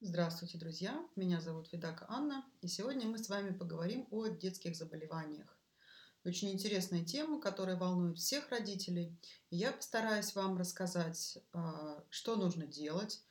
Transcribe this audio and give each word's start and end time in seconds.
Здравствуйте, 0.00 0.58
друзья! 0.58 1.04
Меня 1.16 1.40
зовут 1.40 1.72
Видака 1.72 2.06
Анна, 2.08 2.46
и 2.60 2.68
сегодня 2.68 3.08
мы 3.08 3.18
с 3.18 3.28
вами 3.28 3.52
поговорим 3.52 4.06
о 4.12 4.28
детских 4.28 4.76
заболеваниях. 4.76 5.58
Очень 6.24 6.52
интересная 6.52 7.04
тема, 7.04 7.40
которая 7.40 7.74
волнует 7.74 8.16
всех 8.16 8.48
родителей. 8.50 9.18
И 9.50 9.56
я 9.56 9.72
постараюсь 9.72 10.36
вам 10.36 10.56
рассказать, 10.56 11.38
а, 11.52 12.04
что 12.10 12.36
нужно 12.36 12.64
делать, 12.64 13.24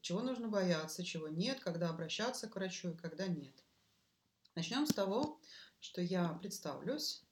чего 0.00 0.20
нужно 0.20 0.48
бояться, 0.48 1.04
чего 1.04 1.28
нет, 1.28 1.60
когда 1.60 1.88
обращаться 1.88 2.48
к 2.48 2.56
врачу 2.56 2.90
и 2.90 2.96
когда 2.96 3.28
нет. 3.28 3.54
Начнем 4.56 4.86
с 4.86 4.92
того, 4.92 5.40
что 5.78 6.02
я 6.02 6.30
представлюсь. 6.30 7.22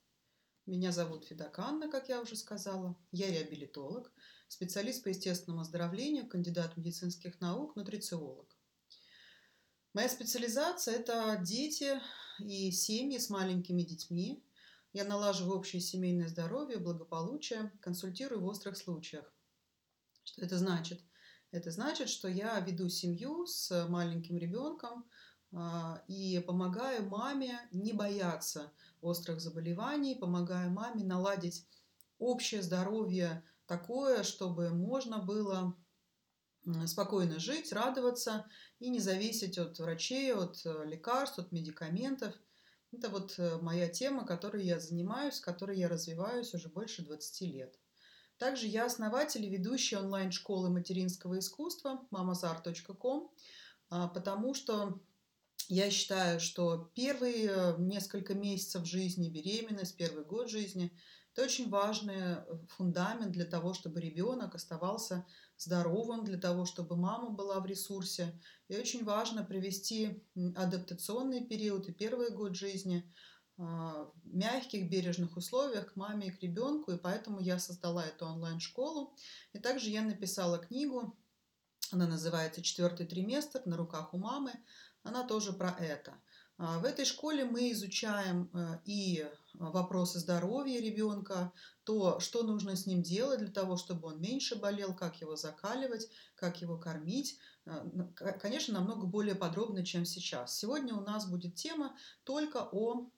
Меня 0.65 0.93
зовут 0.93 1.25
Федака 1.25 1.63
Анна, 1.65 1.91
как 1.91 2.07
я 2.07 2.21
уже 2.21 2.37
сказала. 2.37 2.95
Я 3.11 3.29
реабилитолог, 3.31 4.13
специалист 4.47 5.03
по 5.03 5.09
естественному 5.09 5.63
оздоровлению, 5.63 6.25
кандидат 6.25 6.77
медицинских 6.77 7.41
наук, 7.41 7.75
нутрициолог. 7.75 8.56
Моя 9.93 10.09
специализация– 10.09 10.95
это 10.99 11.37
дети 11.41 11.99
и 12.39 12.71
семьи 12.71 13.17
с 13.17 13.29
маленькими 13.29 13.81
детьми. 13.81 14.43
Я 14.93 15.05
налаживаю 15.05 15.57
общее 15.57 15.81
семейное 15.81 16.27
здоровье, 16.27 16.77
благополучие, 16.77 17.71
консультирую 17.81 18.41
в 18.41 18.45
острых 18.45 18.77
случаях. 18.77 19.25
Что 20.23 20.41
это 20.41 20.57
значит? 20.57 21.01
Это 21.51 21.71
значит, 21.71 22.09
что 22.09 22.27
я 22.27 22.59
веду 22.59 22.89
семью 22.89 23.45
с 23.47 23.87
маленьким 23.87 24.37
ребенком 24.37 25.05
а, 25.53 26.03
и 26.07 26.43
помогаю 26.45 27.07
маме 27.09 27.59
не 27.71 27.93
бояться 27.93 28.73
острых 29.01 29.39
заболеваний, 29.39 30.15
помогаю 30.15 30.71
маме 30.71 31.03
наладить 31.03 31.65
общее 32.19 32.61
здоровье 32.61 33.43
такое, 33.65 34.23
чтобы 34.23 34.69
можно 34.69 35.19
было 35.19 35.75
спокойно 36.85 37.39
жить, 37.39 37.71
радоваться 37.71 38.45
и 38.79 38.89
не 38.89 38.99
зависеть 38.99 39.57
от 39.57 39.79
врачей, 39.79 40.33
от 40.33 40.65
э, 40.65 40.85
лекарств, 40.85 41.39
от 41.39 41.51
медикаментов. 41.51 42.33
Это 42.91 43.09
вот 43.09 43.35
э, 43.37 43.57
моя 43.61 43.87
тема, 43.87 44.25
которой 44.25 44.63
я 44.63 44.79
занимаюсь, 44.79 45.39
которой 45.39 45.77
я 45.77 45.87
развиваюсь 45.87 46.53
уже 46.53 46.69
больше 46.69 47.03
20 47.03 47.41
лет. 47.41 47.79
Также 48.37 48.67
я 48.67 48.85
основатель 48.85 49.45
и 49.45 49.49
ведущий 49.49 49.95
онлайн-школы 49.95 50.69
материнского 50.69 51.39
искусства 51.39 52.07
mamazar.com, 52.11 53.31
а, 53.89 54.07
потому 54.09 54.53
что 54.53 55.01
я 55.69 55.89
считаю, 55.89 56.39
что 56.39 56.91
первые 56.93 57.49
э, 57.49 57.75
несколько 57.79 58.35
месяцев 58.35 58.85
жизни, 58.85 59.29
беременность, 59.29 59.97
первый 59.97 60.23
год 60.23 60.49
жизни– 60.49 60.91
это 61.37 61.45
очень 61.45 61.69
важный 61.69 62.37
фундамент 62.69 63.31
для 63.31 63.45
того, 63.45 63.75
чтобы 63.75 64.01
ребенок 64.01 64.55
оставался 64.55 65.23
здоровым, 65.55 66.23
для 66.25 66.39
того, 66.39 66.65
чтобы 66.65 66.95
мама 66.95 67.29
была 67.29 67.59
в 67.59 67.67
ресурсе. 67.67 68.33
И 68.69 68.75
очень 68.75 69.05
важно 69.05 69.43
провести 69.43 70.23
адаптационный 70.55 71.45
период 71.45 71.87
и 71.87 71.93
первый 71.93 72.31
год 72.31 72.55
жизни 72.55 73.07
а, 73.59 74.09
в 74.23 74.35
мягких, 74.35 74.89
бережных 74.89 75.37
условиях 75.37 75.93
к 75.93 75.95
маме 75.95 76.29
и 76.29 76.31
к 76.31 76.41
ребенку, 76.41 76.91
и 76.91 76.97
поэтому 76.97 77.39
я 77.39 77.59
создала 77.59 78.03
эту 78.03 78.25
онлайн-школу. 78.25 79.15
И 79.53 79.59
также 79.59 79.91
я 79.91 80.01
написала 80.01 80.57
книгу, 80.57 81.15
она 81.91 82.07
называется 82.07 82.63
«Четвертый 82.63 83.05
триместр 83.05 83.61
на 83.65 83.77
руках 83.77 84.15
у 84.15 84.17
мамы», 84.17 84.53
она 85.03 85.23
тоже 85.23 85.53
про 85.53 85.69
это. 85.79 86.15
А, 86.57 86.79
в 86.79 86.85
этой 86.85 87.05
школе 87.05 87.45
мы 87.45 87.71
изучаем 87.71 88.49
э, 88.51 88.79
и 88.85 89.29
вопросы 89.59 90.19
здоровья 90.19 90.79
ребенка, 90.79 91.51
то, 91.83 92.19
что 92.19 92.43
нужно 92.43 92.75
с 92.75 92.85
ним 92.85 93.01
делать 93.01 93.39
для 93.39 93.51
того, 93.51 93.77
чтобы 93.77 94.09
он 94.09 94.21
меньше 94.21 94.55
болел, 94.55 94.95
как 94.95 95.21
его 95.21 95.35
закаливать, 95.35 96.09
как 96.35 96.61
его 96.61 96.77
кормить. 96.77 97.37
Э, 97.65 97.83
конечно, 98.39 98.73
намного 98.73 99.05
более 99.05 99.35
подробно, 99.35 99.85
чем 99.85 100.05
сейчас. 100.05 100.57
Сегодня 100.57 100.95
у 100.95 101.01
нас 101.01 101.29
будет 101.29 101.55
тема 101.55 101.95
только 102.23 102.67
о 102.71 103.09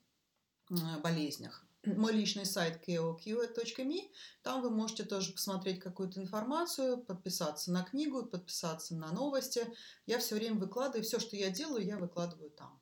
болезнях. 1.02 1.66
Мой 1.86 2.12
личный 2.12 2.46
сайт 2.46 2.86
keoq.me, 2.88 4.12
там 4.44 4.62
вы 4.62 4.70
можете 4.70 5.06
тоже 5.06 5.32
посмотреть 5.32 5.80
какую-то 5.80 6.20
информацию, 6.20 6.98
подписаться 6.98 7.72
на 7.72 7.84
книгу, 7.84 8.26
подписаться 8.26 8.96
на 8.96 9.12
новости. 9.14 9.66
Я 10.06 10.20
все 10.20 10.36
время 10.36 10.60
выкладываю, 10.60 11.04
все, 11.04 11.20
что 11.20 11.38
я 11.38 11.50
делаю, 11.50 11.86
я 11.86 11.98
выкладываю 11.98 12.52
там. 12.52 12.82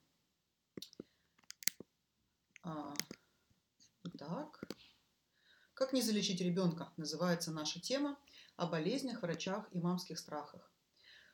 Так. 4.27 4.59
Как 5.73 5.93
не 5.93 6.01
залечить 6.01 6.41
ребенка? 6.41 6.91
Называется 6.97 7.49
наша 7.51 7.79
тема 7.79 8.19
о 8.57 8.67
болезнях, 8.67 9.21
врачах 9.21 9.69
и 9.71 9.79
мамских 9.79 10.19
страхах. 10.19 10.69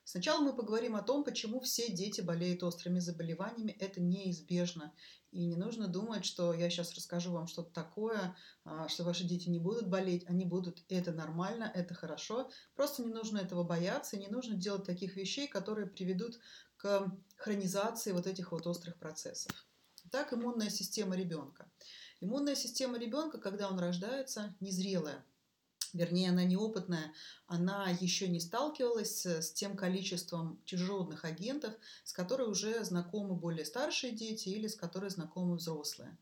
Сначала 0.04 0.44
мы 0.44 0.56
поговорим 0.56 0.96
о 0.96 1.02
том, 1.02 1.24
почему 1.24 1.59
все 1.59 1.92
дети 1.92 2.22
болеют 2.22 2.62
острыми 2.62 3.00
заболеваниями. 3.00 3.72
Это 3.72 4.00
неизбежно. 4.00 4.94
И 5.31 5.44
не 5.44 5.56
нужно 5.56 5.88
думать, 5.88 6.24
что 6.24 6.54
я 6.54 6.70
сейчас 6.70 6.94
расскажу 6.94 7.31
вам 7.31 7.48
что-то 7.48 7.74
такое, 7.74 8.36
а, 8.64 8.88
что 8.90 9.04
ваши 9.04 9.24
дети 9.24 9.50
не 9.50 9.60
будут 9.60 9.90
болеть. 9.90 10.30
Они 10.30 10.46
будут. 10.46 10.84
Это 10.88 11.14
нормально, 11.14 11.72
это 11.74 11.96
хорошо. 11.96 12.52
Просто 12.75 13.02
не 13.02 13.12
нужно 13.12 13.40
этого 13.40 13.64
бояться. 13.64 14.18
Не 14.18 14.28
нужно 14.28 14.54
делать 14.56 14.86
таких 14.86 15.16
вещей, 15.16 15.48
которые 15.48 15.88
приведут 15.88 16.38
к 16.78 17.12
хронизации 17.38 18.12
вот 18.12 18.28
этих 18.28 18.52
вот 18.52 18.68
острых 18.68 19.00
процессов. 19.00 19.52
Так 20.12 20.31
иммунная 20.31 20.70
система 20.70 21.16
ребенка. 21.16 21.72
Иммунная 22.24 22.56
система 22.56 22.98
ребенка, 22.98 23.38
когда 23.38 23.68
он 23.68 23.78
рождается, 23.78 24.56
незрелая. 24.62 25.26
Вернее, 25.92 26.30
она 26.30 26.46
неопытная, 26.46 27.12
она 27.48 27.90
еще 28.00 28.30
не 28.30 28.40
сталкивалась 28.40 29.26
с 29.26 29.52
тем 29.52 29.76
количеством 29.76 30.58
чужеродных 30.64 31.26
агентов, 31.26 31.74
с 32.06 32.14
которыми 32.14 32.52
уже 32.52 32.82
знакомы 32.86 33.36
более 33.36 33.66
старшие 33.66 34.14
дети 34.14 34.48
или 34.48 34.68
с 34.68 34.76
которыми 34.78 35.10
знакомы 35.10 35.58
взрослые. 35.58 36.18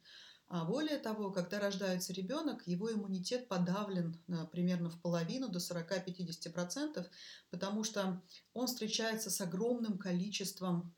А 0.47 0.65
более 0.65 0.97
того, 0.97 1.29
когда 1.29 1.59
рождается 1.59 2.13
ребенок, 2.13 2.65
его 2.65 2.91
иммунитет 2.91 3.47
подавлен 3.47 4.19
э, 4.27 4.47
примерно 4.51 4.89
в 4.89 4.99
половину, 4.99 5.49
до 5.49 5.59
40-50%, 5.59 7.07
потому 7.51 7.83
что 7.83 8.19
он 8.55 8.65
встречается 8.65 9.29
с 9.29 9.39
огромным 9.39 9.99
количеством 9.99 10.95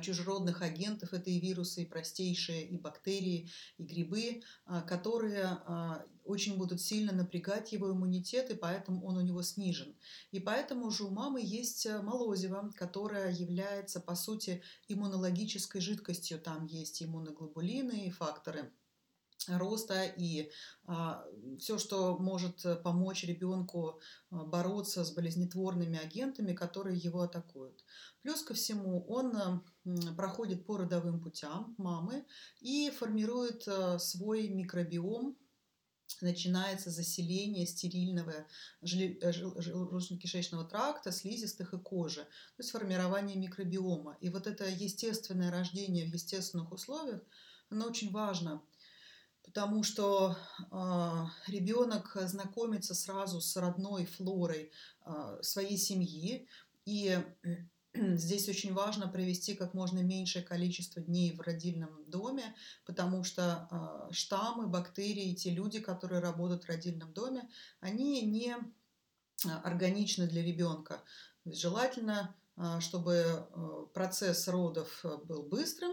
чужеродных 0.00 0.62
агентов, 0.62 1.12
это 1.12 1.30
и 1.30 1.40
вирусы, 1.40 1.82
и 1.82 1.86
простейшие, 1.86 2.66
и 2.66 2.76
бактерии, 2.78 3.50
и 3.78 3.82
грибы, 3.82 4.42
а, 4.66 4.82
которые 4.82 5.44
а, 5.44 6.04
очень 6.24 6.56
будут 6.56 6.80
сильно 6.80 7.12
напрягать 7.12 7.72
его 7.72 7.90
иммунитет, 7.90 8.50
и 8.50 8.54
поэтому 8.54 9.04
он 9.04 9.16
у 9.16 9.20
него 9.20 9.42
снижен. 9.42 9.94
И 10.30 10.40
поэтому 10.40 10.90
же 10.90 11.04
у 11.04 11.10
мамы 11.10 11.40
есть 11.42 11.86
молозиво, 11.86 12.72
которое 12.76 13.30
является, 13.30 14.00
по 14.00 14.14
сути, 14.14 14.62
иммунологической 14.88 15.80
жидкостью. 15.80 16.40
Там 16.40 16.66
есть 16.66 17.02
иммуноглобулины 17.02 18.06
и 18.06 18.10
факторы 18.10 18.72
роста 19.48 20.04
и 20.04 20.50
а, 20.86 21.24
все, 21.58 21.78
что 21.78 22.18
может 22.18 22.64
помочь 22.82 23.24
ребенку 23.24 24.00
а, 24.30 24.44
бороться 24.44 25.04
с 25.04 25.12
болезнетворными 25.12 25.98
агентами, 25.98 26.52
которые 26.52 26.98
его 26.98 27.22
атакуют. 27.22 27.84
Плюс 28.22 28.42
ко 28.42 28.54
всему 28.54 29.04
он 29.06 29.62
проходит 30.16 30.66
по 30.66 30.76
родовым 30.76 31.20
путям 31.20 31.74
мамы 31.78 32.26
и 32.60 32.90
формирует 32.90 33.66
а, 33.68 33.98
свой 33.98 34.48
микробиом, 34.48 35.36
начинается 36.20 36.90
заселение 36.90 37.66
стерильного 37.66 38.46
желудочно-кишечного 38.82 40.68
тракта, 40.68 41.12
слизистых 41.12 41.72
и 41.74 41.78
кожи, 41.78 42.22
то 42.22 42.60
есть 42.60 42.70
формирование 42.70 43.36
микробиома. 43.36 44.16
И 44.20 44.28
вот 44.28 44.46
это 44.46 44.68
естественное 44.68 45.50
рождение 45.50 46.10
в 46.10 46.12
естественных 46.12 46.72
условиях, 46.72 47.22
оно 47.70 47.86
очень 47.86 48.10
важно– 48.10 48.62
потому 49.44 49.82
что 49.82 50.36
э, 50.70 51.50
ребенок 51.50 52.16
знакомится 52.22 52.94
сразу 52.94 53.40
с 53.40 53.56
родной 53.56 54.06
флорой 54.06 54.72
э, 55.04 55.38
своей 55.42 55.76
семьи, 55.76 56.48
и 56.86 57.18
здесь 57.94 58.48
очень 58.48 58.72
важно 58.72 59.06
провести 59.06 59.54
как 59.54 59.74
можно 59.74 60.00
меньшее 60.00 60.44
количество 60.44 61.02
дней 61.02 61.36
в 61.36 61.40
родильном 61.40 62.04
доме, 62.10 62.54
потому 62.86 63.22
что 63.22 63.68
э, 63.70 64.12
штаммы, 64.12 64.66
бактерии, 64.66 65.34
те 65.34 65.50
люди, 65.50 65.80
которые 65.80 66.20
работают 66.20 66.64
в 66.64 66.68
родильном 66.68 67.12
доме, 67.12 67.48
они 67.80 68.22
не 68.22 68.56
органичны 69.62 70.26
для 70.26 70.42
ребенка. 70.42 71.02
Желательно, 71.44 72.34
чтобы 72.80 73.46
процесс 73.92 74.48
родов 74.48 75.04
был 75.24 75.42
быстрым, 75.42 75.92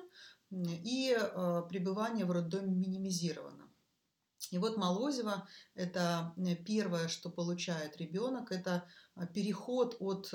и 0.51 1.15
э, 1.17 1.63
пребывание 1.69 2.25
в 2.25 2.31
роддоме 2.31 2.73
минимизировано. 2.75 3.69
И 4.49 4.57
вот 4.57 4.75
молозиво– 4.75 5.47
это 5.75 6.33
э, 6.35 6.55
первое, 6.55 7.07
что 7.07 7.29
получает 7.29 7.95
ребенок, 7.97 8.51
это 8.51 8.85
э, 9.15 9.27
переход 9.33 9.95
от 9.99 10.31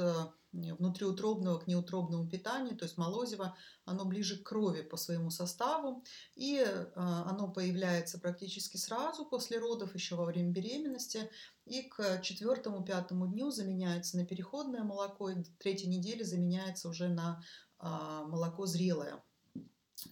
внутриутробного 0.52 1.58
к 1.58 1.66
неутробному 1.66 2.30
питанию, 2.30 2.78
то 2.78 2.86
есть 2.86 2.96
молозиво, 2.96 3.54
оно 3.84 4.06
ближе 4.06 4.38
к 4.38 4.48
крови 4.48 4.80
по 4.80 4.96
своему 4.96 5.28
составу, 5.28 6.02
и 6.34 6.64
оно 6.94 7.52
появляется 7.52 8.18
практически 8.18 8.78
сразу 8.78 9.26
после 9.26 9.58
родов, 9.58 9.94
еще 9.94 10.14
во 10.14 10.24
время 10.24 10.52
беременности, 10.52 11.30
и 11.66 11.82
к 11.82 12.22
четвертому-пятому 12.22 13.26
дню 13.26 13.50
заменяется 13.50 14.16
на 14.16 14.24
переходное 14.24 14.82
молоко, 14.82 15.28
и 15.28 15.44
к 15.44 15.58
третьей 15.58 15.88
неделе 15.88 16.24
заменяется 16.24 16.88
уже 16.88 17.08
на 17.08 17.42
молоко 17.78 18.64
зрелое. 18.64 19.22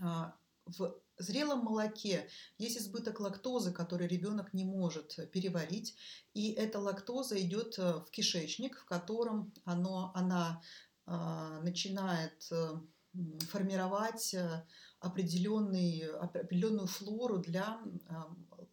А, 0.00 0.34
в 0.66 1.00
зрелом 1.18 1.60
молоке 1.60 2.28
есть 2.58 2.78
избыток 2.78 3.20
лактозы, 3.20 3.72
который 3.72 4.06
ребенок 4.06 4.52
не 4.54 4.64
может 4.64 5.30
переварить, 5.30 5.96
и 6.32 6.52
эта 6.52 6.80
лактоза 6.80 7.40
идет 7.40 7.78
э, 7.78 7.98
в 7.98 8.10
кишечник, 8.10 8.78
в 8.78 8.84
котором 8.84 9.52
оно, 9.64 10.10
она 10.14 10.62
а, 11.06 11.60
начинает 11.60 12.48
э, 12.50 12.80
формировать 13.50 14.34
э, 14.34 14.64
определенную 15.00 16.86
флору 16.86 17.38
для 17.38 17.78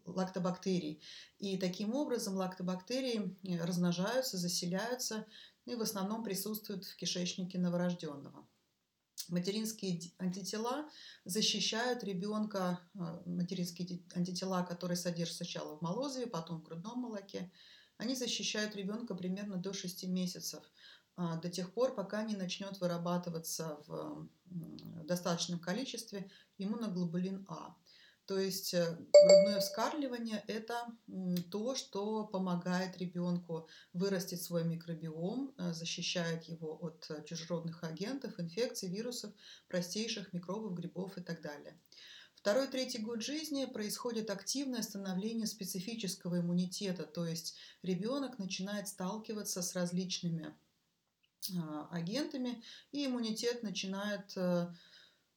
лактобактерий. 0.05 1.03
И 1.39 1.57
таким 1.57 1.93
образом 1.93 2.35
лактобактерии 2.35 3.37
размножаются, 3.61 4.37
заселяются 4.37 5.27
и 5.65 5.75
в 5.75 5.81
основном 5.81 6.23
присутствуют 6.23 6.85
в 6.85 6.95
кишечнике 6.95 7.59
новорожденного. 7.59 8.47
Материнские 9.31 9.97
антитела 10.19 10.89
защищают 11.23 12.03
ребенка, 12.03 12.81
а, 12.99 13.23
материнские 13.25 14.03
антитела, 14.13 14.61
которые 14.63 14.97
содержатся 14.97 15.45
сначала 15.45 15.77
в 15.77 15.81
молозиве, 15.81 16.27
потом 16.27 16.59
в 16.59 16.63
грудном 16.63 16.99
молоке, 16.99 17.49
они 17.95 18.13
защищают 18.13 18.75
ребенка 18.75 19.15
примерно 19.15 19.55
до 19.55 19.71
6 19.71 20.05
месяцев, 20.07 20.61
а, 21.15 21.37
до 21.37 21.49
тех 21.49 21.73
пор, 21.73 21.95
пока 21.95 22.23
не 22.23 22.35
начнет 22.35 22.81
вырабатываться 22.81 23.79
в 23.87 24.27
достаточном 25.05 25.59
количестве 25.59 26.29
иммуноглобулин 26.57 27.45
А. 27.47 27.77
То 28.31 28.39
есть 28.39 28.73
э, 28.73 28.97
грудное 29.25 29.59
вскармливание– 29.59 30.41
это 30.47 30.85
то, 31.51 31.75
что 31.75 32.23
помогает 32.25 32.97
ребенку 32.97 33.67
вырастить 33.91 34.41
свой 34.41 34.63
микробиом, 34.63 35.53
э, 35.57 35.73
защищает 35.73 36.45
его 36.45 36.77
от 36.81 37.07
э, 37.09 37.25
чужеродных 37.25 37.83
агентов, 37.83 38.39
инфекций, 38.39 38.87
вирусов, 38.87 39.33
простейших 39.67 40.31
микробов, 40.31 40.75
грибов 40.75 41.17
и 41.17 41.21
так 41.21 41.41
далее. 41.41 41.77
Второй, 42.33 42.69
третий 42.69 42.99
год 42.99 43.21
жизни 43.21 43.65
происходит 43.65 44.29
активное 44.29 44.81
становление 44.81 45.45
специфического 45.45 46.39
иммунитета, 46.39 47.03
то 47.03 47.25
есть 47.25 47.57
ребенок 47.83 48.39
начинает 48.39 48.87
сталкиваться 48.87 49.61
с 49.61 49.75
различными 49.75 50.55
агентами, 51.89 52.63
и 52.93 53.07
иммунитет 53.07 53.61
начинает 53.61 54.37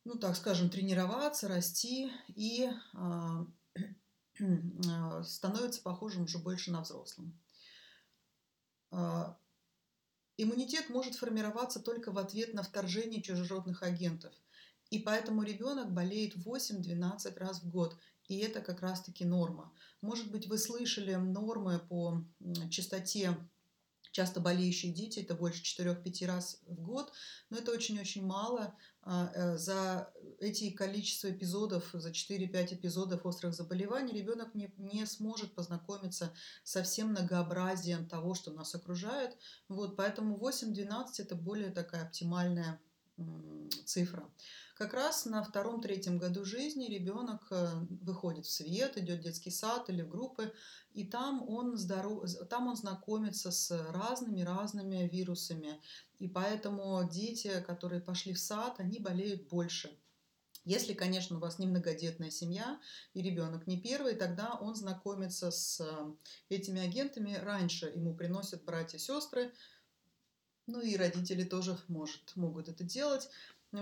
ну, 0.04 0.18
так 0.18 0.36
скажем, 0.36 0.70
тренироваться, 0.70 1.48
расти 1.48 2.12
и 2.28 2.70
а, 2.92 3.46
а, 4.88 5.22
становится 5.24 5.82
похожим 5.82 6.24
уже 6.24 6.38
больше 6.38 6.70
на 6.70 6.82
взрослым. 6.82 7.38
А, 8.90 9.38
иммунитет 10.36 10.90
может 10.90 11.14
формироваться 11.16 11.80
только 11.80 12.12
в 12.12 12.18
ответ 12.18 12.54
на 12.54 12.62
вторжение 12.62 13.22
чужеродных 13.22 13.82
агентов. 13.82 14.34
И 14.90 14.98
поэтому 14.98 15.42
ребенок 15.42 15.92
болеет 15.92 16.36
8-12 16.36 17.38
раз 17.38 17.62
в 17.62 17.70
год. 17.70 17.96
И 18.28 18.38
это 18.38 18.60
как 18.60 18.80
раз-таки 18.80 19.24
норма. 19.24 19.72
Может 20.00 20.30
быть, 20.30 20.46
вы 20.46 20.58
слышали 20.58 21.14
нормы 21.14 21.78
по 21.78 22.24
частоте 22.70 23.36
часто 24.14 24.38
болеющие 24.40 24.92
дети, 24.92 25.18
это 25.18 25.34
больше 25.34 25.62
4-5 25.62 26.26
раз 26.26 26.60
в 26.66 26.80
год, 26.80 27.12
но 27.50 27.58
это 27.58 27.72
очень-очень 27.72 28.24
мало. 28.24 28.74
А, 29.02 29.30
э, 29.34 29.58
за 29.58 30.12
эти 30.38 30.70
количество 30.70 31.30
эпизодов, 31.30 31.90
за 31.92 32.10
4-5 32.10 32.74
эпизодов 32.74 33.26
острых 33.26 33.54
заболеваний 33.54 34.12
ребенок 34.12 34.54
не, 34.54 34.72
не 34.78 35.04
сможет 35.04 35.52
познакомиться 35.54 36.32
со 36.62 36.84
всем 36.84 37.08
многообразием 37.08 38.08
того, 38.08 38.34
что 38.34 38.52
нас 38.52 38.74
окружает. 38.76 39.36
Вот, 39.68 39.96
поэтому 39.96 40.38
8-12 40.38 41.06
это 41.18 41.34
более 41.34 41.70
такая 41.70 42.04
оптимальная 42.04 42.80
цифра. 43.84 44.28
Как 44.74 44.92
раз 44.92 45.24
на 45.24 45.44
втором-третьем 45.44 46.18
году 46.18 46.44
жизни 46.44 46.86
ребенок 46.86 47.46
э, 47.52 47.68
выходит 48.02 48.44
в 48.44 48.50
свет, 48.50 48.98
идет 48.98 49.20
в 49.20 49.22
детский 49.22 49.50
сад 49.52 49.88
или 49.88 50.02
в 50.02 50.08
группы, 50.08 50.52
и 50.92 51.04
там 51.04 51.48
он, 51.48 51.76
здоров... 51.76 52.28
там 52.50 52.66
он 52.66 52.74
знакомится 52.74 53.52
с 53.52 53.70
разными-разными 53.92 55.08
вирусами. 55.08 55.80
И 56.18 56.26
поэтому 56.26 57.08
дети, 57.08 57.62
которые 57.64 58.00
пошли 58.00 58.34
в 58.34 58.40
сад, 58.40 58.80
они 58.80 58.98
болеют 58.98 59.48
больше. 59.48 59.96
Если, 60.64 60.94
конечно, 60.94 61.36
у 61.36 61.40
вас 61.40 61.60
не 61.60 61.68
многодетная 61.68 62.30
семья 62.30 62.80
и 63.12 63.22
ребенок 63.22 63.68
не 63.68 63.80
первый, 63.80 64.16
тогда 64.16 64.54
он 64.54 64.74
знакомится 64.74 65.52
с 65.52 65.80
э, 65.80 66.14
этими 66.48 66.80
агентами 66.84 67.34
раньше. 67.34 67.92
Ему 67.94 68.12
приносят 68.12 68.64
братья, 68.64 68.98
сестры, 68.98 69.52
ну 70.66 70.80
и 70.80 70.96
родители 70.96 71.44
тоже 71.44 71.78
может, 71.88 72.34
могут 72.36 72.68
это 72.68 72.84
делать. 72.84 73.28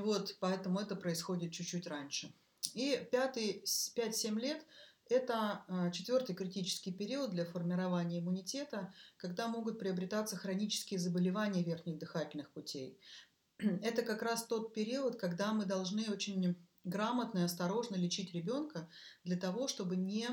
Вот, 0.01 0.37
поэтому 0.41 0.81
это 0.81 0.97
происходит 0.97 1.53
чуть-чуть 1.53 1.87
раньше. 1.87 2.33
И 2.75 3.07
пятый, 3.11 3.63
5-7 3.65 4.41
лет– 4.41 4.65
это 5.11 5.65
а, 5.69 5.91
четвертый 5.91 6.35
критический 6.35 6.93
период 6.93 7.31
для 7.31 7.45
формирования 7.45 8.21
иммунитета, 8.21 8.95
когда 9.19 9.49
могут 9.49 9.79
приобретаться 9.79 10.37
хронические 10.37 10.99
заболевания 10.99 11.63
верхних 11.63 11.99
дыхательных 11.99 12.51
путей. 12.53 12.99
Это 13.59 14.03
как 14.03 14.23
раз 14.23 14.47
тот 14.47 14.73
период, 14.73 15.17
когда 15.17 15.53
мы 15.53 15.67
должны 15.67 16.11
очень 16.11 16.57
грамотно 16.85 17.41
и 17.41 17.43
осторожно 17.43 17.97
лечить 17.97 18.33
ребенка 18.33 18.89
для 19.25 19.37
того, 19.37 19.69
чтобы 19.69 19.97
не 19.97 20.27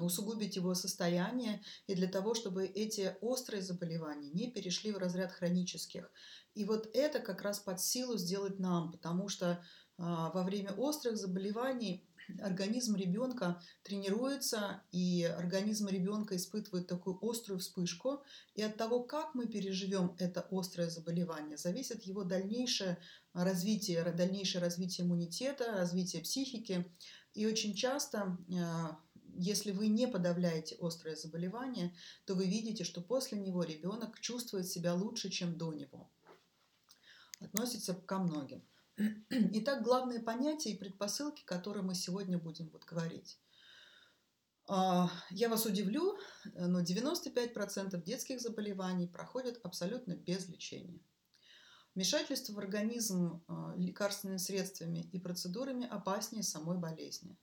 усугубить 0.00 0.56
его 0.56 0.74
состояние 0.74 1.62
и 1.86 1.94
для 1.94 2.08
того, 2.08 2.34
чтобы 2.34 2.66
эти 2.66 3.16
острые 3.20 3.62
заболевания 3.62 4.30
не 4.30 4.50
перешли 4.50 4.92
в 4.92 4.98
разряд 4.98 5.32
хронических. 5.32 6.10
И 6.54 6.64
вот 6.64 6.90
это 6.94 7.20
как 7.20 7.42
раз 7.42 7.60
под 7.60 7.80
силу 7.80 8.16
сделать 8.16 8.58
нам, 8.58 8.92
потому 8.92 9.28
что 9.28 9.64
а, 9.98 10.30
во 10.30 10.42
время 10.42 10.72
острых 10.72 11.16
заболеваний 11.16 12.06
организм 12.40 12.96
ребенка 12.96 13.60
тренируется, 13.82 14.82
и 14.92 15.24
организм 15.24 15.88
ребенка 15.88 16.36
испытывает 16.36 16.86
такую 16.86 17.18
острую 17.22 17.58
вспышку. 17.58 18.22
И 18.54 18.62
от 18.62 18.76
того, 18.76 19.02
как 19.02 19.34
мы 19.34 19.46
переживем 19.46 20.14
это 20.18 20.46
острое 20.50 20.88
заболевание, 20.88 21.56
зависит 21.56 22.04
его 22.04 22.24
дальнейшее 22.24 22.98
развитие, 23.32 24.04
дальнейшее 24.12 24.60
развитие 24.60 25.06
иммунитета, 25.06 25.72
развитие 25.72 26.22
психики. 26.22 26.90
И 27.34 27.46
очень 27.46 27.74
часто 27.74 28.36
а, 28.54 28.98
если 29.34 29.72
вы 29.72 29.88
не 29.88 30.06
подавляете 30.06 30.76
острое 30.80 31.16
заболевание, 31.16 31.94
то 32.24 32.34
вы 32.34 32.46
видите, 32.46 32.84
что 32.84 33.00
после 33.00 33.38
него 33.38 33.62
ребенок 33.62 34.20
чувствует 34.20 34.66
себя 34.66 34.94
лучше, 34.94 35.30
чем 35.30 35.56
до 35.56 35.72
него 35.72 36.10
относится 37.40 37.94
ко 37.94 38.18
многим. 38.18 38.62
Итак, 39.30 39.82
главные 39.82 40.20
понятия 40.20 40.70
и 40.70 40.78
предпосылки, 40.78 41.42
которые 41.44 41.82
мы 41.82 41.94
сегодня 41.94 42.38
будем 42.38 42.68
вот 42.70 42.84
говорить. 42.84 43.40
А, 44.68 45.10
я 45.30 45.48
вас 45.48 45.66
удивлю, 45.66 46.18
но 46.54 46.82
95% 46.82 48.02
детских 48.02 48.40
заболеваний 48.40 49.08
проходят 49.08 49.58
абсолютно 49.64 50.14
без 50.14 50.48
лечения. 50.48 51.00
Вмешательство 51.94 52.54
в 52.54 52.58
организм 52.58 53.42
а, 53.48 53.74
лекарственными 53.76 54.38
средствами 54.38 55.08
и 55.12 55.18
процедурами 55.18 55.86
опаснее 55.86 56.42
самой 56.42 56.78
болезни. 56.78 57.36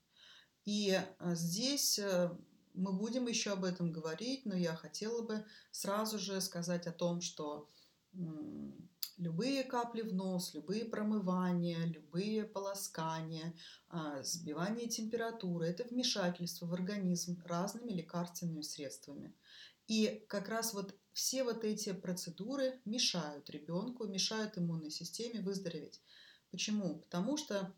И 0.66 1.00
а, 1.20 1.36
здесь 1.36 2.00
э, 2.00 2.30
мы 2.74 2.94
будем 2.94 3.28
еще 3.28 3.52
об 3.52 3.64
этом 3.64 3.92
говорить, 3.92 4.46
но 4.46 4.56
я 4.56 4.76
хотела 4.76 5.22
бы 5.22 5.46
сразу 5.72 6.20
же 6.20 6.40
сказать 6.42 6.88
о 6.88 6.92
том, 6.92 7.22
что 7.22 7.68
любые 9.18 9.64
капли 9.64 10.02
в 10.02 10.14
нос, 10.14 10.54
любые 10.54 10.86
промывания, 10.86 11.86
любые 11.86 12.46
полоскания, 12.46 13.54
а, 13.90 14.24
сбивание 14.24 14.88
температуры– 14.88 15.66
это 15.68 15.84
вмешательство 15.84 16.66
в 16.66 16.74
организм 16.74 17.42
разными 17.46 17.92
лекарственными 17.92 18.62
средствами. 18.62 19.34
И 19.88 20.24
как 20.30 20.50
раз 20.50 20.74
вот 20.74 20.96
все 21.14 21.44
вот 21.44 21.64
эти 21.64 21.92
процедуры 21.92 22.80
мешают 22.86 23.50
ребенку, 23.50 24.08
мешают 24.08 24.58
иммунной 24.58 24.92
системе 24.92 25.42
выздороветь. 25.42 26.02
Почему? 26.52 27.00
Потому 27.00 27.38
что 27.38 27.74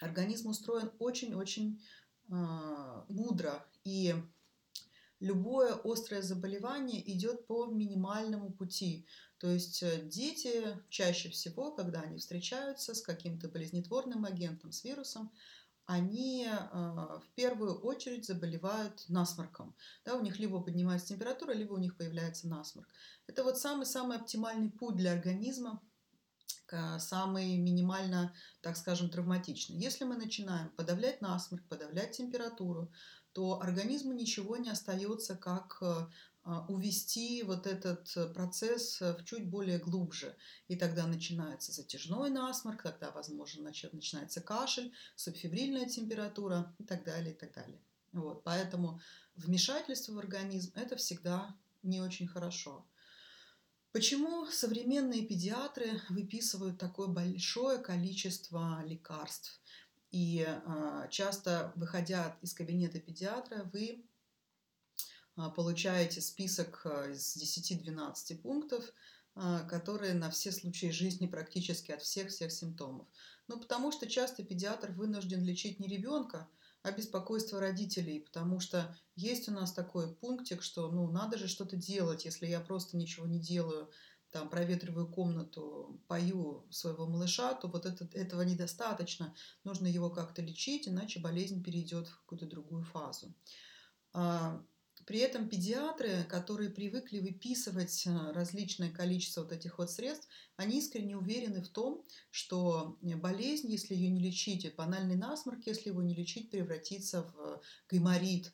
организм 0.00 0.48
устроен 0.48 0.92
очень-очень 0.98 1.80
мудро, 2.28 3.66
и 3.84 4.14
любое 5.20 5.74
острое 5.84 6.22
заболевание 6.22 7.02
идет 7.12 7.46
по 7.46 7.66
минимальному 7.66 8.52
пути. 8.52 9.06
То 9.38 9.48
есть 9.48 9.82
э, 9.82 10.02
дети 10.04 10.78
чаще 10.90 11.28
всего, 11.30 11.72
когда 11.72 12.00
они 12.00 12.18
встречаются 12.18 12.94
с 12.94 13.02
каким-то 13.02 13.48
болезнетворным 13.48 14.24
агентом, 14.24 14.72
с 14.72 14.84
вирусом, 14.84 15.32
они 15.86 16.46
э, 16.46 16.54
в 16.54 17.26
первую 17.34 17.80
очередь 17.80 18.26
заболевают 18.26 19.04
насморком. 19.08 19.74
Да, 20.04 20.16
у 20.16 20.22
них 20.22 20.38
либо 20.38 20.60
поднимается 20.60 21.08
температура, 21.08 21.52
либо 21.52 21.74
у 21.74 21.78
них 21.78 21.96
появляется 21.96 22.48
насморк. 22.48 22.88
Это 23.26 23.44
вот 23.44 23.58
самый-самый 23.58 24.18
оптимальный 24.18 24.70
путь 24.70 24.96
для 24.96 25.12
организма, 25.12 25.82
самый 26.98 27.56
минимально, 27.56 28.34
так 28.62 28.76
скажем, 28.76 29.10
травматичный. 29.10 29.76
Если 29.76 30.04
мы 30.04 30.16
начинаем 30.16 30.70
подавлять 30.70 31.20
насморк, 31.20 31.64
подавлять 31.68 32.16
температуру, 32.16 32.90
то 33.32 33.60
организму 33.60 34.12
ничего 34.12 34.56
не 34.56 34.70
остается, 34.70 35.36
как 35.36 35.82
а, 36.46 36.66
увести 36.68 37.42
вот 37.42 37.66
этот 37.66 38.14
э, 38.16 38.26
процесс 38.26 39.00
э, 39.00 39.14
в 39.14 39.24
чуть 39.24 39.48
более 39.48 39.78
глубже. 39.78 40.36
И 40.68 40.76
тогда 40.76 41.06
начинается 41.06 41.72
затяжной 41.72 42.28
насморк, 42.28 42.82
тогда, 42.82 43.10
возможно, 43.12 43.62
начинается 43.64 44.42
кашель, 44.42 44.92
субфибрильная 45.16 45.86
температура 45.86 46.74
и 46.78 46.84
так 46.84 47.02
далее, 47.02 47.32
и 47.32 47.36
так 47.36 47.54
далее. 47.54 47.80
Вот, 48.12 48.44
поэтому 48.44 49.00
вмешательство 49.36 50.12
в 50.12 50.18
организм– 50.18 50.72
это 50.74 50.96
всегда 50.96 51.56
не 51.82 52.02
очень 52.02 52.26
хорошо. 52.26 52.84
Почему 53.94 54.44
современные 54.46 55.22
педиатры 55.22 56.00
выписывают 56.08 56.78
такое 56.78 57.06
большое 57.06 57.78
количество 57.78 58.82
лекарств? 58.84 59.60
И 60.10 60.44
э, 60.44 61.08
часто, 61.12 61.72
выходя 61.76 62.36
из 62.42 62.54
кабинета 62.54 62.98
педиатра, 62.98 63.70
вы 63.72 64.04
а, 65.36 65.48
получаете 65.50 66.20
список 66.20 66.80
а, 66.84 67.08
из 67.08 67.36
10-12 67.36 68.38
пунктов, 68.38 68.92
а, 69.36 69.62
которые 69.62 70.14
на 70.14 70.28
все 70.28 70.50
случаи 70.50 70.90
жизни 70.90 71.28
практически 71.28 71.92
от 71.92 72.02
всех-всех 72.02 72.50
симптомов. 72.50 73.06
Ну, 73.46 73.60
потому 73.60 73.92
что 73.92 74.08
часто 74.08 74.42
педиатр 74.42 74.90
вынужден 74.90 75.44
лечить 75.44 75.78
не 75.78 75.86
ребенка, 75.86 76.48
а 76.84 76.92
беспокойство 76.92 77.58
родителей, 77.60 78.20
потому 78.20 78.60
что 78.60 78.94
есть 79.16 79.48
у 79.48 79.52
нас 79.52 79.72
такой 79.72 80.14
пунктик, 80.14 80.62
что 80.62 80.90
ну 80.92 81.10
надо 81.10 81.38
же 81.38 81.48
что-то 81.48 81.76
делать, 81.76 82.26
если 82.26 82.46
я 82.46 82.60
просто 82.60 82.98
ничего 82.98 83.26
не 83.26 83.40
делаю, 83.40 83.90
там 84.30 84.50
проветриваю 84.50 85.08
комнату, 85.08 86.02
пою 86.08 86.66
своего 86.70 87.06
малыша, 87.06 87.54
то 87.54 87.68
вот 87.68 87.86
это, 87.86 88.06
этого 88.12 88.42
недостаточно, 88.42 89.34
нужно 89.64 89.86
его 89.86 90.10
как-то 90.10 90.42
лечить, 90.42 90.86
иначе 90.86 91.20
болезнь 91.20 91.64
перейдет 91.64 92.06
в 92.06 92.18
какую-то 92.18 92.46
другую 92.46 92.82
фазу. 92.82 93.34
При 95.06 95.18
этом 95.18 95.48
педиатры, 95.48 96.24
которые 96.24 96.70
привыкли 96.70 97.18
выписывать 97.18 98.06
э, 98.06 98.32
различное 98.32 98.90
количество 98.90 99.42
вот 99.42 99.52
этих 99.52 99.78
вот 99.78 99.90
средств, 99.90 100.28
они 100.56 100.78
искренне 100.78 101.16
уверены 101.16 101.62
в 101.62 101.68
том, 101.68 102.02
что 102.30 102.98
э, 103.02 103.14
болезнь, 103.16 103.70
если 103.70 103.94
ее 103.94 104.08
не 104.08 104.20
лечить, 104.20 104.74
банальный 104.76 105.16
насморк, 105.16 105.66
если 105.66 105.90
его 105.90 106.02
не 106.02 106.14
лечить, 106.14 106.50
превратится 106.50 107.22
в 107.22 107.60
гайморит, 107.88 108.52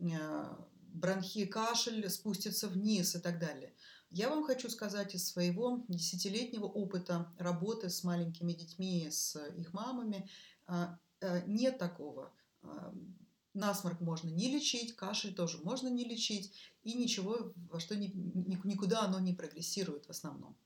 э, 0.00 0.56
бронхи, 0.92 1.46
кашель 1.46 2.08
спустится 2.10 2.68
вниз 2.68 3.14
и 3.14 3.20
так 3.20 3.38
далее. 3.38 3.72
Я 4.10 4.28
вам 4.28 4.44
хочу 4.44 4.68
сказать 4.68 5.14
из 5.14 5.26
своего 5.26 5.84
десятилетнего 5.88 6.66
опыта 6.66 7.32
работы 7.38 7.88
с 7.88 8.02
маленькими 8.02 8.52
детьми, 8.52 9.08
с 9.10 9.36
их 9.56 9.72
мамами, 9.72 10.28
нет 11.46 11.78
такого 11.78 12.30
Насморк 13.54 14.00
можно 14.00 14.30
не 14.30 14.50
лечить, 14.50 14.96
кашель 14.96 15.34
тоже 15.34 15.58
можно 15.58 15.88
не 15.88 16.04
лечить, 16.04 16.52
и 16.84 16.94
ничего, 16.94 17.52
во 17.70 17.80
что 17.80 17.94
ни, 17.96 18.10
никуда 18.64 19.02
оно 19.02 19.20
не 19.20 19.34
прогрессирует 19.34 20.06
в 20.06 20.10
основном. 20.10 20.56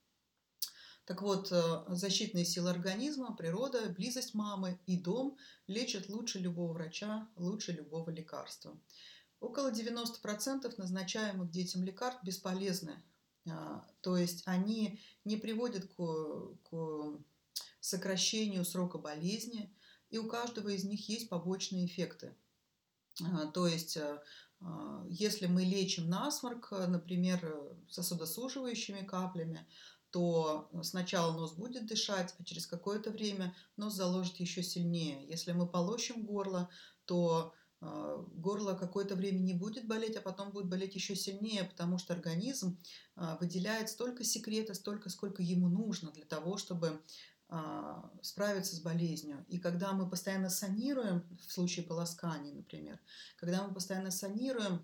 Так 1.04 1.22
вот, 1.22 1.50
э, 1.52 1.84
защитные 1.88 2.44
силы 2.44 2.70
организма, 2.70 3.34
природа, 3.34 3.88
близость 3.90 4.34
мамы 4.34 4.78
и 4.86 4.96
дом 4.96 5.36
лечат 5.66 6.08
лучше 6.08 6.38
любого 6.38 6.72
врача, 6.72 7.28
лучше 7.36 7.72
любого 7.72 8.10
лекарства. 8.10 8.76
Около 9.40 9.70
90% 9.70 10.72
назначаемых 10.78 11.50
детям 11.50 11.84
лекарств 11.84 12.24
бесполезны. 12.24 13.02
А, 13.48 13.86
то 14.00 14.16
есть 14.16 14.42
они 14.46 15.00
не 15.24 15.36
приводят 15.36 15.86
к, 15.86 16.58
к 16.68 17.20
сокращению 17.80 18.64
срока 18.64 18.98
болезни, 18.98 19.72
и 20.10 20.18
у 20.18 20.26
каждого 20.28 20.70
из 20.70 20.84
них 20.84 21.08
есть 21.08 21.28
побочные 21.28 21.86
эффекты– 21.86 22.34
то 23.54 23.66
есть, 23.66 23.96
э, 23.96 24.20
а, 24.60 25.04
если 25.08 25.46
мы 25.46 25.64
лечим 25.64 26.08
насморк, 26.08 26.68
э, 26.72 26.86
например, 26.86 27.40
э, 27.42 27.74
сосудосуживающими 27.90 29.04
каплями, 29.04 29.66
то 30.10 30.70
сначала 30.82 31.36
нос 31.36 31.52
будет 31.54 31.86
дышать, 31.86 32.34
а 32.38 32.44
через 32.44 32.66
какое-то 32.66 33.10
время 33.10 33.54
нос 33.76 33.94
заложит 33.94 34.36
еще 34.36 34.62
сильнее. 34.62 35.26
Если 35.28 35.52
мы 35.52 35.68
полощем 35.68 36.24
горло, 36.24 36.70
то 37.04 37.52
а, 37.80 38.16
горло 38.34 38.74
какое-то 38.74 39.14
время 39.14 39.40
не 39.40 39.52
будет 39.52 39.86
болеть, 39.86 40.16
а 40.16 40.22
потом 40.22 40.52
будет 40.52 40.68
болеть 40.68 40.94
еще 40.94 41.14
сильнее, 41.16 41.64
потому 41.64 41.98
что 41.98 42.14
организм 42.14 42.78
выделяет 43.40 43.90
столько 43.90 44.24
секрета, 44.24 44.72
столько, 44.72 45.10
сколько 45.10 45.42
ему 45.42 45.68
нужно 45.68 46.12
для 46.12 46.24
того, 46.24 46.56
чтобы 46.56 46.88
а, 46.88 47.00
справиться 48.22 48.74
с 48.74 48.80
болезнью. 48.80 49.44
И 49.48 49.58
когда 49.58 49.92
мы 49.92 50.08
постоянно 50.08 50.50
санируем, 50.50 51.22
в 51.46 51.52
случае 51.52 51.86
полосканий, 51.86 52.52
например, 52.52 52.98
когда 53.36 53.62
мы 53.62 53.72
постоянно 53.72 54.10
санируем 54.10 54.82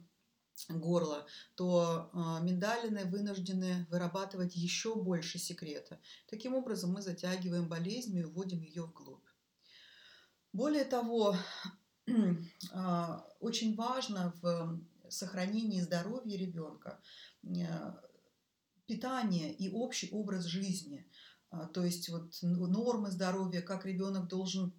горло, 0.69 1.27
то 1.57 2.11
а, 2.13 2.41
миндалины 2.41 3.05
вынуждены 3.07 3.87
вырабатывать 3.91 4.55
еще 4.55 4.95
больше 4.95 5.39
секрета. 5.39 5.99
Таким 6.29 6.55
образом, 6.55 6.93
мы 6.93 7.03
затягиваем 7.03 7.69
болезнь 7.69 8.17
и 8.17 8.25
уводим 8.25 8.61
ее 8.61 8.85
вглубь. 8.85 9.27
Более 10.53 10.85
того, 10.85 11.37
а, 12.73 13.27
очень 13.41 13.75
важно 13.75 14.35
в 14.41 14.81
сохранении 15.09 15.81
здоровья 15.81 16.39
ребенка 16.39 17.01
питание 18.87 19.53
и 19.53 19.71
общий 19.71 20.11
образ 20.11 20.45
жизни– 20.45 21.07
а, 21.17 21.32
то 21.73 21.85
есть 21.85 22.09
вот 22.09 22.39
нормы 22.43 23.11
здоровья, 23.11 23.61
как 23.61 23.85
ребенок 23.85 24.29
должен 24.29 24.73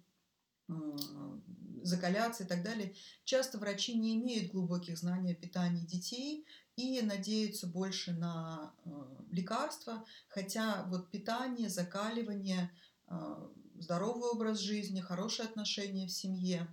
закаляться 1.82 2.44
и 2.44 2.46
так 2.46 2.62
далее. 2.62 2.94
Часто 3.24 3.58
врачи 3.58 3.94
не 3.94 4.16
имеют 4.16 4.52
глубоких 4.52 4.98
знаний 4.98 5.32
о 5.32 5.36
питании 5.36 5.84
детей 5.84 6.46
и 6.76 7.00
надеются 7.02 7.66
больше 7.66 8.12
на 8.12 8.74
э, 8.84 8.90
лекарства, 9.30 10.04
хотя 10.28 10.84
вот 10.88 11.10
питание, 11.10 11.68
закаливание, 11.68 12.72
а, 13.06 13.48
здоровый 13.78 14.30
образ 14.30 14.58
жизни, 14.58 15.00
хорошие 15.00 15.46
отношения 15.46 16.06
в 16.06 16.10
семье 16.10 16.66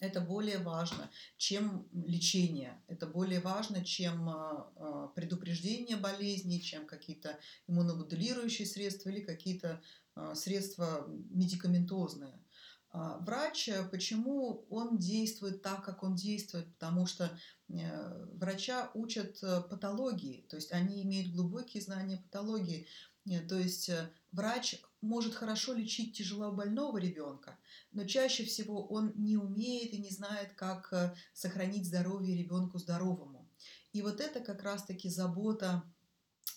это 0.00 0.20
более 0.20 0.58
важно, 0.58 1.10
чем 1.36 1.86
лечение, 1.92 2.82
это 2.88 3.06
более 3.06 3.40
важно, 3.40 3.84
чем 3.84 4.28
а, 4.28 4.72
а, 4.76 5.06
предупреждение 5.08 5.96
болезней, 5.96 6.60
чем 6.62 6.86
какие-то 6.86 7.38
иммуномодулирующие 7.68 8.66
средства 8.66 9.10
или 9.10 9.20
какие-то 9.20 9.80
а, 10.14 10.34
средства 10.34 11.06
медикаментозные. 11.08 12.42
Врач, 12.92 13.68
э, 13.68 13.84
почему 13.88 14.66
он 14.68 14.98
действует 14.98 15.62
так, 15.62 15.84
как 15.84 16.02
он 16.02 16.16
действует? 16.16 16.66
Потому 16.74 17.06
что 17.06 17.30
э, 17.68 18.26
врача 18.34 18.90
учат 18.94 19.40
э, 19.44 19.62
патологии, 19.62 20.44
то 20.48 20.56
есть 20.56 20.72
они 20.72 21.02
имеют 21.04 21.32
глубокие 21.32 21.82
знания 21.82 22.16
патологии. 22.16 22.88
То 23.48 23.56
есть 23.58 23.90
врач 24.32 24.80
может 25.00 25.34
хорошо 25.34 25.72
лечить 25.72 26.16
тяжело 26.16 26.52
больного 26.52 26.98
ребенка, 26.98 27.58
но 27.92 28.04
чаще 28.04 28.44
всего 28.44 28.86
он 28.86 29.12
не 29.16 29.36
умеет 29.36 29.92
и 29.92 29.98
не 29.98 30.10
знает, 30.10 30.52
как 30.54 30.92
э, 30.92 31.14
сохранить 31.32 31.86
здоровье 31.86 32.36
ребенку 32.36 32.78
здоровому. 32.78 33.48
И 33.92 34.02
вот 34.02 34.20
это 34.20 34.40
как 34.40 34.62
раз-таки 34.62 35.08
забота 35.08 35.82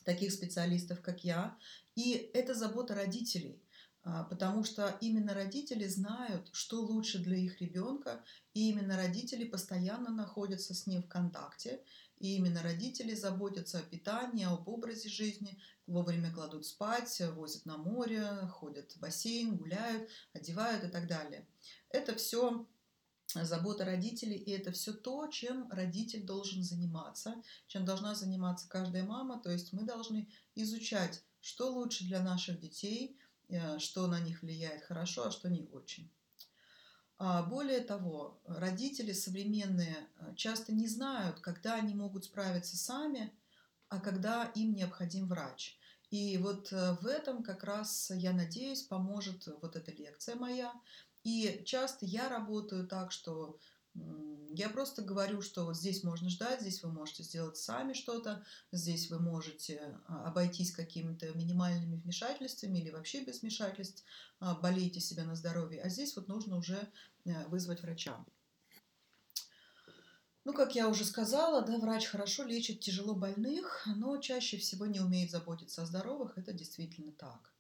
таких 0.03 0.31
специалистов, 0.31 1.01
как 1.01 1.23
я, 1.23 1.57
и 1.95 2.29
это 2.33 2.53
забота 2.53 2.95
родителей, 2.95 3.61
а, 4.03 4.23
потому 4.25 4.63
что 4.63 4.97
именно 4.99 5.33
родители 5.33 5.87
знают, 5.87 6.49
что 6.51 6.81
лучше 6.81 7.19
для 7.19 7.37
их 7.37 7.61
ребенка, 7.61 8.21
и 8.53 8.69
именно 8.69 8.97
родители 8.97 9.45
постоянно 9.45 10.09
находятся 10.09 10.73
с 10.73 10.87
ним 10.87 11.03
в 11.03 11.07
контакте, 11.07 11.81
и 12.23 12.37
именно 12.37 12.63
родители 12.63 13.13
заботятся 13.13 13.79
о 13.79 13.83
питании, 13.83 14.45
об 14.45 14.69
образе 14.69 15.09
жизни, 15.09 15.59
вовремя 15.87 16.33
кладут 16.33 16.65
спать, 16.65 17.21
возят 17.35 17.65
на 17.65 17.75
море, 17.77 18.47
ходят 18.49 18.93
в 18.93 18.99
бассейн, 19.01 19.57
гуляют, 19.57 20.09
одевают 20.31 20.85
и 20.85 20.87
так 20.87 21.05
далее. 21.07 21.45
Это 21.89 22.15
все 22.15 22.65
забота 23.33 23.83
родителей, 23.83 24.37
и 24.37 24.51
это 24.51 24.71
все 24.71 24.93
то, 24.93 25.27
чем 25.27 25.69
родитель 25.69 26.23
должен 26.23 26.63
заниматься, 26.63 27.35
чем 27.67 27.83
должна 27.83 28.15
заниматься 28.15 28.69
каждая 28.69 29.03
мама. 29.03 29.41
То 29.41 29.51
есть 29.51 29.73
мы 29.73 29.83
должны 29.83 30.29
изучать, 30.55 31.21
что 31.41 31.73
лучше 31.73 32.05
для 32.05 32.23
наших 32.23 32.57
детей, 32.61 33.17
э, 33.49 33.79
что 33.79 34.07
на 34.07 34.21
них 34.21 34.43
влияет 34.43 34.81
хорошо, 34.83 35.27
а 35.27 35.31
что 35.31 35.49
не 35.49 35.67
очень. 35.73 36.09
А, 37.25 37.41
более 37.41 37.79
того, 37.79 38.37
родители 38.45 39.13
современные 39.13 39.95
э, 39.95 40.35
часто 40.35 40.73
не 40.73 40.87
знают, 40.87 41.39
когда 41.39 41.75
они 41.75 41.95
могут 41.95 42.25
справиться 42.25 42.75
сами, 42.75 43.31
а 43.87 44.01
когда 44.01 44.51
им 44.55 44.75
необходим 44.75 45.29
врач. 45.29 45.77
И 46.09 46.37
вот 46.37 46.73
э, 46.73 46.97
в 46.99 47.07
этом 47.07 47.41
как 47.41 47.63
раз, 47.63 48.11
я 48.13 48.33
надеюсь, 48.33 48.81
поможет 48.81 49.47
вот 49.61 49.77
эта 49.77 49.93
лекция 49.93 50.35
моя. 50.35 50.73
И 51.23 51.63
часто 51.65 52.05
я 52.05 52.27
работаю 52.27 52.85
так, 52.87 53.13
что 53.13 53.57
я 54.55 54.69
просто 54.69 55.01
говорю, 55.01 55.41
что 55.41 55.65
вот 55.65 55.77
здесь 55.77 56.03
можно 56.03 56.29
ждать, 56.29 56.61
здесь 56.61 56.83
вы 56.83 56.91
можете 56.91 57.23
сделать 57.23 57.57
сами 57.57 57.93
что-то, 57.93 58.43
здесь 58.71 59.09
вы 59.09 59.19
можете 59.19 59.97
а, 60.07 60.27
обойтись 60.27 60.71
какими-то 60.71 61.31
минимальными 61.33 61.95
вмешательствами 61.95 62.79
или 62.79 62.89
вообще 62.89 63.23
без 63.23 63.41
вмешательств, 63.41 64.03
а, 64.39 64.55
болейте 64.55 64.99
себя 64.99 65.23
на 65.23 65.35
здоровье, 65.35 65.81
а 65.81 65.89
здесь 65.89 66.15
вот 66.15 66.27
нужно 66.27 66.57
уже 66.57 66.87
э, 67.25 67.45
вызвать 67.47 67.81
врача. 67.81 68.23
Ну, 70.45 70.53
как 70.53 70.75
я 70.75 70.89
уже 70.89 71.05
сказала, 71.05 71.61
да, 71.61 71.77
врач 71.77 72.05
хорошо 72.05 72.43
лечит 72.43 72.81
тяжело 72.81 73.15
больных, 73.15 73.87
но 73.95 74.17
чаще 74.17 74.57
всего 74.57 74.85
не 74.85 74.99
умеет 74.99 75.31
заботиться 75.31 75.81
о 75.81 75.85
здоровых. 75.85 76.37
Это 76.37 76.51
действительно 76.51 77.13
так. 77.13 77.53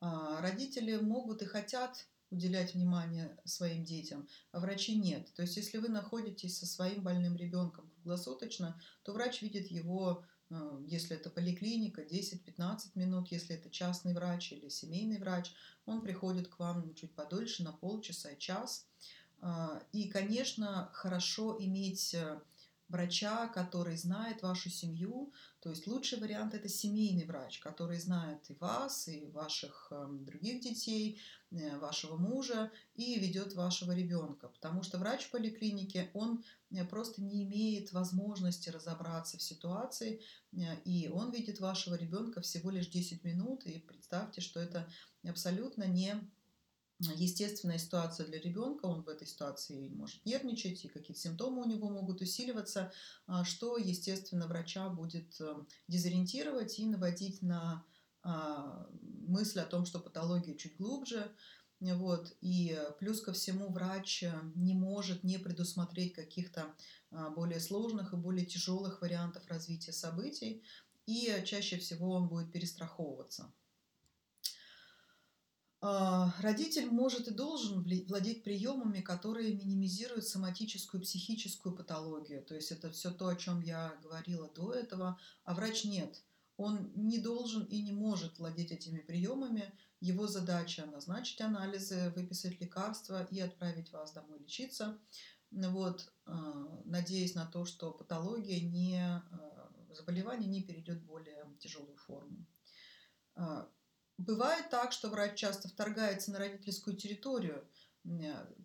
А, 0.00 0.40
родители 0.42 0.96
могут 0.96 1.42
и 1.42 1.46
хотят 1.46 2.06
уделять 2.30 2.74
внимание 2.74 3.36
своим 3.44 3.84
детям, 3.84 4.28
а 4.52 4.60
врачи 4.60 4.96
нет. 4.96 5.32
То 5.34 5.42
есть, 5.42 5.56
если 5.56 5.78
вы 5.78 5.88
находитесь 5.88 6.58
со 6.58 6.66
своим 6.66 7.02
больным 7.02 7.36
ребенком 7.36 7.88
круглосуточно, 7.90 8.80
то 9.02 9.12
врач 9.12 9.42
видит 9.42 9.70
его, 9.70 10.24
а, 10.50 10.80
если 10.86 11.16
это 11.16 11.30
поликлиника, 11.30 12.02
10-15 12.02 12.94
минут, 12.94 13.30
если 13.30 13.56
это 13.56 13.70
частный 13.70 14.14
врач 14.14 14.52
или 14.52 14.68
семейный 14.68 15.18
врач, 15.18 15.52
он 15.86 16.02
приходит 16.02 16.48
к 16.48 16.58
вам 16.58 16.94
чуть 16.94 17.14
подольше, 17.14 17.62
на 17.62 17.72
полчаса, 17.72 18.34
час. 18.36 18.86
А, 19.40 19.82
и, 19.92 20.08
конечно, 20.08 20.90
хорошо 20.92 21.56
иметь 21.58 22.12
э, 22.14 22.40
врача, 22.88 23.48
который 23.48 23.96
знает 23.96 24.42
вашу 24.42 24.70
семью. 24.70 25.32
То 25.60 25.70
есть 25.70 25.86
лучший 25.86 26.18
вариант 26.18 26.54
это 26.54 26.68
семейный 26.68 27.24
врач, 27.24 27.58
который 27.58 27.98
знает 27.98 28.48
и 28.50 28.54
вас, 28.54 29.08
и 29.08 29.26
ваших 29.26 29.88
эм, 29.90 30.24
других 30.24 30.60
детей, 30.60 31.20
э, 31.50 31.78
вашего 31.78 32.16
мужа 32.16 32.70
и 32.94 33.18
ведет 33.18 33.54
вашего 33.54 33.92
ребенка. 33.92 34.48
Потому 34.48 34.82
что 34.82 34.98
врач 34.98 35.24
в 35.24 35.30
поликлинике, 35.30 36.10
он 36.14 36.42
э, 36.70 36.84
просто 36.84 37.22
не 37.22 37.44
имеет 37.44 37.92
возможности 37.92 38.70
разобраться 38.70 39.36
в 39.36 39.42
ситуации, 39.42 40.22
и 40.84 41.10
он 41.12 41.30
видит 41.30 41.60
вашего 41.60 41.94
ребенка 41.94 42.40
всего 42.40 42.70
лишь 42.70 42.88
10 42.88 43.24
минут. 43.24 43.66
И 43.66 43.80
представьте, 43.80 44.40
что 44.40 44.60
это 44.60 44.88
абсолютно 45.24 45.84
не 45.84 46.14
естественная 47.00 47.78
ситуация 47.78 48.26
для 48.26 48.40
ребенка, 48.40 48.86
он 48.86 49.02
в 49.02 49.08
этой 49.08 49.26
ситуации 49.26 49.88
может 49.88 50.24
нервничать, 50.24 50.84
и 50.84 50.88
какие-то 50.88 51.20
симптомы 51.20 51.62
у 51.62 51.68
него 51.68 51.88
могут 51.88 52.20
усиливаться, 52.20 52.92
а, 53.26 53.44
что, 53.44 53.76
естественно, 53.76 54.46
врача 54.46 54.88
будет 54.88 55.40
э, 55.40 55.54
дезориентировать 55.86 56.78
и 56.78 56.86
наводить 56.86 57.42
на 57.42 57.84
а, 58.22 58.88
мысль 59.26 59.60
о 59.60 59.66
том, 59.66 59.86
что 59.86 60.00
патология 60.00 60.56
чуть 60.56 60.76
глубже. 60.76 61.30
Вот. 61.80 62.36
И 62.40 62.76
плюс 62.98 63.20
ко 63.20 63.32
всему 63.32 63.68
врач 63.68 64.24
не 64.56 64.74
может 64.74 65.22
не 65.22 65.38
предусмотреть 65.38 66.14
каких-то 66.14 66.74
а, 67.12 67.30
более 67.30 67.60
сложных 67.60 68.12
и 68.12 68.16
более 68.16 68.44
тяжелых 68.44 69.00
вариантов 69.00 69.46
развития 69.46 69.92
событий, 69.92 70.64
и 71.06 71.42
чаще 71.46 71.78
всего 71.78 72.10
он 72.10 72.28
будет 72.28 72.50
перестраховываться. 72.50 73.52
А, 75.80 76.34
родитель 76.40 76.86
может 76.90 77.28
и 77.28 77.34
должен 77.34 77.82
владеть 78.08 78.42
приемами, 78.42 79.00
которые 79.00 79.54
минимизируют 79.54 80.26
соматическую 80.26 81.00
психическую 81.00 81.74
патологию. 81.74 82.42
То 82.42 82.56
есть 82.56 82.72
это 82.72 82.90
все 82.90 83.12
то, 83.12 83.28
о 83.28 83.36
чем 83.36 83.60
я 83.60 83.96
говорила 84.02 84.48
до 84.48 84.72
этого, 84.72 85.20
а 85.44 85.54
врач 85.54 85.84
нет. 85.84 86.20
Он 86.56 86.90
не 86.96 87.18
должен 87.18 87.62
и 87.62 87.80
не 87.80 87.92
может 87.92 88.40
владеть 88.40 88.72
этими 88.72 88.98
приемами. 88.98 89.72
Его 90.00 90.26
задача 90.26 90.84
назначить 90.86 91.40
анализы, 91.40 92.12
выписать 92.16 92.60
лекарства 92.60 93.24
и 93.30 93.38
отправить 93.38 93.92
вас 93.92 94.12
домой 94.12 94.40
лечиться. 94.40 94.98
Вот, 95.52 96.12
а, 96.26 96.82
надеясь 96.86 97.36
на 97.36 97.46
то, 97.46 97.64
что 97.64 97.92
патология 97.92 98.60
не, 98.60 99.00
а, 99.00 99.70
заболевание 99.94 100.48
не 100.48 100.62
перейдет 100.62 100.98
в 100.98 101.06
более 101.06 101.46
тяжелую 101.60 101.96
форму. 101.96 102.44
Бывает 104.18 104.68
так, 104.68 104.92
что 104.92 105.08
врач 105.08 105.38
часто 105.38 105.68
вторгается 105.68 106.32
на 106.32 106.38
родительскую 106.38 106.96
территорию, 106.96 107.64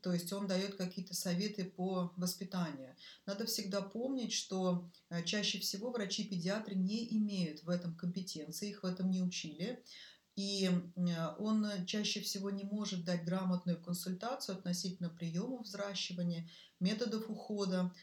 то 0.01 0.13
есть 0.13 0.31
он 0.33 0.48
дает 0.48 0.75
какие-то 0.75 1.13
советы 1.13 1.65
по 1.65 2.12
воспитанию. 2.17 2.95
Надо 3.25 3.45
всегда 3.45 3.81
помнить, 3.81 4.31
что 4.31 4.89
э, 5.10 5.24
чаще 5.24 5.60
всего 5.60 5.91
врачи-педиатры 5.91 6.75
не 6.75 7.17
имеют 7.17 7.63
в 7.63 7.69
этом 7.69 7.95
компетенции, 7.95 8.69
их 8.69 8.83
в 8.83 8.86
этом 8.86 9.10
не 9.10 9.22
учили. 9.22 9.83
И 10.36 10.72
он 11.38 11.67
чаще 11.86 12.22
всего 12.22 12.50
не 12.50 12.63
может 12.63 13.05
дать 13.05 13.24
грамотную 13.24 13.79
консультацию 13.79 14.57
относительно 14.57 15.09
приемов 15.09 15.68
взращивания, 15.68 16.50
методов 16.79 17.29
ухода, 17.29 17.94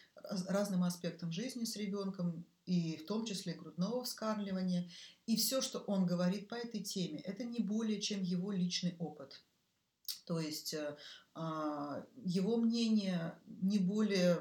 разным 0.46 0.84
аспектам 0.84 1.32
жизни 1.32 1.64
с 1.64 1.74
ребенком, 1.74 2.46
и 2.70 2.96
в 2.96 3.04
том 3.04 3.26
числе 3.26 3.54
грудного 3.54 4.04
вскармливания. 4.04 4.88
И 5.26 5.36
все, 5.36 5.60
что 5.60 5.80
он 5.80 6.06
говорит 6.06 6.48
по 6.48 6.54
этой 6.54 6.80
теме, 6.80 7.18
это 7.18 7.42
не 7.42 7.58
более 7.58 8.00
чем 8.00 8.22
его 8.22 8.52
личный 8.52 8.94
опыт. 9.00 9.42
То 10.24 10.38
есть 10.38 10.74
э, 10.74 10.96
а, 11.34 12.06
его 12.24 12.58
мнение 12.58 13.34
не 13.46 13.80
более 13.80 14.38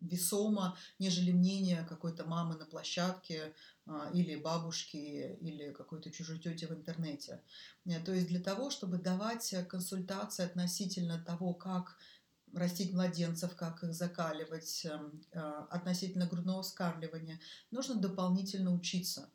весомо, 0.00 0.76
нежели 0.98 1.30
мнение 1.30 1.86
какой-то 1.88 2.24
мамы 2.24 2.56
на 2.56 2.66
площадке 2.66 3.54
а, 3.86 4.10
или 4.12 4.34
бабушки, 4.34 5.38
или 5.40 5.70
какой-то 5.70 6.10
чужой 6.10 6.40
тети 6.40 6.64
в 6.64 6.72
интернете. 6.72 7.44
Э, 7.84 8.00
то 8.00 8.12
есть 8.12 8.26
для 8.26 8.40
того, 8.40 8.70
чтобы 8.70 8.98
давать 8.98 9.54
консультации 9.68 10.44
относительно 10.44 11.22
того, 11.24 11.54
как 11.54 11.96
растить 12.52 12.92
младенцев, 12.92 13.54
как 13.56 13.82
их 13.82 13.94
закаливать, 13.94 14.84
эм, 14.84 15.24
э, 15.32 15.38
относительно 15.70 16.26
грудного 16.26 16.62
вскармливания, 16.62 17.40
нужно 17.70 17.96
дополнительно 17.96 18.74
учиться. 18.74 19.28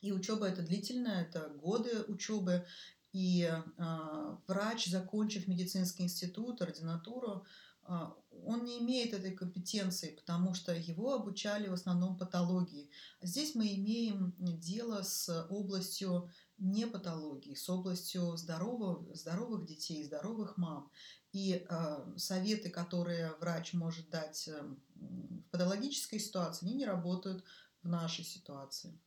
И 0.00 0.12
учеба 0.12 0.46
это 0.46 0.62
длительная, 0.62 1.22
это 1.22 1.48
годы 1.48 2.02
учебы. 2.08 2.64
И 3.12 3.42
э, 3.42 4.36
врач, 4.46 4.86
закончив 4.86 5.48
медицинский 5.48 6.04
институт, 6.04 6.62
ординатуру, 6.62 7.44
э, 7.86 8.06
он 8.46 8.64
не 8.64 8.78
имеет 8.78 9.12
этой 9.12 9.32
компетенции, 9.32 10.16
потому 10.16 10.54
что 10.54 10.72
его 10.74 11.12
обучали 11.12 11.68
в 11.68 11.74
основном 11.74 12.16
патологии. 12.16 12.90
Здесь 13.20 13.54
мы 13.54 13.74
имеем 13.74 14.34
дело 14.38 15.02
с 15.02 15.46
областью 15.50 16.30
не 16.60 16.86
патологии, 16.86 17.54
с 17.54 17.68
областью 17.68 18.36
здоровых, 18.36 19.14
здоровых 19.16 19.66
детей, 19.66 20.04
здоровых 20.04 20.56
мам. 20.56 20.90
И 21.32 21.64
э, 21.68 22.12
советы, 22.16 22.70
которые 22.70 23.34
врач 23.40 23.72
может 23.72 24.10
дать 24.10 24.48
э, 24.48 24.62
в 24.96 25.42
патологической 25.50 26.18
ситуации, 26.18 26.66
они 26.66 26.74
не 26.74 26.86
работают 26.86 27.44
в 27.82 27.88
нашей 27.88 28.24
ситуации. 28.24 28.98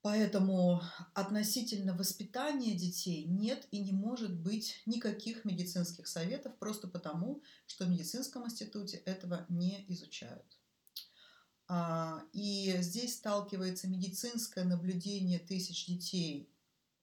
Поэтому 0.00 0.80
относительно 1.12 1.92
воспитания 1.92 2.74
детей 2.74 3.24
нет 3.24 3.66
и 3.72 3.80
не 3.80 3.92
может 3.92 4.32
быть 4.32 4.80
никаких 4.86 5.44
медицинских 5.44 6.06
советов, 6.06 6.56
просто 6.58 6.86
потому, 6.86 7.42
что 7.66 7.84
в 7.84 7.90
медицинском 7.90 8.46
институте 8.46 8.98
этого 8.98 9.44
не 9.48 9.84
изучают. 9.88 10.46
А, 11.66 12.22
и 12.32 12.76
здесь 12.80 13.16
сталкивается 13.16 13.88
медицинское 13.88 14.64
наблюдение 14.64 15.40
тысяч 15.40 15.86
детей 15.86 16.48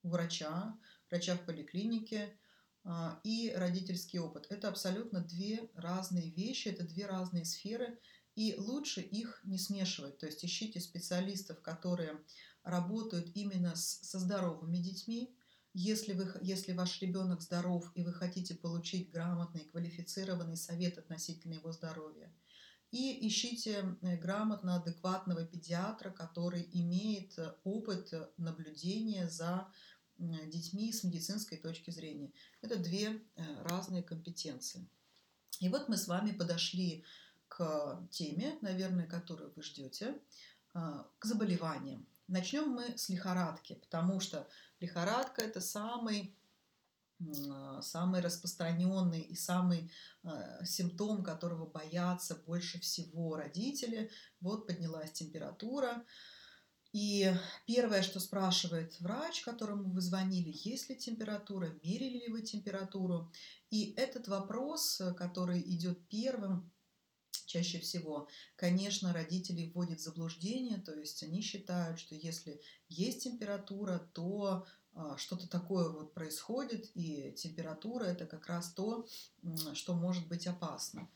у 0.02 0.08
врача, 0.08 0.76
врача 1.10 1.36
в 1.36 1.44
поликлинике, 1.44 2.36
и 3.24 3.52
родительский 3.56 4.18
опыт. 4.18 4.46
Это 4.50 4.68
абсолютно 4.68 5.20
две 5.20 5.68
разные 5.74 6.30
вещи, 6.30 6.68
это 6.68 6.84
две 6.84 7.06
разные 7.06 7.44
сферы, 7.44 7.98
и 8.36 8.54
лучше 8.58 9.00
их 9.00 9.40
не 9.44 9.58
смешивать. 9.58 10.18
То 10.18 10.26
есть 10.26 10.44
ищите 10.44 10.78
специалистов, 10.78 11.62
которые 11.62 12.20
работают 12.62 13.30
именно 13.34 13.74
с, 13.74 14.00
со 14.02 14.18
здоровыми 14.18 14.76
детьми. 14.76 15.34
Если, 15.72 16.12
вы, 16.12 16.32
если 16.42 16.72
ваш 16.72 17.00
ребенок 17.02 17.42
здоров 17.42 17.90
и 17.94 18.02
вы 18.02 18.12
хотите 18.12 18.54
получить 18.54 19.10
грамотный, 19.10 19.64
квалифицированный 19.64 20.56
совет 20.56 20.98
относительно 20.98 21.54
его 21.54 21.72
здоровья, 21.72 22.32
и 22.92 23.26
ищите 23.26 23.98
э, 24.00 24.16
грамотно 24.16 24.76
адекватного 24.76 25.44
педиатра, 25.44 26.10
который 26.10 26.68
имеет 26.72 27.38
э, 27.38 27.54
опыт 27.64 28.12
наблюдения 28.36 29.28
за 29.28 29.68
детьми 30.18 30.92
с 30.92 31.04
медицинской 31.04 31.58
точки 31.58 31.90
зрения. 31.90 32.32
Это 32.62 32.76
две 32.76 33.20
э, 33.36 33.62
разные 33.64 34.02
компетенции. 34.02 34.88
И 35.60 35.68
вот 35.68 35.88
мы 35.88 35.96
с 35.96 36.08
вами 36.08 36.32
подошли 36.32 37.04
к 37.48 38.06
теме, 38.10 38.58
наверное, 38.60 39.06
которую 39.06 39.52
вы 39.54 39.62
ждете, 39.62 40.18
а, 40.74 41.06
к 41.18 41.24
заболеваниям. 41.24 42.06
Начнем 42.28 42.68
мы 42.68 42.98
с 42.98 43.08
лихорадки, 43.08 43.74
потому 43.74 44.20
что 44.20 44.48
лихорадка 44.80 45.42
это 45.42 45.60
самый 45.60 46.34
самый 47.80 48.20
распространенный 48.20 49.22
и 49.22 49.34
самый 49.34 49.90
э, 50.22 50.64
симптом, 50.66 51.24
которого 51.24 51.64
боятся 51.64 52.34
больше 52.34 52.78
всего 52.78 53.36
родители. 53.36 54.10
Вот 54.42 54.66
поднялась 54.66 55.12
температура, 55.12 56.04
и 56.96 57.30
первое, 57.66 58.00
что 58.00 58.20
спрашивает 58.20 58.98
врач, 59.00 59.42
которому 59.42 59.90
вы 59.90 60.00
звонили, 60.00 60.50
есть 60.64 60.88
ли 60.88 60.96
температура, 60.96 61.78
мерили 61.82 62.20
ли 62.20 62.28
вы 62.28 62.40
температуру. 62.40 63.30
И 63.68 63.92
этот 63.98 64.28
вопрос, 64.28 65.02
который 65.18 65.60
идет 65.60 66.08
первым, 66.08 66.72
чаще 67.44 67.80
всего, 67.80 68.28
конечно, 68.56 69.12
родители 69.12 69.70
вводят 69.74 70.00
в 70.00 70.04
заблуждение, 70.04 70.78
то 70.78 70.94
есть 70.98 71.22
они 71.22 71.42
считают, 71.42 71.98
что 71.98 72.14
если 72.14 72.62
есть 72.88 73.24
температура, 73.24 73.98
то 74.14 74.66
а, 74.94 75.18
что-то 75.18 75.46
такое 75.46 75.90
вот 75.90 76.14
происходит, 76.14 76.90
и 76.94 77.34
температура 77.36 78.04
это 78.04 78.24
как 78.24 78.46
раз 78.46 78.72
то, 78.72 79.06
что 79.74 79.92
может 79.94 80.26
быть 80.28 80.46
опасно. 80.46 81.10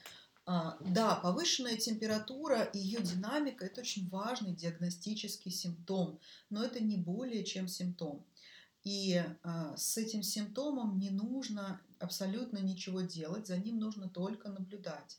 А, 0.46 0.78
да, 0.80 1.16
повышенная 1.16 1.76
температура 1.76 2.62
и 2.62 2.78
ее 2.78 3.00
динамика– 3.00 3.64
это 3.66 3.82
очень 3.82 4.08
важный 4.08 4.54
диагностический 4.54 5.50
симптом, 5.50 6.18
но 6.48 6.64
это 6.64 6.82
не 6.82 6.96
более 6.96 7.44
чем 7.44 7.68
симптом. 7.68 8.24
И 8.82 9.22
а, 9.42 9.76
с 9.76 9.96
этим 9.96 10.22
симптомом 10.22 10.98
не 10.98 11.10
нужно 11.10 11.80
абсолютно 11.98 12.58
ничего 12.58 13.02
делать, 13.02 13.46
за 13.46 13.58
ним 13.58 13.78
нужно 13.78 14.08
только 14.08 14.48
наблюдать. 14.48 15.18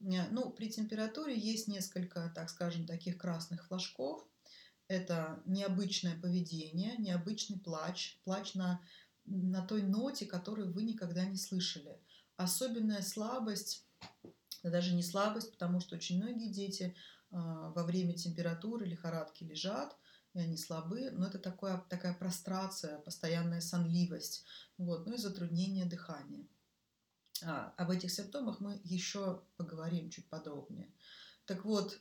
Ну, 0.00 0.50
при 0.50 0.68
температуре 0.68 1.38
есть 1.38 1.68
несколько, 1.68 2.32
так 2.34 2.50
скажем, 2.50 2.86
таких 2.86 3.18
красных 3.18 3.66
флажков. 3.66 4.26
Это 4.88 5.40
необычное 5.46 6.18
поведение, 6.20 6.96
необычный 6.98 7.60
плач, 7.60 8.18
плач 8.24 8.54
на, 8.54 8.80
на 9.26 9.64
той 9.64 9.82
ноте, 9.82 10.26
которую 10.26 10.72
вы 10.72 10.82
никогда 10.82 11.24
не 11.24 11.36
слышали. 11.36 12.00
Особенная 12.36 13.00
слабость 13.02 13.86
даже 14.70 14.94
не 14.94 15.02
слабость, 15.02 15.52
потому 15.52 15.80
что 15.80 15.96
очень 15.96 16.22
многие 16.22 16.48
дети 16.48 16.94
а, 17.30 17.70
во 17.70 17.84
время 17.84 18.14
температуры, 18.14 18.86
лихорадки 18.86 19.44
лежат, 19.44 19.96
и 20.34 20.38
они 20.40 20.56
слабы, 20.56 21.10
но 21.10 21.26
это 21.26 21.38
такое, 21.38 21.84
такая 21.90 22.14
прострация, 22.14 22.98
постоянная 22.98 23.60
сонливость, 23.60 24.44
вот, 24.78 25.06
ну 25.06 25.14
и 25.14 25.18
затруднение 25.18 25.84
дыхания. 25.84 26.46
А, 27.44 27.74
об 27.76 27.90
этих 27.90 28.10
симптомах 28.10 28.60
мы 28.60 28.80
еще 28.84 29.42
поговорим 29.56 30.10
чуть 30.10 30.28
подробнее. 30.28 30.92
Так 31.44 31.64
вот, 31.64 32.00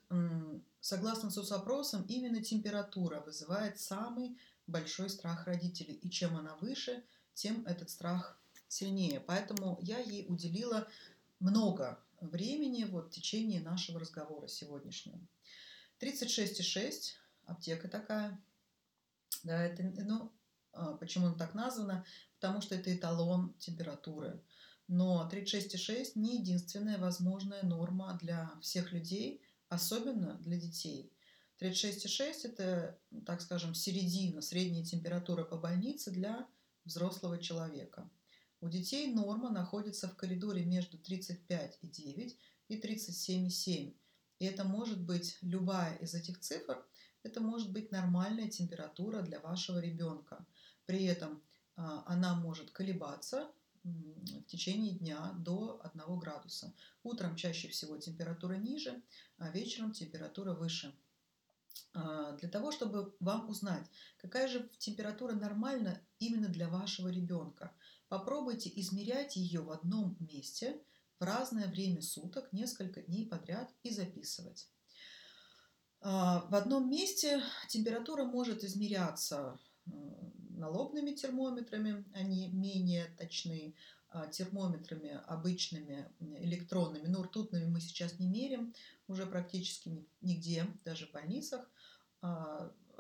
согласно 0.80 1.32
соцопросам, 1.32 2.04
именно 2.04 2.44
температура 2.44 3.22
вызывает 3.22 3.80
самый 3.80 4.38
большой 4.68 5.10
страх 5.10 5.48
родителей. 5.48 5.96
И 5.96 6.12
чем 6.12 6.38
она 6.38 6.56
выше, 6.58 7.04
тем 7.34 7.66
этот 7.66 7.90
страх 7.90 8.40
сильнее. 8.68 9.20
Поэтому 9.20 9.80
я 9.82 9.98
ей 9.98 10.26
уделила 10.30 10.88
много 11.40 12.00
времени 12.22 12.84
вот, 12.86 13.08
в 13.08 13.12
течение 13.12 13.62
нашего 13.62 14.00
разговора 14.00 14.48
сегодняшнего. 14.48 15.20
36,6, 16.00 17.14
аптека 17.46 17.88
такая. 17.88 18.40
Да, 19.44 19.64
это, 19.64 19.84
ну, 20.04 20.32
а, 20.74 20.94
почему 20.94 21.28
она 21.28 21.36
так 21.36 21.54
названа? 21.54 22.06
Потому 22.40 22.62
что 22.62 22.76
это 22.76 22.96
эталон 22.96 23.54
температуры. 23.60 24.42
Но 24.88 25.30
36,6 25.32 26.12
не 26.16 26.40
единственная 26.40 26.98
возможная 26.98 27.64
норма 27.64 28.18
для 28.22 28.52
всех 28.62 28.92
людей, 28.92 29.42
особенно 29.70 30.36
для 30.40 30.58
детей. 30.58 31.12
36,6 31.60 32.34
это, 32.44 33.00
так 33.26 33.42
скажем, 33.42 33.76
середина, 33.76 34.42
средняя 34.42 34.84
температура 34.84 35.44
по 35.44 35.58
больнице 35.58 36.12
для 36.12 36.48
взрослого 36.86 37.38
человека. 37.38 38.10
У 38.62 38.70
детей 38.70 39.12
норма 39.12 39.50
находится 39.50 40.08
в 40.08 40.16
коридоре 40.16 40.64
между 40.64 40.98
35,9 40.98 42.36
и 42.68 42.80
37,7. 42.80 43.96
И 44.38 44.46
это 44.46 44.64
может 44.64 45.02
быть 45.04 45.40
любая 45.42 45.96
из 45.98 46.14
этих 46.14 46.40
цифр, 46.40 46.86
это 47.24 47.42
может 47.42 47.72
быть 47.72 47.92
нормальная 47.92 48.50
температура 48.50 49.22
для 49.22 49.40
вашего 49.40 49.80
ребенка. 49.80 50.46
При 50.86 51.06
этом 51.06 51.42
а, 51.76 52.04
она 52.06 52.36
может 52.36 52.72
колебаться 52.72 53.52
в 53.84 54.44
течение 54.44 54.94
дня 54.94 55.34
до 55.40 55.82
1 55.84 56.20
градуса. 56.20 56.74
Утром 57.02 57.36
чаще 57.36 57.68
всего 57.68 57.98
температура 57.98 58.54
ниже, 58.54 59.02
а 59.38 59.50
вечером 59.50 59.92
температура 59.92 60.54
выше. 60.54 60.96
А, 61.94 62.34
для 62.34 62.50
того, 62.50 62.72
чтобы 62.72 63.16
вам 63.20 63.50
узнать, 63.50 63.90
какая 64.18 64.48
же 64.48 64.70
температура 64.78 65.34
нормальна 65.34 66.00
именно 66.20 66.48
для 66.48 66.70
вашего 66.70 67.10
ребенка, 67.10 67.74
Попробуйте 68.12 68.70
измерять 68.76 69.38
ее 69.38 69.62
в 69.62 69.72
одном 69.72 70.18
месте 70.20 70.84
в 71.18 71.24
разное 71.24 71.70
время 71.70 72.02
суток, 72.02 72.52
несколько 72.52 73.02
дней 73.02 73.26
подряд 73.26 73.74
и 73.84 73.90
записывать. 73.90 74.68
А, 76.02 76.46
в 76.50 76.56
одном 76.56 76.90
месте 76.90 77.42
температура 77.70 78.26
может 78.26 78.66
измеряться 78.66 79.58
э, 79.86 79.92
налобными 80.50 81.12
термометрами, 81.12 82.04
они 82.14 82.50
менее 82.50 83.06
точны, 83.18 83.76
а 84.10 84.28
термометрами 84.28 85.22
обычными, 85.28 86.12
электронными, 86.20 87.08
но 87.08 87.24
ртутными 87.24 87.68
мы 87.68 87.80
сейчас 87.80 88.20
не 88.20 88.28
мерим 88.28 88.74
уже 89.08 89.26
практически 89.26 90.06
нигде, 90.20 90.68
даже 90.84 91.08
в 91.08 91.14
больницах. 91.14 91.66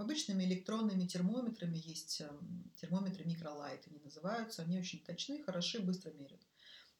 Обычными 0.02 0.44
электронными 0.46 1.06
термометрами 1.06 1.78
есть 1.78 2.22
эм, 2.22 2.72
термометры 2.82 3.24
микролайт, 3.24 3.88
они 3.88 4.00
называются. 4.00 4.64
Они 4.64 4.80
очень 4.80 5.04
точны, 5.04 5.44
хороши, 5.44 5.80
быстро 5.80 6.10
мерят. 6.14 6.40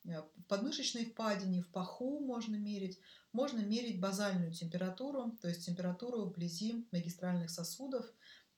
Э, 0.06 0.22
в 0.22 0.44
подмышечной 0.48 1.06
впадине, 1.06 1.64
в 1.64 1.70
паху 1.70 2.20
можно 2.20 2.58
мерить. 2.58 3.00
Можно 3.34 3.62
мерить 3.62 4.00
базальную 4.00 4.54
температуру, 4.54 5.36
то 5.42 5.48
есть 5.48 5.66
температуру 5.66 6.26
вблизи 6.26 6.88
магистральных 6.92 7.50
сосудов. 7.50 8.06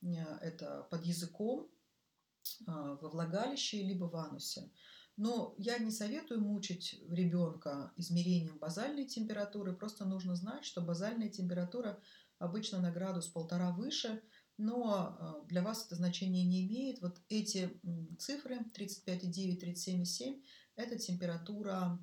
Э, 0.02 0.08
это 0.42 0.88
под 0.92 1.06
языком, 1.06 1.72
э, 2.60 2.64
во 2.68 3.10
влагалище, 3.10 3.82
либо 3.82 4.06
в 4.06 4.16
анусе. 4.18 4.70
Но 5.16 5.56
я 5.58 5.78
не 5.78 5.92
советую 5.92 6.42
мучить 6.42 7.02
ребенка 7.08 7.94
измерением 7.96 8.58
базальной 8.58 9.06
температуры. 9.06 9.74
Просто 9.74 10.04
нужно 10.04 10.36
знать, 10.36 10.66
что 10.66 10.82
базальная 10.82 11.30
температура 11.30 11.98
обычно 12.40 12.80
на 12.82 12.92
градус 12.92 13.28
полтора 13.28 13.72
выше– 13.72 14.22
но 14.58 14.94
а, 14.94 15.46
для 15.48 15.62
вас 15.62 15.86
это 15.86 15.96
значение 15.96 16.44
не 16.44 16.66
имеет. 16.68 17.02
Вот 17.02 17.22
эти 17.30 17.80
цифры 18.20 18.60
35,9, 18.76 19.60
37,7– 19.60 20.44
это 20.76 20.98
температура 20.98 22.00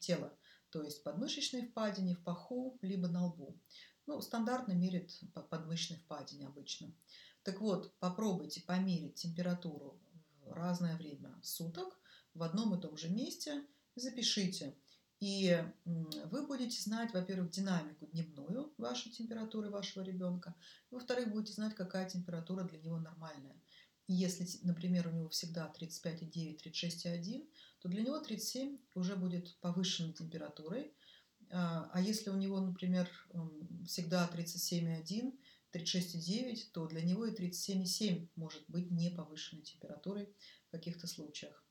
тела, 0.00 0.36
то 0.70 0.82
есть 0.82 1.02
подмышечной 1.02 1.66
впадине, 1.66 2.14
в 2.14 2.22
паху, 2.22 2.78
либо 2.82 3.08
на 3.08 3.26
лбу. 3.26 3.58
Ну, 4.06 4.20
стандартно 4.20 4.72
мерит 4.72 5.18
по 5.34 5.42
подмышечной 5.42 5.98
впадине 5.98 6.46
обычно. 6.46 6.92
Так 7.42 7.60
вот, 7.60 7.96
попробуйте 7.98 8.62
померить 8.62 9.14
температуру 9.14 10.00
в 10.42 10.52
разное 10.52 10.96
время 10.96 11.38
суток 11.42 12.00
в 12.34 12.42
одном 12.42 12.74
и 12.74 12.80
том 12.80 12.96
же 12.96 13.08
месте. 13.08 13.64
Запишите– 13.94 14.76
и 15.20 15.64
вы 15.94 16.46
будете 16.46 16.80
знать, 16.80 17.14
во-первых, 17.14 17.50
динамику 17.50 18.06
дневную 18.06 18.74
вашей 18.76 19.10
температуры 19.10 19.70
вашего 19.70 20.02
ребенка, 20.02 20.54
во-вторых, 20.90 21.30
будете 21.30 21.54
знать, 21.54 21.74
какая 21.74 22.08
температура 22.08 22.64
для 22.64 22.78
него 22.78 22.98
нормальная. 22.98 23.58
И 24.08 24.12
если, 24.12 24.46
например, 24.62 25.08
у 25.08 25.10
него 25.10 25.28
всегда 25.30 25.72
35,9, 25.80 26.60
36,1, 26.62 27.48
то 27.80 27.88
для 27.88 28.02
него 28.02 28.20
37 28.20 28.78
уже 28.94 29.16
будет 29.16 29.56
повышенной 29.60 30.12
температурой. 30.12 30.92
А, 31.50 31.90
а 31.92 32.00
если 32.00 32.30
у 32.30 32.36
него, 32.36 32.60
например, 32.60 33.08
всегда 33.86 34.30
37,1, 34.32 35.32
36,9, 35.72 36.58
то 36.72 36.86
для 36.86 37.02
него 37.02 37.24
и 37.26 37.34
37,7 37.34 38.28
может 38.36 38.64
быть 38.68 38.90
не 38.90 39.10
повышенной 39.10 39.62
температурой 39.62 40.28
в 40.68 40.70
каких-то 40.72 41.06
случаях. 41.06 41.64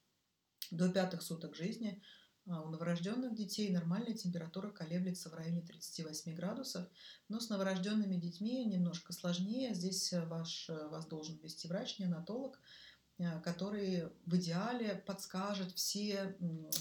До 0.71 0.89
пятых 0.89 1.21
суток 1.21 1.55
жизни– 1.55 2.01
а 2.47 2.61
у 2.61 2.69
новорожденных 2.69 3.33
детей 3.33 3.71
нормальная 3.71 4.13
температура 4.13 4.69
колеблется 4.69 5.29
в 5.29 5.33
районе 5.33 5.61
38 5.61 6.35
градусов, 6.35 6.87
но 7.27 7.39
с 7.39 7.49
новорожденными 7.49 8.15
детьми 8.15 8.63
немножко 8.65 9.13
сложнее. 9.13 9.73
Здесь 9.73 10.13
э, 10.13 10.23
ваш, 10.25 10.69
э, 10.69 10.87
вас 10.87 11.07
должен 11.07 11.37
вести 11.39 11.67
врач, 11.67 11.97
неонатолог, 11.97 12.59
э, 13.17 13.39
который 13.41 14.09
в 14.25 14.35
идеале 14.35 14.95
подскажет 15.07 15.71
все 15.71 16.37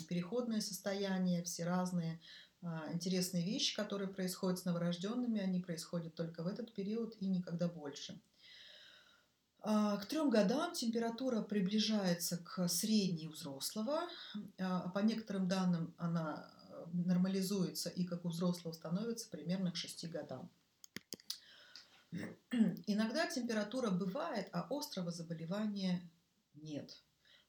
переходные 0.08 0.60
состояния, 0.60 1.42
все 1.42 1.64
разные 1.64 2.20
а, 2.64 2.90
интересные 2.92 3.44
вещи, 3.44 3.76
которые 3.76 4.08
происходят 4.08 4.58
с 4.58 4.64
новорожденными, 4.64 5.38
они 5.38 5.60
происходят 5.60 6.14
только 6.14 6.42
в 6.42 6.46
этот 6.46 6.72
период 6.72 7.14
и 7.20 7.26
никогда 7.26 7.68
больше. 7.68 8.18
А, 9.66 9.96
к 9.96 10.04
трем 10.04 10.28
годам 10.28 10.74
температура 10.74 11.40
приближается 11.40 12.36
к 12.36 12.68
средней 12.68 13.28
у 13.28 13.30
взрослого. 13.30 14.02
А 14.58 14.90
по 14.90 14.98
некоторым 14.98 15.48
данным 15.48 15.94
она 15.96 16.50
э, 16.68 16.84
нормализуется 16.92 17.88
и 17.88 18.04
как 18.04 18.26
у 18.26 18.28
взрослого 18.28 18.74
становится 18.74 19.30
примерно 19.30 19.72
к 19.72 19.76
6 19.76 20.10
годам. 20.10 20.50
Иногда 22.86 23.26
температура 23.26 23.90
бывает, 23.90 24.50
а 24.52 24.66
острого 24.68 25.10
заболевания 25.10 26.10
нет. 26.52 27.02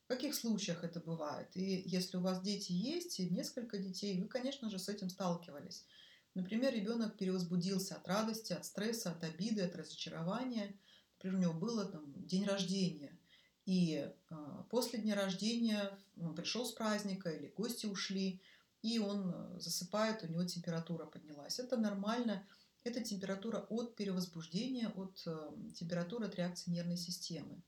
В 0.06 0.08
каких 0.08 0.36
случаях 0.36 0.86
это 0.86 1.02
бывает? 1.02 1.50
И 1.58 1.84
если 1.86 2.16
у 2.16 2.22
вас 2.22 2.42
дети 2.42 2.72
есть, 2.72 3.20
и 3.20 3.30
несколько 3.30 3.78
детей, 3.78 4.22
вы, 4.22 4.30
конечно 4.30 4.70
же, 4.70 4.80
с 4.80 4.88
этим 4.88 5.10
сталкивались. 5.10 5.86
Например, 6.34 6.74
ребенок 6.74 7.18
перевозбудился 7.18 7.96
от 7.96 8.08
радости, 8.08 8.54
от 8.54 8.66
стресса, 8.66 9.12
от 9.12 9.22
обиды, 9.26 9.64
от 9.64 9.76
разочарования– 9.76 10.80
Например, 11.26 11.40
у 11.40 11.42
него 11.42 11.54
было 11.60 11.86
там 11.86 12.14
день 12.28 12.46
рождения, 12.46 13.18
и 13.66 14.12
э, 14.30 14.36
после 14.70 15.00
дня 15.00 15.16
рождения 15.16 15.98
он 16.22 16.36
пришел 16.36 16.68
с 16.68 16.72
праздника 16.72 17.32
или 17.32 17.52
гости 17.58 17.88
ушли, 17.88 18.44
и 18.84 19.00
он 19.00 19.34
а, 19.34 19.60
засыпает, 19.60 20.22
у 20.24 20.28
него 20.28 20.44
температура 20.46 21.08
поднялась. 21.08 21.58
Это 21.58 21.78
нормально. 21.78 22.46
Это 22.84 23.02
температура 23.02 23.66
от 23.72 23.96
перевозбуждения, 23.96 24.90
от 24.90 25.24
э, 25.26 25.52
температуры 25.74 26.28
от 26.28 26.36
реакции 26.36 26.70
нервной 26.70 26.98
системы. 26.98 27.64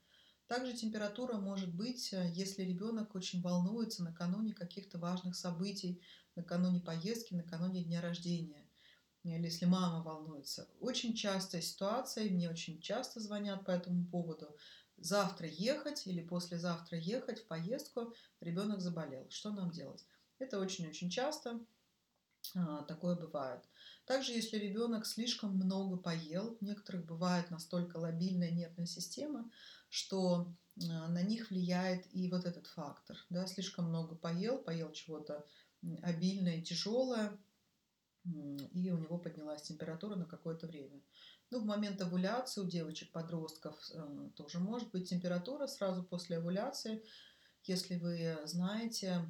Также 0.46 0.74
температура 0.74 1.38
может 1.38 1.74
быть, 1.74 2.12
если 2.12 2.62
ребенок 2.62 3.16
очень 3.16 3.42
волнуется 3.42 4.04
накануне 4.04 4.54
каких-то 4.54 5.00
важных 5.00 5.36
событий, 5.36 6.00
накануне 6.36 6.80
поездки, 6.80 7.34
накануне 7.34 7.84
дня 7.84 8.02
рождения. 8.02 8.67
Или 9.24 9.46
если 9.46 9.66
мама 9.66 10.04
волнуется. 10.04 10.70
Очень 10.80 11.16
частая 11.16 11.62
ситуация, 11.62 12.26
и 12.26 12.30
мне 12.30 12.50
очень 12.50 12.80
часто 12.80 13.20
звонят 13.20 13.66
по 13.66 13.72
этому 13.72 14.06
поводу. 14.06 14.56
Завтра 14.98 15.48
ехать 15.48 16.08
или 16.08 16.22
послезавтра 16.22 16.98
ехать 16.98 17.42
в 17.42 17.48
поездку, 17.48 18.14
ребенок 18.40 18.82
заболел. 18.82 19.30
Что 19.30 19.52
нам 19.52 19.72
делать? 19.72 20.06
Это 20.40 20.60
очень-очень 20.60 21.10
часто 21.10 21.60
а, 22.56 22.84
такое 22.84 23.16
бывает. 23.16 23.64
Также, 24.06 24.32
если 24.32 24.58
ребенок 24.58 25.06
слишком 25.06 25.56
много 25.56 25.98
поел, 25.98 26.58
у 26.60 26.66
некоторых 26.66 27.06
бывает 27.06 27.50
настолько 27.52 27.98
лобильная 27.98 28.52
нервная 28.52 28.86
система, 28.86 29.50
что 29.90 30.54
а, 30.90 31.08
на 31.08 31.22
них 31.22 31.50
влияет 31.50 32.08
и 32.14 32.30
вот 32.30 32.46
этот 32.46 32.68
фактор. 32.68 33.18
Да, 33.30 33.48
слишком 33.48 33.86
много 33.86 34.16
поел, 34.16 34.60
поел 34.60 34.92
чего-то 34.92 35.46
обильное, 36.02 36.62
тяжелое, 36.62 37.38
и 38.74 38.92
у 38.92 38.98
него 38.98 39.18
поднялась 39.18 39.62
температура 39.62 40.16
на 40.16 40.26
какое-то 40.26 40.68
время. 40.68 41.02
Ну, 41.50 41.60
в 41.60 41.66
момент 41.66 42.02
овуляции 42.02 42.62
у 42.62 42.66
девочек-подростков 42.66 43.76
э, 43.94 44.30
тоже 44.36 44.60
может 44.60 44.92
быть 44.92 45.10
температура 45.10 45.68
сразу 45.68 46.04
после 46.04 46.38
овуляции. 46.38 47.04
Если 47.64 47.98
вы 47.98 48.38
знаете, 48.46 49.26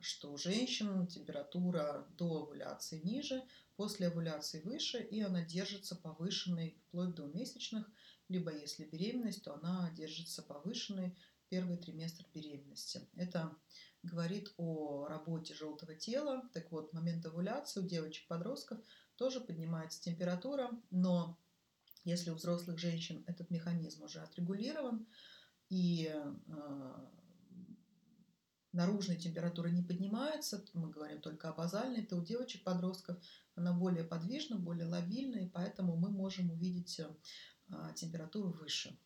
что 0.00 0.32
у 0.32 0.38
женщин 0.38 1.06
температура 1.06 2.06
до 2.16 2.42
овуляции 2.42 3.00
ниже, 3.04 3.42
после 3.76 4.08
овуляции 4.08 4.60
выше, 4.60 4.98
и 4.98 5.20
она 5.20 5.42
держится 5.42 5.96
повышенной 5.96 6.76
вплоть 6.88 7.14
до 7.14 7.26
месячных, 7.26 7.90
либо 8.28 8.52
если 8.52 8.84
беременность, 8.84 9.42
то 9.42 9.54
она 9.54 9.90
держится 9.96 10.42
повышенной 10.42 11.16
первый 11.48 11.76
триместр 11.76 12.24
беременности. 12.32 13.00
Это 13.16 13.56
говорит 14.02 14.52
о 14.56 15.06
работе 15.06 15.54
желтого 15.54 15.94
тела. 15.94 16.48
Так 16.52 16.70
вот, 16.70 16.90
в 16.90 16.92
момент 16.94 17.24
овуляции 17.26 17.80
у 17.80 17.86
девочек-подростков 17.86 18.78
тоже 19.16 19.40
поднимается 19.40 20.00
температура, 20.00 20.70
но 20.90 21.38
если 22.04 22.30
у 22.30 22.34
взрослых 22.34 22.78
женщин 22.78 23.24
этот 23.26 23.50
механизм 23.50 24.02
уже 24.04 24.20
отрегулирован, 24.20 25.06
и 25.68 26.10
э, 26.12 26.34
наружная 28.72 29.16
температура 29.16 29.68
не 29.68 29.82
поднимается, 29.82 30.64
мы 30.74 30.90
говорим 30.90 31.20
только 31.20 31.48
о 31.48 31.52
базальной, 31.52 32.04
то 32.04 32.16
у 32.16 32.24
девочек-подростков 32.24 33.18
она 33.54 33.72
более 33.72 34.04
подвижна, 34.04 34.56
более 34.56 34.86
лобильна, 34.86 35.36
и 35.36 35.48
поэтому 35.48 35.96
мы 35.96 36.10
можем 36.10 36.50
увидеть 36.50 37.00
а, 37.68 37.92
температуру 37.92 38.50
выше. 38.50 38.96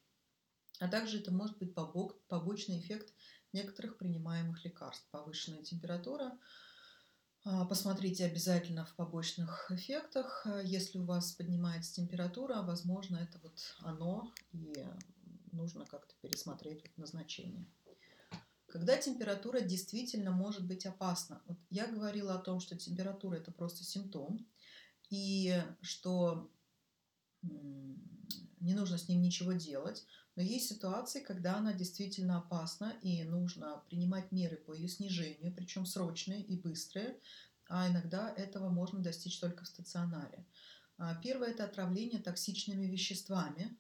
А 0.81 0.89
также 0.89 1.21
это 1.21 1.33
может 1.33 1.59
быть 1.59 1.75
побочный 1.75 2.79
эффект 2.79 3.13
некоторых 3.55 3.97
принимаемых 3.97 4.65
лекарств. 4.65 5.07
Повышенная 5.11 5.63
температура. 5.63 6.37
А, 7.45 7.65
посмотрите 7.65 8.25
обязательно 8.25 8.85
в 8.85 8.95
побочных 8.95 9.71
эффектах. 9.71 10.47
Если 10.65 10.99
у 10.99 11.05
вас 11.05 11.33
поднимается 11.33 11.95
температура, 11.95 12.63
возможно, 12.63 13.17
это 13.17 13.39
вот 13.43 13.59
оно, 13.81 14.33
и 14.53 14.87
нужно 15.53 15.87
как-то 15.87 16.15
пересмотреть 16.21 16.85
назначение. 16.97 17.67
Когда 18.67 18.97
температура 18.97 19.61
действительно 19.61 20.33
может 20.33 20.67
быть 20.67 20.85
опасна. 20.85 21.41
Вот 21.47 21.59
я 21.71 21.87
говорила 21.87 22.35
о 22.35 22.43
том, 22.43 22.59
что 22.59 22.77
температура 22.77 23.37
это 23.37 23.53
просто 23.53 23.85
симптом, 23.85 24.45
и 25.11 25.63
что 25.81 26.51
не 27.43 28.75
нужно 28.75 28.99
с 28.99 29.09
ним 29.09 29.23
ничего 29.23 29.53
делать, 29.53 30.07
но 30.37 30.43
есть 30.43 30.69
ситуации, 30.69 31.21
когда 31.21 31.57
она 31.57 31.73
действительно 31.73 32.39
опасна, 32.39 32.95
и 33.03 33.23
нужно 33.25 33.83
принимать 33.89 34.33
меры 34.33 34.57
по 34.57 34.73
ее 34.73 34.89
снижению, 34.89 35.55
причем 35.55 35.87
срочные 35.87 36.43
и 36.43 36.57
быстрые, 36.57 37.19
а 37.69 37.89
иногда 37.89 38.33
этого 38.37 38.69
можно 38.69 39.01
достичь 39.01 39.39
только 39.39 39.65
в 39.65 39.69
стационаре. 39.69 40.45
А, 40.99 41.15
первое– 41.17 41.49
это 41.51 41.65
отравление 41.65 42.21
токсичными 42.21 42.87
веществами. 42.87 43.77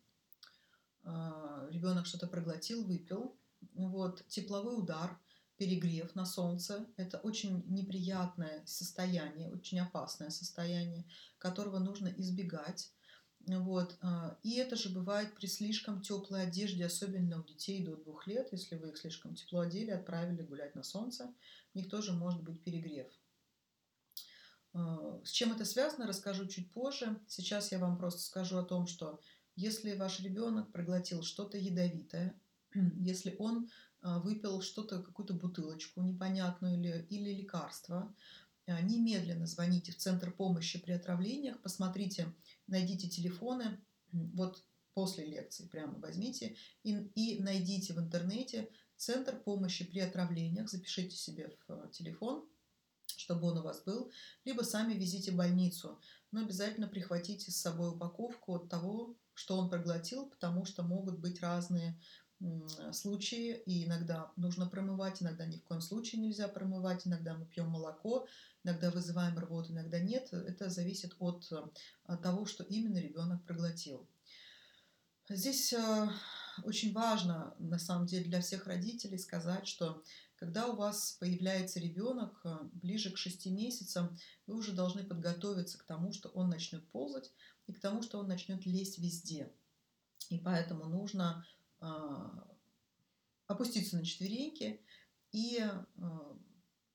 А, 1.02 1.68
Ребенок 1.70 2.06
что-то 2.06 2.26
проглотил, 2.26 2.84
выпил, 2.84 3.36
вот, 3.74 4.24
тепловой 4.28 4.78
удар, 4.78 5.18
перегрев 5.56 6.14
на 6.14 6.26
солнце– 6.26 6.86
это 6.96 7.18
очень 7.18 7.64
неприятное 7.68 8.64
состояние, 8.66 9.50
очень 9.50 9.80
опасное 9.80 10.30
состояние, 10.30 11.04
которого 11.38 11.78
нужно 11.78 12.08
избегать. 12.08 12.92
Вот. 13.46 13.96
А, 14.00 14.38
и 14.42 14.56
это 14.56 14.76
же 14.76 14.88
бывает 14.88 15.34
при 15.34 15.46
слишком 15.46 16.00
теплой 16.00 16.44
одежде, 16.44 16.86
особенно 16.86 17.40
у 17.40 17.44
детей 17.44 17.84
до 17.84 17.96
двух 17.96 18.26
лет. 18.26 18.48
Если 18.52 18.76
вы 18.76 18.90
их 18.90 18.96
слишком 18.96 19.34
тепло 19.34 19.60
одели, 19.60 19.90
отправили 19.90 20.42
гулять 20.42 20.74
на 20.74 20.82
солнце, 20.82 21.32
у 21.74 21.78
них 21.78 21.90
тоже 21.90 22.12
может 22.12 22.42
быть 22.42 22.62
перегрев. 22.62 23.06
А, 24.72 25.20
с 25.24 25.30
чем 25.30 25.52
это 25.52 25.64
связано, 25.64 26.06
расскажу 26.06 26.46
чуть 26.46 26.72
позже. 26.72 27.20
Сейчас 27.28 27.70
я 27.72 27.78
вам 27.78 27.98
просто 27.98 28.20
скажу 28.20 28.56
о 28.56 28.64
том, 28.64 28.86
что 28.86 29.20
если 29.56 29.96
ваш 29.96 30.20
ребенок 30.20 30.72
проглотил 30.72 31.22
что-то 31.22 31.58
ядовитое, 31.58 32.40
если 32.74 33.36
он 33.38 33.68
а, 34.00 34.20
выпил 34.20 34.62
что-то, 34.62 35.02
какую-то 35.02 35.34
бутылочку 35.34 36.00
непонятную 36.00 36.78
или, 36.78 37.06
или 37.10 37.34
лекарство, 37.34 38.14
немедленно 38.66 39.46
звоните 39.46 39.92
в 39.92 39.98
Центр 39.98 40.32
помощи 40.32 40.78
при 40.78 40.92
отравлениях, 40.92 41.60
посмотрите, 41.60 42.32
найдите 42.66 43.08
телефоны, 43.08 43.78
вот 44.12 44.64
после 44.94 45.26
лекции 45.26 45.66
прямо 45.66 45.98
возьмите 45.98 46.56
и, 46.82 46.92
и 47.14 47.42
найдите 47.42 47.94
в 47.94 47.98
интернете 47.98 48.70
Центр 48.96 49.36
помощи 49.36 49.84
при 49.84 50.00
отравлениях, 50.00 50.70
запишите 50.70 51.16
себе 51.16 51.48
в 51.48 51.72
а, 51.72 51.88
телефон, 51.88 52.48
чтобы 53.16 53.48
он 53.48 53.58
у 53.58 53.62
вас 53.62 53.82
был, 53.82 54.12
либо 54.44 54.62
сами 54.62 54.94
везите 54.94 55.32
в 55.32 55.36
больницу, 55.36 56.00
но 56.30 56.40
обязательно 56.40 56.86
прихватите 56.86 57.50
с 57.50 57.56
собой 57.56 57.90
упаковку 57.90 58.54
от 58.54 58.68
того, 58.68 59.16
что 59.34 59.58
он 59.58 59.68
проглотил, 59.68 60.26
потому 60.26 60.64
что 60.64 60.84
могут 60.84 61.18
быть 61.18 61.40
разные 61.40 61.98
случаи, 62.92 63.62
и 63.66 63.84
иногда 63.84 64.32
нужно 64.36 64.66
промывать, 64.66 65.22
иногда 65.22 65.46
ни 65.46 65.56
в 65.56 65.64
коем 65.64 65.80
случае 65.80 66.20
нельзя 66.20 66.48
промывать, 66.48 67.06
иногда 67.06 67.34
мы 67.34 67.46
пьем 67.46 67.68
молоко, 67.68 68.26
иногда 68.64 68.90
вызываем 68.90 69.38
рвоту, 69.38 69.72
иногда 69.72 70.00
нет. 70.00 70.32
Это 70.32 70.70
зависит 70.70 71.14
от, 71.18 71.50
от 72.04 72.22
того, 72.22 72.46
что 72.46 72.64
именно 72.64 72.98
ребенок 72.98 73.44
проглотил. 73.44 74.08
Здесь 75.28 75.72
э, 75.72 76.08
очень 76.64 76.92
важно, 76.92 77.54
на 77.58 77.78
самом 77.78 78.06
деле, 78.06 78.24
для 78.24 78.40
всех 78.40 78.66
родителей 78.66 79.18
сказать, 79.18 79.66
что 79.66 80.02
когда 80.36 80.66
у 80.68 80.76
вас 80.76 81.16
появляется 81.18 81.80
ребенок 81.80 82.40
э, 82.44 82.58
ближе 82.72 83.10
к 83.10 83.16
6 83.16 83.46
месяцам, 83.46 84.16
вы 84.46 84.56
уже 84.56 84.72
должны 84.72 85.02
подготовиться 85.04 85.78
к 85.78 85.84
тому, 85.84 86.12
что 86.12 86.28
он 86.30 86.50
начнет 86.50 86.86
ползать 86.90 87.32
и 87.66 87.72
к 87.72 87.80
тому, 87.80 88.02
что 88.02 88.18
он 88.18 88.28
начнет 88.28 88.66
лезть 88.66 88.98
везде. 88.98 89.50
И 90.30 90.38
поэтому 90.38 90.86
нужно 90.86 91.46
опуститься 93.46 93.96
на 93.96 94.04
четвереньки 94.06 94.80
и 95.32 95.62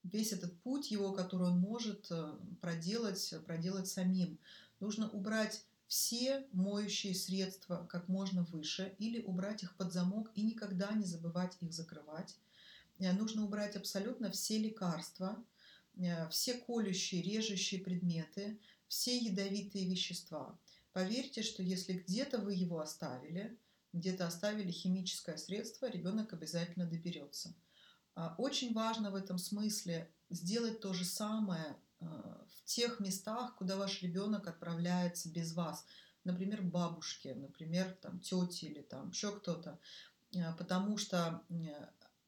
весь 0.04 0.32
этот 0.32 0.60
путь 0.62 0.92
его, 0.92 1.12
который 1.12 1.48
он 1.48 1.60
может 1.60 2.08
э, 2.12 2.34
проделать, 2.62 3.34
проделать 3.46 3.88
самим. 3.88 4.40
Нужно 4.80 5.10
убрать 5.10 5.64
все 5.88 6.46
моющие 6.52 7.16
средства 7.16 7.88
как 7.90 8.08
можно 8.08 8.44
выше 8.44 8.96
или 9.00 9.22
убрать 9.22 9.64
их 9.64 9.76
под 9.76 9.92
замок 9.92 10.32
и 10.36 10.44
никогда 10.44 10.92
не 10.92 11.06
забывать 11.06 11.58
их 11.62 11.74
закрывать. 11.74 12.38
Э, 13.00 13.12
нужно 13.14 13.44
убрать 13.44 13.76
абсолютно 13.76 14.32
все 14.32 14.58
лекарства, 14.58 15.44
э, 15.98 16.30
все 16.30 16.54
колющие, 16.54 17.22
режущие 17.22 17.82
предметы, 17.82 18.60
все 18.88 19.18
ядовитые 19.18 19.88
вещества. 19.90 20.58
Поверьте, 20.94 21.44
что 21.44 21.62
если 21.62 21.94
где-то 21.94 22.40
вы 22.40 22.54
его 22.54 22.80
оставили– 22.80 23.58
где-то 23.94 24.28
оставили 24.28 24.72
химическое 24.72 25.38
средство, 25.38 25.90
ребенок 25.90 26.34
обязательно 26.34 26.86
доберется. 26.86 27.54
А, 28.20 28.36
очень 28.38 28.74
важно 28.74 29.12
в 29.12 29.16
этом 29.16 29.38
смысле 29.38 30.12
сделать 30.30 30.82
то 30.82 30.92
же 30.92 31.06
самое 31.06 31.78
а, 32.02 32.46
в 32.54 32.66
тех 32.66 33.00
местах, 33.00 33.56
куда 33.56 33.78
ваш 33.78 34.02
ребенок 34.04 34.46
отправляется 34.46 35.32
без 35.32 35.54
вас. 35.54 35.86
Например, 36.26 36.62
бабушке, 36.62 37.34
например, 37.34 37.98
там, 38.02 38.20
тете 38.20 38.68
или 38.68 38.82
там 38.82 39.12
еще 39.12 39.32
кто-то. 39.32 39.80
А, 40.36 40.52
потому 40.52 40.98
что 40.98 41.46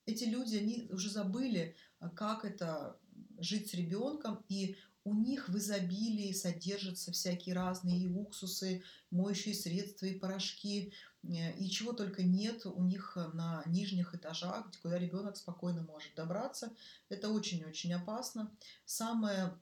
эти 0.05 0.23
люди, 0.23 0.55
они 0.55 0.87
уже 0.91 1.09
забыли, 1.09 1.75
как 2.15 2.45
это 2.45 2.97
жить 3.39 3.69
с 3.69 3.73
ребенком, 3.73 4.45
и 4.47 4.77
у 5.03 5.13
них 5.13 5.49
в 5.49 5.57
изобилии 5.57 6.31
содержатся 6.31 7.11
всякие 7.11 7.53
разные 7.53 7.99
и 7.99 8.07
уксусы, 8.07 8.81
моющие 9.09 9.53
средства, 9.53 10.05
и 10.05 10.17
порошки, 10.17 10.93
и 11.23 11.69
чего 11.69 11.93
только 11.93 12.23
нет 12.23 12.65
у 12.65 12.83
них 12.83 13.15
на 13.33 13.63
нижних 13.65 14.15
этажах, 14.15 14.71
куда 14.81 14.97
ребенок 14.97 15.37
спокойно 15.37 15.83
может 15.83 16.15
добраться. 16.15 16.73
Это 17.09 17.29
очень-очень 17.29 17.93
опасно. 17.93 18.51
Самое 18.85 19.53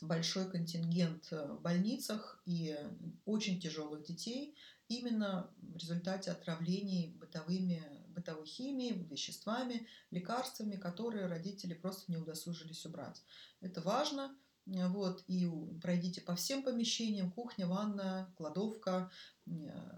большой 0.00 0.50
контингент 0.50 1.30
в 1.30 1.60
больницах 1.60 2.40
и 2.46 2.78
очень 3.24 3.60
тяжелых 3.60 4.04
детей 4.04 4.54
именно 4.88 5.50
в 5.60 5.76
результате 5.76 6.30
отравлений 6.30 7.16
бытовыми, 7.18 7.82
бытовой 8.08 8.46
химией, 8.46 9.04
веществами, 9.04 9.86
лекарствами, 10.10 10.76
которые 10.76 11.26
родители 11.26 11.74
просто 11.74 12.10
не 12.12 12.18
удосужились 12.18 12.84
убрать. 12.84 13.22
Это 13.60 13.80
важно. 13.80 14.36
Вот, 14.66 15.24
и 15.26 15.50
пройдите 15.80 16.20
по 16.20 16.34
всем 16.36 16.62
помещениям, 16.62 17.32
кухня, 17.32 17.66
ванна, 17.66 18.32
кладовка, 18.36 19.10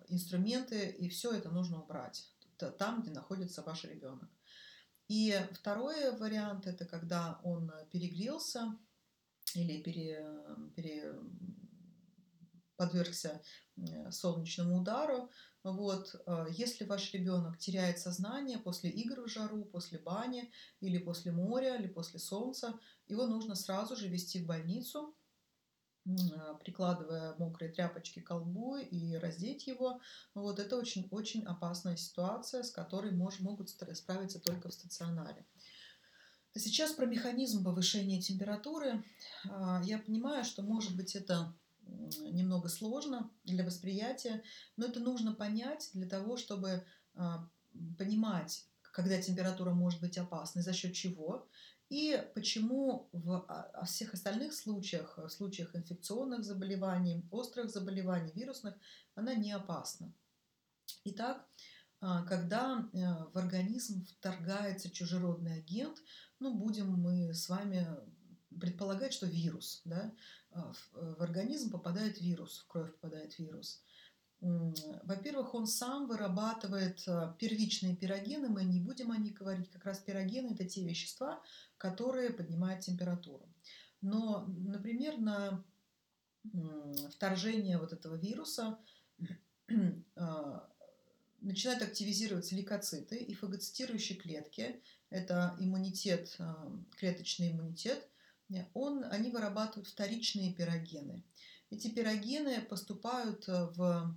инструменты, 0.09 0.89
и 0.89 1.09
все 1.09 1.33
это 1.33 1.51
нужно 1.51 1.83
убрать 1.83 2.31
там, 2.79 3.03
где 3.03 3.11
находится 3.11 3.63
ваш 3.63 3.85
ребенок. 3.85 4.31
И 5.09 5.39
второй 5.53 6.17
вариант– 6.17 6.67
это 6.69 6.87
когда 6.87 7.39
он 7.43 7.71
перегрелся 7.91 8.75
или 9.55 9.83
пере, 9.83 10.27
пере, 10.75 11.15
подвергся 12.77 13.43
солнечному 14.11 14.81
удару. 14.81 15.31
Вот, 15.65 16.15
э, 16.27 16.47
если 16.51 16.85
ваш 16.85 17.13
ребенок 17.15 17.57
теряет 17.59 17.99
сознание 17.99 18.59
после 18.59 18.91
игр 18.91 19.23
в 19.23 19.29
жару, 19.29 19.65
после 19.65 19.99
бани 19.99 20.53
или 20.81 20.99
после 20.99 21.33
моря, 21.33 21.77
или 21.77 21.89
после 21.89 22.21
солнца, 22.21 22.79
его 23.09 23.27
нужно 23.27 23.55
сразу 23.55 23.97
же 23.97 24.09
вести 24.09 24.43
в 24.43 24.47
больницу, 24.47 25.17
а, 26.07 26.55
прикладывая 26.55 27.35
мокрые 27.39 27.73
тряпочки 27.73 28.21
к 28.21 28.27
колбу 28.27 28.77
и 28.77 29.15
раздеть 29.15 29.67
его. 29.67 30.01
Вот 30.35 30.59
это 30.59 30.77
очень-очень 30.77 31.45
опасная 31.45 31.97
ситуация, 31.97 32.63
с 32.63 32.71
которой 32.71 33.13
мож, 33.13 33.41
могут 33.41 33.71
справиться 33.71 34.41
только 34.41 34.69
в 34.69 34.75
стационаре. 34.75 35.47
Сейчас 36.55 36.93
про 36.93 37.07
механизм 37.07 37.65
повышения 37.65 38.21
температуры. 38.21 39.03
А, 39.49 39.81
я 39.83 39.99
понимаю, 39.99 40.45
что 40.45 40.63
может 40.63 40.95
быть 40.95 41.17
это 41.17 41.55
немного 42.21 42.69
сложно 42.69 43.31
для 43.45 43.65
восприятия, 43.65 44.43
но 44.77 44.87
это 44.87 45.01
нужно 45.01 45.35
понять 45.35 45.91
для 45.95 46.09
того, 46.09 46.37
чтобы 46.37 46.85
понимать, 47.99 48.67
когда 48.83 49.21
температура 49.21 49.73
может 49.73 50.01
быть 50.01 50.19
опасной, 50.19 50.63
за 50.63 50.73
счет 50.73 50.95
чего, 50.95 51.49
и 51.91 52.21
почему 52.35 53.09
в 53.13 53.45
а, 53.47 53.85
всех 53.85 54.15
остальных 54.15 54.55
случаях, 54.55 55.19
в 55.19 55.29
случаях 55.29 55.77
инфекционных 55.77 56.43
заболеваний, 56.43 57.27
острых 57.31 57.71
заболеваний, 57.71 58.33
вирусных, 58.35 58.75
она 59.15 59.35
не 59.35 59.53
опасна. 59.53 60.13
Итак, 61.05 61.47
а, 62.01 62.25
когда 62.25 62.89
э, 62.93 62.99
в 63.33 63.39
организм 63.39 64.07
вторгается 64.07 64.91
чужеродный 64.91 65.59
агент, 65.59 65.99
ну, 66.41 66.55
будем 66.55 66.91
мы 66.91 67.35
с 67.35 67.49
вами 67.49 67.87
предполагать, 68.61 69.13
что 69.13 69.27
вирус, 69.27 69.83
да, 69.85 70.13
а, 70.51 70.73
в 70.93 71.23
организм 71.23 71.71
попадает 71.71 72.21
вирус, 72.21 72.61
в 72.61 72.67
кровь 72.67 72.93
попадает 72.93 73.39
вирус– 73.39 73.83
во-первых, 75.05 75.55
он 75.55 75.67
сам 75.67 76.07
вырабатывает 76.07 77.03
э, 77.07 77.33
первичные 77.39 77.97
пирогены, 77.97 78.49
мы 78.49 78.65
не 78.65 78.79
будем 78.79 79.11
о 79.11 79.17
них 79.17 79.33
говорить, 79.33 79.71
как 79.71 79.87
раз 79.87 80.01
пирогены– 80.01 80.53
это 80.55 80.67
те 80.67 80.85
вещества, 80.85 81.43
которые 81.79 82.31
поднимают 82.31 82.81
температуру. 82.81 83.49
Но, 84.03 84.45
например, 84.59 85.17
на 85.17 85.65
вторжение 87.11 87.79
вот 87.79 87.95
этого 87.95 88.17
вируса 88.17 88.79
а, 90.17 90.71
начинают 91.41 91.83
активизироваться 91.83 92.55
лейкоциты 92.55 93.17
и 93.17 93.33
фагоцитирующие 93.33 94.19
клетки. 94.19 94.83
Это 95.09 95.57
иммунитет, 95.59 96.37
а, 96.39 96.71
клеточный 96.99 97.53
иммунитет. 97.53 98.07
Он, 98.73 99.05
они 99.05 99.31
вырабатывают 99.31 99.89
вторичные 99.89 100.53
пирогены. 100.53 101.23
Эти 101.71 101.89
пирогены 101.89 102.61
поступают 102.61 103.49
э, 103.49 103.67
в 103.75 104.17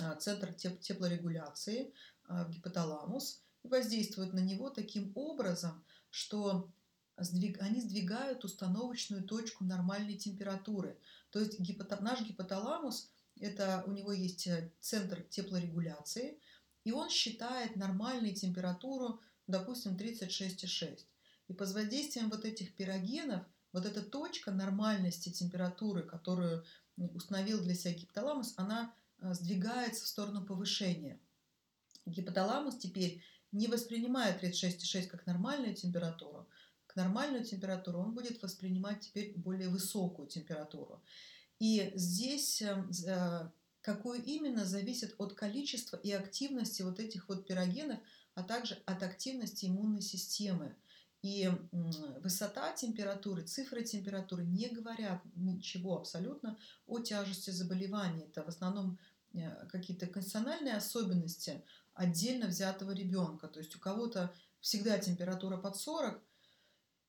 а, 0.00 0.14
центр 0.16 0.52
теплорегуляции 0.52 1.92
в 2.28 2.50
гипоталамус 2.50 3.42
и 3.62 3.68
воздействуют 3.68 4.34
на 4.34 4.40
него 4.40 4.68
таким 4.70 5.12
образом, 5.14 5.82
что 6.10 6.70
они 7.16 7.80
сдвигают 7.80 8.44
установочную 8.44 9.24
точку 9.24 9.64
нормальной 9.64 10.16
температуры. 10.16 10.96
То 11.30 11.40
есть 11.40 11.58
гипота, 11.58 11.98
наш 12.00 12.20
гипоталамус, 12.20 13.10
это 13.40 13.82
у 13.86 13.92
него 13.92 14.12
есть 14.12 14.46
э, 14.46 14.70
центр 14.80 15.22
теплорегуляции, 15.22 16.38
и 16.84 16.92
он 16.92 17.10
считает 17.10 17.76
нормальную 17.76 18.34
температуру, 18.34 19.20
допустим, 19.46 19.96
36,6. 19.96 21.00
И 21.48 21.54
под 21.54 21.72
воздействием 21.72 22.30
вот 22.30 22.44
этих 22.44 22.74
пирогенов, 22.74 23.44
вот 23.72 23.86
эта 23.86 24.02
точка 24.02 24.50
нормальности 24.50 25.30
температуры, 25.30 26.02
которую 26.02 26.64
установил 26.96 27.60
для 27.60 27.74
себя 27.74 27.94
гипоталамус, 27.94 28.54
она 28.56 28.94
Э, 29.20 29.34
сдвигается 29.34 30.04
в 30.04 30.08
сторону 30.08 30.44
повышения. 30.44 31.20
Гипоталамус 32.06 32.78
теперь 32.78 33.22
не 33.52 33.66
воспринимает 33.66 34.42
36,6 34.42 35.06
как 35.08 35.26
нормальную 35.26 35.74
температуру. 35.74 36.48
К 36.86 36.96
нормальную 36.96 37.44
температуру 37.44 37.98
он 37.98 38.14
будет 38.14 38.40
воспринимать 38.42 39.00
теперь 39.00 39.32
более 39.36 39.68
высокую 39.68 40.28
температуру. 40.28 41.02
И 41.58 41.92
здесь 41.96 42.62
э, 42.62 43.50
какую 43.80 44.22
именно 44.22 44.64
зависит 44.64 45.14
от 45.18 45.34
количества 45.34 45.96
и 45.96 46.12
активности 46.12 46.82
вот 46.82 47.00
этих 47.00 47.28
вот 47.28 47.46
пирогенов, 47.46 47.98
а 48.34 48.44
также 48.44 48.80
от 48.86 49.02
активности 49.02 49.66
иммунной 49.66 50.02
системы. 50.02 50.76
И 51.22 51.50
высота 52.22 52.72
температуры, 52.72 53.42
цифры 53.42 53.82
температуры 53.82 54.44
не 54.44 54.68
говорят 54.68 55.20
ничего 55.34 55.98
абсолютно 55.98 56.56
о 56.86 57.00
тяжести 57.00 57.50
заболевания. 57.50 58.26
Это 58.26 58.44
в 58.44 58.48
основном 58.48 58.98
э, 59.34 59.66
какие-то 59.66 60.06
конституциональные 60.06 60.76
особенности 60.76 61.64
отдельно 61.94 62.46
взятого 62.46 62.92
ребенка. 62.92 63.48
То 63.48 63.58
есть 63.58 63.74
у 63.74 63.80
кого-то 63.80 64.32
всегда 64.60 64.98
температура 64.98 65.56
под 65.56 65.76
40, 65.76 66.22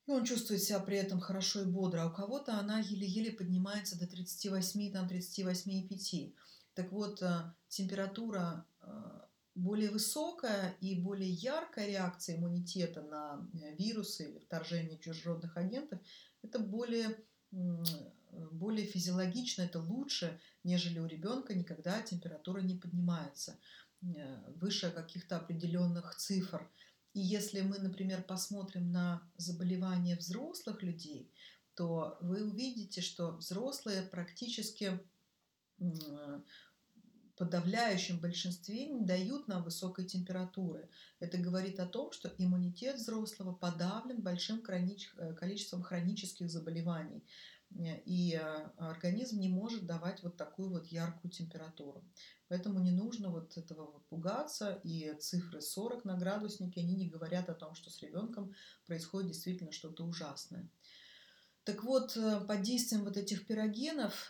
и 0.08 0.12
он 0.12 0.26
чувствует 0.26 0.64
себя 0.64 0.80
при 0.80 0.98
этом 0.98 1.20
хорошо 1.20 1.62
и 1.62 1.66
бодро, 1.66 2.02
а 2.02 2.08
у 2.08 2.12
кого-то 2.12 2.58
она 2.58 2.80
еле-еле 2.80 3.32
поднимается 3.32 4.00
до 4.00 4.08
38, 4.08 4.92
там 4.92 5.08
38,5. 5.08 6.34
Так 6.74 6.92
вот, 6.92 7.22
э, 7.22 7.54
температура 7.68 8.66
э, 8.82 9.20
более 9.60 9.90
высокая 9.92 10.76
и 10.82 10.96
более 10.96 11.30
яркая 11.30 11.88
реакция 11.88 12.38
иммунитета 12.38 13.02
на 13.02 13.48
э, 13.54 13.76
вирусы 13.76 14.30
или 14.30 14.40
вторжение 14.40 14.98
чужеродных 14.98 15.58
агентов, 15.58 16.00
это 16.42 16.60
более, 16.60 17.18
более 17.52 18.88
физиологично, 18.88 19.64
это 19.64 19.80
лучше, 19.80 20.40
нежели 20.64 21.00
у 21.00 21.06
ребенка 21.06 21.54
никогда 21.54 22.02
температура 22.02 22.62
не 22.62 22.76
поднимается 22.76 23.60
э, 24.02 24.52
выше 24.56 24.92
каких-то 24.92 25.38
определенных 25.38 26.16
цифр. 26.16 26.70
И 27.14 27.20
если 27.20 27.62
мы, 27.62 27.80
например, 27.80 28.24
посмотрим 28.24 28.92
на 28.92 29.22
заболевания 29.38 30.16
взрослых 30.16 30.84
людей, 30.84 31.34
то 31.76 32.18
вы 32.22 32.44
увидите, 32.44 33.02
что 33.02 33.32
взрослые 33.32 34.04
практически 34.04 35.00
подавляющем 37.40 38.20
большинстве 38.20 38.86
не 38.86 39.06
дают 39.06 39.48
нам 39.48 39.64
высокой 39.64 40.04
температуры. 40.04 40.90
Это 41.22 41.38
говорит 41.38 41.80
о 41.80 41.86
том, 41.86 42.12
что 42.12 42.34
иммунитет 42.38 42.98
взрослого 42.98 43.54
подавлен 43.54 44.22
большим 44.22 44.62
э, 44.62 45.34
количеством 45.34 45.82
хронических 45.82 46.52
заболеваний. 46.52 47.24
И 47.78 48.34
э, 48.34 48.70
организм 48.78 49.40
не 49.40 49.48
может 49.48 49.86
давать 49.86 50.22
вот 50.22 50.36
такую 50.36 50.70
вот 50.70 50.88
яркую 50.88 51.32
температуру. 51.32 52.04
Поэтому 52.50 52.80
не 52.80 52.92
нужно 52.92 53.30
вот 53.30 53.58
этого 53.58 53.90
вот 53.90 54.06
пугаться. 54.08 54.82
И 54.84 55.14
цифры 55.20 55.62
40 55.62 56.04
на 56.04 56.18
градуснике, 56.18 56.82
они 56.82 56.96
не 56.96 57.08
говорят 57.08 57.48
о 57.50 57.54
том, 57.54 57.74
что 57.74 57.90
с 57.90 58.02
ребенком 58.02 58.54
происходит 58.86 59.32
действительно 59.32 59.72
что-то 59.72 60.04
ужасное. 60.04 60.70
Так 61.64 61.86
вот, 61.86 62.18
э, 62.18 62.42
под 62.46 62.64
действием 62.64 63.06
вот 63.06 63.16
этих 63.16 63.48
пирогенов 63.48 64.30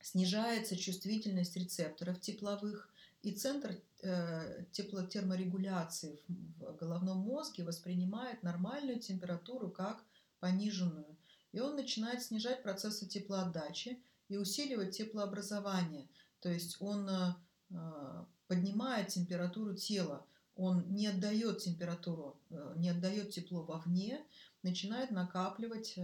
снижается 0.00 0.76
чувствительность 0.76 1.56
рецепторов 1.56 2.20
тепловых, 2.20 2.88
и 3.22 3.32
центр 3.32 3.76
э, 4.02 4.64
теплотерморегуляции 4.72 6.18
в 6.26 6.76
головном 6.76 7.18
мозге 7.18 7.64
воспринимает 7.64 8.42
нормальную 8.42 8.98
температуру 8.98 9.70
как 9.70 10.02
пониженную. 10.40 11.16
И 11.52 11.60
он 11.60 11.76
начинает 11.76 12.22
снижать 12.22 12.62
процессы 12.62 13.06
теплоотдачи 13.06 14.00
и 14.28 14.36
усиливать 14.36 14.96
теплообразование. 14.96 16.08
То 16.40 16.48
есть 16.48 16.76
он 16.80 17.08
э, 17.08 17.34
э 17.70 18.24
поднимает 18.46 19.06
температуру 19.06 19.76
тела, 19.76 20.26
он 20.56 20.84
не 20.92 21.06
отдает 21.06 21.58
температуру, 21.58 22.36
не 22.74 22.88
отдает 22.88 23.30
тепло 23.30 23.62
вовне, 23.62 24.20
начинает 24.64 25.12
накапливать 25.12 25.96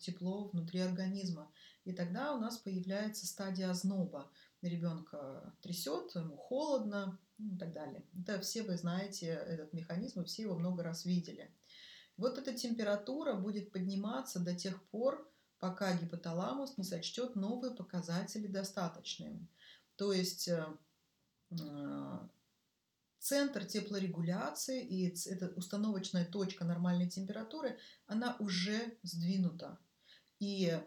тепло 0.00 0.48
внутри 0.48 0.80
организма. 0.80 1.46
И 1.84 1.92
тогда 1.92 2.34
у 2.34 2.40
нас 2.40 2.56
появляется 2.58 3.26
стадия 3.26 3.70
озноба. 3.70 4.30
Ребенка 4.62 5.54
трясет, 5.60 6.14
ему 6.14 6.36
холодно 6.36 7.18
ну, 7.38 7.54
и 7.54 7.58
так 7.58 7.72
далее. 7.72 8.04
Это 8.18 8.40
все 8.40 8.62
вы 8.62 8.76
знаете 8.76 9.26
этот 9.26 9.72
механизм, 9.72 10.22
и 10.22 10.24
все 10.24 10.42
его 10.42 10.54
много 10.56 10.82
раз 10.82 11.04
видели. 11.04 11.50
Вот 12.16 12.38
эта 12.38 12.54
температура 12.54 13.34
будет 13.34 13.72
подниматься 13.72 14.40
до 14.40 14.54
тех 14.54 14.82
пор, 14.84 15.30
пока 15.58 15.96
гипоталамус 15.96 16.78
не 16.78 16.84
сочтет 16.84 17.36
новые 17.36 17.74
показатели 17.74 18.46
достаточными. 18.46 19.48
То 19.96 20.12
есть 20.12 20.48
э, 20.48 20.66
э, 21.50 22.18
центр 23.18 23.64
теплорегуляции 23.64 24.84
и 24.84 25.08
эта 25.30 25.48
установочная 25.56 26.24
точка 26.24 26.64
нормальной 26.64 27.08
температуры, 27.08 27.78
она 28.06 28.36
уже 28.38 28.96
сдвинута. 29.02 29.78
И 30.38 30.78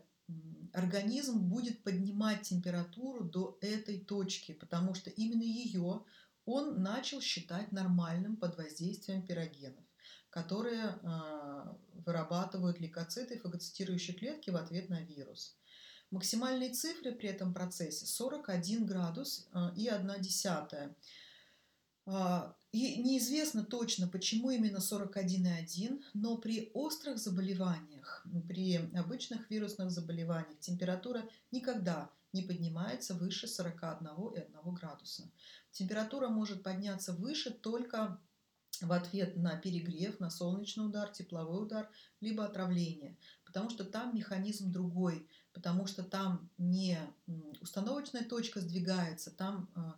организм 0.74 1.40
будет 1.40 1.84
поднимать 1.84 2.44
температуру 2.44 3.24
до 3.24 3.58
этой 3.62 4.00
точки, 4.00 4.54
потому 4.54 4.94
что 4.94 5.10
именно 5.10 5.44
ее 5.44 6.04
он 6.46 6.82
начал 6.82 7.22
считать 7.22 7.72
нормальным 7.72 8.38
под 8.38 8.58
воздействием 8.58 9.26
пирогенов, 9.26 9.84
которые 10.30 10.86
э, 10.86 11.76
вырабатывают 12.06 12.80
лейкоциты 12.80 13.36
и 13.36 13.40
фагоцитирующие 13.40 14.16
клетки 14.16 14.50
в 14.50 14.56
ответ 14.56 14.90
на 14.90 15.02
вирус. 15.02 15.58
Максимальные 16.10 16.72
цифры 16.72 17.12
при 17.12 17.30
этом 17.30 17.54
процессе 17.54 18.06
41 18.06 18.86
градус 18.86 19.50
э, 19.54 19.72
и 19.76 19.88
1 19.88 20.22
десятая. 20.22 20.96
И 22.78 23.02
неизвестно 23.02 23.66
точно, 23.66 24.08
почему 24.08 24.52
именно 24.52 24.78
41,1, 24.78 26.00
но 26.14 26.38
при 26.38 26.70
острых 26.76 27.18
заболеваниях, 27.18 28.24
при 28.48 28.76
обычных 28.96 29.50
вирусных 29.50 29.90
заболеваниях 29.90 30.60
температура 30.60 31.28
никогда 31.52 32.12
не 32.34 32.44
поднимается 32.44 33.16
выше 33.16 33.48
41,1 33.48 34.74
градуса. 34.74 35.24
Температура 35.72 36.28
может 36.28 36.62
подняться 36.62 37.14
выше 37.14 37.50
только 37.50 38.22
в 38.80 38.92
ответ 38.92 39.36
на 39.38 39.58
перегрев, 39.58 40.20
на 40.20 40.30
солнечный 40.30 40.86
удар, 40.86 41.10
тепловой 41.10 41.64
удар, 41.64 41.90
либо 42.22 42.46
отравление, 42.46 43.18
потому 43.44 43.72
что 43.72 43.86
там 43.86 44.16
механизм 44.16 44.72
другой, 44.72 45.28
потому 45.52 45.88
что 45.88 46.04
там 46.04 46.52
не 46.60 47.00
установочная 47.60 48.24
точка 48.24 48.62
сдвигается, 48.62 49.32
там 49.32 49.68
а, 49.74 49.96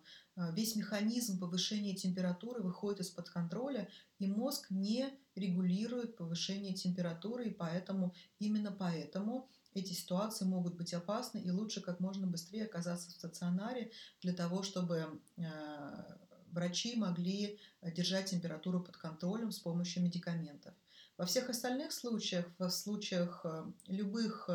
весь 0.54 0.76
механизм 0.76 1.40
повышения 1.40 1.96
температуры 1.96 2.62
выходит 2.62 3.02
из-под 3.02 3.30
контроля, 3.30 3.90
и 4.20 4.28
мозг 4.28 4.68
не 4.70 5.10
регулирует 5.36 6.16
повышение 6.16 6.74
температуры, 6.74 7.48
и 7.48 7.54
поэтому, 7.54 8.14
именно 8.40 8.72
поэтому 8.72 9.50
эти 9.74 9.94
ситуации 9.94 10.46
могут 10.46 10.76
быть 10.76 10.94
опасны, 10.94 11.40
и 11.40 11.52
лучше 11.52 11.82
как 11.82 12.00
можно 12.00 12.28
быстрее 12.28 12.66
оказаться 12.66 13.10
в 13.10 13.14
стационаре 13.14 13.92
для 14.22 14.34
того, 14.34 14.64
чтобы 14.64 15.22
а, 15.38 16.18
врачи 16.52 16.96
могли 16.96 17.60
держать 17.82 18.32
температуру 18.32 18.82
под 18.82 18.98
контролем 18.98 19.52
с 19.52 19.60
помощью 19.60 20.04
медикаментов. 20.04 20.74
Во 21.18 21.26
всех 21.26 21.50
остальных 21.50 21.92
случаях, 21.92 22.46
в 22.58 22.70
случаях 22.70 23.42
э, 23.44 23.66
любых 23.88 24.50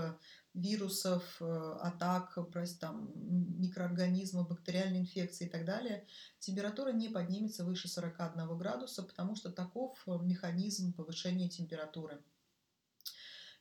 вирусов, 0.54 1.36
э, 1.40 1.76
атак, 1.80 2.38
там, 2.80 3.12
микроорганизмов, 3.60 4.48
бактериальной 4.48 5.00
инфекции 5.00 5.46
и 5.46 5.50
так 5.50 5.64
далее, 5.64 6.06
температура 6.38 6.92
не 6.92 7.08
поднимется 7.08 7.64
выше 7.64 7.88
41 7.88 8.56
градуса, 8.56 9.02
потому 9.02 9.34
что 9.34 9.50
таков 9.50 9.98
механизм 10.06 10.92
повышения 10.92 11.48
температуры. 11.48 12.22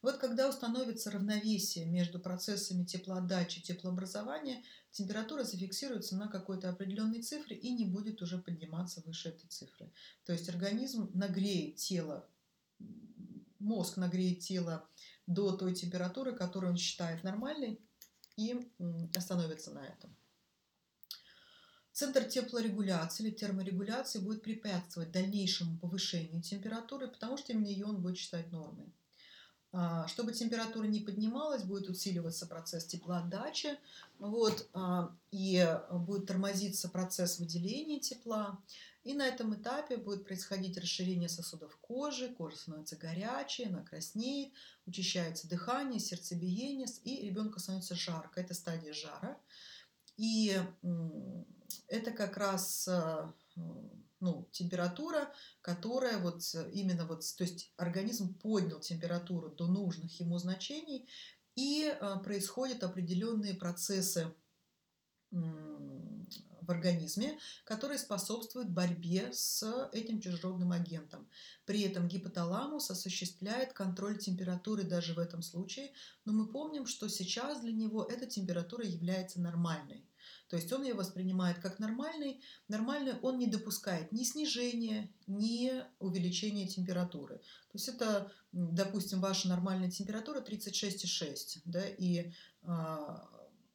Вот 0.04 0.18
когда 0.18 0.50
установится 0.50 1.12
равновесие 1.12 1.86
между 1.86 2.20
процессами 2.20 2.84
теплоотдачи 2.84 3.60
и 3.60 3.62
теплообразования, 3.62 4.62
температура 4.92 5.44
зафиксируется 5.44 6.18
на 6.18 6.28
какой-то 6.28 6.70
определенной 6.70 7.22
цифре 7.22 7.56
и 7.56 7.72
не 7.74 7.86
будет 7.86 8.22
уже 8.22 8.38
подниматься 8.38 9.02
выше 9.06 9.30
этой 9.30 9.48
цифры. 9.48 9.90
То 10.26 10.34
есть 10.34 10.50
организм 10.50 11.10
нагреет 11.14 11.78
тело 11.78 12.28
мозг 13.64 13.98
нагреет 13.98 14.40
тело 14.40 14.86
до 15.28 15.52
той 15.54 15.74
температуры, 15.74 16.36
которую 16.36 16.72
он 16.72 16.78
считает 16.78 17.24
нормальной, 17.24 17.80
и 18.36 18.70
остановится 19.16 19.72
на 19.72 19.86
этом. 19.86 20.16
Центр 21.92 22.24
теплорегуляции 22.24 23.26
или 23.26 23.32
терморегуляции 23.32 24.18
будет 24.18 24.42
препятствовать 24.42 25.12
дальнейшему 25.12 25.78
повышению 25.78 26.42
температуры, 26.42 27.08
потому 27.08 27.38
что 27.38 27.54
именно 27.54 27.68
ее 27.68 27.86
он 27.86 28.02
будет 28.02 28.18
считать 28.18 28.52
нормой. 28.52 28.92
А, 29.72 30.08
чтобы 30.08 30.34
температура 30.34 30.86
не 30.86 31.02
поднималась, 31.02 31.64
будет 31.64 31.90
усиливаться 31.90 32.48
процесс 32.48 32.86
теплоотдачи, 32.86 33.78
вот, 34.18 34.68
а, 34.74 35.16
и 35.32 35.68
будет 35.92 36.28
тормозиться 36.28 36.90
процесс 36.90 37.40
выделения 37.40 38.00
тепла. 38.00 38.60
И 39.04 39.14
на 39.14 39.28
этом 39.28 39.54
этапе 39.54 39.98
будет 39.98 40.26
происходить 40.26 40.78
расширение 40.78 41.28
сосудов 41.28 41.78
кожи, 41.82 42.30
кожа 42.30 42.58
становится 42.58 42.96
горячей, 42.96 43.66
она 43.66 43.84
краснеет, 43.84 44.54
учащается 44.86 45.50
дыхание, 45.50 46.00
сердцебиение, 46.00 46.88
и 47.04 47.26
ребенку 47.26 47.60
становится 47.60 47.96
жарко. 47.96 48.40
Это 48.40 48.54
стадия 48.54 48.94
жара. 48.94 49.38
И 50.16 50.58
это 51.88 52.12
как 52.12 52.38
раз 52.38 52.88
э, 52.88 53.32
ну, 54.20 54.48
температура, 54.52 55.34
которая 55.62 56.20
вот 56.20 56.44
именно 56.72 57.06
вот, 57.06 57.24
то 57.38 57.44
есть 57.44 57.74
организм 57.78 58.36
поднял 58.36 58.80
температуру 58.80 59.50
до 59.50 59.68
нужных 59.68 60.20
ему 60.20 60.38
значений, 60.38 61.10
и 61.56 61.86
э, 61.86 62.16
происходят 62.24 62.84
определенные 62.84 63.54
процессы 63.54 64.34
в 66.66 66.72
организме, 66.72 67.38
которые 67.66 67.98
способствуют 67.98 68.70
борьбе 68.70 69.30
с 69.32 69.90
этим 69.92 70.22
чужеродным 70.22 70.72
агентом. 70.72 71.28
При 71.66 71.82
этом 71.82 72.08
гипоталамус 72.08 72.90
осуществляет 72.92 73.74
контроль 73.74 74.18
температуры 74.18 74.84
даже 74.84 75.14
в 75.14 75.20
этом 75.20 75.42
случае, 75.42 75.92
но 76.26 76.34
мы 76.34 76.48
помним, 76.48 76.86
что 76.86 77.08
сейчас 77.10 77.62
для 77.62 77.72
него 77.72 78.04
эта 78.04 78.26
температура 78.26 78.86
является 78.86 79.40
нормальной. 79.40 80.06
То 80.54 80.58
есть 80.58 80.72
он 80.72 80.84
ее 80.84 80.94
воспринимает 80.94 81.60
как 81.60 81.80
нормальный. 81.80 82.42
Нормальный 82.68 83.14
он 83.22 83.40
не 83.40 83.48
допускает 83.48 84.12
ни 84.12 84.24
снижения, 84.24 85.12
ни 85.26 85.72
увеличения 86.00 86.68
температуры. 86.68 87.38
То 87.38 87.74
есть 87.74 87.88
это, 87.88 88.32
допустим, 88.52 89.20
ваша 89.20 89.48
нормальная 89.48 89.90
температура 89.90 90.42
36,6, 90.42 91.62
да, 91.66 91.84
и 91.88 92.32
а, 92.62 93.28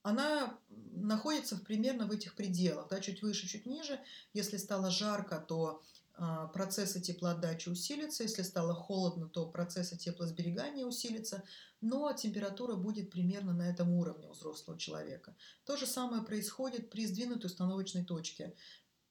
она 0.09 0.59
находится 0.93 1.57
примерно 1.57 2.07
в 2.07 2.13
этих 2.13 2.35
пределах, 2.35 2.89
да, 2.89 2.99
чуть 3.01 3.23
выше, 3.23 3.47
чуть 3.47 3.67
ниже. 3.67 4.01
Если 4.33 4.57
стало 4.57 4.91
жарко, 4.91 5.39
то 5.39 5.83
а, 6.15 6.47
процессы 6.47 6.99
теплоотдачи 7.01 7.69
усилятся, 7.69 8.23
если 8.23 8.43
стало 8.43 8.75
холодно, 8.75 9.29
то 9.29 9.47
процессы 9.47 9.99
теплосберегания 9.99 10.87
усилятся, 10.87 11.45
но 11.83 12.11
температура 12.15 12.75
будет 12.75 13.11
примерно 13.11 13.53
на 13.53 13.69
этом 13.69 13.91
уровне 13.93 14.29
у 14.29 14.33
взрослого 14.33 14.79
человека. 14.79 15.37
То 15.65 15.77
же 15.77 15.87
самое 15.87 16.23
происходит 16.23 16.91
при 16.91 17.07
сдвинутой 17.07 17.47
установочной 17.47 18.05
точке. 18.05 18.55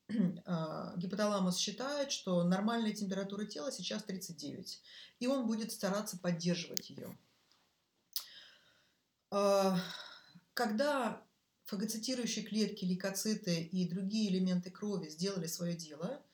А, 0.45 0.93
гипоталамус 0.95 1.57
считает, 1.57 2.11
что 2.11 2.43
нормальная 2.43 2.93
температура 2.93 3.45
тела 3.45 3.71
сейчас 3.71 4.03
39, 4.03 4.81
и 5.19 5.27
он 5.27 5.45
будет 5.45 5.71
стараться 5.71 6.17
поддерживать 6.17 6.89
ее. 6.89 7.17
Когда 10.57 11.23
фагоцитирующие 11.65 12.43
клетки, 12.43 12.83
лейкоциты 12.83 13.61
и 13.61 13.87
другие 13.87 14.31
элементы 14.31 14.71
крови 14.71 15.07
сделали 15.07 15.45
свое 15.45 15.75
дело, 15.75 16.25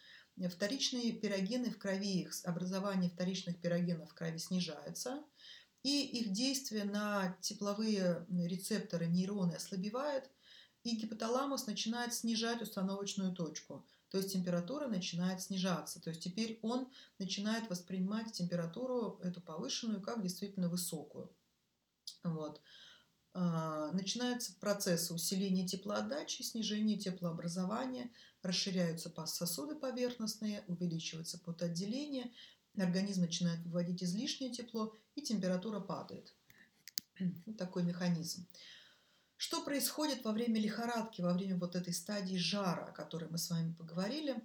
вторичные 0.49 1.11
пирогены 1.11 1.69
в 1.69 1.77
крови, 1.77 2.21
их 2.21 2.33
образование 2.45 3.09
вторичных 3.09 3.59
пирогенов 3.59 4.11
в 4.11 4.13
крови 4.13 4.37
снижается, 4.37 5.21
и 5.83 6.05
их 6.05 6.31
действие 6.31 6.85
на 6.85 7.37
тепловые 7.41 8.25
рецепторы 8.29 9.07
нейроны 9.07 9.55
ослабевает, 9.55 10.29
и 10.85 10.95
гипоталамус 10.95 11.67
начинает 11.67 12.13
снижать 12.13 12.61
установочную 12.61 13.33
точку, 13.33 13.85
то 14.07 14.19
есть 14.19 14.31
температура 14.31 14.87
начинает 14.87 15.41
снижаться. 15.41 15.99
То 15.99 16.11
есть 16.11 16.23
теперь 16.23 16.59
он 16.61 16.89
начинает 17.19 17.69
воспринимать 17.69 18.31
температуру 18.31 19.19
эту 19.21 19.41
повышенную 19.41 20.01
как 20.01 20.23
действительно 20.23 20.69
высокую. 20.69 21.29
Вот. 22.23 22.61
А, 23.35 23.91
начинается 23.93 24.53
процесс 24.59 25.09
усиления 25.09 25.67
теплоотдачи, 25.67 26.43
снижения 26.43 26.97
теплообразования, 26.97 28.11
расширяются 28.43 29.11
сосуды 29.25 29.75
поверхностные, 29.75 30.63
увеличивается 30.67 31.39
потоотделение, 31.39 32.31
организм 32.77 33.21
начинает 33.21 33.63
выводить 33.65 34.03
излишнее 34.03 34.51
тепло 34.51 34.95
и 35.15 35.21
температура 35.21 35.79
падает. 35.79 36.33
Вот 37.45 37.57
такой 37.57 37.83
механизм. 37.83 38.47
Что 39.35 39.63
происходит 39.63 40.23
во 40.23 40.31
время 40.31 40.59
лихорадки, 40.59 41.21
во 41.21 41.33
время 41.33 41.57
вот 41.57 41.75
этой 41.75 41.93
стадии 41.93 42.37
жара, 42.37 42.85
о 42.85 42.91
которой 42.91 43.29
мы 43.29 43.37
с 43.37 43.49
вами 43.49 43.73
поговорили? 43.73 44.41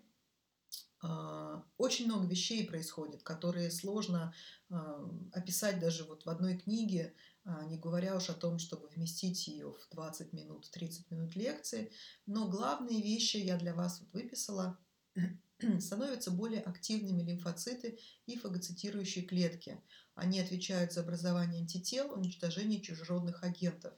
А, 1.00 1.64
очень 1.76 2.06
много 2.06 2.26
вещей 2.26 2.66
происходит, 2.66 3.22
которые 3.22 3.70
сложно 3.70 4.34
а, 4.70 5.08
описать 5.32 5.78
даже 5.78 6.04
вот 6.04 6.24
в 6.24 6.30
одной 6.30 6.58
книге, 6.58 7.14
а, 7.44 7.64
не 7.64 7.78
говоря 7.78 8.16
уж 8.16 8.30
о 8.30 8.34
том, 8.34 8.58
чтобы 8.58 8.88
вместить 8.88 9.46
ее 9.46 9.72
в 9.72 9.88
20 9.90 10.32
минут, 10.32 10.68
30 10.70 11.10
минут 11.10 11.36
лекции. 11.36 11.92
Но 12.26 12.48
главные 12.48 13.00
вещи 13.00 13.36
я 13.36 13.56
для 13.56 13.74
вас 13.74 14.00
вот 14.00 14.12
выписала. 14.12 14.78
Становятся 15.80 16.30
более 16.30 16.60
активными 16.60 17.22
лимфоциты 17.22 17.98
и 18.26 18.36
фагоцитирующие 18.36 19.24
клетки. 19.24 19.80
Они 20.14 20.40
отвечают 20.40 20.92
за 20.92 21.00
образование 21.00 21.62
антител, 21.62 22.12
уничтожение 22.12 22.80
чужеродных 22.80 23.44
агентов. 23.44 23.94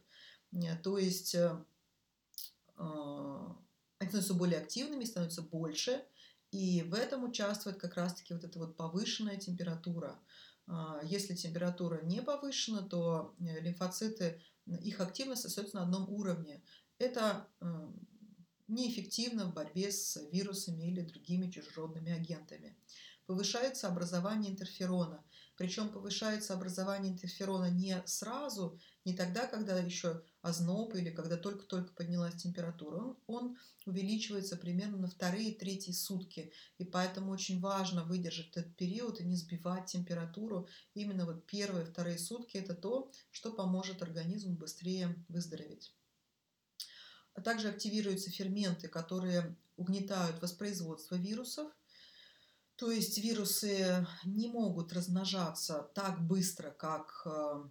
Э, 0.53 0.76
то 0.76 0.98
есть 0.98 1.34
э, 1.34 1.64
они 2.76 4.09
становятся 4.09 4.34
более 4.34 4.61
активными, 4.61 5.05
становятся 5.05 5.42
больше, 5.42 6.03
и 6.51 6.82
в 6.82 6.94
этом 6.94 7.24
участвует 7.24 7.78
как 7.78 7.94
раз-таки 7.94 8.34
вот 8.34 8.44
эта 8.44 8.59
вот 8.59 8.76
повышенная 8.76 9.36
температура. 9.36 10.18
Если 11.03 11.34
температура 11.34 12.01
не 12.03 12.22
повышена, 12.22 12.82
то 12.82 13.34
э, 13.40 13.61
лимфоциты, 13.61 14.40
их 14.66 15.01
активность 15.01 15.44
остается 15.44 15.76
на 15.76 15.82
одном 15.82 16.09
уровне. 16.09 16.62
Это 16.98 17.48
неэффективно 18.68 19.46
в 19.46 19.55
борьбе 19.55 19.90
с 19.90 20.16
вирусами 20.30 20.84
или 20.84 21.01
другими 21.01 21.51
чужеродными 21.51 22.12
агентами. 22.12 22.76
Повышается 23.26 23.88
образование 23.88 24.53
интерферона. 24.53 25.24
Причем 25.61 25.90
повышается 25.90 26.54
образование 26.54 27.12
интерферона 27.12 27.68
не 27.68 28.02
сразу, 28.06 28.80
не 29.04 29.12
тогда, 29.12 29.46
когда 29.46 29.78
еще 29.78 30.24
озноб 30.40 30.94
или 30.94 31.11
когда 31.11 31.36
только-только 31.36 31.92
поднялась 31.92 32.36
температура. 32.36 32.96
Он, 32.96 33.18
он 33.26 33.58
увеличивается 33.84 34.56
примерно 34.56 34.96
на 34.96 35.08
вторые, 35.08 35.54
третьи 35.54 35.92
сутки. 35.92 36.50
И 36.78 36.86
поэтому 36.86 37.30
очень 37.30 37.61
важно 37.61 38.04
выдержать 38.04 38.56
этот 38.56 38.74
период 38.74 39.20
и 39.20 39.24
не 39.24 39.36
сбивать 39.36 39.84
температуру. 39.84 40.66
Именно 40.94 41.26
вот 41.26 41.46
первые, 41.46 41.84
вторые 41.84 42.18
сутки– 42.18 42.56
это 42.56 42.74
то, 42.74 43.12
что 43.30 43.52
поможет 43.52 44.00
организму 44.00 44.54
быстрее 44.54 45.14
выздороветь. 45.28 45.94
А 47.34 47.42
также 47.42 47.68
активируются 47.68 48.30
ферменты, 48.30 48.88
которые 48.88 49.58
угнетают 49.76 50.40
воспроизводство 50.40 51.16
вирусов. 51.16 51.70
То 52.81 52.91
есть 52.91 53.18
вирусы 53.18 54.07
не 54.24 54.49
могут 54.49 54.95
размножаться 54.95 55.91
так 55.95 56.26
быстро, 56.26 56.70
как 56.70 57.26
э, 57.26 57.68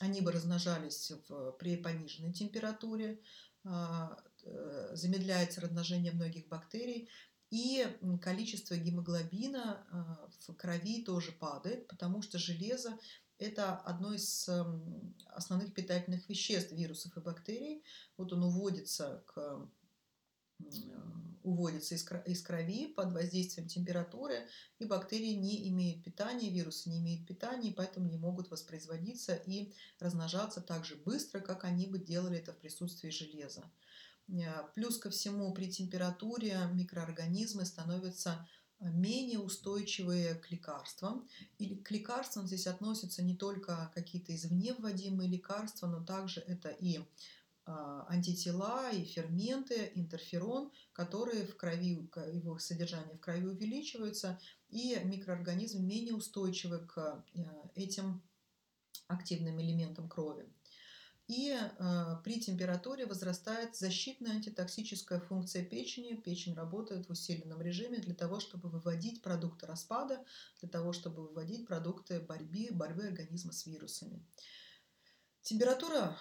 они 0.00 0.20
бы 0.22 0.32
размножались 0.32 1.12
в, 1.28 1.52
при 1.52 1.76
пониженной 1.76 2.32
температуре. 2.32 3.20
А, 3.62 4.18
э, 4.42 4.90
замедляется 4.94 5.60
размножение 5.60 6.10
многих 6.10 6.48
бактерий. 6.48 7.08
И 7.50 7.86
количество 8.20 8.74
гемоглобина 8.74 9.86
э, 9.92 10.30
в 10.48 10.56
крови 10.56 11.04
тоже 11.04 11.30
падает, 11.30 11.86
потому 11.86 12.22
что 12.22 12.38
железо 12.38 12.98
это 13.38 13.76
одно 13.76 14.14
из 14.14 14.48
эм, 14.48 15.14
основных 15.26 15.72
питательных 15.74 16.28
веществ 16.28 16.72
вирусов 16.72 17.16
и 17.16 17.20
бактерий. 17.20 17.84
Вот 18.16 18.32
он 18.32 18.42
уводится, 18.42 19.22
к, 19.26 19.68
уводится 21.46 21.94
из 21.94 22.42
крови 22.42 22.88
под 22.88 23.12
воздействием 23.12 23.68
температуры, 23.68 24.48
и 24.78 24.84
бактерии 24.84 25.34
не 25.34 25.68
имеют 25.68 26.02
питания, 26.02 26.50
вирусы 26.50 26.90
не 26.90 26.98
имеют 26.98 27.26
питания, 27.26 27.72
поэтому 27.72 28.08
не 28.08 28.18
могут 28.18 28.50
воспроизводиться 28.50 29.34
и 29.34 29.72
размножаться 30.00 30.60
так 30.60 30.84
же 30.84 30.96
быстро, 30.96 31.40
как 31.40 31.64
они 31.64 31.86
бы 31.86 31.98
делали 31.98 32.38
это 32.38 32.52
в 32.52 32.58
присутствии 32.58 33.10
железа. 33.10 33.64
Э, 34.28 34.64
плюс 34.74 34.98
ко 34.98 35.08
всему, 35.10 35.54
при 35.54 35.70
температуре 35.70 36.58
микроорганизмы 36.72 37.64
становятся 37.64 38.46
менее 38.80 39.38
устойчивые 39.38 40.34
к 40.34 40.50
лекарствам. 40.50 41.28
И 41.58 41.76
к 41.76 41.90
лекарствам 41.90 42.46
здесь 42.46 42.66
относятся 42.66 43.22
не 43.22 43.36
только 43.36 43.90
какие-то 43.94 44.34
извне 44.34 44.74
вводимые 44.74 45.30
лекарства, 45.30 45.86
но 45.86 46.04
также 46.04 46.40
это 46.40 46.70
и 46.70 47.00
антитела, 47.66 48.90
и 48.90 49.04
ферменты, 49.04 49.90
интерферон, 49.94 50.70
которые 50.92 51.46
в 51.46 51.56
крови, 51.56 52.08
его 52.32 52.58
содержание 52.58 53.16
в 53.16 53.20
крови 53.20 53.46
увеличиваются, 53.46 54.38
и 54.68 54.98
микроорганизмы 55.04 55.82
менее 55.82 56.14
устойчивы 56.14 56.78
к 56.86 57.24
э, 57.34 57.44
этим 57.74 58.22
активным 59.08 59.60
элементам 59.60 60.08
крови. 60.08 60.48
И 61.28 61.50
э, 61.50 62.16
при 62.22 62.40
температуре 62.40 63.04
возрастает 63.04 63.74
защитная 63.74 64.32
антитоксическая 64.32 65.18
функция 65.18 65.64
печени. 65.64 66.14
Печень 66.14 66.54
работает 66.54 67.08
в 67.08 67.10
усиленном 67.10 67.60
режиме 67.60 67.98
для 67.98 68.14
того, 68.14 68.38
чтобы 68.38 68.68
выводить 68.68 69.22
продукты 69.22 69.66
распада, 69.66 70.24
для 70.60 70.68
того, 70.68 70.92
чтобы 70.92 71.26
выводить 71.26 71.66
продукты 71.66 72.20
борьбы, 72.20 72.68
борьбы 72.70 73.06
организма 73.06 73.52
с 73.52 73.66
вирусами. 73.66 74.24
Температура, 75.42 76.16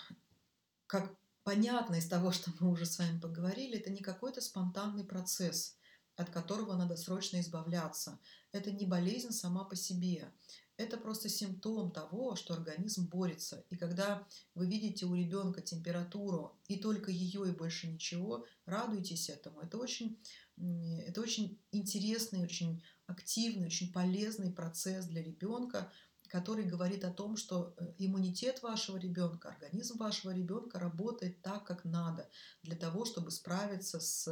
как 0.88 1.16
понятно 1.46 1.96
из 1.96 2.08
того, 2.08 2.32
что 2.34 2.52
мы 2.60 2.70
уже 2.70 2.86
с 2.86 3.00
вами 3.00 3.18
поговорили, 3.22 3.78
это 3.78 3.90
не 3.90 4.02
какой-то 4.02 4.42
спонтанный 4.42 5.06
процесс, 5.06 5.78
от 6.18 6.30
которого 6.30 6.76
надо 6.76 6.98
срочно 6.98 7.40
избавляться. 7.40 8.20
Это 8.52 8.72
не 8.72 8.86
болезнь 8.86 9.32
сама 9.32 9.64
по 9.64 9.78
себе 9.78 10.30
это 10.78 10.98
просто 10.98 11.30
симптом 11.30 11.92
того, 11.92 12.36
что 12.36 12.54
организм 12.54 13.08
борется. 13.08 13.64
И 13.70 13.78
когда 13.78 14.28
вы 14.56 14.68
видите 14.68 15.06
у 15.06 15.16
ребенка 15.16 15.62
температуру 15.62 16.58
и 16.68 16.78
только 16.78 17.12
ее 17.12 17.48
и 17.48 17.56
больше 17.56 17.88
ничего, 17.88 18.46
радуйтесь 18.66 19.30
этому. 19.30 19.62
Это 19.62 19.78
очень, 19.78 20.20
это 20.58 21.22
очень 21.22 21.60
интересный, 21.72 22.44
очень 22.44 22.84
активный, 23.08 23.68
очень 23.68 23.94
полезный 23.94 24.52
процесс 24.52 25.06
для 25.06 25.24
ребенка, 25.24 25.92
который 26.36 26.66
говорит 26.66 27.06
о 27.06 27.12
том, 27.12 27.38
что 27.38 27.74
э, 27.78 27.94
иммунитет 27.98 28.62
вашего 28.62 28.98
ребенка, 28.98 29.48
организм 29.48 29.98
вашего 29.98 30.32
ребенка 30.32 30.80
работает 30.80 31.42
так, 31.42 31.64
как 31.64 31.86
надо, 31.86 32.30
для 32.62 32.76
того, 32.76 33.06
чтобы 33.06 33.32
справиться 33.32 34.02
с 34.02 34.28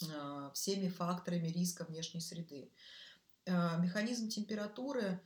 э, 0.00 0.50
всеми 0.54 0.88
факторами 0.88 1.48
риска 1.48 1.84
внешней 1.84 2.22
среды. 2.22 2.72
Э, 3.44 3.78
механизм 3.78 4.30
температуры 4.30 5.20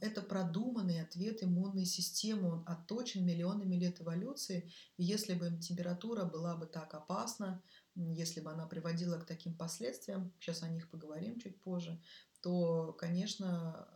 это 0.00 0.22
продуманный 0.22 1.02
ответ 1.02 1.44
иммунной 1.44 1.84
системы, 1.84 2.50
он 2.50 2.64
отточен 2.66 3.26
миллионами 3.26 3.74
лет 3.76 4.00
эволюции. 4.00 4.72
И 4.96 5.04
если 5.04 5.34
бы 5.34 5.50
температура 5.60 6.24
была 6.24 6.56
бы 6.56 6.64
так 6.64 6.94
опасна, 6.94 7.62
если 7.94 8.40
бы 8.40 8.50
она 8.50 8.66
приводила 8.66 9.18
к 9.18 9.26
таким 9.26 9.54
последствиям, 9.54 10.32
сейчас 10.40 10.62
о 10.62 10.70
них 10.70 10.88
поговорим 10.88 11.38
чуть 11.38 11.60
позже, 11.60 12.00
то, 12.40 12.94
конечно, 12.94 13.86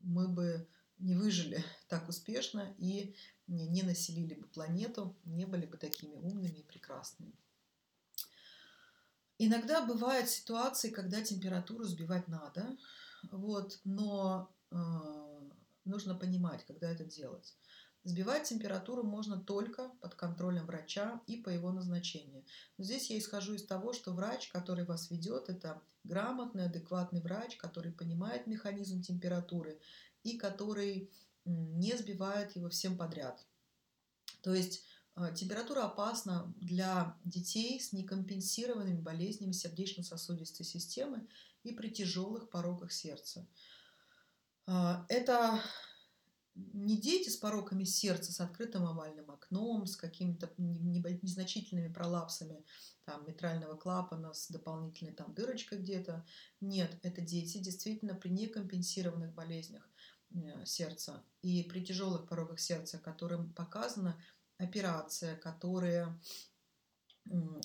мы 0.00 0.28
бы 0.28 0.68
не 0.98 1.14
выжили 1.14 1.64
так 1.88 2.08
успешно 2.08 2.74
и 2.78 3.14
не 3.46 3.82
населили 3.82 4.34
бы 4.34 4.46
планету, 4.46 5.16
не 5.24 5.46
были 5.46 5.66
бы 5.66 5.76
такими 5.76 6.16
умными 6.16 6.58
и 6.58 6.66
прекрасными. 6.66 7.32
Иногда 9.38 9.86
бывают 9.86 10.28
ситуации, 10.28 10.90
когда 10.90 11.22
температуру 11.22 11.84
сбивать 11.84 12.26
надо, 12.26 12.76
вот, 13.30 13.80
но 13.84 14.52
а, 14.70 15.40
нужно 15.84 16.14
понимать, 16.16 16.64
когда 16.66 16.90
это 16.90 17.04
делать. 17.04 17.56
Сбивать 18.08 18.48
температуру 18.48 19.02
можно 19.02 19.38
только 19.38 19.90
под 20.00 20.14
контролем 20.14 20.64
врача 20.64 21.20
и 21.26 21.36
по 21.36 21.50
его 21.50 21.72
назначению. 21.72 22.42
Но 22.78 22.84
здесь 22.84 23.10
я 23.10 23.18
исхожу 23.18 23.52
из 23.52 23.66
того, 23.66 23.92
что 23.92 24.14
врач, 24.14 24.48
который 24.48 24.86
вас 24.86 25.10
ведет, 25.10 25.50
это 25.50 25.82
грамотный, 26.04 26.64
адекватный 26.64 27.20
врач, 27.20 27.58
который 27.58 27.92
понимает 27.92 28.46
механизм 28.46 29.02
температуры 29.02 29.78
и 30.22 30.38
который 30.38 31.10
не 31.44 31.98
сбивает 31.98 32.56
его 32.56 32.70
всем 32.70 32.96
подряд. 32.96 33.44
То 34.40 34.54
есть 34.54 34.84
а, 35.14 35.30
температура 35.30 35.84
опасна 35.84 36.50
для 36.56 37.14
детей 37.26 37.78
с 37.78 37.92
некомпенсированными 37.92 39.02
болезнями 39.02 39.52
сердечно-сосудистой 39.52 40.64
системы 40.64 41.28
и 41.62 41.74
при 41.74 41.90
тяжелых 41.90 42.48
пороках 42.48 42.90
сердца. 42.90 43.46
А, 44.64 45.04
это 45.10 45.60
не 46.72 46.96
дети 46.96 47.28
с 47.28 47.36
пороками 47.36 47.84
сердца, 47.84 48.32
с 48.32 48.40
открытым 48.40 48.86
овальным 48.86 49.30
окном, 49.30 49.86
с 49.86 49.96
какими-то 49.96 50.50
незначительными 50.56 51.92
пролапсами 51.92 52.64
там, 53.04 53.26
митрального 53.26 53.76
клапана, 53.76 54.32
с 54.32 54.48
дополнительной 54.50 55.12
там 55.12 55.32
дырочкой 55.34 55.78
где-то. 55.78 56.26
Нет, 56.60 56.98
это 57.02 57.20
дети 57.20 57.58
действительно 57.58 58.14
при 58.14 58.30
некомпенсированных 58.30 59.34
болезнях 59.34 59.88
э, 60.34 60.64
сердца 60.64 61.22
и 61.42 61.62
при 61.62 61.84
тяжелых 61.84 62.28
пороках 62.28 62.58
сердца, 62.60 62.98
которым 62.98 63.52
показана 63.52 64.20
операция, 64.58 65.36
которые 65.36 66.18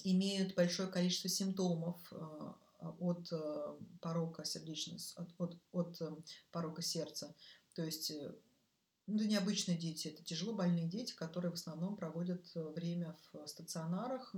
имеют 0.03 0.55
большое 0.55 0.89
количество 0.89 1.29
симптомов, 1.29 1.99
э, 2.11 2.53
от 2.99 3.31
э, 3.31 3.77
порока 4.01 4.43
сердечного, 4.43 4.99
от, 5.15 5.57
от, 5.71 6.01
от 6.01 6.25
порока 6.51 6.81
сердца. 6.81 7.33
То 7.73 7.83
есть 7.83 8.11
ну, 9.05 9.23
необычные 9.23 9.77
дети, 9.77 10.07
это 10.07 10.23
тяжело 10.23 10.53
больные 10.53 10.87
дети, 10.87 11.13
которые 11.13 11.51
в 11.51 11.55
основном 11.55 11.95
проводят 11.95 12.49
время 12.55 13.17
в 13.31 13.47
стационарах 13.47 14.33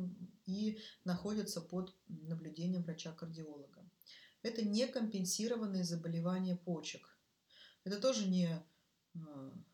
и 0.46 0.80
находятся 1.04 1.62
под 1.62 1.96
наблюдением 2.08 2.84
врача-кардиолога. 2.84 3.88
Это 4.42 4.66
некомпенсированные 4.66 5.84
заболевания 5.84 6.56
почек. 6.56 7.18
Это 7.84 8.00
тоже 8.00 8.28
не 8.28 8.64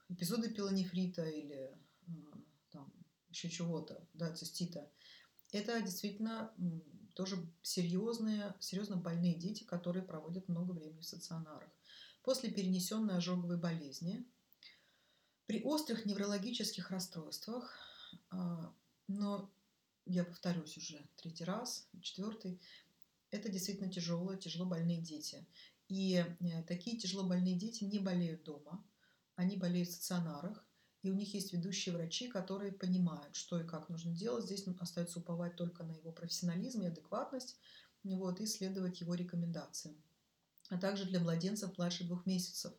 эпизоды 0.09 0.49
пилонефрита 0.49 1.23
или 1.23 1.77
там, 2.69 2.93
еще 3.29 3.49
чего-то, 3.49 4.05
да, 4.13 4.33
цистита. 4.33 4.89
Это 5.51 5.81
действительно 5.81 6.53
тоже 7.15 7.37
серьезные, 7.61 8.55
серьезно 8.59 8.97
больные 8.97 9.35
дети, 9.35 9.63
которые 9.63 10.03
проводят 10.03 10.47
много 10.47 10.71
времени 10.71 10.99
в 10.99 11.05
стационарах. 11.05 11.69
После 12.23 12.51
перенесенной 12.51 13.15
ожоговой 13.15 13.57
болезни, 13.57 14.25
при 15.51 15.61
острых 15.63 16.05
неврологических 16.05 16.91
расстройствах, 16.91 17.77
а, 18.29 18.73
но 19.09 19.51
я 20.05 20.23
повторюсь 20.23 20.77
уже 20.77 21.05
третий 21.17 21.43
раз, 21.43 21.89
четвертый, 22.01 22.57
это 23.31 23.49
действительно 23.49 23.91
тяжелые, 23.91 24.39
тяжело 24.39 24.65
больные 24.65 25.01
дети. 25.01 25.45
И 25.89 26.23
э, 26.39 26.63
такие 26.63 26.97
тяжело 26.97 27.27
больные 27.27 27.55
дети 27.55 27.83
не 27.83 27.99
болеют 27.99 28.45
дома, 28.45 28.81
они 29.35 29.57
болеют 29.57 29.89
в 29.89 29.91
стационарах, 29.91 30.65
и 31.03 31.11
у 31.11 31.15
них 31.15 31.33
есть 31.33 31.51
ведущие 31.51 31.93
врачи, 31.93 32.29
которые 32.29 32.71
понимают, 32.71 33.35
что 33.35 33.59
и 33.59 33.67
как 33.67 33.89
нужно 33.89 34.15
делать. 34.15 34.45
Здесь 34.45 34.65
остается 34.79 35.19
уповать 35.19 35.57
только 35.57 35.83
на 35.83 35.91
его 35.91 36.13
профессионализм 36.13 36.83
и 36.83 36.87
адекватность, 36.87 37.59
вот, 38.05 38.39
и 38.39 38.45
следовать 38.45 39.01
его 39.01 39.15
рекомендациям. 39.15 40.01
А 40.69 40.77
также 40.77 41.03
для 41.03 41.19
младенцев 41.19 41.77
младше 41.77 42.05
двух 42.05 42.25
месяцев. 42.25 42.71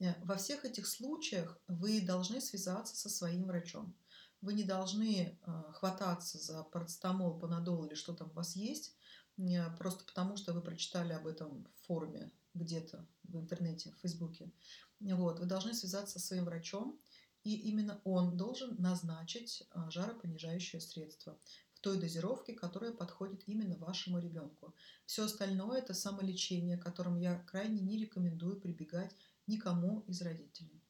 Э, 0.00 0.14
во 0.24 0.36
всех 0.36 0.64
этих 0.64 0.86
случаях 0.86 1.58
вы 1.68 2.00
должны 2.00 2.40
связаться 2.40 2.96
со 2.96 3.08
своим 3.08 3.44
врачом. 3.44 3.94
Вы 4.40 4.54
не 4.54 4.64
должны 4.64 5.38
э, 5.40 5.62
хвататься 5.74 6.38
за 6.38 6.64
парацетамол, 6.64 7.38
панадол 7.38 7.84
или 7.84 7.94
что 7.94 8.14
там 8.14 8.30
у 8.30 8.34
вас 8.34 8.56
есть, 8.56 8.96
просто 9.78 10.04
потому 10.04 10.36
что 10.36 10.52
вы 10.52 10.60
прочитали 10.60 11.14
об 11.14 11.26
этом 11.26 11.66
в 11.74 11.86
форуме 11.86 12.30
где-то 12.52 13.06
в 13.24 13.38
интернете, 13.38 13.90
в 13.90 14.00
Фейсбуке. 14.00 14.52
Вот. 15.00 15.40
Вы 15.40 15.46
должны 15.46 15.72
связаться 15.72 16.18
со 16.18 16.26
своим 16.26 16.44
врачом, 16.44 17.00
и 17.42 17.54
именно 17.54 18.00
он 18.04 18.36
должен 18.36 18.76
назначить 18.78 19.62
а, 19.70 19.90
жаропонижающее 19.90 20.80
средство 20.80 21.38
в 21.72 21.80
той 21.80 21.98
дозировке, 21.98 22.52
которая 22.52 22.92
подходит 22.92 23.42
именно 23.46 23.78
вашему 23.78 24.18
ребенку. 24.18 24.74
Все 25.06 25.24
остальное 25.24 25.78
это 25.78 25.94
самолечение, 25.94 26.76
которым 26.76 27.16
я 27.16 27.38
крайне 27.46 27.80
не 27.80 27.96
рекомендую 27.96 28.60
прибегать 28.60 29.14
никому 29.50 30.00
из 30.08 30.22
родителей. 30.22 30.82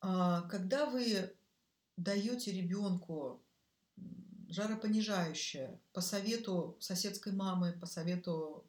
А, 0.00 0.42
когда 0.42 0.86
вы 0.86 1.36
даете 1.96 2.52
ребенку 2.52 3.42
жаропонижающее 4.48 5.80
по 5.92 6.00
совету 6.00 6.76
соседской 6.80 7.32
мамы, 7.32 7.72
по 7.72 7.86
совету 7.86 8.66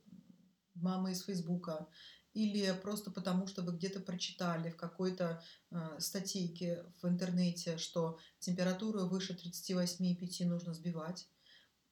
мамы 0.75 1.11
из 1.11 1.23
Фейсбука, 1.23 1.87
или 2.33 2.73
просто 2.81 3.11
потому, 3.11 3.47
что 3.47 3.61
вы 3.61 3.73
где-то 3.73 3.99
прочитали 3.99 4.69
в 4.69 4.77
какой-то 4.77 5.43
э, 5.69 5.99
статейке 5.99 6.85
в 7.01 7.07
интернете, 7.07 7.77
что 7.77 8.19
температуру 8.39 9.07
выше 9.07 9.33
38,5 9.33 10.45
нужно 10.45 10.73
сбивать, 10.73 11.27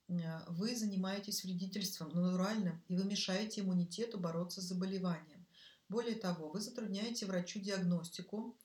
э, 0.08 0.14
вы 0.48 0.76
занимаетесь 0.78 1.44
вредительством 1.44 2.10
натуральным, 2.10 2.82
и 2.88 2.96
вы 2.96 3.04
мешаете 3.04 3.62
иммунитету 3.62 4.18
бороться 4.18 4.62
с 4.62 4.66
заболеванием. 4.66 5.39
Более 5.90 6.16
того, 6.16 6.50
вы 6.50 6.62
затрудняете 6.62 7.26
врачу 7.26 7.60
диагностику, 7.60 8.58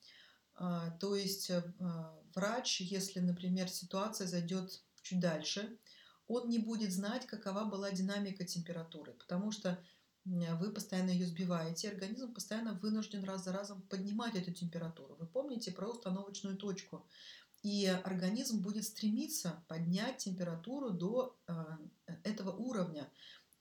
э, 0.59 0.91
то 1.01 1.16
есть 1.16 1.51
э, 1.51 1.62
врач, 2.35 2.81
если, 2.81 3.20
например, 3.20 3.68
ситуация 3.68 4.27
зайдет 4.27 4.83
чуть 5.03 5.20
дальше, 5.20 5.79
он 6.27 6.49
не 6.49 6.59
будет 6.59 6.93
знать, 6.93 7.27
какова 7.27 7.64
была 7.64 7.91
динамика 7.91 8.45
температуры, 8.45 9.12
потому 9.12 9.51
что 9.51 9.79
вы 10.25 10.72
постоянно 10.72 11.11
ее 11.11 11.27
сбиваете, 11.27 11.91
организм 11.91 12.33
постоянно 12.33 12.72
вынужден 12.72 13.25
раз 13.25 13.45
за 13.45 13.53
разом 13.53 13.83
поднимать 13.83 14.35
эту 14.35 14.53
температуру. 14.53 15.16
Вы 15.16 15.27
помните 15.27 15.70
про 15.70 15.87
установочную 15.89 16.57
точку. 16.57 17.07
И 17.62 17.87
организм 17.87 18.61
будет 18.61 18.85
стремиться 18.85 19.64
поднять 19.68 20.18
температуру 20.18 20.91
до 20.91 21.35
э, 21.47 21.55
этого 22.22 22.51
уровня. 22.51 23.11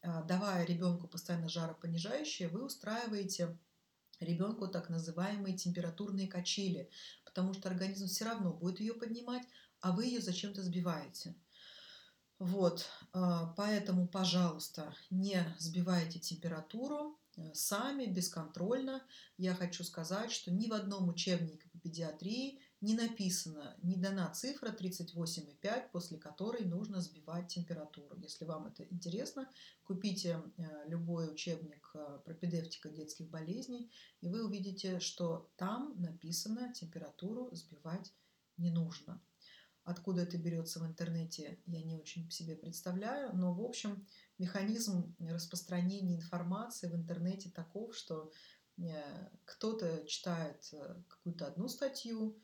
Э, 0.03 0.21
давая 0.27 0.65
ребенку 0.65 1.07
постоянно 1.07 1.47
жаропонижающее, 1.47 2.49
вы 2.49 2.65
устраиваете 2.65 3.57
ребенку 4.19 4.67
так 4.67 4.89
называемые 4.89 5.57
температурные 5.57 6.27
качели, 6.27 6.89
потому 7.23 7.53
что 7.53 7.69
организм 7.69 8.07
все 8.07 8.25
равно 8.25 8.53
будет 8.53 8.81
ее 8.81 8.93
поднимать, 8.93 9.43
а 9.79 9.93
вы 9.93 10.05
ее 10.05 10.21
зачем-то 10.21 10.61
сбиваете. 10.61 11.35
Вот, 12.37 12.85
а, 13.13 13.53
поэтому, 13.55 14.07
пожалуйста, 14.07 14.93
не 15.09 15.41
сбивайте 15.59 16.19
температуру 16.19 17.17
э, 17.37 17.53
сами, 17.53 18.05
бесконтрольно. 18.05 19.01
Я 19.37 19.55
хочу 19.55 19.85
сказать, 19.85 20.31
что 20.31 20.51
ни 20.51 20.67
в 20.67 20.73
одном 20.73 21.07
учебнике 21.07 21.69
по 21.69 21.79
педиатрии 21.79 22.59
не 22.83 22.95
написано, 22.95 23.77
не 23.81 23.95
дана 23.95 24.29
цифра 24.31 24.69
38,5, 24.69 25.89
после 25.93 26.17
которой 26.17 26.65
нужно 26.65 26.99
сбивать 26.99 27.47
температуру. 27.47 28.17
Если 28.17 28.43
вам 28.43 28.67
это 28.67 28.83
интересно, 28.83 29.49
купите 29.85 30.43
э, 30.57 30.89
любой 30.89 31.31
учебник 31.31 31.89
э, 31.93 32.19
пропедевтика 32.25 32.89
детских 32.89 33.29
болезней, 33.29 33.89
и 34.19 34.27
вы 34.27 34.45
увидите, 34.45 34.99
что 34.99 35.49
там 35.55 35.95
написано 35.97 36.73
температуру 36.73 37.47
сбивать 37.55 38.13
не 38.57 38.69
нужно. 38.69 39.21
Откуда 39.85 40.23
это 40.23 40.37
берется 40.37 40.81
в 40.81 40.85
интернете, 40.85 41.61
я 41.65 41.81
не 41.81 41.95
очень 41.95 42.29
себе 42.29 42.57
представляю, 42.57 43.33
но, 43.33 43.53
в 43.53 43.61
общем, 43.61 44.05
механизм 44.37 45.15
распространения 45.19 46.17
информации 46.17 46.89
в 46.89 46.95
интернете 46.95 47.49
таков, 47.49 47.95
что 47.95 48.29
э, 48.77 49.29
кто-то 49.45 50.05
читает 50.05 50.69
какую-то 51.07 51.47
одну 51.47 51.69
статью 51.69 52.37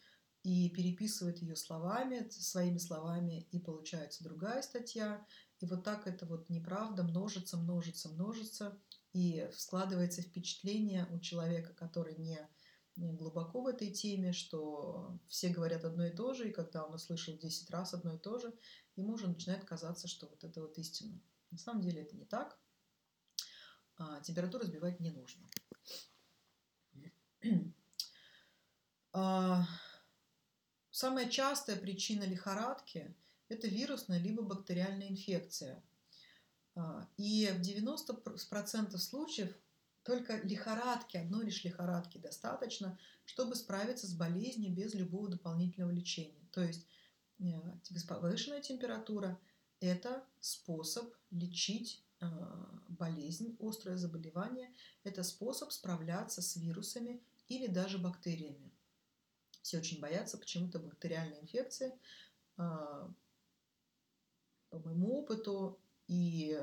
и 0.43 0.69
переписывает 0.69 1.41
ее 1.41 1.55
словами, 1.55 2.27
своими 2.29 2.77
словами, 2.77 3.47
и 3.51 3.59
получается 3.59 4.23
другая 4.23 4.61
статья. 4.61 5.25
И 5.59 5.65
вот 5.65 5.83
так 5.83 6.07
это 6.07 6.25
вот 6.25 6.49
неправда 6.49 7.03
множится, 7.03 7.57
множится, 7.57 8.09
множится, 8.09 8.79
и 9.11 9.49
складывается 9.53 10.21
впечатление 10.21 11.07
у 11.11 11.19
человека, 11.19 11.73
который 11.73 12.15
не 12.15 12.47
глубоко 12.95 13.61
в 13.61 13.67
этой 13.67 13.91
теме, 13.91 14.33
что 14.33 15.17
все 15.27 15.49
говорят 15.49 15.85
одно 15.85 16.05
и 16.05 16.15
то 16.15 16.33
же, 16.33 16.49
и 16.49 16.53
когда 16.53 16.85
он 16.85 16.93
услышал 16.93 17.37
10 17.37 17.69
раз 17.69 17.93
одно 17.93 18.15
и 18.15 18.17
то 18.17 18.37
же, 18.39 18.53
ему 18.95 19.13
уже 19.13 19.27
начинает 19.27 19.63
казаться, 19.65 20.07
что 20.07 20.27
вот 20.27 20.43
это 20.43 20.61
вот 20.61 20.77
истина. 20.77 21.19
На 21.51 21.57
самом 21.57 21.81
деле 21.81 22.01
это 22.01 22.15
не 22.15 22.25
так. 22.25 22.59
А, 23.97 24.21
температуру 24.21 24.65
сбивать 24.65 24.99
не 24.99 25.11
нужно. 25.11 25.47
А, 29.11 29.65
самая 30.99 31.29
частая 31.29 31.77
причина 31.77 32.23
лихорадки– 32.23 33.15
это 33.47 33.67
вирусная 33.67 34.19
либо 34.19 34.43
бактериальная 34.43 35.07
инфекция. 35.07 35.81
А, 36.75 37.07
и 37.15 37.47
в 37.53 37.61
90% 37.61 38.97
случаев 38.97 39.55
только 40.03 40.41
лихорадки, 40.41 41.15
одной 41.15 41.45
лишь 41.45 41.63
лихорадки 41.63 42.17
достаточно, 42.17 42.99
чтобы 43.23 43.55
справиться 43.55 44.07
с 44.07 44.13
болезнью 44.13 44.73
без 44.73 44.93
любого 44.93 45.29
дополнительного 45.29 45.91
лечения. 45.91 46.45
То 46.51 46.61
есть 46.61 46.85
э, 47.39 47.45
повышенная 48.07 48.61
температура– 48.61 49.39
это 49.79 50.25
способ 50.41 51.13
лечить 51.31 52.03
э, 52.19 52.25
болезнь, 52.89 53.55
острое 53.61 53.95
заболевание. 53.95 54.73
Это 55.05 55.23
способ 55.23 55.71
справляться 55.71 56.41
с 56.41 56.57
вирусами 56.57 57.21
или 57.47 57.67
даже 57.67 57.99
бактериями. 57.99 58.73
Все 59.61 59.79
очень 59.79 59.99
боятся 59.99 60.37
почему-то 60.37 60.79
бактериальной 60.79 61.39
инфекции. 61.39 61.93
Э, 62.57 63.07
по 64.69 64.79
моему 64.79 65.19
опыту 65.19 65.79
и 66.07 66.59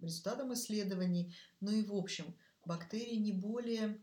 результатам 0.00 0.52
исследований. 0.52 1.34
Ну 1.60 1.70
и 1.70 1.84
в 1.84 1.94
общем, 1.94 2.36
бактерии 2.64 3.16
не 3.16 3.32
более 3.32 4.00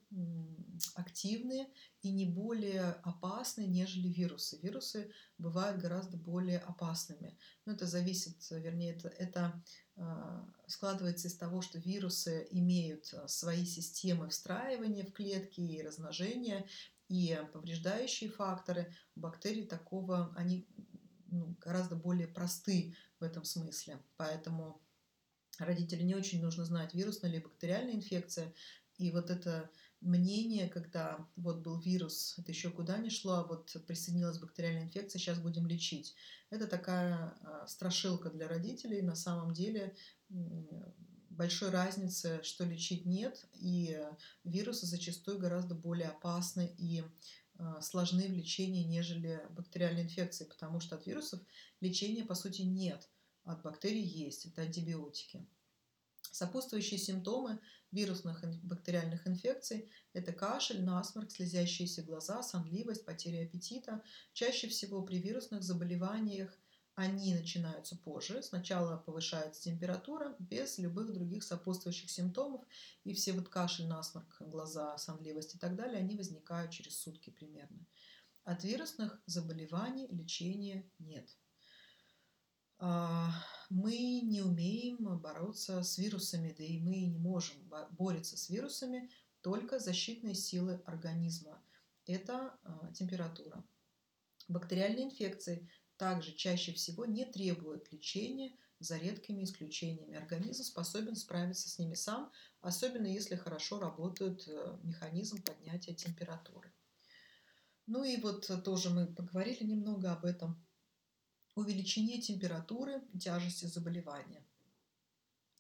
активны 0.96 1.68
и 2.02 2.12
не 2.12 2.26
более 2.26 2.94
опасны, 3.04 3.66
нежели 3.66 4.08
вирусы. 4.08 4.60
Вирусы 4.62 5.12
бывают 5.38 5.82
гораздо 5.82 6.18
более 6.18 6.60
опасными. 6.60 7.38
Но 7.66 7.74
это 7.74 7.86
зависит, 7.86 8.38
вернее, 8.50 8.96
это, 8.96 9.10
это 9.10 9.64
а, 9.96 10.50
складывается 10.68 11.28
из 11.28 11.36
того, 11.36 11.62
что 11.62 11.80
вирусы 11.80 12.48
имеют 12.52 13.14
а, 13.14 13.28
свои 13.28 13.66
системы 13.66 14.30
встраивания 14.30 15.06
в 15.06 15.14
клетки 15.14 15.62
и 15.62 15.82
размножения, 15.82 16.68
и 17.10 17.40
повреждающие 17.54 18.30
факторы. 18.30 18.94
У 19.16 19.22
бактерий 19.22 19.66
такого, 19.66 20.34
они 20.36 20.68
ну, 21.28 21.56
гораздо 21.60 21.96
более 21.96 22.28
просты 22.28 22.96
в 23.20 23.24
этом 23.24 23.44
смысле. 23.44 24.00
Поэтому 24.18 24.82
родителям 25.60 26.08
не 26.08 26.16
очень 26.16 26.42
нужно 26.42 26.66
знать, 26.66 26.94
вирусная 26.94 27.32
или 27.32 27.40
бактериальная 27.40 27.96
инфекция. 27.96 28.54
И 28.98 29.12
вот 29.12 29.30
это 29.30 29.70
мнение, 30.02 30.70
когда 30.70 31.28
вот 31.36 31.62
был 31.62 31.80
вирус, 31.80 32.36
это 32.38 32.52
еще 32.52 32.70
куда 32.70 32.98
не 32.98 33.10
шло, 33.10 33.34
а 33.34 33.48
вот 33.48 33.76
присоединилась 33.88 34.40
бактериальная 34.40 34.84
инфекция, 34.84 35.20
сейчас 35.20 35.40
будем 35.40 35.66
лечить. 35.66 36.16
Это 36.50 36.68
такая 36.68 37.36
а, 37.42 37.66
страшилка 37.68 38.30
для 38.30 38.48
родителей. 38.48 39.02
На 39.02 39.16
самом 39.16 39.54
деле 39.54 39.96
большой 41.34 41.70
разницы, 41.70 42.42
что 42.44 42.64
лечить 42.64 43.06
нет, 43.06 43.46
и 43.54 44.00
вирусы 44.44 44.86
зачастую 44.86 45.40
гораздо 45.40 45.76
более 45.76 46.10
опасны 46.10 46.74
и 46.78 47.04
а, 47.58 47.82
сложны 47.82 48.28
в 48.28 48.32
лечении, 48.32 48.84
нежели 48.84 49.42
бактериальные 49.52 50.06
инфекции, 50.06 50.46
потому 50.46 50.80
что 50.80 50.96
от 50.96 51.06
вирусов 51.06 51.40
лечения, 51.82 52.24
по 52.24 52.36
сути, 52.36 52.62
нет 52.62 53.10
от 53.44 53.62
бактерий 53.62 54.04
есть, 54.04 54.46
это 54.46 54.62
антибиотики. 54.62 55.46
Сопутствующие 56.32 56.98
симптомы 56.98 57.60
вирусных 57.92 58.44
и 58.44 58.48
бактериальных 58.64 59.28
инфекций– 59.28 59.92
это 60.14 60.34
кашель, 60.34 60.84
насморк, 60.84 61.30
слезящиеся 61.30 62.02
глаза, 62.02 62.42
сонливость, 62.42 63.06
потеря 63.06 63.46
аппетита. 63.46 64.02
Чаще 64.34 64.68
всего 64.68 65.04
при 65.04 65.20
вирусных 65.20 65.62
заболеваниях 65.62 66.58
они 66.96 67.34
начинаются 67.34 67.96
позже. 67.96 68.44
Сначала 68.44 68.98
повышается 68.98 69.64
температура 69.64 70.36
без 70.40 70.78
любых 70.78 71.12
других 71.12 71.44
сопутствующих 71.44 72.10
симптомов. 72.10 72.64
И 73.04 73.14
все 73.14 73.34
вот 73.34 73.50
кашель, 73.50 73.88
насморк, 73.88 74.38
глаза, 74.42 74.98
сонливость 74.98 75.56
и 75.56 75.58
так 75.58 75.76
далее, 75.76 76.00
они 76.00 76.16
возникают 76.16 76.72
через 76.72 76.98
сутки 76.98 77.32
примерно. 77.32 77.86
От 78.44 78.64
вирусных 78.64 79.22
заболеваний 79.26 80.08
лечения 80.10 80.88
нет. 81.00 81.36
А, 82.78 83.32
мы 83.70 84.20
не 84.22 84.42
умеем 84.42 85.18
бороться 85.20 85.82
с 85.82 85.98
вирусами, 85.98 86.54
да 86.56 86.64
и 86.64 86.80
мы 86.80 87.06
не 87.06 87.18
можем 87.18 87.58
бороться 87.92 88.38
с 88.38 88.50
вирусами 88.50 89.10
только 89.42 89.80
защитной 89.80 90.36
силы 90.36 90.82
организма. 90.86 91.60
Это 92.06 92.60
а, 92.64 92.92
температура. 92.94 93.64
Бактериальные 94.50 95.06
инфекции 95.06 95.70
также 95.98 96.34
чаще 96.34 96.74
всего 96.74 97.06
не 97.06 97.26
требуют 97.26 97.92
лечения, 97.92 98.54
за 98.84 98.98
редкими 98.98 99.44
исключениями. 99.44 100.16
Организм 100.16 100.64
способен 100.64 101.16
справиться 101.16 101.70
с 101.70 101.80
ними 101.80 101.96
сам, 101.96 102.32
особенно 102.62 103.08
если 103.08 103.36
хорошо 103.36 103.80
работает 103.80 104.48
э, 104.48 104.78
механизм 104.84 105.42
поднятия 105.42 105.94
температуры. 105.94 106.72
Ну 107.86 108.04
и 108.04 108.18
вот 108.18 108.50
тоже 108.64 108.90
мы 108.90 109.08
поговорили 109.08 109.64
немного 109.64 110.12
об 110.12 110.26
этом 110.26 110.62
увеличение 111.56 112.22
температуры, 112.22 113.02
тяжести 113.20 113.66
заболевания. 113.66 114.46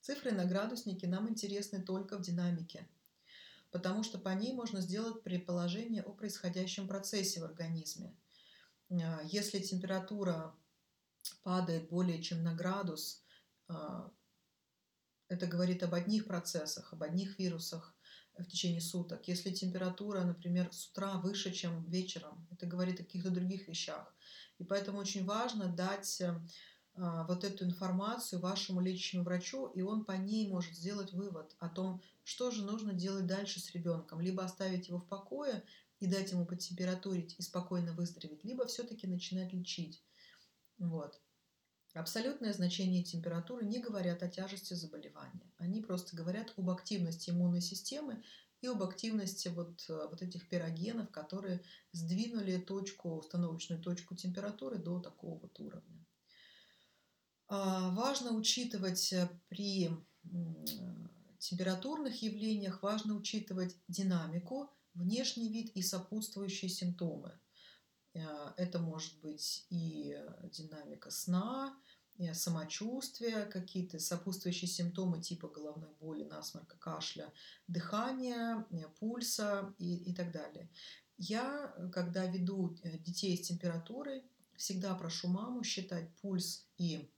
Цифры 0.01 0.31
на 0.31 0.45
градуснике 0.45 1.07
нам 1.07 1.29
интересны 1.29 1.81
только 1.81 2.17
в 2.17 2.21
динамике, 2.21 2.89
потому 3.71 4.03
что 4.03 4.17
по 4.17 4.29
ней 4.29 4.53
можно 4.53 4.81
сделать 4.81 5.23
предположение 5.23 6.01
о 6.01 6.11
происходящем 6.11 6.87
процессе 6.87 7.39
в 7.39 7.45
организме. 7.45 8.13
А, 9.01 9.21
если 9.23 9.59
температура 9.59 10.53
падает 11.43 11.89
более 11.89 12.21
чем 12.21 12.43
на 12.43 12.53
градус, 12.53 13.23
а, 13.67 14.11
это 15.29 15.47
говорит 15.47 15.81
об 15.83 15.93
одних 15.93 16.25
процессах, 16.25 16.93
об 16.93 17.01
одних 17.03 17.39
вирусах 17.39 17.95
в 18.37 18.45
течение 18.45 18.81
суток. 18.81 19.27
Если 19.27 19.51
температура, 19.51 20.21
например, 20.21 20.71
с 20.71 20.89
утра 20.89 21.13
выше, 21.13 21.51
чем 21.51 21.85
вечером, 21.89 22.47
это 22.51 22.65
говорит 22.65 22.99
о 22.99 23.03
каких-то 23.03 23.29
других 23.29 23.67
вещах. 23.67 24.13
И 24.59 24.63
поэтому 24.63 24.99
очень 24.99 25.25
важно 25.25 25.67
дать 25.67 26.21
а, 26.95 27.23
вот 27.23 27.43
эту 27.43 27.65
информацию 27.65 28.39
вашему 28.39 28.79
лечащему 28.79 29.23
врачу, 29.23 29.67
и 29.67 29.81
он 29.81 30.05
по 30.05 30.11
ней 30.11 30.47
может 30.47 30.75
сделать 30.75 31.13
вывод 31.13 31.55
о 31.59 31.69
том, 31.69 32.01
что 32.23 32.51
же 32.51 32.63
нужно 32.63 32.93
делать 32.93 33.25
дальше 33.25 33.59
с 33.59 33.71
ребенком. 33.71 34.21
Либо 34.21 34.43
оставить 34.43 34.87
его 34.87 34.99
в 34.99 35.07
покое 35.07 35.63
и 36.03 36.07
дать 36.07 36.31
ему 36.31 36.45
потемпературить 36.45 37.33
и 37.39 37.41
спокойно 37.41 37.93
выздороветь, 37.93 38.43
либо 38.43 38.67
все-таки 38.67 39.07
начинать 39.07 39.53
лечить. 39.53 40.03
Вот. 40.77 41.21
Абсолютное 41.93 42.51
значение 42.51 43.03
температуры 43.03 43.65
не 43.65 43.79
говорят 43.79 44.21
о 44.21 44.27
тяжести 44.27 44.73
заболевания. 44.73 45.49
Они 45.57 45.81
просто 45.81 46.17
говорят 46.17 46.51
об 46.57 46.69
активности 46.69 47.29
иммунной 47.29 47.61
системы 47.61 48.21
и 48.59 48.67
об 48.67 48.83
активности 48.83 49.47
вот, 49.47 49.85
э, 49.87 50.07
вот 50.09 50.21
этих 50.21 50.49
пирогенов, 50.49 51.09
которые 51.09 51.63
сдвинули 51.93 52.57
точку, 52.57 53.15
установочную 53.15 53.81
точку 53.81 54.13
температуры 54.13 54.79
до 54.79 54.99
такого 54.99 55.39
вот 55.39 55.57
уровня. 55.61 56.05
А, 57.47 57.91
важно 57.91 58.33
учитывать 58.33 59.13
э, 59.13 59.29
при 59.47 59.89
температурных 61.39 62.21
явлениях, 62.21 62.83
важно 62.83 63.15
учитывать 63.15 63.77
динамику, 63.87 64.69
внешний 64.93 65.49
вид 65.49 65.71
и 65.75 65.81
сопутствующие 65.81 66.69
симптомы. 66.69 67.37
Э, 68.13 68.53
это 68.57 68.79
может 68.79 69.19
быть 69.21 69.65
и 69.69 70.17
динамика 70.51 71.11
сна, 71.11 71.77
самочувствие, 72.33 73.45
какие-то 73.45 73.99
сопутствующие 73.99 74.69
симптомы 74.69 75.21
типа 75.21 75.47
головной 75.47 75.89
боли, 75.99 76.23
насморка, 76.23 76.77
кашля, 76.77 77.31
дыхания, 77.67 78.65
э, 78.71 78.87
пульса 78.99 79.73
и, 79.79 80.11
и 80.11 80.13
так 80.13 80.31
далее. 80.31 80.69
Я, 81.17 81.73
когда 81.91 82.25
веду 82.25 82.77
э, 82.83 82.97
детей 82.99 83.37
с 83.37 83.47
температурой, 83.47 84.23
всегда 84.55 84.93
прошу 84.95 85.27
маму 85.27 85.63
считать 85.63 86.15
пульс 86.17 86.67
и 86.77 87.09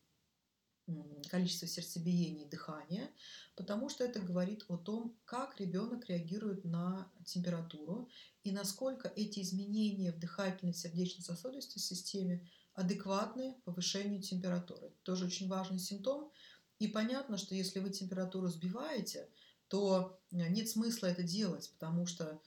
количество 1.29 1.67
сердцебиений 1.67 2.45
дыхания, 2.45 3.09
потому 3.55 3.89
что 3.89 4.03
это 4.03 4.19
говорит 4.19 4.65
о 4.67 4.77
том, 4.77 5.17
как 5.25 5.59
ребенок 5.59 6.07
реагирует 6.09 6.63
на 6.63 7.11
температуру 7.25 8.09
и 8.43 8.51
насколько 8.51 9.11
эти 9.15 9.39
изменения 9.41 10.11
в 10.11 10.19
дыхательной 10.19 10.73
сердечно-сосудистой 10.73 11.81
системе 11.81 12.47
адекватны 12.75 13.55
повышению 13.63 14.21
температуры. 14.21 14.91
Тоже 15.03 15.25
очень 15.25 15.47
важный 15.47 15.79
симптом. 15.79 16.31
И 16.77 16.87
понятно, 16.87 17.37
что 17.37 17.55
если 17.55 17.79
вы 17.79 17.89
температуру 17.89 18.47
сбиваете, 18.47 19.29
то 19.69 20.19
э, 20.31 20.47
нет 20.49 20.69
смысла 20.69 21.07
это 21.07 21.23
делать, 21.23 21.71
потому 21.73 22.05
что 22.05 22.41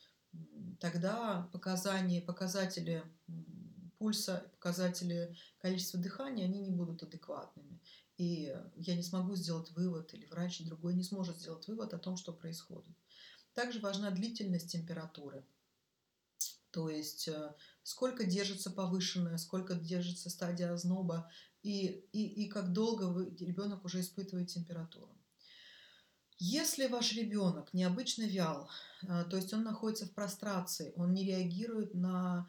тогда 0.78 1.48
показания, 1.52 2.20
показатели 2.20 3.02
пульса, 3.98 4.50
показатели 4.52 5.34
количества 5.60 5.98
дыхания, 5.98 6.44
они 6.44 6.60
не 6.60 6.70
будут 6.70 7.02
адекватными. 7.02 7.80
И 8.18 8.54
я 8.74 8.96
не 8.96 9.02
смогу 9.02 9.36
сделать 9.36 9.70
вывод, 9.70 10.12
или 10.12 10.26
врач 10.26 10.60
другой 10.64 10.94
не 10.94 11.04
сможет 11.04 11.38
сделать 11.38 11.66
вывод 11.68 11.94
о 11.94 11.98
том, 11.98 12.16
что 12.16 12.32
происходит. 12.32 12.94
Также 13.54 13.78
важна 13.80 14.10
длительность 14.10 14.70
температуры. 14.72 15.46
То 16.70 16.90
есть 16.90 17.28
э, 17.28 17.54
сколько 17.82 18.24
держится 18.24 18.70
повышенная, 18.70 19.38
сколько 19.38 19.74
держится 19.74 20.30
стадия 20.30 20.72
озноба 20.72 21.30
и, 21.62 22.04
и, 22.12 22.44
и 22.44 22.48
как 22.48 22.72
долго 22.72 23.04
вы, 23.04 23.34
ребенок 23.38 23.84
уже 23.84 24.00
испытывает 24.00 24.48
температуру. 24.48 25.16
Если 26.38 26.86
ваш 26.86 27.14
ребенок 27.14 27.72
необычно 27.72 28.24
вял, 28.24 28.68
э, 29.02 29.24
то 29.30 29.36
есть 29.36 29.52
он 29.54 29.62
находится 29.62 30.06
в 30.06 30.12
прострации, 30.12 30.92
он 30.96 31.14
не 31.14 31.24
реагирует 31.24 31.94
на 31.94 32.48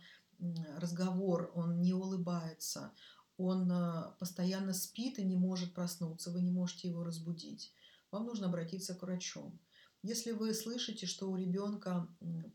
разговор, 0.77 1.51
он 1.55 1.81
не 1.81 1.93
улыбается, 1.93 2.93
он 3.39 3.71
э, 3.71 4.11
постоянно 4.19 4.73
спит 4.73 5.17
и 5.17 5.23
не 5.23 5.37
может 5.37 5.73
проснуться, 5.73 6.29
вы 6.29 6.41
не 6.41 6.51
можете 6.51 6.89
его 6.89 7.03
разбудить, 7.03 7.73
вам 8.11 8.25
нужно 8.25 8.47
обратиться 8.47 8.93
к 8.93 9.01
врачу. 9.01 9.51
Если 10.03 10.31
вы 10.31 10.53
слышите, 10.53 11.05
что 11.05 11.29
у 11.31 11.35
ребенка 11.35 12.07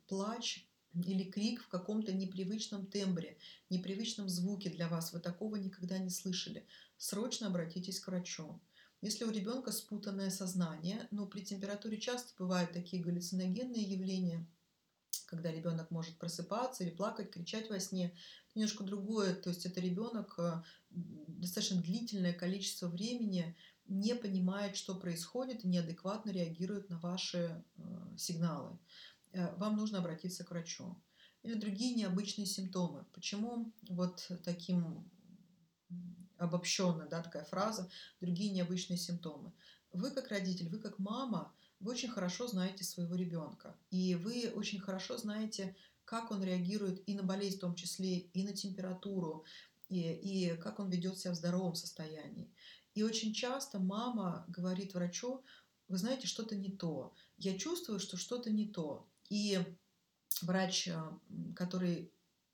плач 0.09 0.66
или 0.95 1.24
крик 1.24 1.62
в 1.62 1.68
каком-то 1.68 2.12
непривычном 2.12 2.87
тембре, 2.87 3.39
непривычном 3.70 4.28
звуке 4.28 4.70
для 4.70 4.89
вас, 4.89 5.12
вы 5.12 5.20
такого 5.20 5.57
никогда 5.57 5.99
не 5.99 6.11
слышали, 6.11 6.66
срочно 6.97 7.49
обратитесь 7.49 8.01
к 8.01 8.09
врачу. 8.09 8.61
Если 9.01 9.24
у 9.24 9.30
ребенка 9.30 9.72
спутанное 9.72 10.30
сознание, 10.30 11.09
но 11.11 11.26
при 11.26 11.41
температуре 11.41 11.99
часто 11.99 12.32
бывают 12.39 12.72
такие 12.72 13.03
галлюциногенные 13.03 13.82
явления, 13.82 14.47
когда 15.27 15.51
ребенок 15.51 15.91
может 15.91 16.16
просыпаться 16.18 16.85
или 16.85 16.91
плакать, 16.91 17.31
кричать 17.31 17.70
во 17.70 17.79
сне, 17.81 18.14
немножко 18.55 18.85
другое, 18.85 19.35
то 19.35 19.51
есть 19.51 19.66
это 19.66 19.81
ребенок 19.81 20.35
э, 20.39 20.62
достаточно 20.91 21.81
длительное 21.81 22.33
количество 22.33 22.89
времени 22.89 23.57
не 23.87 24.14
понимает, 24.14 24.77
что 24.77 24.95
происходит 24.95 25.64
и 25.64 25.68
неадекватно 25.68 26.31
реагирует 26.31 26.89
на 26.89 26.99
ваши 26.99 27.62
э, 27.77 27.83
сигналы. 28.16 28.79
Э, 29.33 29.55
вам 29.57 29.77
нужно 29.77 29.99
обратиться 29.99 30.45
к 30.45 30.51
врачу. 30.51 30.97
Или 31.43 31.55
другие 31.55 31.95
необычные 31.95 32.47
симптомы. 32.47 33.05
Почему 33.12 33.72
вот 33.91 34.31
таким 34.45 35.11
обобщенно, 36.39 37.07
да, 37.07 37.22
такая 37.22 37.45
фраза, 37.45 37.91
другие 38.20 38.51
необычные 38.51 38.97
симптомы. 38.97 39.53
Вы 39.93 40.11
как 40.11 40.29
родитель, 40.29 40.68
вы 40.68 40.79
как 40.79 40.99
мама, 40.99 41.53
вы 41.81 41.93
очень 41.93 42.09
хорошо 42.09 42.47
знаете 42.47 42.85
своего 42.85 43.14
ребенка. 43.14 43.77
И 43.91 44.14
вы 44.14 44.53
очень 44.55 44.81
хорошо 44.81 45.16
знаете, 45.16 45.77
как 46.05 46.31
он 46.31 46.43
реагирует 46.43 47.03
и 47.09 47.14
на 47.14 47.22
болезнь 47.22 47.57
в 47.57 47.61
том 47.61 47.75
числе, 47.75 48.18
и 48.18 48.45
на 48.45 48.53
температуру, 48.53 49.45
и, 49.89 50.01
и 50.01 50.57
как 50.57 50.81
он 50.81 50.91
ведет 50.91 51.18
себя 51.18 51.33
в 51.33 51.37
здоровом 51.37 51.75
состоянии. 51.75 52.51
И 52.95 53.03
очень 53.03 53.35
часто 53.35 53.79
мама 53.79 54.45
говорит 54.49 54.95
врачу, 54.95 55.43
вы 55.89 55.99
знаете, 55.99 56.27
что-то 56.27 56.55
не 56.55 56.70
то. 56.70 57.14
Я 57.37 57.59
чувствую, 57.59 58.01
что 58.01 58.16
что-то 58.16 58.51
не 58.51 58.66
то. 58.66 59.07
И 59.29 59.61
врач, 60.43 60.89
э, 60.89 61.01
который 61.55 62.11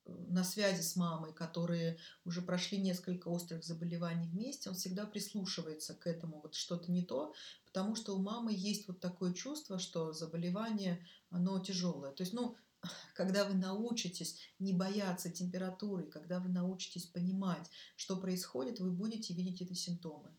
на 0.06 0.44
связи 0.44 0.82
с 0.82 0.96
мамой, 0.96 1.32
которые 1.32 1.98
уже 2.24 2.42
прошли 2.42 2.78
несколько 2.78 3.28
острых 3.28 3.64
заболеваний 3.64 4.28
вместе, 4.28 4.70
он 4.70 4.76
всегда 4.76 5.06
прислушивается 5.06 5.94
к 5.94 6.06
этому, 6.06 6.40
вот 6.40 6.54
что-то 6.54 6.90
не 6.90 7.02
то, 7.04 7.34
потому 7.66 7.94
что 7.94 8.16
у 8.16 8.22
мамы 8.22 8.52
есть 8.54 8.88
вот 8.88 9.00
такое 9.00 9.32
чувство, 9.32 9.78
что 9.78 10.12
заболевание, 10.12 11.04
оно 11.30 11.58
тяжелое. 11.60 12.12
То 12.12 12.22
есть, 12.22 12.32
ну, 12.32 12.56
когда 13.14 13.44
вы 13.44 13.54
научитесь 13.54 14.38
не 14.58 14.72
бояться 14.72 15.30
температуры, 15.30 16.04
когда 16.04 16.40
вы 16.40 16.48
научитесь 16.48 17.06
понимать, 17.06 17.70
что 17.96 18.16
происходит, 18.16 18.80
вы 18.80 18.90
будете 18.90 19.34
видеть 19.34 19.62
эти 19.62 19.74
симптомы. 19.74 20.30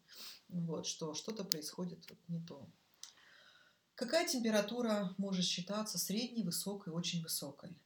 Вот, 0.50 0.86
что 0.86 1.14
что-то 1.14 1.44
происходит 1.44 2.06
вот 2.10 2.20
не 2.28 2.42
то. 2.42 2.68
Какая 3.96 4.28
температура 4.28 5.14
может 5.18 5.46
считаться 5.46 6.00
средней, 6.00 6.44
высокой, 6.44 6.92
очень 6.92 7.22
высокой? 7.22 7.78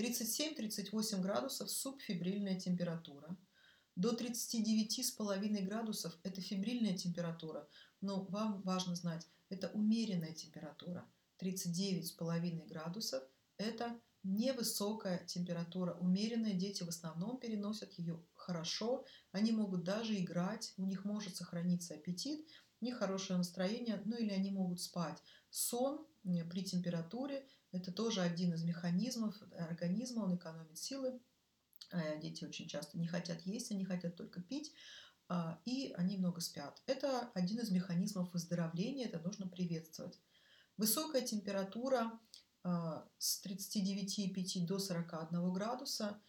37-38 0.00 1.20
градусов– 1.20 1.70
субфибрильная 1.70 2.58
температура. 2.58 3.36
До 3.96 4.14
39,5 4.14 5.62
градусов– 5.62 6.18
это 6.22 6.40
фибрильная 6.40 6.96
температура. 6.96 7.68
Но 8.00 8.24
вам 8.24 8.62
важно 8.62 8.94
знать, 8.94 9.26
это 9.50 9.68
умеренная 9.74 10.32
температура. 10.32 11.06
39,5 11.42 12.66
градусов– 12.66 13.22
это 13.58 14.00
невысокая 14.22 15.18
температура. 15.26 15.92
Умеренные 16.00 16.54
дети 16.54 16.82
в 16.82 16.88
основном 16.88 17.38
переносят 17.38 17.92
ее 17.98 18.24
хорошо. 18.36 19.04
Они 19.32 19.52
могут 19.52 19.84
даже 19.84 20.18
играть, 20.18 20.72
у 20.78 20.86
них 20.86 21.04
может 21.04 21.36
сохраниться 21.36 21.92
аппетит, 21.92 22.48
у 22.80 22.86
них 22.86 22.96
хорошее 22.96 23.36
настроение, 23.36 24.00
ну 24.06 24.16
или 24.16 24.30
они 24.30 24.50
могут 24.50 24.80
спать. 24.80 25.22
Сон 25.50 26.06
при 26.22 26.64
температуре– 26.64 27.46
это 27.72 27.92
тоже 27.92 28.20
один 28.20 28.52
из 28.54 28.64
механизмов 28.64 29.34
организма, 29.52 30.24
он 30.24 30.36
экономит 30.36 30.78
силы. 30.78 31.20
Э, 31.92 32.20
дети 32.20 32.44
очень 32.44 32.68
часто 32.68 32.98
не 32.98 33.06
хотят 33.06 33.42
есть, 33.42 33.70
они 33.70 33.84
хотят 33.84 34.16
только 34.16 34.40
пить, 34.42 34.72
а, 35.28 35.60
и 35.64 35.92
они 35.96 36.16
много 36.16 36.40
спят. 36.40 36.82
Это 36.86 37.30
один 37.34 37.60
из 37.60 37.70
механизмов 37.70 38.32
выздоровления, 38.32 39.06
это 39.06 39.20
нужно 39.20 39.46
приветствовать. 39.46 40.18
Высокая 40.76 41.22
температура 41.22 42.18
а, 42.64 43.08
с 43.18 43.44
39,5 43.46 44.66
до 44.66 44.78
41 44.78 45.52
градуса, 45.52 46.20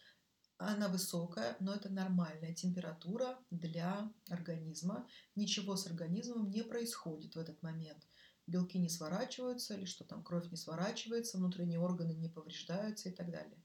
она 0.56 0.86
высокая, 0.86 1.56
но 1.58 1.74
это 1.74 1.88
нормальная 1.88 2.54
температура 2.54 3.36
для 3.50 4.12
организма. 4.28 5.08
Ничего 5.34 5.74
с 5.74 5.88
организмом 5.88 6.50
не 6.50 6.62
происходит 6.62 7.34
в 7.34 7.38
этот 7.38 7.60
момент 7.62 8.06
белки 8.46 8.78
не 8.78 8.88
сворачиваются, 8.88 9.74
или 9.74 9.84
что 9.84 10.04
там 10.04 10.22
кровь 10.22 10.50
не 10.50 10.56
сворачивается, 10.56 11.38
внутренние 11.38 11.80
органы 11.80 12.12
не 12.12 12.28
повреждаются 12.28 13.08
и 13.08 13.12
так 13.12 13.30
далее. 13.30 13.62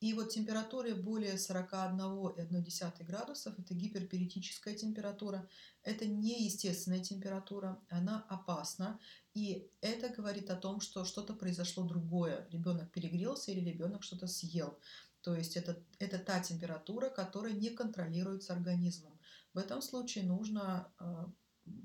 И 0.00 0.14
вот 0.14 0.28
температура 0.28 0.94
более 0.94 1.34
41,1 1.34 3.04
градусов– 3.04 3.58
это 3.58 3.74
гиперперитическая 3.74 4.74
температура, 4.74 5.48
это 5.82 6.06
неестественная 6.06 7.00
температура, 7.00 7.82
она 7.88 8.24
опасна, 8.28 9.00
и 9.34 9.68
это 9.80 10.08
говорит 10.08 10.50
о 10.50 10.56
том, 10.56 10.80
что 10.80 11.04
что-то 11.04 11.34
произошло 11.34 11.82
другое. 11.82 12.46
Ребенок 12.50 12.92
перегрелся 12.92 13.50
или 13.50 13.68
ребенок 13.68 14.04
что-то 14.04 14.28
съел. 14.28 14.78
То 15.20 15.34
есть 15.34 15.56
это, 15.56 15.82
это 15.98 16.18
та 16.18 16.38
температура, 16.40 17.10
которая 17.10 17.52
не 17.52 17.70
контролируется 17.70 18.52
организмом. 18.52 19.18
В 19.52 19.58
этом 19.58 19.82
случае 19.82 20.24
нужно 20.24 20.92
а, 20.98 21.28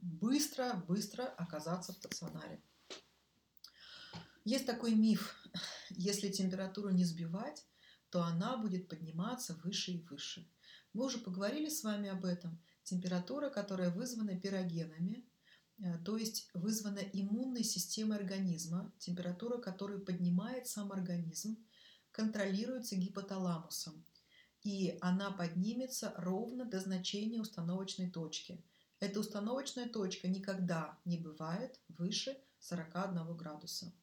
быстро-быстро 0.02 1.24
оказаться 1.26 1.94
в 1.94 1.96
стационаре. 1.98 2.62
Есть 4.46 4.66
такой 4.66 4.94
миф, 4.96 5.36
если 5.90 6.30
температуру 6.30 6.90
не 6.90 7.06
сбивать, 7.06 7.66
то 8.10 8.24
она 8.24 8.58
будет 8.58 8.90
подниматься 8.90 9.56
выше 9.64 9.92
и 9.92 10.02
выше. 10.10 10.48
Мы 10.94 11.06
уже 11.06 11.18
поговорили 11.18 11.70
с 11.70 11.84
вами 11.84 12.10
об 12.10 12.26
этом. 12.26 12.62
Температура, 12.84 13.50
которая 13.50 13.90
вызвана 13.90 14.40
пирогенами, 14.40 15.26
э, 15.80 15.98
то 16.06 16.18
есть 16.18 16.50
вызвана 16.54 17.00
иммунной 17.00 17.64
системой 17.64 18.18
организма, 18.18 18.94
температура, 19.00 19.58
которую 19.60 20.06
поднимает 20.06 20.68
сам 20.68 20.92
организм, 20.92 21.58
контролируется 22.12 22.96
гипоталамусом. 22.96 24.06
И 24.62 24.98
она 25.02 25.32
поднимется 25.32 26.14
ровно 26.18 26.66
до 26.66 26.80
значения 26.80 27.42
установочной 27.42 28.10
точки– 28.10 28.64
эта 29.04 29.20
установочная 29.20 29.90
точка 29.90 30.30
никогда 30.30 30.98
не 31.04 31.18
бывает 31.18 31.78
выше 31.90 32.38
41 32.60 33.36
градуса. 33.36 33.94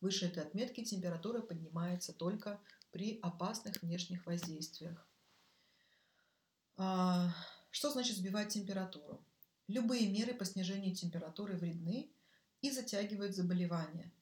Выше 0.00 0.26
этой 0.26 0.44
отметки 0.44 0.84
температура 0.84 1.42
поднимается 1.42 2.12
только 2.12 2.60
при 2.92 3.18
опасных 3.22 3.82
внешних 3.82 4.24
воздействиях. 4.24 5.04
А, 6.76 7.34
что 7.70 7.90
значит 7.90 8.16
сбивать 8.16 8.52
температуру? 8.52 9.24
Любые 9.66 10.08
меры 10.08 10.32
по 10.32 10.44
снижению 10.44 10.94
температуры 10.94 11.56
вредны 11.56 12.12
и 12.60 12.70
затягивают 12.70 13.34
заболевания. 13.34 14.12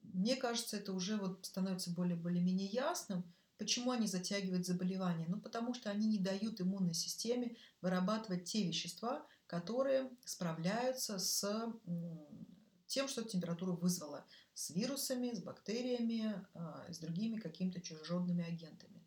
Мне 0.00 0.36
кажется, 0.36 0.76
это 0.76 0.92
уже 0.92 1.16
вот 1.16 1.44
становится 1.44 1.90
более-более-менее 1.90 2.68
ясным– 2.68 3.34
Почему 3.58 3.90
они 3.90 4.06
затягивают 4.06 4.66
заболевания? 4.66 5.26
Ну, 5.28 5.40
потому 5.40 5.72
что 5.72 5.90
они 5.90 6.06
не 6.06 6.18
дают 6.18 6.60
иммунной 6.60 6.94
системе 6.94 7.56
вырабатывать 7.80 8.44
те 8.44 8.66
вещества, 8.66 9.26
которые 9.46 10.10
справляются 10.24 11.18
с 11.18 11.72
тем, 12.86 13.08
что 13.08 13.24
температуру 13.24 13.76
вызвала, 13.76 14.26
с 14.54 14.70
вирусами, 14.70 15.34
с 15.34 15.42
бактериями, 15.42 16.46
а, 16.54 16.86
с 16.90 16.98
другими 16.98 17.38
какими-то 17.38 17.80
чужеродными 17.80 18.44
агентами. 18.44 19.02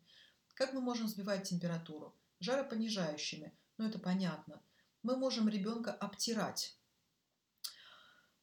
Как 0.54 0.72
мы 0.74 0.80
можем 0.80 1.08
сбивать 1.08 1.48
температуру? 1.48 2.14
Жаропонижающими, 2.40 3.52
ну 3.78 3.86
это 3.86 3.98
понятно. 3.98 4.62
Мы 5.02 5.16
можем 5.16 5.48
ребенка 5.48 5.92
обтирать 5.92 6.78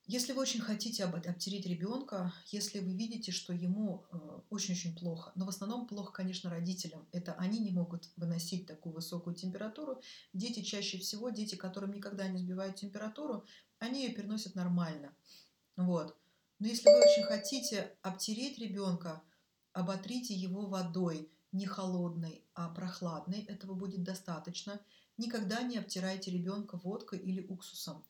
если 0.07 0.31
вы 0.31 0.41
очень 0.41 0.61
хотите 0.61 1.03
обтереть 1.03 1.65
ребенка, 1.65 2.33
если 2.47 2.79
вы 2.79 2.93
видите, 2.93 3.33
что 3.33 3.51
ему 3.51 4.05
э, 4.09 4.17
очень-очень 4.49 4.95
плохо, 4.95 5.33
но 5.35 5.45
в 5.45 5.49
основном 5.49 5.85
плохо, 5.85 6.13
конечно, 6.13 6.49
родителям, 6.49 7.05
это 7.11 7.33
они 7.33 7.59
не 7.59 7.71
могут 7.71 8.09
выносить 8.15 8.65
такую 8.65 8.95
высокую 8.95 9.35
температуру. 9.35 10.01
Дети 10.31 10.61
чаще 10.61 10.97
всего, 10.97 11.29
дети, 11.29 11.55
которым 11.55 11.91
никогда 11.91 12.25
не 12.29 12.37
сбивают 12.37 12.77
температуру, 12.77 13.43
они 13.79 14.05
ее 14.05 14.13
переносят 14.13 14.55
нормально. 14.55 15.13
Вот. 15.75 16.15
Но 16.59 16.67
если 16.67 16.89
вы 16.89 16.99
очень 16.99 17.23
хотите 17.23 17.91
обтереть 18.01 18.57
ребенка, 18.59 19.21
оботрите 19.73 20.33
его 20.33 20.67
водой, 20.67 21.29
не 21.51 21.65
холодной, 21.65 22.45
а 22.53 22.69
прохладной, 22.69 23.41
этого 23.41 23.73
будет 23.73 24.03
достаточно. 24.03 24.79
Никогда 25.17 25.63
не 25.63 25.77
обтирайте 25.77 26.31
ребенка 26.31 26.77
водкой 26.77 27.19
или 27.19 27.45
уксусом. 27.45 28.05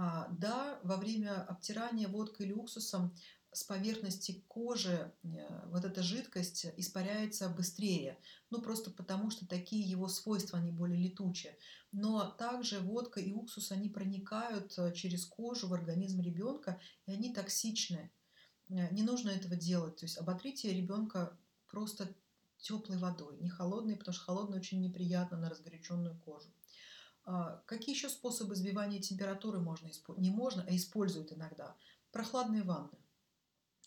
А, 0.00 0.28
да, 0.30 0.78
во 0.84 0.96
время 0.96 1.42
обтирания 1.42 2.06
водкой 2.06 2.46
или 2.46 2.52
уксусом 2.52 3.12
с 3.50 3.64
поверхности 3.64 4.44
кожи 4.46 5.12
э, 5.24 5.68
вот 5.70 5.84
эта 5.84 6.04
жидкость 6.04 6.66
испаряется 6.76 7.48
быстрее, 7.48 8.16
ну 8.50 8.62
просто 8.62 8.92
потому 8.92 9.30
что 9.30 9.48
такие 9.48 9.82
его 9.82 10.06
свойства, 10.06 10.60
они 10.60 10.70
более 10.70 11.02
летучие. 11.02 11.58
Но 11.90 12.30
также 12.30 12.78
водка 12.78 13.18
и 13.18 13.32
уксус, 13.32 13.72
они 13.72 13.88
проникают 13.88 14.78
э, 14.78 14.92
через 14.92 15.26
кожу 15.26 15.66
в 15.66 15.74
организм 15.74 16.20
ребенка, 16.20 16.80
и 17.06 17.12
они 17.12 17.34
токсичны. 17.34 18.12
Э, 18.68 18.94
не 18.94 19.02
нужно 19.02 19.30
этого 19.30 19.56
делать. 19.56 19.96
То 19.96 20.04
есть 20.04 20.16
оботрите 20.16 20.72
ребенка 20.72 21.36
просто 21.66 22.14
теплой 22.58 22.98
водой, 22.98 23.36
не 23.40 23.50
холодной, 23.50 23.96
потому 23.96 24.14
что 24.14 24.26
холодная 24.26 24.60
очень 24.60 24.80
неприятно 24.80 25.38
на 25.38 25.50
разгоряченную 25.50 26.16
кожу. 26.20 26.52
А, 27.30 27.62
какие 27.66 27.94
еще 27.94 28.08
способы 28.08 28.56
сбивания 28.56 29.02
температуры 29.02 29.60
можно 29.60 29.88
использовать? 29.90 30.22
Не 30.22 30.34
можно, 30.34 30.64
а 30.66 30.74
используют 30.74 31.30
иногда. 31.30 31.76
Прохладные 32.10 32.62
ванны. 32.62 32.96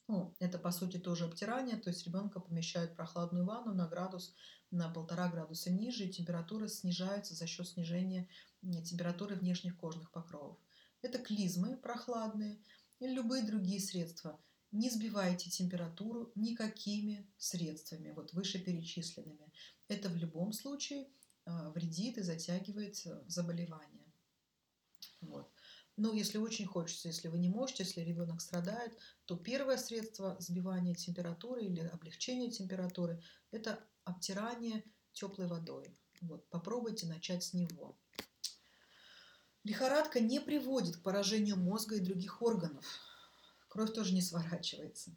Ну, 0.08 0.36
это, 0.38 0.60
по 0.60 0.72
сути, 0.72 0.98
тоже 0.98 1.26
обтирание, 1.26 1.78
то 1.78 1.90
есть 1.90 2.06
ребенка 2.06 2.40
помещают 2.40 2.92
в 2.92 2.96
прохладную 2.96 3.44
ванну 3.44 3.74
на 3.74 3.88
градус, 3.88 4.36
на 4.70 4.94
полтора 4.94 5.28
градуса 5.28 5.72
ниже, 5.72 6.06
и 6.06 6.12
температура 6.12 6.68
снижается 6.68 7.34
за 7.34 7.48
счет 7.48 7.68
снижения 7.68 8.30
температуры 8.62 9.36
внешних 9.36 9.76
кожных 9.76 10.12
покровов. 10.12 10.60
Это 11.02 11.18
клизмы 11.18 11.78
прохладные 11.78 12.62
и 13.00 13.08
любые 13.08 13.44
другие 13.44 13.80
средства. 13.80 14.40
Не 14.72 14.92
сбивайте 14.92 15.50
температуру 15.50 16.32
никакими 16.36 17.28
средствами, 17.38 18.12
вот 18.12 18.34
вышеперечисленными. 18.34 19.52
Это 19.88 20.10
в 20.10 20.16
любом 20.16 20.54
случае– 20.54 21.10
вредит 21.46 22.18
и 22.18 22.22
затягивает 22.22 23.06
э, 23.06 23.24
заболевание. 23.28 24.12
Вот. 25.22 25.52
Но 25.98 26.14
если 26.14 26.38
очень 26.38 26.66
хочется, 26.66 27.10
если 27.10 27.28
вы 27.28 27.38
не 27.40 27.50
можете, 27.50 27.84
если 27.84 28.02
ребенок 28.02 28.42
страдает, 28.42 28.98
то 29.26 29.36
первое 29.36 29.78
средство 29.78 30.36
сбивания 30.40 30.96
температуры 30.96 31.64
или 31.64 31.82
облегчения 31.82 32.50
температуры– 32.50 33.22
это 33.52 33.84
обтирание 34.04 34.84
теплой 35.14 35.48
водой. 35.48 35.98
Вот, 36.22 36.50
попробуйте 36.50 37.08
начать 37.08 37.44
с 37.44 37.54
него. 37.54 38.00
Лихорадка 39.64 40.20
не 40.20 40.40
приводит 40.40 40.98
к 40.98 41.04
поражению 41.04 41.58
мозга 41.58 41.96
и 41.96 42.00
других 42.00 42.42
органов. 42.42 42.86
Кровь 43.68 43.94
тоже 43.94 44.14
не 44.14 44.22
сворачивается. 44.22 45.16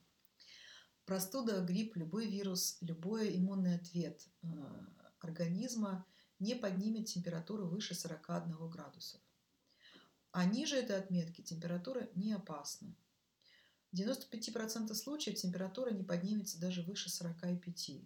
Простуда, 1.07 1.61
грипп, 1.61 1.97
любой 1.97 2.27
вирус, 2.27 2.79
любой 2.81 3.37
иммунный 3.37 3.77
ответ 3.77 4.27
э, 4.43 4.47
организма 5.21 6.07
не 6.45 6.55
поднимет 6.55 7.07
температуру 7.07 7.67
выше 7.67 7.95
41 7.95 8.69
градусов. 8.69 9.21
А 10.31 10.45
ниже 10.45 10.77
этой 10.77 10.99
отметки 10.99 11.41
температура 11.41 12.09
не 12.15 12.33
опасна. 12.33 12.95
В 13.91 13.97
95% 13.97 14.93
случаев 14.95 15.37
температура 15.37 15.91
не 15.91 16.03
поднимется 16.03 16.61
даже 16.61 16.83
выше 16.83 17.09
45, 17.09 18.03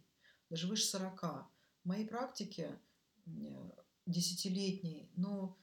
даже 0.51 0.69
выше 0.69 0.85
40. 0.85 1.23
В 1.23 1.49
моей 1.85 2.07
практике 2.07 2.79
десятилетней, 4.07 5.11
но 5.17 5.59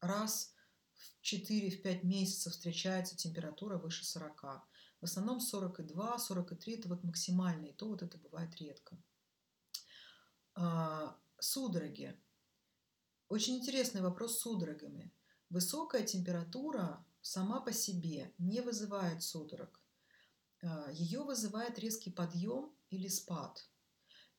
раз 0.00 0.54
в 0.92 1.24
4-5 1.24 2.04
месяцев 2.04 2.52
встречается 2.52 3.16
температура 3.16 3.78
выше 3.78 4.04
40. 4.04 4.42
В 5.00 5.04
основном 5.04 5.40
42, 5.40 6.18
43 6.18 6.74
это 6.74 6.88
вот 6.88 7.02
максимальный, 7.02 7.72
то 7.72 7.88
вот 7.88 8.02
это 8.02 8.18
бывает 8.18 8.54
редко. 8.56 8.96
Судороги. 11.40 12.18
Очень 13.28 13.58
интересный 13.58 14.00
вопрос 14.00 14.38
с 14.38 14.40
судорогами. 14.40 15.12
Высокая 15.50 16.02
температура 16.02 17.06
сама 17.20 17.60
по 17.60 17.72
себе 17.72 18.34
не 18.38 18.60
вызывает 18.60 19.22
судорог. 19.22 19.80
А, 20.62 20.90
Ее 20.90 21.22
вызывает 21.22 21.78
резкий 21.78 22.10
подъем 22.10 22.74
или 22.90 23.06
спад. 23.06 23.68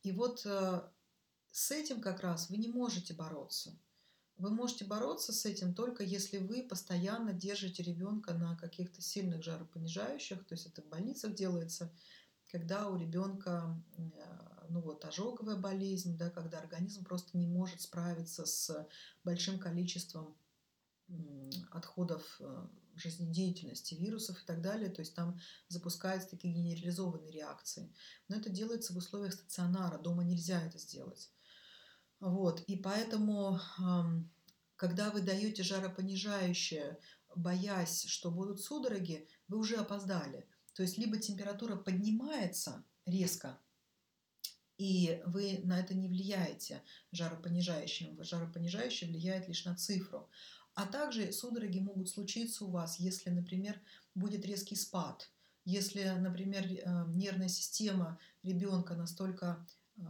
И 0.03 0.11
вот 0.11 0.45
э, 0.45 0.81
с 1.51 1.71
этим 1.71 2.01
как 2.01 2.19
раз 2.21 2.49
вы 2.49 2.57
не 2.57 2.67
можете 2.67 3.13
бороться. 3.13 3.79
Вы 4.37 4.49
можете 4.51 4.85
бороться 4.85 5.33
с 5.33 5.45
этим 5.45 5.73
только 5.73 6.03
если 6.03 6.37
вы 6.37 6.63
постоянно 6.63 7.33
держите 7.33 7.83
ребенка 7.83 8.33
на 8.33 8.57
каких-то 8.57 9.01
сильных 9.01 9.43
жаропонижающих, 9.43 10.45
то 10.45 10.53
есть 10.53 10.67
это 10.67 10.81
в 10.81 10.87
больницах 10.87 11.33
делается, 11.33 11.93
когда 12.47 12.87
у 12.89 12.97
ребенка 12.97 13.81
ну 14.69 14.81
вот, 14.81 15.03
ожоговая 15.05 15.55
болезнь, 15.55 16.17
да, 16.17 16.29
когда 16.29 16.59
организм 16.59 17.03
просто 17.03 17.37
не 17.37 17.47
может 17.47 17.81
справиться 17.81 18.45
с 18.45 18.87
большим 19.23 19.59
количеством 19.59 20.35
отходов 21.71 22.37
э, 22.39 22.67
жизнедеятельности, 22.95 23.95
вирусов 23.95 24.41
и 24.41 24.45
так 24.45 24.61
далее. 24.61 24.89
То 24.89 25.01
есть 25.01 25.15
там 25.15 25.39
запускаются 25.67 26.29
такие 26.29 26.53
генерализованные 26.53 27.31
реакции. 27.31 27.91
Но 28.27 28.35
это 28.35 28.49
делается 28.49 28.93
в 28.93 28.97
условиях 28.97 29.33
стационара. 29.33 29.97
Дома 29.97 30.23
нельзя 30.23 30.61
это 30.61 30.77
сделать. 30.77 31.31
Вот. 32.19 32.61
И 32.67 32.75
поэтому, 32.75 33.59
когда 34.75 35.09
вы 35.09 35.21
даете 35.21 35.63
жаропонижающее, 35.63 36.99
боясь, 37.35 38.05
что 38.05 38.29
будут 38.29 38.61
судороги, 38.61 39.27
вы 39.47 39.57
уже 39.57 39.77
опоздали. 39.77 40.45
То 40.73 40.83
есть 40.83 40.97
либо 40.97 41.17
температура 41.17 41.75
поднимается 41.75 42.83
резко, 43.05 43.59
и 44.79 45.21
вы 45.25 45.59
на 45.65 45.77
это 45.77 45.93
не 45.93 46.07
влияете 46.07 46.81
жаропонижающим. 47.11 48.23
Жаропонижающее 48.23 49.09
влияет 49.09 49.47
лишь 49.49 49.65
на 49.65 49.75
цифру. 49.75 50.29
А 50.73 50.85
также 50.85 51.33
судороги 51.33 51.79
могут 51.79 52.09
случиться 52.09 52.63
у 52.63 52.71
вас, 52.71 52.97
если, 52.97 53.29
например, 53.29 53.79
будет 54.15 54.45
резкий 54.45 54.77
спад, 54.77 55.29
если, 55.65 56.03
например, 56.17 56.63
э, 56.65 57.05
нервная 57.09 57.49
система 57.49 58.17
ребенка 58.41 58.95
настолько 58.95 59.67
э, 59.97 60.01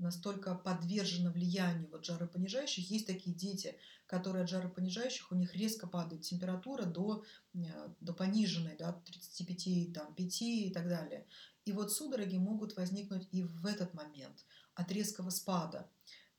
настолько 0.00 0.54
подвержена 0.54 1.30
влиянию 1.30 1.88
вот 1.90 2.04
жаропонижающих. 2.04 2.90
Есть 2.90 3.06
такие 3.06 3.36
дети, 3.36 3.76
которые 4.06 4.44
от 4.44 4.50
жаропонижающих, 4.50 5.30
у 5.30 5.34
них 5.34 5.54
резко 5.54 5.86
падает 5.86 6.22
температура 6.22 6.84
до, 6.84 7.22
э, 7.54 7.58
до 8.00 8.12
пониженной, 8.12 8.76
да, 8.78 8.92
35, 8.92 9.92
там, 9.92 10.14
5 10.14 10.66
и 10.66 10.70
так 10.70 10.88
далее. 10.88 11.26
И 11.70 11.72
вот 11.72 11.92
судороги 11.92 12.36
могут 12.36 12.76
возникнуть 12.76 13.28
и 13.30 13.44
в 13.44 13.64
этот 13.64 13.94
момент 13.94 14.44
от 14.74 14.90
резкого 14.90 15.30
спада. 15.30 15.88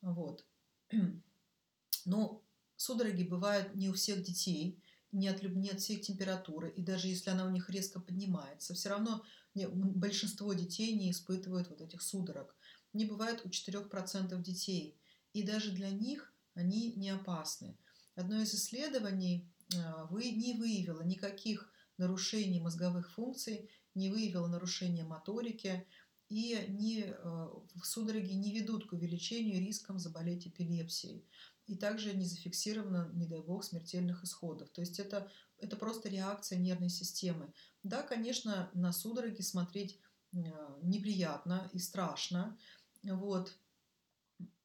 Вот. 0.01 0.43
Но 2.05 2.43
судороги 2.75 3.23
бывают 3.23 3.73
не 3.73 3.87
у 3.87 3.93
всех 3.93 4.23
детей, 4.23 4.83
не 5.13 5.29
от, 5.29 5.41
не 5.41 5.69
от 5.69 5.79
всех 5.79 6.01
температуры, 6.01 6.69
и 6.69 6.81
даже 6.81 7.07
если 7.07 7.29
она 7.29 7.45
у 7.45 7.49
них 7.49 7.69
резко 7.69 8.01
поднимается, 8.01 8.73
все 8.73 8.89
равно 8.89 9.23
большинство 9.55 10.51
детей 10.53 10.97
не 10.97 11.11
испытывают 11.11 11.69
вот 11.69 11.79
этих 11.79 12.01
судорог 12.01 12.53
не 12.91 13.05
бывает 13.05 13.41
у 13.45 13.49
4% 13.49 14.41
детей. 14.41 14.97
И 15.33 15.43
даже 15.43 15.71
для 15.71 15.89
них 15.89 16.33
они 16.55 16.91
не 16.93 17.09
опасны. 17.09 17.77
Одно 18.15 18.41
из 18.41 18.53
исследований 18.53 19.49
а, 19.73 20.05
вы 20.05 20.31
не 20.31 20.53
выявило 20.55 21.01
никаких 21.01 21.71
нарушений 21.97 22.59
мозговых 22.59 23.11
функций, 23.11 23.69
не 23.95 24.09
выявило 24.09 24.47
нарушения 24.47 25.03
моторики, 25.03 25.87
и 26.29 26.65
не, 26.69 27.03
а, 27.03 27.51
судороги 27.83 28.31
не 28.33 28.53
ведут 28.53 28.87
к 28.87 28.93
увеличению 28.93 29.59
риском 29.59 29.99
заболеть 29.99 30.47
эпилепсией. 30.47 31.25
И 31.67 31.75
также 31.75 32.13
не 32.13 32.25
зафиксировано, 32.25 33.09
не 33.13 33.25
дай 33.25 33.41
бог, 33.41 33.63
смертельных 33.63 34.23
исходов. 34.23 34.69
То 34.69 34.81
есть 34.81 34.99
это, 34.99 35.29
это 35.57 35.75
просто 35.75 36.09
реакция 36.09 36.57
нервной 36.57 36.89
системы. 36.89 37.53
Да, 37.83 38.01
конечно, 38.01 38.69
на 38.73 38.93
судороги 38.93 39.41
смотреть 39.41 39.99
а, 40.33 40.79
неприятно 40.81 41.69
и 41.73 41.79
страшно, 41.79 42.57
вот, 43.03 43.57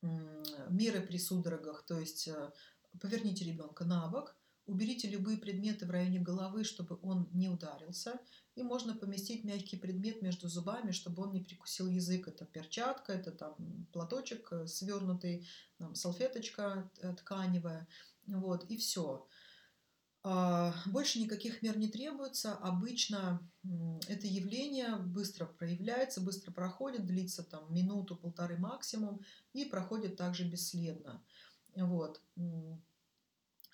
меры 0.03 1.01
при 1.01 1.19
судорогах, 1.19 1.85
то 1.85 1.99
есть 1.99 2.29
э, 2.29 2.53
поверните 3.01 3.45
ребенка 3.45 3.85
на 3.85 4.07
бок, 4.09 4.37
уберите 4.67 5.09
любые 5.09 5.39
предметы 5.39 5.87
в 5.87 5.91
районе 5.91 6.21
головы, 6.21 6.65
чтобы 6.65 6.99
он 7.03 7.29
не 7.33 7.49
ударился, 7.49 8.21
и 8.55 8.63
можно 8.63 8.95
поместить 8.95 9.45
мягкий 9.45 9.77
предмет 9.77 10.23
между 10.23 10.49
зубами, 10.49 10.91
чтобы 10.91 11.23
он 11.23 11.33
не 11.33 11.41
прикусил 11.41 11.89
язык. 11.89 12.29
Это 12.29 12.45
перчатка, 12.45 13.13
это 13.13 13.31
там 13.31 13.87
платочек 13.93 14.53
э, 14.53 14.67
свернутый, 14.67 15.47
там, 15.79 15.95
салфеточка 15.95 16.91
э, 17.01 17.15
тканевая, 17.15 17.87
вот, 18.27 18.65
и 18.71 18.77
все. 18.77 19.27
А, 20.29 20.75
больше 20.87 21.21
никаких 21.21 21.63
мер 21.63 21.79
не 21.79 21.87
требуется. 21.87 22.55
Обычно 22.55 23.49
это 24.09 24.27
явление 24.27 24.97
быстро 24.97 25.47
проявляется, 25.47 26.21
быстро 26.21 26.51
проходит, 26.51 27.07
длится 27.07 27.45
там 27.45 27.73
минуту-полторы 27.73 28.59
максимум 28.59 29.21
и 29.53 29.65
проходит 29.65 30.17
также 30.17 30.43
бесследно. 30.43 31.23
Вот. 31.77 32.21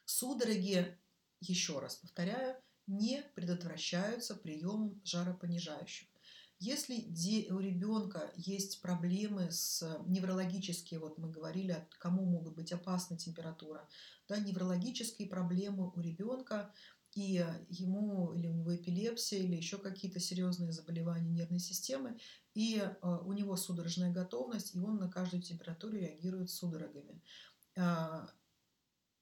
Судороги, 0.05 0.97
еще 1.41 1.79
раз 1.79 1.97
повторяю, 1.97 2.57
не 2.87 3.23
предотвращаются 3.35 4.35
приемом 4.35 5.01
жаропонижающих. 5.05 6.09
Если 6.59 7.49
у 7.51 7.59
ребенка 7.59 8.33
есть 8.37 8.83
проблемы 8.83 9.51
с 9.51 9.83
неврологические, 10.07 11.01
вот 11.01 11.19
мы 11.19 11.29
говорили, 11.29 11.89
кому 11.99 12.25
могут 12.25 12.55
быть 12.55 12.73
опасны 12.73 13.17
температура, 13.17 13.89
да, 14.29 14.37
неврологические 14.37 15.29
проблемы 15.29 15.91
у 15.91 16.01
ребенка, 16.01 16.73
и 17.15 17.45
ему 17.69 18.33
или 18.33 18.47
у 18.47 18.53
него 18.53 18.75
эпилепсия, 18.77 19.41
или 19.41 19.57
еще 19.57 19.77
какие-то 19.77 20.21
серьезные 20.21 20.73
заболевания 20.73 21.31
нервной 21.31 21.59
системы, 21.59 22.17
и 22.55 22.79
э, 22.79 23.19
у 23.25 23.33
него 23.33 23.57
судорожная 23.57 24.13
готовность, 24.13 24.75
и 24.75 24.79
он 24.79 24.99
на 24.99 25.11
каждую 25.11 25.43
температуру 25.43 25.97
реагирует 25.97 26.51
судорогами. 26.51 27.21
Э, 27.75 28.27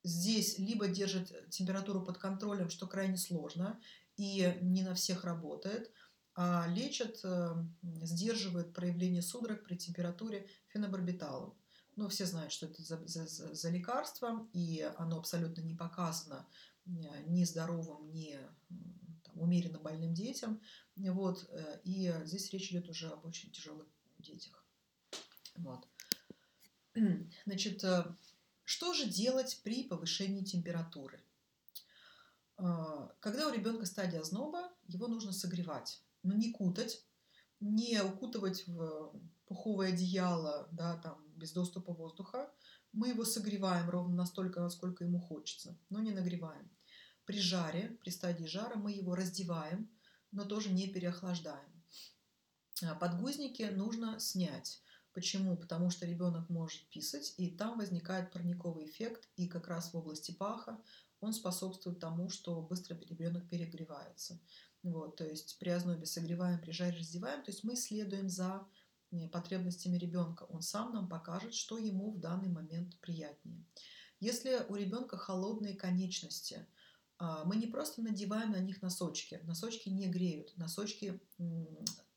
здесь 0.03 0.59
либо 0.59 0.89
держит 0.89 1.51
температуру 1.51 2.05
под 2.05 2.19
контролем, 2.19 2.71
что 2.71 2.87
крайне 2.87 3.17
сложно, 3.17 3.81
и 4.17 4.57
не 4.61 4.83
на 4.83 4.95
всех 4.95 5.25
работает– 5.25 5.91
а 6.43 6.67
лечат, 6.69 7.21
э, 7.25 7.55
сдерживают 7.83 8.73
проявление 8.73 9.21
судорог 9.21 9.65
при 9.65 9.77
температуре 9.77 10.49
фенобарбиталом. 10.69 11.55
Ну, 11.97 12.09
все 12.09 12.25
знают, 12.25 12.53
что 12.53 12.67
это 12.67 12.83
за, 12.83 13.07
за, 13.07 13.55
за 13.55 13.71
лекарство, 13.71 14.49
и 14.53 14.81
оно 14.97 15.19
абсолютно 15.19 15.61
не 15.61 15.75
показано 15.75 16.47
э, 16.87 16.91
ни 17.27 17.45
здоровым, 17.45 18.11
ни 18.13 18.39
там, 19.25 19.39
умеренно 19.39 19.81
больным 19.81 20.15
детям. 20.15 20.63
Вот. 20.97 21.47
Э, 21.51 21.81
и 21.85 22.15
здесь 22.25 22.51
речь 22.53 22.71
идет 22.71 22.89
уже 22.89 23.09
об 23.09 23.27
очень 23.27 23.51
тяжелых 23.51 23.89
детях. 24.19 24.65
Вот. 25.57 25.87
Значит, 27.45 27.85
что 28.71 28.95
же 28.95 29.05
делать 29.05 29.61
при 29.65 29.83
повышении 29.85 30.45
температуры? 30.45 31.23
Когда 32.57 33.49
у 33.49 33.53
ребенка 33.53 33.87
стадия 33.87 34.21
озноба, 34.21 34.71
его 34.87 35.09
нужно 35.09 35.33
согревать 35.33 36.03
но 36.23 36.35
не 36.35 36.53
кутать, 36.53 37.05
не 37.61 38.01
укутывать 38.03 38.67
в 38.67 39.13
пуховое 39.47 39.89
одеяло, 39.89 40.69
да, 40.73 40.97
там, 40.99 41.19
без 41.37 41.53
доступа 41.53 41.93
воздуха. 41.93 42.53
Мы 42.93 43.09
его 43.09 43.25
согреваем 43.25 43.89
ровно 43.89 44.15
настолько, 44.15 44.61
насколько 44.61 45.05
ему 45.05 45.21
хочется, 45.21 45.79
но 45.91 46.01
не 46.01 46.13
нагреваем. 46.13 46.71
При 47.25 47.39
жаре, 47.39 47.99
при 48.03 48.11
стадии 48.11 48.47
жара 48.47 48.77
мы 48.77 48.93
его 48.93 49.15
раздеваем, 49.15 49.91
но 50.33 50.45
тоже 50.45 50.71
не 50.71 50.89
переохлаждаем. 50.89 51.71
А 52.83 52.95
подгузники 52.95 53.63
нужно 53.63 54.19
снять. 54.19 54.83
Почему? 55.13 55.57
Потому 55.57 55.91
что 55.91 56.07
ребенок 56.07 56.49
может 56.49 56.83
писать, 56.89 57.35
и 57.37 57.51
там 57.51 57.79
возникает 57.79 58.33
парниковый 58.33 58.87
эффект, 58.87 59.29
и 59.37 59.49
как 59.49 59.69
раз 59.69 59.93
в 59.93 59.97
области 59.97 60.31
паха 60.31 60.79
он 61.21 61.33
способствует 61.33 61.99
тому, 61.99 62.29
что 62.31 62.63
быстро 62.63 62.97
ребенок 63.09 63.49
перегревается. 63.49 64.41
Вот, 64.83 65.17
то 65.17 65.27
есть 65.27 65.59
при 65.59 65.69
ознобе 65.71 66.07
согреваем, 66.07 66.61
при 66.61 66.71
жаре 66.71 66.99
раздеваем. 66.99 67.43
То 67.43 67.51
есть 67.51 67.65
мы 67.65 67.77
следуем 67.77 68.31
за 68.31 68.67
э, 69.11 69.29
потребностями 69.29 69.99
ребенка. 69.99 70.45
Он 70.45 70.63
сам 70.63 70.95
нам 70.95 71.09
покажет, 71.09 71.55
что 71.55 71.77
ему 71.77 72.13
в 72.13 72.21
данный 72.21 72.49
момент 72.49 72.97
приятнее. 73.01 73.63
Если 74.21 74.65
у 74.69 74.75
ребенка 74.75 75.17
холодные 75.17 75.75
конечности, 75.75 76.67
а, 77.19 77.45
мы 77.45 77.57
не 77.57 77.67
просто 77.67 78.03
надеваем 78.03 78.53
на 78.53 78.61
них 78.61 78.81
носочки. 78.81 79.41
Носочки 79.45 79.89
не 79.91 80.09
греют. 80.09 80.57
Носочки 80.57 81.21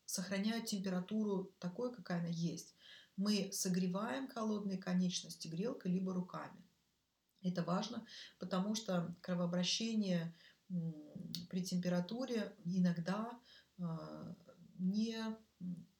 сохраняют 0.06 0.66
температуру 0.66 1.52
такой, 1.58 1.94
какая 1.94 2.20
она 2.20 2.28
есть. 2.28 2.74
Мы 3.16 3.50
согреваем 3.52 4.28
холодные 4.28 4.78
конечности 4.78 5.48
грелкой 5.48 5.92
либо 5.92 6.12
руками. 6.12 6.64
Это 7.42 7.62
важно, 7.62 8.06
потому 8.38 8.74
что 8.74 9.14
кровообращение 9.20 10.34
при 11.50 11.62
температуре 11.62 12.56
иногда 12.64 13.38
а, 13.78 14.34
не 14.78 15.18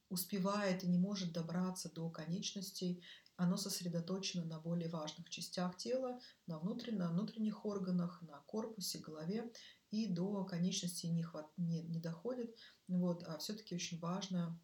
успевает 0.08 0.84
и 0.84 0.88
не 0.88 0.98
может 0.98 1.32
добраться 1.32 1.92
до 1.92 2.08
конечностей, 2.10 3.02
оно 3.36 3.56
сосредоточено 3.56 4.44
на 4.44 4.60
более 4.60 4.88
важных 4.88 5.28
частях 5.28 5.76
тела, 5.76 6.20
на, 6.46 6.58
внутренних, 6.58 6.98
на 6.98 7.10
внутренних 7.10 7.64
органах, 7.64 8.22
на 8.22 8.38
корпусе, 8.46 8.98
голове, 8.98 9.52
и 9.90 10.06
до 10.06 10.44
конечностей 10.44 11.10
не, 11.10 11.22
хват, 11.22 11.50
не, 11.56 11.82
не 11.82 12.00
доходит. 12.00 12.56
Вот, 12.86 13.24
а 13.24 13.38
все-таки 13.38 13.74
очень 13.74 13.98
важно, 13.98 14.60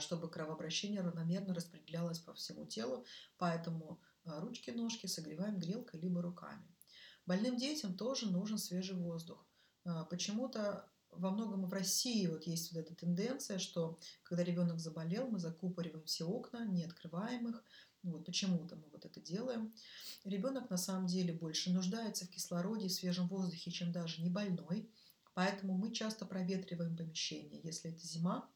чтобы 0.00 0.30
кровообращение 0.30 1.00
равномерно 1.00 1.54
распределялось 1.54 2.18
по 2.18 2.32
всему 2.34 2.64
телу, 2.64 3.04
поэтому 3.38 4.00
а, 4.24 4.40
ручки, 4.40 4.70
ножки 4.70 5.06
согреваем 5.06 5.58
грелкой 5.58 6.00
либо 6.00 6.22
руками. 6.22 6.64
Больным 7.26 7.56
детям 7.56 7.96
тоже 7.96 8.30
нужен 8.30 8.58
свежий 8.58 8.96
воздух. 8.96 9.46
А, 9.84 10.04
почему-то 10.04 10.88
во 11.10 11.30
многом 11.30 11.66
в 11.66 11.72
России 11.72 12.26
вот 12.26 12.44
есть 12.46 12.72
вот 12.72 12.80
эта 12.80 12.94
тенденция, 12.94 13.58
что 13.58 13.98
когда 14.22 14.42
ребенок 14.42 14.80
заболел, 14.80 15.28
мы 15.28 15.38
закупориваем 15.38 16.04
все 16.04 16.24
окна, 16.24 16.66
не 16.66 16.84
открываем 16.84 17.48
их. 17.48 17.64
Вот 18.02 18.26
почему-то 18.26 18.76
мы 18.76 18.88
вот 18.90 19.04
это 19.04 19.20
делаем. 19.20 19.74
Ребенок 20.24 20.68
на 20.68 20.76
самом 20.76 21.06
деле 21.06 21.32
больше 21.32 21.70
нуждается 21.72 22.26
в 22.26 22.30
кислороде 22.30 22.86
и 22.86 22.90
свежем 22.90 23.28
воздухе, 23.28 23.70
чем 23.70 23.92
даже 23.92 24.22
не 24.22 24.28
больной. 24.28 24.90
Поэтому 25.32 25.76
мы 25.76 25.92
часто 25.92 26.26
проветриваем 26.26 26.96
помещение. 26.96 27.60
Если 27.62 27.90
это 27.90 28.06
зима, 28.06 28.48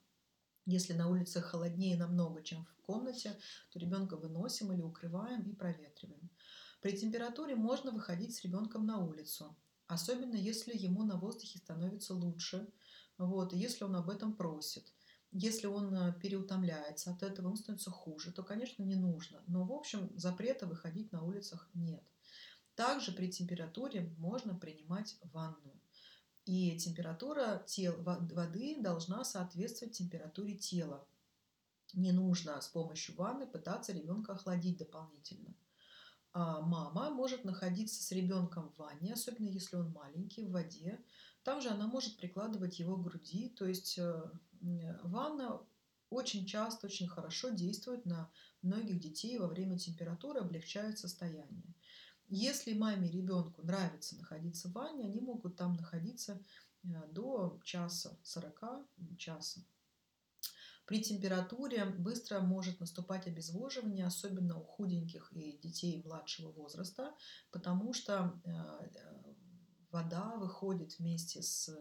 если 0.68 0.92
на 0.92 1.08
улице 1.08 1.40
холоднее 1.40 1.96
намного, 1.96 2.42
чем 2.42 2.64
в 2.64 2.74
комнате, 2.82 3.36
то 3.70 3.78
ребенка 3.78 4.16
выносим 4.16 4.72
или 4.72 4.82
укрываем 4.82 5.42
и 5.42 5.54
проветриваем. 5.54 6.30
При 6.80 6.96
температуре 6.96 7.56
можно 7.56 7.90
выходить 7.90 8.36
с 8.36 8.44
ребенком 8.44 8.86
на 8.86 8.98
улицу 8.98 9.56
особенно 9.88 10.36
если 10.36 10.76
ему 10.76 11.02
на 11.02 11.16
воздухе 11.16 11.58
становится 11.58 12.14
лучше, 12.14 12.68
вот, 13.16 13.52
если 13.52 13.84
он 13.84 13.96
об 13.96 14.10
этом 14.10 14.34
просит. 14.34 14.92
Если 15.30 15.66
он 15.66 15.94
э, 15.94 16.14
переутомляется, 16.20 17.10
от 17.10 17.22
этого 17.22 17.48
ему 17.48 17.56
становится 17.56 17.90
хуже, 17.90 18.32
то, 18.32 18.42
конечно, 18.42 18.82
не 18.82 18.94
нужно. 18.94 19.42
Но, 19.46 19.64
в 19.64 19.72
общем, 19.72 20.10
запрета 20.16 20.66
выходить 20.66 21.12
на 21.12 21.22
улицах 21.22 21.68
нет. 21.74 22.02
Также 22.74 23.12
при 23.12 23.30
температуре 23.30 24.14
можно 24.16 24.54
принимать 24.54 25.18
ванну. 25.32 25.78
И 26.48 26.78
температура 26.78 27.62
тел, 27.66 27.94
воды 28.02 28.80
должна 28.80 29.22
соответствовать 29.22 29.98
температуре 29.98 30.54
тела. 30.54 31.06
Не 31.92 32.10
нужно 32.10 32.58
с 32.58 32.68
помощью 32.68 33.14
ванны 33.16 33.46
пытаться 33.46 33.92
ребенка 33.92 34.32
охладить 34.32 34.78
дополнительно. 34.78 35.54
А 36.32 36.62
мама 36.62 37.10
может 37.10 37.44
находиться 37.44 38.02
с 38.02 38.10
ребенком 38.12 38.70
в 38.70 38.78
ванне, 38.78 39.12
особенно 39.12 39.48
если 39.48 39.76
он 39.76 39.92
маленький, 39.92 40.46
в 40.46 40.52
воде. 40.52 40.98
Там 41.42 41.60
же 41.60 41.68
она 41.68 41.86
может 41.86 42.16
прикладывать 42.16 42.78
его 42.78 42.96
к 42.96 43.02
груди. 43.02 43.50
То 43.50 43.66
есть 43.66 43.98
э, 43.98 44.30
ванна 45.02 45.60
очень 46.08 46.46
часто, 46.46 46.86
очень 46.86 47.08
хорошо 47.08 47.50
действует 47.50 48.06
на 48.06 48.30
многих 48.62 49.00
детей 49.00 49.36
во 49.38 49.48
время 49.48 49.78
температуры, 49.78 50.40
облегчает 50.40 50.98
состояние. 50.98 51.74
Если 52.28 52.74
маме 52.74 53.10
ребенку 53.10 53.62
нравится 53.62 54.14
находиться 54.16 54.68
в 54.68 54.72
ванне, 54.72 55.06
они 55.06 55.20
могут 55.20 55.56
там 55.56 55.76
находиться 55.76 56.42
э, 56.84 56.88
до 57.10 57.58
часа 57.64 58.18
40 58.22 58.86
часа. 59.16 59.60
При 60.84 61.02
температуре 61.02 61.86
быстро 61.86 62.40
может 62.40 62.80
наступать 62.80 63.26
обезвоживание, 63.26 64.06
особенно 64.06 64.58
у 64.58 64.62
худеньких 64.62 65.32
и 65.32 65.58
детей 65.58 66.02
младшего 66.04 66.52
возраста, 66.52 67.14
потому 67.50 67.94
что 67.94 68.38
э, 68.44 68.50
э, 68.50 69.34
вода 69.90 70.36
выходит 70.36 70.98
вместе 70.98 71.40
с 71.40 71.74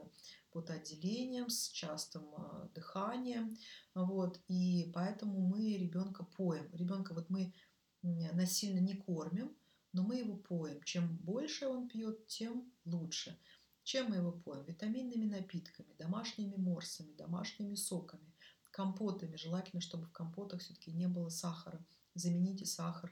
потоотделением, 0.51 1.49
с 1.49 1.67
частым 1.67 2.25
дыханием, 2.73 3.57
вот, 3.93 4.39
и 4.47 4.89
поэтому 4.95 5.41
мы 5.41 5.75
ребенка 5.75 6.23
поем. 6.23 6.73
Ребенка 6.73 7.13
вот 7.13 7.29
мы 7.29 7.53
насильно 8.01 8.79
не 8.79 8.95
кормим, 8.95 9.53
но 9.97 10.03
мы 10.03 10.17
его 10.17 10.37
поем. 10.37 10.81
Чем 10.83 11.17
больше 11.17 11.67
он 11.67 11.89
пьет, 11.89 12.27
тем 12.27 12.71
лучше. 12.85 13.37
Чем 13.83 14.09
мы 14.11 14.17
его 14.17 14.31
поем? 14.31 14.63
Витаминными 14.65 15.25
напитками, 15.25 15.91
домашними 15.97 16.55
морсами, 16.55 17.13
домашними 17.13 17.75
соками 17.75 18.31
компотами. 18.77 19.35
Желательно, 19.37 19.81
чтобы 19.81 20.05
в 20.05 20.11
компотах 20.11 20.61
все-таки 20.61 20.91
не 20.91 21.07
было 21.07 21.29
сахара. 21.29 21.83
Замените 22.13 22.63
сахар 22.67 23.11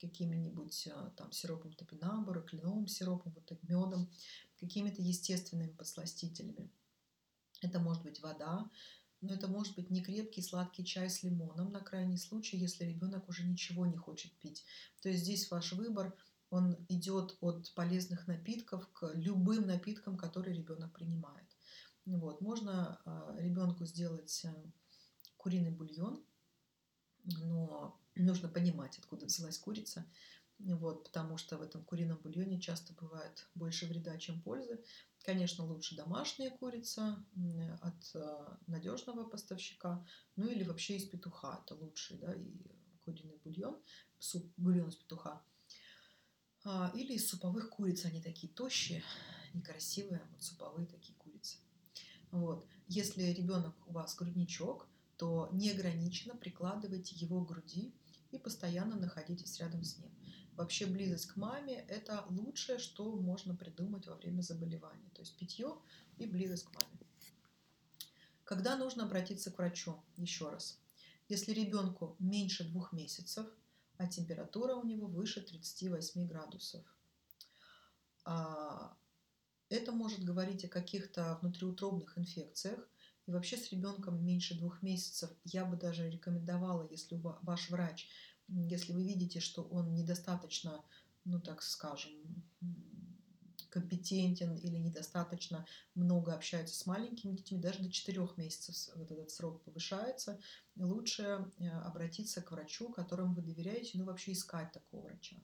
какими-нибудь 0.00 0.88
а, 0.88 1.10
там 1.10 1.30
сиропом 1.30 1.72
топинамбура, 1.72 2.42
кленовым 2.42 2.88
сиропом, 2.88 3.32
вот 3.32 3.46
так, 3.46 3.62
медом, 3.62 4.10
какими-то 4.58 5.00
естественными 5.00 5.70
подсластителями. 5.70 6.68
Это 7.62 7.78
может 7.78 8.02
быть 8.02 8.20
вода, 8.20 8.68
но 9.24 9.34
это 9.34 9.48
может 9.48 9.74
быть 9.74 9.90
не 9.90 10.02
крепкий 10.02 10.42
сладкий 10.42 10.84
чай 10.84 11.08
с 11.08 11.22
лимоном 11.22 11.72
на 11.72 11.80
крайний 11.80 12.18
случай, 12.18 12.58
если 12.58 12.84
ребенок 12.84 13.28
уже 13.28 13.42
ничего 13.44 13.86
не 13.86 13.96
хочет 13.96 14.32
пить. 14.38 14.64
То 15.00 15.08
есть 15.08 15.22
здесь 15.22 15.50
ваш 15.50 15.72
выбор, 15.72 16.14
он 16.50 16.76
идет 16.88 17.36
от 17.40 17.72
полезных 17.74 18.26
напитков 18.26 18.86
к 18.92 19.12
любым 19.14 19.66
напиткам, 19.66 20.16
которые 20.16 20.56
ребенок 20.56 20.92
принимает. 20.92 21.48
Вот. 22.04 22.42
Можно 22.42 23.00
э, 23.06 23.36
ребенку 23.38 23.86
сделать 23.86 24.44
э, 24.44 24.54
куриный 25.38 25.70
бульон, 25.70 26.22
но 27.24 27.98
нужно 28.14 28.48
понимать, 28.48 28.98
откуда 28.98 29.24
взялась 29.24 29.58
курица, 29.58 30.06
вот, 30.72 31.04
потому 31.04 31.36
что 31.36 31.58
в 31.58 31.62
этом 31.62 31.84
курином 31.84 32.18
бульоне 32.18 32.58
часто 32.58 32.94
бывает 32.94 33.46
больше 33.54 33.86
вреда, 33.86 34.16
чем 34.16 34.40
пользы. 34.40 34.82
Конечно, 35.22 35.64
лучше 35.64 35.94
домашняя 35.94 36.50
курица 36.50 37.22
от 37.82 38.14
э, 38.14 38.56
надежного 38.66 39.24
поставщика, 39.24 40.06
ну 40.36 40.46
или 40.46 40.64
вообще 40.64 40.96
из 40.96 41.04
петуха, 41.04 41.60
это 41.62 41.74
лучший, 41.74 42.18
да, 42.18 42.32
и 42.34 42.50
куриный 43.04 43.38
бульон, 43.44 43.78
суп, 44.18 44.50
бульон 44.56 44.88
из 44.88 44.96
петуха. 44.96 45.42
А, 46.64 46.90
или 46.94 47.12
из 47.12 47.28
суповых 47.28 47.68
куриц, 47.68 48.06
они 48.06 48.22
такие 48.22 48.52
тощие, 48.52 49.02
некрасивые, 49.52 50.22
вот 50.32 50.42
суповые 50.42 50.86
такие 50.86 51.14
курицы. 51.18 51.58
Вот. 52.30 52.66
Если 52.88 53.22
ребенок 53.22 53.74
у 53.86 53.92
вас 53.92 54.16
грудничок, 54.16 54.88
то 55.16 55.48
неограниченно 55.52 56.34
прикладывайте 56.34 57.14
его 57.16 57.44
к 57.44 57.48
груди 57.48 57.94
и 58.32 58.38
постоянно 58.38 58.96
находитесь 58.96 59.60
рядом 59.60 59.84
с 59.84 59.98
ним. 59.98 60.10
Вообще 60.56 60.86
близость 60.86 61.26
к 61.26 61.36
маме– 61.36 61.84
это 61.88 62.24
лучшее, 62.30 62.78
что 62.78 63.10
можно 63.16 63.56
придумать 63.56 64.06
во 64.06 64.14
время 64.14 64.40
заболевания. 64.40 65.10
То 65.14 65.20
есть 65.20 65.36
питье 65.36 65.76
и 66.16 66.26
близость 66.26 66.64
к 66.64 66.74
маме. 66.74 66.98
Когда 68.44 68.76
нужно 68.76 69.04
обратиться 69.04 69.50
к 69.50 69.58
врачу? 69.58 69.96
Еще 70.16 70.48
раз. 70.48 70.78
Если 71.28 71.52
ребенку 71.52 72.14
меньше 72.18 72.64
двух 72.64 72.92
месяцев, 72.92 73.46
а 73.96 74.06
температура 74.06 74.74
у 74.74 74.84
него 74.84 75.06
выше 75.06 75.40
38 75.40 76.26
градусов, 76.26 76.84
а, 78.24 78.96
это 79.70 79.92
может 79.92 80.22
говорить 80.22 80.64
о 80.64 80.68
каких-то 80.68 81.38
внутриутробных 81.40 82.16
инфекциях, 82.18 82.78
и 83.26 83.32
вообще 83.32 83.56
с 83.56 83.72
ребенком 83.72 84.24
меньше 84.24 84.54
двух 84.58 84.82
месяцев 84.82 85.30
я 85.44 85.64
бы 85.64 85.76
даже 85.76 86.10
рекомендовала, 86.10 86.86
если 86.90 87.18
ваш 87.22 87.70
врач, 87.70 88.08
если 88.48 88.92
вы 88.92 89.04
видите, 89.04 89.40
что 89.40 89.62
он 89.62 89.94
недостаточно, 89.94 90.84
ну 91.24 91.40
так 91.40 91.62
скажем, 91.62 92.12
компетентен 93.70 94.56
или 94.56 94.76
недостаточно 94.76 95.66
много 95.94 96.32
общается 96.32 96.76
с 96.76 96.86
маленькими 96.86 97.32
детьми, 97.32 97.58
даже 97.58 97.82
до 97.82 97.90
4 97.90 98.28
месяцев 98.36 98.94
вот 98.94 99.10
этот 99.10 99.30
срок 99.30 99.62
повышается, 99.62 100.38
лучше 100.76 101.50
э, 101.58 101.68
обратиться 101.68 102.40
к 102.40 102.52
врачу, 102.52 102.90
которому 102.90 103.34
вы 103.34 103.42
доверяете, 103.42 103.98
ну 103.98 104.04
вообще 104.04 104.32
искать 104.32 104.70
такого 104.70 105.06
врача. 105.06 105.36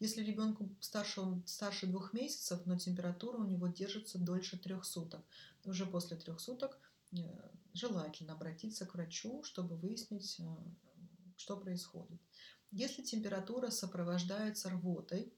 Если 0.00 0.22
ребенку 0.22 0.74
старше, 0.80 1.20
старше 1.44 1.88
двух 1.88 2.12
месяцев, 2.12 2.60
но 2.64 2.78
температура 2.78 3.36
у 3.36 3.46
него 3.46 3.66
держится 3.66 4.18
дольше 4.18 4.56
трех 4.56 4.84
суток, 4.84 5.22
уже 5.64 5.84
после 5.84 6.16
трех 6.16 6.40
суток 6.40 6.78
Э, 7.12 7.50
желательно 7.74 8.34
обратиться 8.34 8.84
к 8.84 8.94
врачу, 8.94 9.42
чтобы 9.42 9.76
выяснить, 9.76 10.40
э, 10.40 10.44
что 11.38 11.56
происходит. 11.56 12.20
Если 12.70 13.02
температура 13.02 13.70
сопровождается 13.70 14.68
рвотой, 14.70 15.32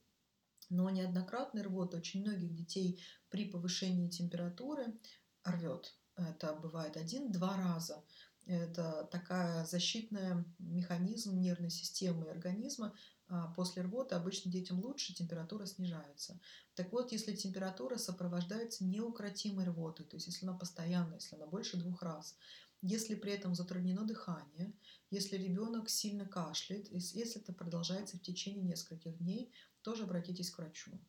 но 0.69 0.89
неоднократной 0.89 1.61
рвотой 1.63 1.99
очень 1.99 2.21
многих 2.21 2.53
детей 2.53 3.01
при 3.29 3.45
повышении 3.45 4.09
температуры 4.09 4.97
рвет. 5.43 5.95
Это 6.15 6.53
бывает 6.53 6.97
один-два 6.97 7.57
раза. 7.57 8.03
Это 8.45 9.07
такая 9.11 9.65
защитная 9.65 10.45
механизм 10.59 11.39
нервной 11.39 11.69
системы 11.69 12.27
и 12.27 12.31
организма, 12.31 12.93
а, 13.27 13.47
после 13.53 13.83
рвоты 13.83 14.15
обычно 14.15 14.51
детям 14.51 14.79
лучше, 14.81 15.13
температура 15.13 15.65
снижается. 15.65 16.39
Так 16.75 16.91
вот, 16.91 17.11
если 17.13 17.33
температура 17.33 17.97
сопровождается 17.97 18.83
неукротимой 18.83 19.65
рвотой, 19.65 20.05
то 20.05 20.15
есть 20.15 20.27
если 20.27 20.45
она 20.45 20.57
постоянная, 20.57 21.19
если 21.19 21.35
она 21.35 21.45
больше 21.45 21.77
двух 21.77 22.01
раз, 22.01 22.35
если 22.81 23.15
при 23.15 23.31
этом 23.31 23.55
затруднено 23.55 24.03
дыхание, 24.03 24.73
если 25.11 25.35
ребенок 25.35 25.89
сильно 25.89 26.25
кашляет, 26.25 26.89
если 26.89 27.39
это 27.39 27.53
продолжается 27.53 28.17
в 28.17 28.21
течение 28.21 28.63
нескольких 28.63 29.17
дней, 29.17 29.53
тоже 29.81 30.03
обратитесь 30.03 30.49
к 30.49 30.57
врачу. 30.57 30.99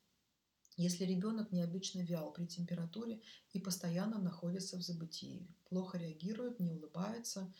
Если 0.76 1.04
ребенок 1.04 1.52
необычно 1.52 2.00
вял 2.00 2.32
при 2.32 2.46
температуре 2.46 3.22
и 3.52 3.60
постоянно 3.60 4.18
находится 4.18 4.76
в 4.76 4.82
забытии, 4.82 5.46
плохо 5.68 5.98
реагирует, 5.98 6.58
не 6.58 6.70
улыбается, 6.72 7.54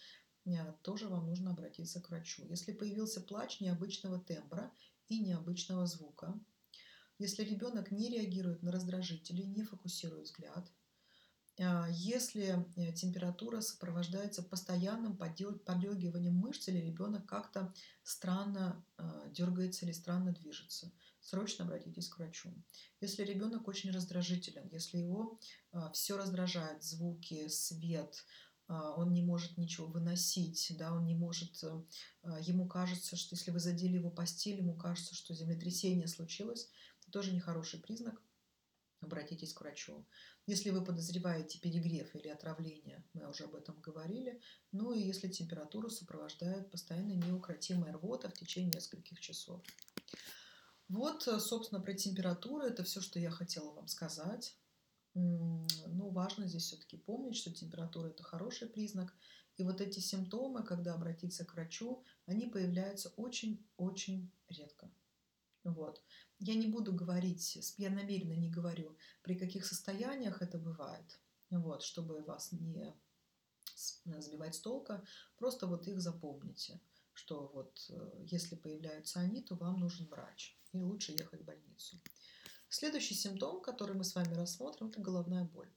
э, 0.44 0.72
тоже 0.82 1.08
вам 1.08 1.26
нужно 1.26 1.52
обратиться 1.52 2.00
к 2.00 2.10
врачу. 2.10 2.44
Если 2.48 2.72
появился 2.72 3.20
плач 3.20 3.60
необычного 3.60 4.18
тембра 4.18 4.72
и 5.08 5.20
необычного 5.20 5.86
звука, 5.86 6.40
если 7.18 7.44
ребенок 7.44 7.92
не 7.92 8.08
реагирует 8.08 8.62
на 8.62 8.72
раздражители, 8.72 9.42
не 9.42 9.62
фокусирует 9.62 10.24
взгляд, 10.24 10.68
если 11.90 12.66
э, 12.76 12.92
температура 12.92 13.60
сопровождается 13.60 14.42
постоянным 14.42 15.16
подергиванием 15.16 16.34
мышц 16.34 16.68
или 16.68 16.78
ребенок 16.78 17.26
как-то 17.26 17.72
странно 18.02 18.84
дергается 19.32 19.84
или 19.84 19.92
странно 19.92 20.32
движется– 20.32 20.92
срочно 21.22 21.64
обратитесь 21.64 22.08
к 22.08 22.18
врачу. 22.18 22.52
Если 23.00 23.24
ребенок 23.24 23.68
очень 23.68 23.90
раздражителен, 23.90 24.68
если 24.70 24.98
его 24.98 25.38
а, 25.70 25.90
все 25.92 26.16
раздражает, 26.16 26.82
звуки, 26.82 27.48
свет, 27.48 28.24
а, 28.66 28.92
он 28.96 29.12
не 29.12 29.22
может 29.22 29.56
ничего 29.56 29.86
выносить, 29.86 30.74
да, 30.76 30.92
он 30.92 31.06
не 31.06 31.14
может, 31.14 31.62
э, 31.62 31.82
а, 32.22 32.40
ему 32.40 32.66
кажется, 32.66 33.16
что 33.16 33.36
если 33.36 33.52
вы 33.52 33.60
задели 33.60 33.96
его 33.96 34.10
постель, 34.10 34.58
ему 34.58 34.76
кажется, 34.76 35.14
что 35.14 35.34
землетрясение 35.34 36.08
случилось, 36.08 36.68
это 37.00 37.12
тоже 37.12 37.32
нехороший 37.32 37.80
признак, 37.80 38.20
обратитесь 39.00 39.52
к 39.52 39.60
врачу. 39.60 40.04
Если 40.46 40.70
вы 40.70 40.84
подозреваете 40.84 41.60
перегрев 41.60 42.14
или 42.16 42.28
отравление, 42.28 43.04
мы 43.12 43.28
уже 43.28 43.44
об 43.44 43.54
этом 43.54 43.80
говорили, 43.80 44.40
ну 44.72 44.92
и 44.92 45.00
если 45.00 45.28
температуру 45.28 45.88
сопровождает 45.88 46.70
постоянно 46.70 47.12
неукротимая 47.12 47.92
рвота 47.92 48.28
в 48.28 48.34
течение 48.34 48.72
нескольких 48.74 49.20
часов. 49.20 49.62
Вот, 50.88 51.26
э, 51.28 51.38
собственно, 51.40 51.80
про 51.80 51.94
температуру. 51.94 52.64
Это 52.64 52.82
все, 52.84 53.00
что 53.00 53.18
я 53.18 53.30
хотела 53.30 53.70
вам 53.72 53.88
сказать. 53.88 54.56
Ну, 55.14 56.10
важно 56.10 56.46
здесь 56.46 56.64
все-таки 56.64 56.96
помнить, 56.96 57.36
что 57.36 57.52
температура– 57.52 58.08
это 58.08 58.22
хороший 58.22 58.68
признак. 58.68 59.14
И 59.56 59.62
вот 59.62 59.80
эти 59.80 60.00
симптомы, 60.00 60.64
когда 60.64 60.94
обратиться 60.94 61.44
к 61.44 61.54
врачу, 61.54 62.02
они 62.26 62.46
появляются 62.46 63.10
очень-очень 63.16 64.32
редко. 64.48 64.90
Вот. 65.64 66.02
Я 66.38 66.54
не 66.54 66.66
буду 66.66 66.92
говорить, 66.92 67.58
я 67.78 67.90
намеренно 67.90 68.32
не 68.32 68.50
говорю, 68.50 68.96
при 69.22 69.36
каких 69.36 69.64
состояниях 69.64 70.42
это 70.42 70.58
бывает, 70.58 71.20
вот, 71.50 71.82
чтобы 71.82 72.22
вас 72.22 72.52
не 72.52 72.94
сбивать 74.20 74.54
с 74.54 74.60
толка, 74.60 75.04
просто 75.36 75.66
вот 75.66 75.86
их 75.86 76.00
запомните, 76.00 76.80
что 77.12 77.50
вот 77.54 77.86
э, 77.90 78.24
если 78.26 78.56
появляются 78.56 79.20
они, 79.20 79.42
то 79.42 79.54
вам 79.54 79.80
нужен 79.80 80.06
врач 80.06 80.58
и 80.72 80.80
лучше 80.80 81.12
ехать 81.12 81.42
в 81.42 81.44
больницу. 81.44 82.00
Следующий 82.68 83.14
симптом, 83.14 83.60
который 83.60 83.94
мы 83.94 84.04
с 84.04 84.14
вами 84.14 84.34
рассмотрим, 84.34 84.88
это 84.88 85.00
головная 85.00 85.44
боль. 85.44 85.72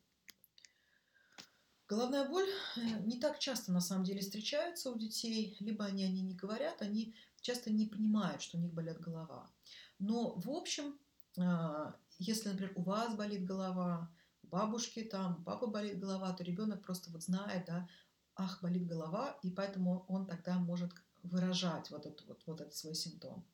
Головная 1.87 2.27
боль 2.27 2.49
э, 2.77 2.99
не 3.05 3.19
так 3.19 3.39
часто 3.39 3.71
на 3.71 3.81
самом 3.81 4.05
деле 4.05 4.21
встречается 4.21 4.91
у 4.91 4.97
детей, 4.97 5.55
либо 5.59 5.85
они 5.85 6.03
о 6.03 6.09
ней 6.09 6.23
не 6.23 6.35
говорят, 6.35 6.81
они 6.81 7.15
часто 7.41 7.71
не 7.71 7.85
понимают, 7.85 8.41
что 8.41 8.57
у 8.57 8.61
них 8.61 8.73
болит 8.73 8.99
голова. 8.99 9.51
Но 9.99 10.35
в 10.35 10.49
общем, 10.49 10.97
а, 11.37 11.95
если, 12.17 12.49
например, 12.49 12.73
у 12.75 12.83
вас 12.83 13.15
болит 13.15 13.45
голова, 13.45 14.11
у 14.43 14.47
бабушки 14.47 15.03
там, 15.03 15.37
у 15.39 15.43
папы 15.43 15.67
болит 15.67 15.99
голова, 15.99 16.33
то 16.33 16.43
ребенок 16.43 16.83
просто 16.83 17.11
вот 17.11 17.23
знает, 17.23 17.65
да, 17.65 17.87
ах, 18.35 18.61
болит 18.61 18.87
голова, 18.87 19.37
и 19.41 19.49
поэтому 19.49 20.05
он 20.07 20.25
тогда 20.25 20.59
может 20.59 20.91
выражать 21.23 21.89
вот 21.89 22.05
этот, 22.05 22.27
вот, 22.27 22.43
вот 22.45 22.61
этот 22.61 22.75
свой 22.75 22.95
симптом. 22.95 23.45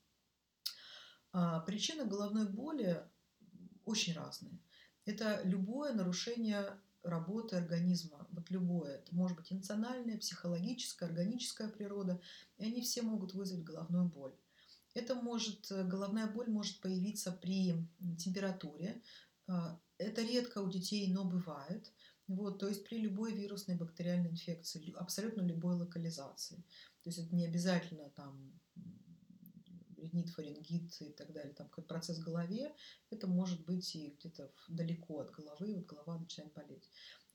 А 1.32 1.60
причины 1.60 2.04
головной 2.04 2.48
боли 2.48 3.02
очень 3.84 4.14
разные. 4.14 4.58
Это 5.04 5.40
любое 5.44 5.92
нарушение 5.92 6.78
работы 7.02 7.56
организма, 7.56 8.26
вот 8.30 8.50
любое. 8.50 8.98
Это 8.98 9.14
может 9.14 9.36
быть 9.36 9.52
эмоциональная, 9.52 10.18
психологическая, 10.18 11.08
органическая 11.08 11.68
природа, 11.68 12.20
и 12.58 12.64
они 12.64 12.80
все 12.82 13.02
могут 13.02 13.34
вызвать 13.34 13.64
головную 13.64 14.04
боль. 14.04 14.34
Это 14.94 15.14
может, 15.14 15.66
головная 15.70 16.26
боль 16.26 16.48
может 16.48 16.80
появиться 16.80 17.32
при 17.32 17.74
температуре. 18.18 19.02
А, 19.46 19.80
это 19.98 20.22
редко 20.22 20.58
у 20.58 20.70
детей, 20.70 21.12
но 21.12 21.24
бывает. 21.24 21.92
Вот, 22.28 22.58
то 22.58 22.68
есть 22.68 22.84
при 22.84 22.98
любой 22.98 23.32
вирусной 23.34 23.76
бактериальной 23.76 24.30
инфекции, 24.30 24.94
абсолютно 24.96 25.42
любой 25.42 25.76
локализации. 25.76 26.56
То 27.02 27.10
есть 27.10 27.18
это 27.18 27.34
не 27.34 27.44
обязательно 27.44 28.10
там 28.10 28.60
ринит, 29.96 30.30
фарингит 30.30 31.00
и 31.00 31.10
так 31.12 31.32
далее, 31.32 31.54
там 31.54 31.68
какой-то 31.68 31.88
процесс 31.88 32.18
в 32.18 32.24
голове, 32.24 32.74
это 33.10 33.26
может 33.26 33.64
быть 33.64 33.94
и 33.94 34.16
где-то 34.18 34.52
далеко 34.68 35.20
от 35.20 35.30
головы, 35.30 35.74
вот 35.74 35.86
голова 35.86 36.18
начинает 36.18 36.52
болеть. 36.52 36.90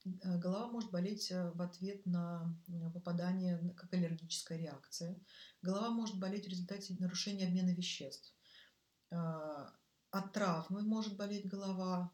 Э, 0.06 0.38
голова 0.38 0.68
может 0.68 0.92
болеть 0.92 1.32
э, 1.32 1.52
в 1.52 1.62
ответ 1.62 2.06
на 2.06 2.56
попадание, 2.94 3.74
как 3.76 3.94
аллергическая 3.94 4.58
реакция. 4.58 5.20
Голова 5.62 5.90
может 5.90 6.20
болеть 6.20 6.46
в 6.46 6.50
результате 6.50 6.96
нарушения 7.00 7.48
обмена 7.48 7.74
веществ. 7.74 8.34
Э, 9.12 9.18
от 10.12 10.34
травмы 10.34 10.82
может 10.82 11.18
болеть 11.18 11.48
голова, 11.48 12.12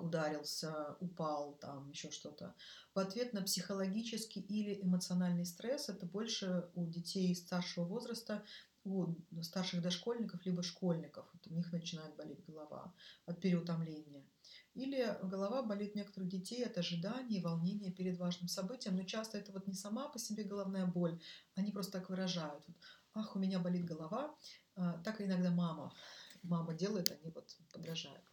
ударился, 0.00 0.94
упал, 1.00 1.54
там 1.54 1.88
еще 1.88 2.10
что-то. 2.10 2.54
В 2.94 2.98
ответ 2.98 3.32
на 3.32 3.40
психологический 3.40 4.40
или 4.40 4.78
эмоциональный 4.82 5.46
стресс, 5.46 5.88
это 5.88 6.04
больше 6.04 6.68
у 6.74 6.86
детей 6.86 7.34
старшего 7.34 7.86
возраста, 7.86 8.44
у 8.84 9.14
старших 9.40 9.80
дошкольников 9.80 10.44
либо 10.44 10.62
школьников. 10.62 11.26
Вот 11.32 11.46
у 11.46 11.54
них 11.54 11.72
начинает 11.72 12.14
болеть 12.14 12.44
голова 12.44 12.92
от 13.24 13.40
переутомления. 13.40 14.26
Или 14.74 15.16
голова 15.22 15.62
болит 15.62 15.94
некоторых 15.94 16.28
детей 16.28 16.66
от 16.66 16.76
ожидания 16.76 17.40
волнения 17.40 17.92
перед 17.92 18.18
важным 18.18 18.48
событием. 18.48 18.96
Но 18.96 19.04
часто 19.04 19.38
это 19.38 19.52
вот 19.52 19.66
не 19.68 19.74
сама 19.74 20.08
по 20.08 20.18
себе 20.18 20.42
головная 20.42 20.86
боль, 20.86 21.20
они 21.54 21.70
просто 21.70 21.92
так 21.92 22.10
выражают. 22.10 22.64
Вот, 22.66 22.76
Ах, 23.14 23.36
у 23.36 23.38
меня 23.38 23.60
болит 23.60 23.84
голова. 23.84 24.34
А, 24.74 24.98
так 25.04 25.20
иногда 25.20 25.50
мама, 25.50 25.94
мама 26.42 26.74
делает, 26.74 27.12
они 27.12 27.30
вот 27.30 27.56
подражают. 27.72 28.24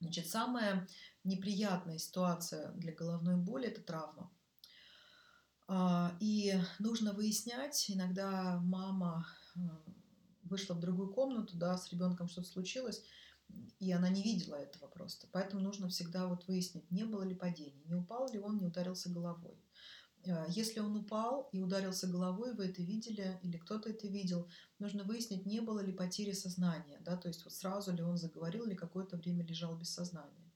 Значит, 0.00 0.28
самая 0.28 0.88
неприятная 1.24 1.98
ситуация 1.98 2.72
для 2.72 2.92
головной 2.92 3.36
боли– 3.36 3.68
это 3.68 3.80
травма. 3.80 4.30
А, 5.68 6.16
и 6.20 6.60
нужно 6.80 7.12
выяснять, 7.12 7.88
иногда 7.88 8.60
мама 8.64 9.26
вышла 10.42 10.74
в 10.74 10.80
другую 10.80 11.12
комнату, 11.12 11.56
да, 11.56 11.76
с 11.76 11.90
ребенком 11.92 12.28
что-то 12.28 12.48
случилось, 12.48 13.02
и 13.78 13.92
она 13.92 14.08
не 14.08 14.22
видела 14.22 14.56
этого 14.56 14.86
просто. 14.88 15.26
Поэтому 15.32 15.62
нужно 15.62 15.88
всегда 15.88 16.26
вот 16.26 16.46
выяснить, 16.46 16.90
не 16.90 17.04
было 17.04 17.22
ли 17.22 17.34
падения, 17.34 17.82
не 17.84 17.94
упал 17.94 18.30
ли 18.32 18.38
он, 18.38 18.58
не 18.58 18.66
ударился 18.66 19.10
головой. 19.10 19.56
А, 20.28 20.46
если 20.48 20.80
он 20.80 20.96
упал 20.96 21.48
и 21.52 21.60
ударился 21.60 22.06
головой, 22.06 22.54
вы 22.54 22.66
это 22.66 22.82
видели 22.82 23.38
или 23.42 23.56
кто-то 23.58 23.90
это 23.90 24.08
видел, 24.08 24.48
нужно 24.78 25.04
выяснить, 25.04 25.46
не 25.46 25.60
было 25.60 25.80
ли 25.80 25.92
потери 25.92 26.32
сознания, 26.32 26.98
да, 27.04 27.16
то 27.16 27.28
есть 27.28 27.44
вот 27.44 27.52
сразу 27.52 27.92
ли 27.92 28.02
он 28.02 28.16
заговорил 28.16 28.66
или 28.66 28.74
какое-то 28.74 29.16
время 29.16 29.44
лежал 29.44 29.76
без 29.76 29.90
сознания. 29.90 30.52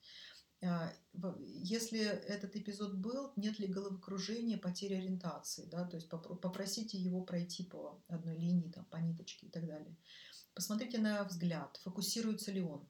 А, 0.62 0.92
если 1.62 2.00
этот 2.00 2.54
эпизод 2.56 2.94
был, 2.94 3.32
нет 3.36 3.58
ли 3.58 3.66
головокружения, 3.66 4.58
потери 4.58 4.94
ориентации, 4.94 5.66
да, 5.70 5.84
то 5.84 5.96
есть 5.96 6.08
попросите 6.08 6.98
его 6.98 7.22
пройти 7.22 7.64
по 7.64 8.02
одной 8.08 8.36
линии, 8.36 8.70
там, 8.70 8.84
по 8.86 8.96
ниточке 8.96 9.46
и 9.46 9.50
так 9.50 9.66
далее. 9.66 9.96
Посмотрите 10.55 10.98
на 10.98 11.24
взгляд, 11.24 11.78
фокусируется 11.82 12.52
ли 12.52 12.62
он. 12.62 12.86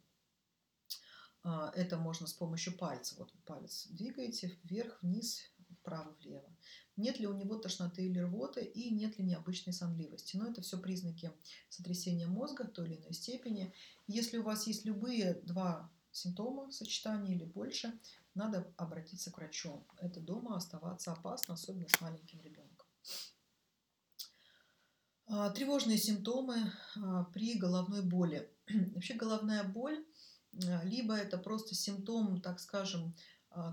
А, 1.43 1.73
это 1.74 1.97
можно 1.97 2.27
с 2.27 2.32
помощью 2.32 2.77
пальца. 2.77 3.15
Вот 3.19 3.32
палец 3.45 3.87
двигаете 3.91 4.59
вверх, 4.65 5.03
вниз, 5.03 5.43
вправо, 5.81 6.15
влево. 6.20 6.49
Нет 6.97 7.19
ли 7.19 7.27
у 7.27 7.35
него 7.35 7.57
тошноты 7.57 8.07
или 8.07 8.19
рвоты 8.19 8.62
и 8.62 8.91
нет 8.91 9.19
ли 9.19 9.24
необычной 9.24 9.73
сонливости. 9.73 10.37
Но 10.37 10.49
это 10.49 10.61
все 10.61 10.78
признаки 10.78 11.32
сотрясения 11.69 12.27
мозга 12.27 12.65
в 12.65 12.73
той 12.73 12.89
или 12.89 12.97
иной 12.97 13.15
степени. 13.15 13.73
Если 14.07 14.39
у 14.39 14.43
вас 14.43 14.66
есть 14.66 14.85
любые 14.85 15.35
два 15.43 15.91
симптома 16.12 16.70
сочетания 16.70 17.35
или 17.35 17.45
больше, 17.45 17.99
надо 18.35 18.73
обратиться 18.77 19.31
к 19.31 19.39
врачу. 19.39 19.85
Это 19.99 20.20
дома 20.20 20.57
оставаться 20.57 21.12
опасно, 21.12 21.55
особенно 21.55 21.89
с 21.89 22.01
маленьким 22.01 22.41
ребенком. 22.43 22.87
А, 25.32 25.48
тревожные 25.51 25.97
симптомы 25.97 26.73
а, 26.97 27.23
при 27.32 27.55
головной 27.57 28.02
боли. 28.02 28.51
Вообще 28.94 29.15
головная 29.15 29.62
боль, 29.62 30.05
а, 30.66 30.82
либо 30.82 31.15
это 31.15 31.39
просто 31.39 31.77
симптом, 31.77 32.40
так 32.40 32.59
скажем, 32.59 33.15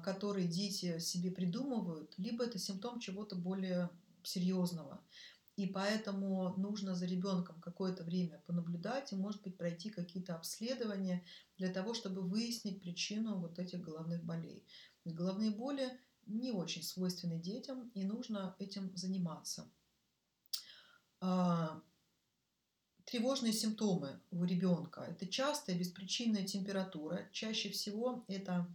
который 0.04 0.48
дети 0.48 0.98
себе 0.98 1.30
придумывают, 1.30 2.14
либо 2.18 2.44
это 2.44 2.58
симптом 2.58 3.00
чего-то 3.00 3.36
более 3.36 3.92
серьезного. 4.24 5.04
И 5.56 5.68
поэтому 5.68 6.56
нужно 6.58 6.96
за 6.96 7.06
ребенком 7.06 7.60
какое-то 7.62 8.04
время 8.04 8.42
понаблюдать 8.48 9.14
и, 9.14 9.16
может 9.16 9.44
быть, 9.44 9.56
пройти 9.56 9.92
какие-то 9.92 10.36
обследования 10.36 11.24
для 11.58 11.72
того, 11.72 11.94
чтобы 11.94 12.22
выяснить 12.22 12.82
причину 12.82 13.40
вот 13.40 13.60
этих 13.60 13.82
головных 13.82 14.24
болей. 14.24 14.66
Головные 15.06 15.52
боли 15.52 15.92
не 16.26 16.52
очень 16.52 16.82
свойственны 16.82 17.40
детям, 17.40 17.90
и 17.94 18.04
нужно 18.04 18.56
этим 18.58 18.96
заниматься. 18.96 19.72
А, 21.20 21.82
Тревожные 23.08 23.54
симптомы 23.54 24.20
у 24.32 24.44
ребенка– 24.44 25.00
это 25.10 25.28
частая 25.28 25.78
беспричинная 25.78 26.44
температура. 26.46 27.30
Чаще 27.32 27.70
всего 27.70 28.26
это 28.28 28.68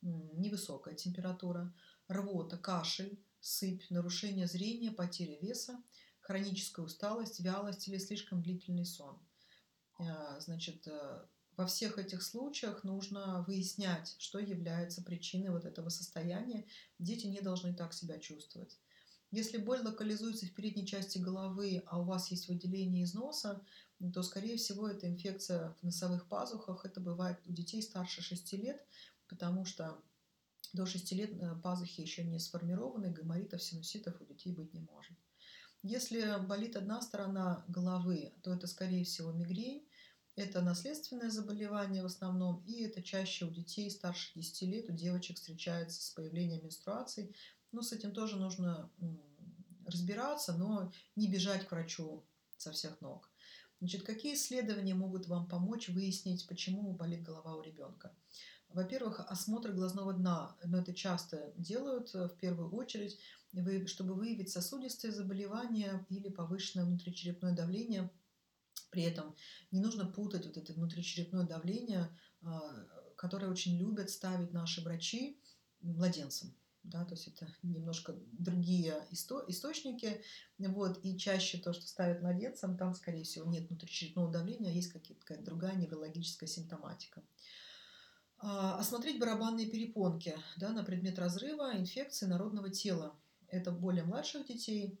невысокая 0.00 0.94
температура, 0.94 1.74
рвота, 2.06 2.56
кашель, 2.56 3.18
сыпь, 3.40 3.90
нарушение 3.90 4.46
зрения, 4.46 4.92
потеря 4.92 5.36
веса, 5.40 5.82
хроническая 6.20 6.86
усталость, 6.86 7.40
вялость 7.40 7.88
или 7.88 7.98
слишком 7.98 8.42
длительный 8.44 8.86
сон. 8.86 9.18
Э, 9.98 10.38
значит, 10.38 10.86
э, 10.86 11.26
во 11.56 11.66
всех 11.66 11.98
этих 11.98 12.22
случаях 12.22 12.84
нужно 12.84 13.44
выяснять, 13.48 14.14
что 14.20 14.38
является 14.38 15.02
причиной 15.02 15.50
вот 15.50 15.64
этого 15.64 15.88
состояния. 15.88 16.64
Дети 17.00 17.26
не 17.26 17.40
должны 17.40 17.74
так 17.74 17.92
себя 17.92 18.20
чувствовать. 18.20 18.78
Если 19.30 19.58
боль 19.58 19.80
локализуется 19.80 20.46
в 20.46 20.52
передней 20.52 20.86
части 20.86 21.18
головы, 21.18 21.84
а 21.86 22.00
у 22.00 22.04
вас 22.04 22.30
есть 22.30 22.48
выделение 22.48 23.04
из 23.04 23.14
носа, 23.14 23.64
то, 24.12 24.22
скорее 24.22 24.56
всего, 24.56 24.88
это 24.88 25.08
инфекция 25.08 25.76
в 25.80 25.82
носовых 25.84 26.26
пазухах. 26.26 26.84
Это 26.84 27.00
бывает 27.00 27.38
у 27.46 27.52
детей 27.52 27.82
старше 27.82 28.22
6 28.22 28.52
лет, 28.54 28.84
потому 29.28 29.64
что 29.64 30.02
до 30.72 30.86
6 30.86 31.12
лет 31.12 31.30
э, 31.32 31.54
пазухи 31.62 32.00
еще 32.00 32.24
не 32.24 32.38
сформированы, 32.38 33.10
гайморитов, 33.10 33.62
синуситов 33.62 34.20
у 34.20 34.24
детей 34.24 34.52
быть 34.52 34.72
не 34.72 34.80
может. 34.80 35.16
Если 35.82 36.44
болит 36.46 36.76
одна 36.76 37.00
сторона 37.00 37.64
головы, 37.68 38.32
то 38.42 38.52
это, 38.52 38.66
скорее 38.66 39.04
всего, 39.04 39.32
мигрень. 39.32 39.86
Это 40.36 40.60
наследственное 40.62 41.30
заболевание 41.30 42.02
в 42.02 42.06
основном, 42.06 42.62
и 42.66 42.82
это 42.82 43.02
чаще 43.02 43.44
у 43.44 43.50
детей 43.50 43.90
старше 43.90 44.32
10 44.34 44.62
лет, 44.62 44.88
у 44.88 44.92
девочек 44.92 45.36
встречается 45.36 46.02
с 46.02 46.10
появлением 46.10 46.62
менструаций. 46.62 47.34
Но 47.72 47.82
с 47.82 47.92
этим 47.92 48.12
тоже 48.12 48.36
нужно 48.36 48.90
разбираться, 49.86 50.56
но 50.56 50.92
не 51.16 51.28
бежать 51.28 51.66
к 51.66 51.70
врачу 51.70 52.24
со 52.56 52.72
всех 52.72 53.00
ног. 53.00 53.30
Значит, 53.80 54.02
какие 54.02 54.34
исследования 54.34 54.94
могут 54.94 55.26
вам 55.26 55.48
помочь 55.48 55.88
выяснить, 55.88 56.46
почему 56.46 56.92
болит 56.92 57.22
голова 57.22 57.56
у 57.56 57.62
ребенка? 57.62 58.14
Во-первых, 58.68 59.20
осмотр 59.20 59.72
глазного 59.72 60.12
дна. 60.12 60.56
Но 60.64 60.78
это 60.78 60.94
часто 60.94 61.52
делают 61.56 62.14
э, 62.14 62.28
в 62.28 62.36
первую 62.36 62.70
очередь, 62.70 63.18
чтобы 63.86 64.14
выявить 64.14 64.50
сосудистые 64.50 65.12
заболевания 65.12 66.06
или 66.08 66.28
повышенное 66.28 66.84
внутричерепное 66.84 67.52
давление. 67.52 68.10
При 68.90 69.02
этом 69.02 69.34
не 69.72 69.80
нужно 69.80 70.06
путать 70.06 70.46
вот 70.46 70.56
это 70.56 70.72
внутричерепное 70.72 71.46
давление, 71.46 72.16
а, 72.42 72.60
которое 73.16 73.48
очень 73.48 73.76
любят 73.76 74.10
ставить 74.10 74.52
наши 74.52 74.82
врачи 74.82 75.40
младенцам. 75.80 76.54
Да, 76.82 77.04
то 77.04 77.14
есть 77.14 77.28
это 77.28 77.46
немножко 77.62 78.14
другие 78.32 79.06
исто- 79.10 79.44
источники. 79.48 80.22
Вот, 80.58 81.04
и 81.04 81.18
чаще 81.18 81.58
то, 81.58 81.72
что 81.72 81.86
ставят 81.86 82.22
младенцам, 82.22 82.76
там, 82.76 82.94
скорее 82.94 83.24
всего, 83.24 83.44
нет 83.46 83.68
внутричерепного 83.68 84.32
давления, 84.32 84.70
а 84.70 84.74
есть 84.74 84.92
какая-то 84.92 85.44
другая 85.44 85.76
неврологическая 85.76 86.48
симптоматика. 86.48 87.22
А, 88.38 88.78
осмотреть 88.78 89.18
барабанные 89.18 89.66
перепонки 89.66 90.34
да, 90.56 90.70
на 90.70 90.82
предмет 90.82 91.18
разрыва, 91.18 91.76
инфекции 91.76 92.26
народного 92.26 92.70
тела. 92.70 93.14
Это 93.48 93.70
более 93.70 94.04
младших 94.04 94.46
детей. 94.46 94.98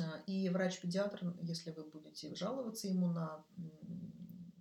А, 0.00 0.22
и 0.26 0.48
врач-педиатр, 0.48 1.36
если 1.42 1.70
вы 1.72 1.84
будете 1.84 2.34
жаловаться 2.34 2.88
ему 2.88 3.08
на 3.08 3.44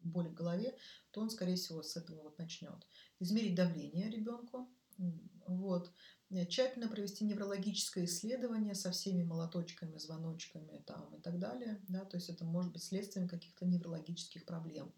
боль 0.03 0.27
в 0.27 0.33
голове, 0.33 0.75
то 1.11 1.21
он, 1.21 1.29
скорее 1.29 1.55
всего, 1.55 1.81
с 1.81 1.95
этого 1.95 2.23
вот 2.23 2.37
начнет. 2.37 2.85
Измерить 3.19 3.55
давление 3.55 4.09
ребенку. 4.09 4.67
Вот. 5.47 5.91
Э, 6.29 6.45
тщательно 6.45 6.89
провести 6.89 7.23
неврологическое 7.23 8.05
исследование 8.05 8.75
со 8.75 8.91
всеми 8.91 9.23
молоточками, 9.23 9.97
звоночками 9.97 10.83
там, 10.85 11.15
и 11.15 11.21
так 11.21 11.39
далее. 11.39 11.81
Да? 11.87 12.03
То 12.05 12.17
есть 12.17 12.29
это 12.29 12.43
может 12.43 12.73
быть 12.73 12.83
следствием 12.83 13.29
каких-то 13.29 13.65
неврологических 13.65 14.45
проблем. 14.45 14.93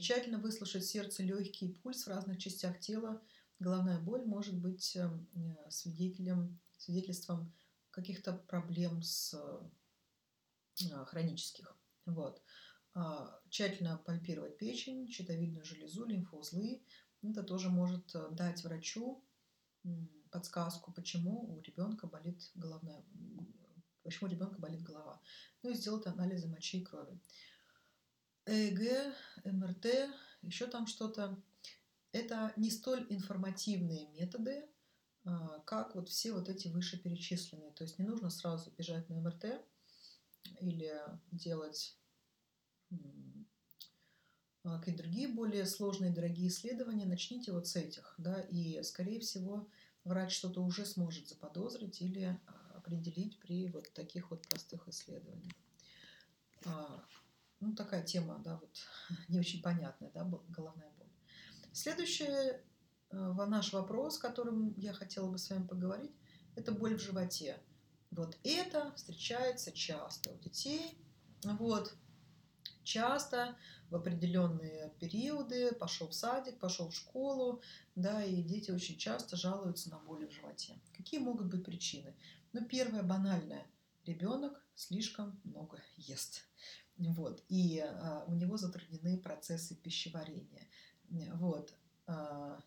Тщательно 0.00 0.38
выслушать 0.38 0.84
сердце, 0.84 1.22
легкий 1.22 1.68
пульс 1.68 2.04
в 2.04 2.08
разных 2.08 2.38
частях 2.38 2.80
тела. 2.80 3.22
Головная 3.60 4.00
боль 4.00 4.24
может 4.24 4.58
быть 4.58 4.96
эм, 4.96 5.28
э, 5.34 5.70
свидетелем, 5.70 6.60
свидетельством 6.78 7.54
каких-то 7.90 8.32
проблем 8.32 9.02
с 9.02 9.34
э, 9.34 11.04
хронических. 11.06 11.78
Вот. 12.06 12.42
А, 12.94 13.40
тщательно 13.50 13.98
пальпировать 13.98 14.58
печень, 14.58 15.08
щитовидную 15.08 15.64
железу, 15.64 16.06
лимфоузлы. 16.06 16.82
Это 17.22 17.42
тоже 17.42 17.68
может 17.70 18.14
дать 18.32 18.64
врачу 18.64 19.22
подсказку, 20.30 20.92
почему 20.92 21.54
у 21.54 21.60
ребенка 21.60 22.06
болит 22.06 22.50
головная, 22.54 23.04
почему 24.02 24.28
у 24.28 24.30
ребенка 24.30 24.60
болит 24.60 24.82
голова. 24.82 25.20
Ну 25.62 25.70
и 25.70 25.74
сделать 25.74 26.06
анализы 26.06 26.48
мочи 26.48 26.78
и 26.78 26.84
крови. 26.84 27.20
ЭЭГ, 28.46 29.14
МРТ, 29.44 29.86
еще 30.42 30.66
там 30.66 30.86
что-то. 30.86 31.40
Это 32.12 32.52
не 32.56 32.70
столь 32.70 33.06
информативные 33.08 34.08
методы, 34.08 34.68
а, 35.24 35.60
как 35.60 35.94
вот 35.94 36.08
все 36.08 36.32
вот 36.32 36.48
эти 36.48 36.68
вышеперечисленные. 36.68 37.70
То 37.72 37.84
есть 37.84 37.98
не 37.98 38.04
нужно 38.04 38.30
сразу 38.30 38.72
бежать 38.76 39.08
на 39.08 39.20
МРТ 39.20 39.62
или 40.60 40.92
делать 41.30 41.96
а, 44.64 44.78
какие-то 44.78 45.02
другие 45.02 45.28
более 45.28 45.66
сложные, 45.66 46.10
дорогие 46.10 46.48
исследования. 46.48 47.06
Начните 47.06 47.52
вот 47.52 47.68
с 47.68 47.76
этих, 47.76 48.14
да, 48.18 48.40
и, 48.40 48.82
скорее 48.82 49.20
всего, 49.20 49.68
врач 50.04 50.36
что-то 50.36 50.62
уже 50.62 50.86
сможет 50.86 51.28
заподозрить 51.28 52.00
или 52.00 52.38
а, 52.46 52.78
определить 52.78 53.38
при 53.40 53.68
вот 53.68 53.92
таких 53.92 54.30
вот 54.30 54.46
простых 54.48 54.88
исследованиях. 54.88 55.52
Ну, 57.60 57.74
такая 57.74 58.02
тема, 58.02 58.40
да, 58.42 58.56
вот 58.56 58.70
не 59.28 59.38
очень 59.38 59.62
понятная, 59.62 60.10
да, 60.12 60.24
головная 60.48 60.90
боль. 60.98 61.10
Следующий 61.72 62.24
э, 62.24 62.60
наш 63.10 63.72
вопрос, 63.72 64.18
которым 64.18 64.72
я 64.78 64.94
хотела 64.94 65.30
бы 65.30 65.36
с 65.36 65.50
вами 65.50 65.66
поговорить, 65.66 66.12
это 66.56 66.72
боль 66.72 66.96
в 66.96 67.02
животе. 67.02 67.60
Вот 68.10 68.38
это 68.44 68.92
встречается 68.96 69.72
часто 69.72 70.32
у 70.32 70.38
детей. 70.38 70.98
Вот, 71.44 71.94
часто 72.90 73.56
в 73.88 73.94
определенные 73.94 74.90
периоды 74.98 75.72
пошел 75.72 76.08
в 76.08 76.14
садик, 76.14 76.58
пошел 76.58 76.90
в 76.90 76.96
школу, 76.96 77.62
да, 77.94 78.24
и 78.24 78.42
дети 78.42 78.72
очень 78.72 78.98
часто 78.98 79.36
жалуются 79.36 79.90
на 79.90 79.98
боли 79.98 80.26
в 80.26 80.32
животе. 80.32 80.74
Какие 80.96 81.20
могут 81.20 81.46
быть 81.46 81.64
причины? 81.64 82.14
Ну, 82.52 82.64
первое 82.66 83.04
банальное. 83.04 83.64
Ребенок 84.06 84.60
слишком 84.74 85.40
много 85.44 85.80
ест. 85.96 86.42
Вот, 86.96 87.44
и 87.48 87.78
а, 87.78 88.24
у 88.26 88.34
него 88.34 88.56
затруднены 88.56 89.18
процессы 89.18 89.74
пищеварения. 89.76 90.66
Вот. 91.34 91.72
А, 92.06 92.60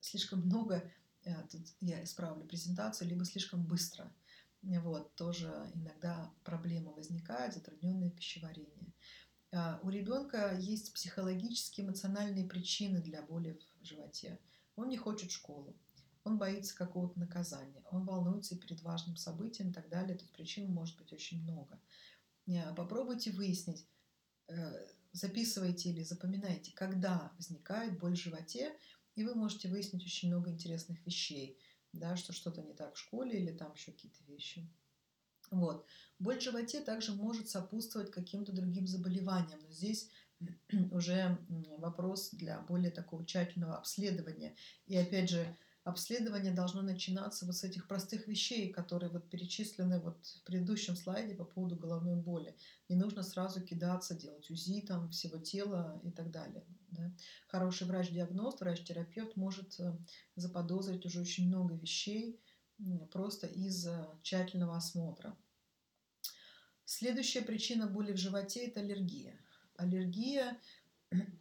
слишком 0.00 0.40
много, 0.40 0.82
а, 1.24 1.42
тут 1.50 1.62
я 1.80 2.04
исправлю 2.04 2.44
презентацию, 2.44 3.08
либо 3.08 3.24
слишком 3.24 3.64
быстро. 3.64 4.12
Вот, 4.62 5.14
тоже 5.16 5.70
иногда 5.74 6.32
проблема 6.44 6.92
возникает, 6.92 7.54
затрудненное 7.54 8.10
пищеварение. 8.10 8.92
А, 9.50 9.80
у 9.82 9.90
ребенка 9.90 10.56
есть 10.58 10.94
психологические, 10.94 11.86
эмоциональные 11.86 12.48
причины 12.48 13.00
для 13.00 13.22
боли 13.22 13.58
в 13.80 13.84
животе. 13.84 14.38
Он 14.76 14.88
не 14.88 14.96
хочет 14.96 15.30
школу, 15.30 15.76
он 16.24 16.38
боится 16.38 16.76
какого-то 16.76 17.18
наказания, 17.18 17.82
он 17.90 18.04
волнуется 18.04 18.56
перед 18.56 18.80
важным 18.82 19.16
событием 19.16 19.70
и 19.70 19.72
так 19.72 19.88
далее. 19.88 20.16
Тут 20.16 20.30
причин 20.30 20.72
может 20.72 20.96
быть 20.96 21.12
очень 21.12 21.42
много. 21.42 21.80
Э, 22.46 22.74
попробуйте 22.74 23.32
выяснить, 23.32 23.86
э, 24.48 24.86
записывайте 25.12 25.90
или 25.90 26.02
запоминайте, 26.02 26.72
когда 26.72 27.32
возникает 27.36 27.98
боль 27.98 28.14
в 28.14 28.20
животе, 28.20 28.74
и 29.16 29.24
вы 29.24 29.34
можете 29.34 29.68
выяснить 29.68 30.04
очень 30.04 30.28
много 30.28 30.50
интересных 30.50 31.04
вещей, 31.04 31.58
да, 31.92 32.16
что 32.16 32.32
что-то 32.32 32.62
не 32.62 32.74
так 32.74 32.94
в 32.94 32.98
школе 32.98 33.38
или 33.40 33.52
там 33.52 33.72
еще 33.72 33.92
какие-то 33.92 34.22
вещи. 34.24 34.68
Вот. 35.50 35.86
Боль 36.18 36.38
в 36.38 36.42
животе 36.42 36.80
также 36.80 37.12
может 37.12 37.48
сопутствовать 37.48 38.10
каким-то 38.10 38.52
другим 38.52 38.86
заболеваниям, 38.86 39.60
но 39.62 39.70
здесь 39.70 40.10
уже 40.90 41.38
вопрос 41.78 42.30
для 42.30 42.60
более 42.60 42.90
такого 42.90 43.26
тщательного 43.26 43.76
обследования. 43.76 44.56
И 44.86 44.96
опять 44.96 45.28
же, 45.28 45.56
обследование 45.84 46.52
должно 46.52 46.82
начинаться 46.82 47.44
вот 47.44 47.56
с 47.56 47.64
этих 47.64 47.88
простых 47.88 48.28
вещей, 48.28 48.72
которые 48.72 49.10
вот 49.10 49.28
перечислены 49.28 50.00
вот 50.00 50.24
в 50.26 50.44
предыдущем 50.44 50.96
слайде 50.96 51.34
по 51.34 51.44
поводу 51.44 51.76
головной 51.76 52.16
боли. 52.16 52.56
Не 52.88 52.96
нужно 52.96 53.22
сразу 53.22 53.60
кидаться, 53.60 54.14
делать 54.14 54.50
УЗИ 54.50 54.82
там 54.82 55.10
всего 55.10 55.38
тела 55.38 56.00
и 56.04 56.10
так 56.10 56.30
далее. 56.30 56.64
Да? 56.90 57.12
Хороший 57.48 57.86
врач-диагност, 57.86 58.60
врач-терапевт 58.60 59.36
может 59.36 59.80
э, 59.80 59.96
заподозрить 60.36 61.06
уже 61.06 61.20
очень 61.20 61.48
много 61.48 61.74
вещей 61.74 62.40
просто 63.12 63.46
из 63.46 63.86
тщательного 64.22 64.76
осмотра. 64.76 65.36
Следующая 66.84 67.42
причина 67.42 67.86
боли 67.86 68.12
в 68.12 68.16
животе– 68.16 68.66
это 68.66 68.80
аллергия. 68.80 69.38
Аллергия 69.76 70.58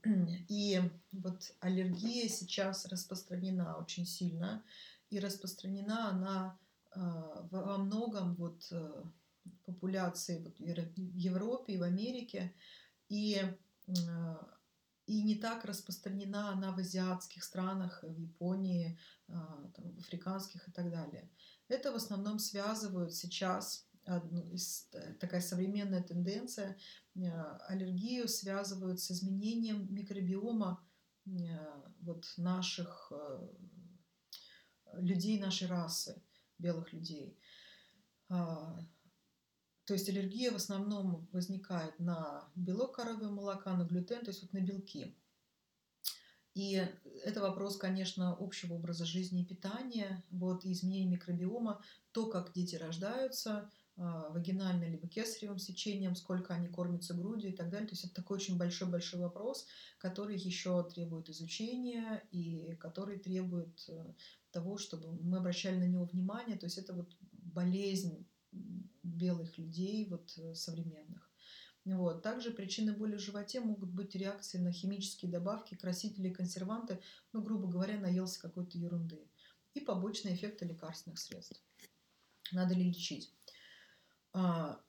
и 0.49 0.81
вот 1.11 1.53
аллергия 1.60 2.27
сейчас 2.27 2.85
распространена 2.85 3.77
очень 3.77 4.06
сильно, 4.06 4.64
и 5.10 5.19
распространена 5.19 6.10
она 6.10 6.60
а, 6.91 7.48
во 7.52 7.77
многом 7.77 8.35
вот 8.35 8.68
э, 8.72 9.03
популяции 9.65 10.39
вот 10.43 10.57
в 10.60 10.98
Европе 10.98 11.73
и 11.73 11.77
в 11.77 11.84
Америке, 11.84 12.53
и, 13.10 13.41
и 15.06 15.23
не 15.23 15.35
так 15.35 15.65
распространена 15.65 16.49
она 16.52 16.72
в 16.72 16.80
азиатских 16.80 17.43
странах, 17.43 18.03
в 18.03 18.18
Японии, 18.18 18.98
там, 19.27 19.91
в 19.95 19.99
африканских 19.99 20.68
и 20.68 20.72
так 20.72 20.89
далее. 20.89 21.30
Это 21.68 21.91
в 21.91 21.95
основном 21.95 22.39
связывают 22.39 23.14
сейчас 23.14 23.89
такая 25.19 25.41
современная 25.41 26.03
тенденция, 26.03 26.77
аллергию 27.67 28.27
связывают 28.27 28.99
с 28.99 29.11
изменением 29.11 29.93
микробиома 29.93 30.83
вот 32.01 32.25
наших 32.38 33.11
людей 34.93 35.39
нашей 35.39 35.67
расы, 35.67 36.21
белых 36.57 36.93
людей. 36.93 37.38
А, 38.29 38.79
то 39.85 39.93
есть 39.93 40.07
аллергия 40.09 40.51
в 40.51 40.55
основном 40.55 41.27
возникает 41.31 41.99
на 41.99 42.49
белок 42.55 42.95
коровьего 42.95 43.31
молока, 43.31 43.75
на 43.75 43.83
глютен, 43.83 44.23
то 44.23 44.31
есть 44.31 44.41
вот 44.43 44.53
на 44.53 44.61
белки. 44.61 45.17
И 46.53 46.85
это 47.23 47.41
вопрос, 47.41 47.77
конечно, 47.77 48.35
общего 48.38 48.73
образа 48.73 49.05
жизни 49.05 49.41
и 49.41 49.45
питания, 49.45 50.23
вот, 50.31 50.65
и 50.65 50.71
изменения 50.73 51.09
микробиома, 51.09 51.81
то, 52.11 52.27
как 52.27 52.51
дети 52.53 52.75
рождаются, 52.75 53.69
вагинально 53.97 54.85
либо 54.85 55.07
кесаревым 55.07 55.59
сечением, 55.59 56.15
сколько 56.15 56.53
они 56.53 56.68
кормятся 56.68 57.13
грудью 57.13 57.51
и 57.51 57.55
так 57.55 57.69
далее. 57.69 57.88
То 57.88 57.93
есть 57.93 58.05
это 58.05 58.15
такой 58.15 58.38
очень 58.38 58.57
большой-большой 58.57 59.19
вопрос, 59.19 59.68
который 59.99 60.38
еще 60.38 60.84
требует 60.89 61.30
изучения 61.30 62.23
и 62.31 62.76
который 62.80 63.19
требует 63.19 63.85
э, 63.89 64.13
того, 64.51 64.77
чтобы 64.77 65.11
мы 65.22 65.38
обращали 65.38 65.77
на 65.77 65.88
него 65.88 66.05
внимание. 66.05 66.57
То 66.57 66.65
есть 66.65 66.77
это 66.77 66.93
вот 66.93 67.15
болезнь 67.31 68.26
белых 69.03 69.57
людей 69.57 70.07
вот, 70.09 70.34
э, 70.38 70.55
современных. 70.55 71.30
Вот. 71.85 72.22
Также 72.22 72.51
причины 72.51 72.93
боли 72.93 73.15
в 73.15 73.19
животе 73.19 73.59
могут 73.59 73.89
быть 73.89 74.15
реакции 74.15 74.59
на 74.59 74.72
химические 74.72 75.31
добавки, 75.31 75.76
красители, 75.76 76.30
консерванты, 76.30 76.99
ну, 77.34 77.41
грубо 77.41 77.68
говоря, 77.68 77.99
наелся 77.99 78.39
какой-то 78.39 78.77
ерунды. 78.77 79.27
И 79.73 79.80
побочные 79.80 80.35
эффекты 80.35 80.65
лекарственных 80.65 81.19
средств. 81.19 81.59
Надо 82.51 82.76
ли 82.76 82.84
лечить? 82.84 83.34
А, 84.33 84.79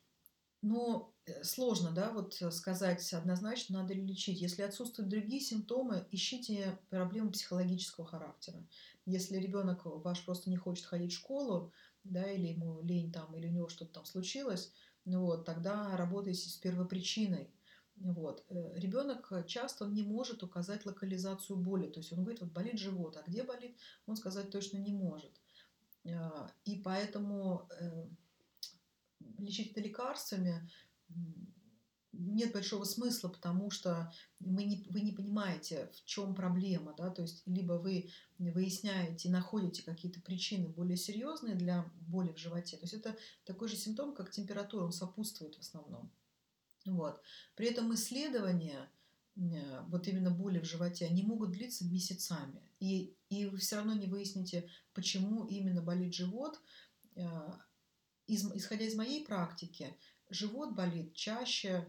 но 0.62 1.12
э, 1.27 1.43
сложно, 1.43 1.90
да, 1.90 2.12
вот 2.12 2.35
сказать 2.52 3.12
однозначно, 3.12 3.81
надо 3.81 3.94
ли 3.94 4.06
лечить. 4.06 4.40
Если 4.40 4.62
отсутствуют 4.62 5.10
другие 5.10 5.40
симптомы, 5.40 6.06
ищите 6.10 6.78
проблемы 6.89 7.32
психологического 7.32 8.06
характера. 8.06 8.64
Если 9.05 9.39
ребенок 9.39 9.82
ваш 9.85 10.24
просто 10.24 10.51
не 10.51 10.56
хочет 10.56 10.86
ходить 10.86 11.12
в 11.12 11.16
школу, 11.16 11.73
да, 12.05 12.31
или 12.31 12.48
ему 12.48 12.82
лень 12.82 13.12
там, 13.12 13.36
или 13.36 13.48
у 13.48 13.52
него 13.52 13.69
что-то 13.69 13.94
там 13.94 14.05
случилось, 14.05 14.73
ну 15.05 15.24
вот, 15.24 15.44
тогда 15.44 15.97
работайте 15.97 16.48
с 16.48 16.56
первопричиной. 16.56 17.51
Вот. 17.97 18.44
Э, 18.48 18.73
Ребенок 18.77 19.32
часто 19.47 19.86
не 19.86 20.02
может 20.02 20.43
указать 20.43 20.86
локализацию 20.86 21.56
боли. 21.56 21.89
То 21.89 22.01
есть 22.01 22.12
он 22.12 22.20
говорит, 22.20 22.40
вот 22.40 22.52
болит 22.52 22.78
живот, 22.78 23.16
а 23.16 23.28
где 23.28 23.43
болит, 23.43 23.77
он 24.06 24.16
сказать 24.16 24.51
точно 24.51 24.78
не 24.78 24.93
может. 24.93 25.32
А, 26.06 26.51
и 26.64 26.77
поэтому 26.77 27.69
э, 27.81 28.06
лечить 29.43 29.73
это 29.73 29.81
лекарствами 29.81 30.70
нет 32.12 32.52
большого 32.52 32.85
смысла, 32.85 33.28
потому 33.28 33.70
что 33.70 34.12
мы 34.39 34.64
не, 34.64 34.86
вы 34.90 35.01
не 35.01 35.12
понимаете, 35.12 35.90
в 35.94 36.05
чем 36.05 36.35
проблема, 36.35 36.94
да, 36.97 37.10
то 37.10 37.23
есть 37.23 37.43
либо 37.47 37.74
вы 37.74 38.10
выясняете, 38.39 39.31
находите 39.31 39.82
какие-то 39.82 40.20
причины 40.20 40.69
более 40.69 40.97
серьезные 40.97 41.55
для 41.55 41.90
боли 42.01 42.32
в 42.32 42.39
животе, 42.39 42.77
то 42.77 42.85
есть 42.85 42.94
это 42.94 43.16
такой 43.44 43.69
же 43.69 43.77
симптом, 43.77 44.14
как 44.14 44.31
температура, 44.31 44.85
он 44.85 44.93
сопутствует 44.93 45.56
в 45.56 45.60
основном. 45.60 46.10
Вот. 46.85 47.20
При 47.55 47.69
этом 47.69 47.94
исследования 47.94 48.90
вот 49.35 50.06
именно 50.09 50.31
боли 50.31 50.59
в 50.59 50.64
животе, 50.64 51.06
они 51.06 51.23
могут 51.23 51.52
длиться 51.52 51.86
месяцами. 51.86 52.60
И, 52.81 53.16
и 53.31 53.47
вы 53.47 53.56
все 53.59 53.77
равно 53.77 53.94
не 53.94 54.06
выясните, 54.06 54.69
почему 54.93 55.47
именно 55.47 55.81
болит 55.81 56.12
живот. 56.12 56.60
Из, 58.33 58.51
исходя 58.55 58.87
из 58.87 58.95
моей 58.95 59.27
практики, 59.27 59.95
живот 60.31 60.75
болит 60.75 61.13
чаще 61.15 61.87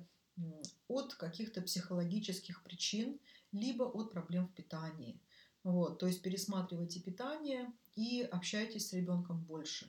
от 0.90 1.14
каких-то 1.14 1.62
психологических 1.62 2.64
причин, 2.64 3.18
либо 3.54 3.84
от 3.84 4.12
проблем 4.12 4.48
в 4.48 4.54
питании. 4.54 5.22
Вот, 5.64 6.00
то 6.00 6.06
есть 6.06 6.22
пересматривайте 6.22 7.00
питание 7.00 7.72
и 7.96 8.28
общайтесь 8.30 8.90
с 8.90 8.94
ребенком 8.94 9.42
больше. 9.46 9.88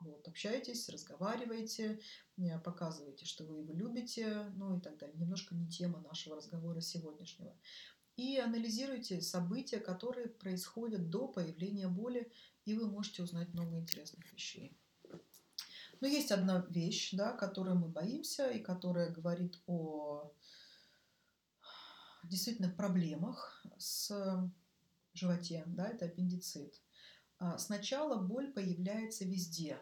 Вот, 0.00 0.28
общайтесь, 0.28 0.90
разговаривайте, 0.90 1.98
показывайте, 2.62 3.24
что 3.24 3.44
вы 3.44 3.60
его 3.60 3.72
любите, 3.72 4.52
ну 4.56 4.76
и 4.76 4.80
так 4.82 4.98
далее. 4.98 5.16
Немножко 5.16 5.54
не 5.54 5.66
тема 5.70 6.00
нашего 6.00 6.36
разговора 6.36 6.82
сегодняшнего. 6.82 7.56
И 8.16 8.36
анализируйте 8.36 9.22
события, 9.22 9.80
которые 9.80 10.28
происходят 10.28 11.08
до 11.08 11.28
появления 11.28 11.88
боли, 11.88 12.30
и 12.66 12.74
вы 12.74 12.90
можете 12.90 13.22
узнать 13.22 13.54
много 13.54 13.78
интересных 13.78 14.30
вещей. 14.34 14.76
Но 16.00 16.06
есть 16.06 16.32
одна 16.32 16.66
вещь, 16.68 17.12
да, 17.12 17.32
которой 17.32 17.74
мы 17.74 17.88
боимся 17.88 18.48
и 18.50 18.60
которая 18.60 19.10
говорит 19.10 19.60
о 19.66 20.32
действительно 22.24 22.70
проблемах 22.70 23.64
с 23.78 24.12
животе, 25.12 25.64
да, 25.66 25.88
это 25.88 26.06
аппендицит. 26.06 26.80
А, 27.38 27.58
сначала 27.58 28.20
боль 28.20 28.52
появляется 28.52 29.24
везде, 29.24 29.78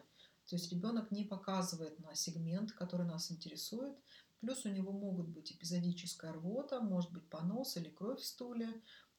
то 0.48 0.56
есть 0.56 0.70
ребенок 0.72 1.10
не 1.10 1.24
показывает 1.24 1.98
на 2.00 2.14
сегмент, 2.14 2.72
который 2.72 3.06
нас 3.06 3.30
интересует, 3.30 3.96
плюс 4.40 4.66
у 4.66 4.70
него 4.70 4.92
могут 4.92 5.28
быть 5.28 5.52
эпизодическая 5.52 6.32
рвота, 6.32 6.80
может 6.80 7.12
быть 7.12 7.28
понос 7.28 7.76
или 7.76 7.88
кровь 7.88 8.20
в 8.20 8.24
стуле, 8.26 8.68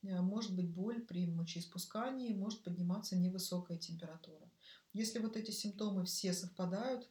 может 0.04 0.54
быть 0.56 0.70
боль 0.70 1.02
при 1.02 1.26
мочеиспускании, 1.28 2.34
может 2.34 2.64
подниматься 2.64 3.16
невысокая 3.16 3.78
температура. 3.78 4.50
Если 4.94 5.20
вот 5.20 5.38
эти 5.38 5.52
симптомы 5.52 6.06
все 6.06 6.34
совпадают, 6.34 7.10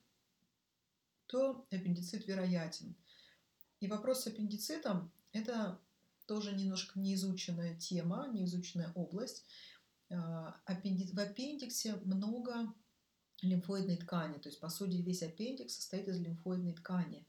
то 1.26 1.66
аппендицит 1.70 2.26
вероятен. 2.26 2.94
И 3.80 3.88
вопрос 3.88 4.22
с 4.22 4.26
аппендицитом– 4.26 5.10
это 5.32 5.80
тоже 6.26 6.54
немножко 6.54 7.00
неизученная 7.00 7.74
тема, 7.76 8.28
неизученная 8.32 8.92
область. 8.94 9.44
А, 10.10 10.60
в 10.66 11.18
аппендиксе 11.18 11.96
много 12.04 12.72
лимфоидной 13.40 13.96
ткани, 13.96 14.38
то 14.38 14.48
есть, 14.48 14.60
по 14.60 14.68
сути, 14.68 14.96
весь 14.96 15.22
аппендикс 15.22 15.74
состоит 15.74 16.06
из 16.08 16.20
лимфоидной 16.20 16.74
ткани. 16.74 17.26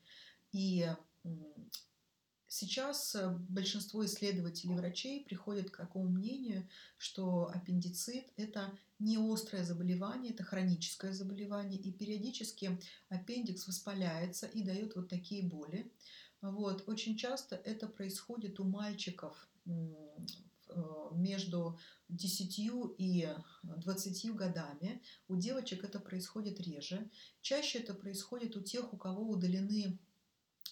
И 0.51 0.87
Сейчас 2.55 3.15
э, 3.15 3.29
большинство 3.49 4.05
исследователей 4.05 4.75
врачей 4.75 5.25
приходят 5.25 5.71
к 5.71 5.77
такому 5.77 6.07
мнению, 6.07 6.69
что 6.99 7.49
аппендицит– 7.51 8.31
это 8.37 8.71
не 8.99 9.17
острое 9.17 9.63
заболевание, 9.63 10.33
это 10.33 10.43
хроническое 10.43 11.13
заболевание, 11.13 11.79
и 11.79 11.91
периодически 11.91 12.79
аппендикс 13.09 13.67
воспаляется 13.67 14.45
и 14.45 14.61
дает 14.61 14.95
вот 14.95 15.09
такие 15.09 15.41
боли. 15.41 15.91
Вот. 16.41 16.87
Очень 16.87 17.17
часто 17.17 17.55
это 17.55 17.87
происходит 17.87 18.59
у 18.59 18.65
мальчиков 18.65 19.47
э, 19.65 19.71
между 21.13 21.79
10 22.09 22.59
и 22.99 23.29
20 23.63 24.35
годами. 24.35 25.01
У 25.27 25.37
девочек 25.37 25.83
это 25.83 25.99
происходит 25.99 26.61
реже. 26.61 27.09
Чаще 27.41 27.79
это 27.79 27.95
происходит 27.95 28.55
у 28.55 28.61
тех, 28.61 28.93
у 28.93 28.97
кого 28.97 29.27
удалены 29.27 29.97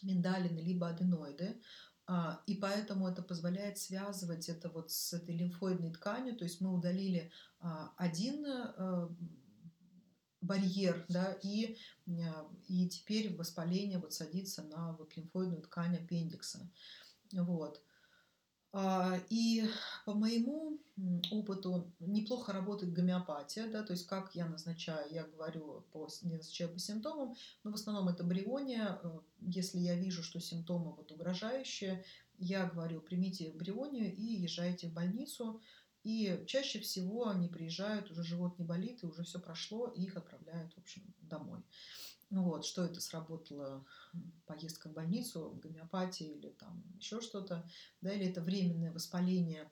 миндалины 0.03 0.59
либо 0.59 0.89
аденоиды, 0.89 1.61
а, 2.07 2.41
и 2.45 2.55
поэтому 2.55 3.07
это 3.07 3.21
позволяет 3.21 3.77
связывать 3.77 4.49
это 4.49 4.69
вот 4.69 4.91
с 4.91 5.13
этой 5.13 5.35
лимфоидной 5.35 5.91
тканью, 5.91 6.35
то 6.35 6.43
есть 6.43 6.59
мы 6.59 6.73
удалили 6.73 7.31
а, 7.59 7.93
один 7.97 8.45
э, 8.45 9.07
барьер, 10.41 11.05
да, 11.07 11.37
и, 11.43 11.77
а, 12.07 12.49
и 12.67 12.89
теперь 12.89 13.35
воспаление 13.35 13.99
вот 13.99 14.13
садится 14.13 14.63
на 14.63 14.93
вот 14.93 15.15
лимфоидную 15.15 15.61
ткань 15.61 15.95
аппендикса. 15.95 16.69
Вот. 17.31 17.81
А, 18.73 19.19
и 19.29 19.65
по 20.05 20.13
моему 20.13 20.79
опыту 21.29 21.91
неплохо 21.99 22.53
работает 22.53 22.93
гомеопатия, 22.93 23.69
да, 23.69 23.83
то 23.83 23.91
есть 23.91 24.07
как 24.07 24.33
я 24.33 24.45
назначаю, 24.45 25.11
я 25.11 25.25
говорю 25.25 25.83
по, 25.91 26.07
не 26.21 26.37
назначаю 26.37 26.71
по 26.71 26.79
симптомам, 26.79 27.35
но 27.63 27.71
в 27.71 27.75
основном 27.75 28.07
это 28.07 28.23
бриония. 28.23 28.99
Э, 29.03 29.19
если 29.41 29.79
я 29.79 29.95
вижу, 29.95 30.23
что 30.23 30.39
симптомы 30.39 30.93
вот 30.93 31.11
угрожающие, 31.11 32.05
я 32.37 32.65
говорю, 32.65 33.01
примите 33.01 33.51
брионию 33.51 34.15
и 34.15 34.23
езжайте 34.23 34.87
в 34.87 34.93
больницу. 34.93 35.61
И 36.03 36.43
чаще 36.47 36.79
всего 36.79 37.27
они 37.27 37.47
приезжают, 37.47 38.09
уже 38.09 38.23
живот 38.23 38.57
не 38.57 38.65
болит, 38.65 39.03
и 39.03 39.05
уже 39.05 39.23
все 39.23 39.39
прошло, 39.39 39.87
и 39.87 40.01
их 40.01 40.17
отправляют, 40.17 40.73
в 40.73 40.79
общем, 40.79 41.03
домой. 41.21 41.61
Ну 42.31 42.43
вот, 42.43 42.65
что 42.65 42.85
это 42.85 43.01
сработало, 43.01 43.85
поездка 44.45 44.87
в 44.89 44.93
больницу, 44.93 45.59
гомеопатия 45.61 46.33
или 46.33 46.49
там 46.49 46.81
еще 46.97 47.19
что-то, 47.19 47.69
да, 47.99 48.13
или 48.13 48.27
это 48.27 48.41
временное 48.41 48.91
воспаление 48.91 49.69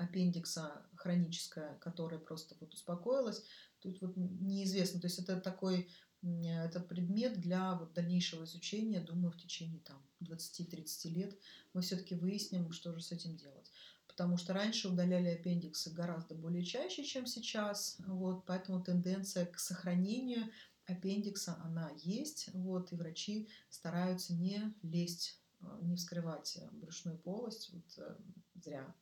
аппендикса 0.00 0.86
хроническое, 0.94 1.76
которое 1.78 2.18
просто 2.18 2.54
вот 2.60 2.72
успокоилось, 2.74 3.44
тут 3.80 4.00
вот 4.00 4.16
неизвестно. 4.16 5.00
То 5.00 5.08
есть 5.08 5.18
это 5.18 5.40
такой 5.40 5.90
это 6.22 6.80
предмет 6.80 7.40
для 7.40 7.74
вот 7.74 7.92
дальнейшего 7.92 8.44
изучения, 8.44 9.00
думаю, 9.00 9.30
в 9.30 9.36
течение 9.36 9.80
там 9.80 10.02
20-30 10.20 11.08
лет 11.10 11.38
мы 11.74 11.80
все-таки 11.80 12.14
выясним, 12.14 12.72
что 12.72 12.92
же 12.92 13.00
с 13.00 13.12
этим 13.12 13.36
делать. 13.36 13.70
Потому 14.08 14.36
что 14.36 14.52
раньше 14.52 14.88
удаляли 14.88 15.28
аппендиксы 15.28 15.92
гораздо 15.92 16.34
более 16.34 16.64
чаще, 16.64 17.04
чем 17.04 17.26
сейчас. 17.26 17.98
Вот, 18.04 18.44
поэтому 18.46 18.82
тенденция 18.82 19.46
к 19.46 19.60
сохранению 19.60 20.50
аппендикса, 20.88 21.56
она 21.62 21.92
есть. 22.02 22.50
Вот, 22.52 22.92
и 22.92 22.96
врачи 22.96 23.48
стараются 23.68 24.34
не 24.34 24.74
лезть, 24.82 25.40
э, 25.60 25.66
не 25.82 25.96
вскрывать 25.96 26.58
брюшную 26.72 27.18
полость. 27.18 27.70
Вот, 27.72 27.98
э, 27.98 28.16
зря. 28.62 28.94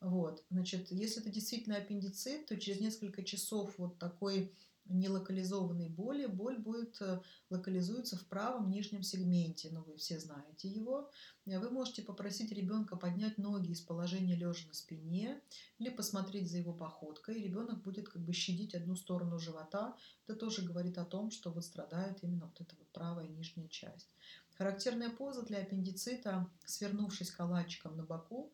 Вот, 0.00 0.44
значит, 0.50 0.90
если 0.90 1.22
это 1.22 1.30
действительно 1.30 1.76
аппендицит, 1.76 2.46
то 2.46 2.56
через 2.58 2.80
несколько 2.80 3.24
часов 3.24 3.74
вот 3.78 3.98
такой 3.98 4.54
нелокализованной 4.88 5.88
боли, 5.88 6.26
боль 6.26 6.58
будет 6.58 7.00
э, 7.00 7.20
локализуется 7.50 8.16
в 8.16 8.26
правом 8.26 8.70
нижнем 8.70 9.02
сегменте, 9.02 9.70
но 9.70 9.82
вы 9.82 9.96
все 9.96 10.18
знаете 10.18 10.68
его. 10.68 11.10
Э, 11.46 11.58
вы 11.58 11.70
можете 11.70 12.02
попросить 12.02 12.52
ребенка 12.52 12.96
поднять 12.96 13.38
ноги 13.38 13.70
из 13.70 13.80
положения 13.80 14.36
лежа 14.36 14.66
на 14.68 14.74
спине 14.74 15.40
или 15.78 15.90
посмотреть 15.90 16.50
за 16.50 16.58
его 16.58 16.72
походкой. 16.72 17.42
Ребенок 17.42 17.82
будет 17.82 18.08
как 18.08 18.22
бы 18.22 18.32
щадить 18.32 18.74
одну 18.74 18.96
сторону 18.96 19.38
живота. 19.38 19.96
Это 20.26 20.38
тоже 20.38 20.62
говорит 20.62 20.98
о 20.98 21.04
том, 21.04 21.30
что 21.30 21.50
вот 21.50 21.64
страдает 21.64 22.22
именно 22.22 22.46
вот 22.46 22.60
эта 22.60 22.74
вот 22.76 22.88
правая 22.88 23.28
нижняя 23.28 23.68
часть. 23.68 24.08
Характерная 24.56 25.10
поза 25.10 25.42
для 25.42 25.58
аппендицита, 25.58 26.48
свернувшись 26.64 27.30
калачиком 27.30 27.96
на 27.96 28.04
боку, 28.04 28.50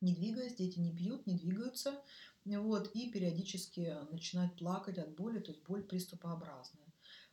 не 0.00 0.14
двигаясь, 0.14 0.54
дети 0.54 0.78
не 0.78 0.94
пьют, 0.94 1.26
не 1.26 1.34
двигаются, 1.34 2.02
вот, 2.46 2.90
и 2.94 3.10
периодически 3.10 3.96
начинают 4.12 4.56
плакать 4.56 4.98
от 4.98 5.14
боли, 5.16 5.40
то 5.40 5.50
есть 5.50 5.64
боль 5.64 5.82
приступообразная. 5.82 6.86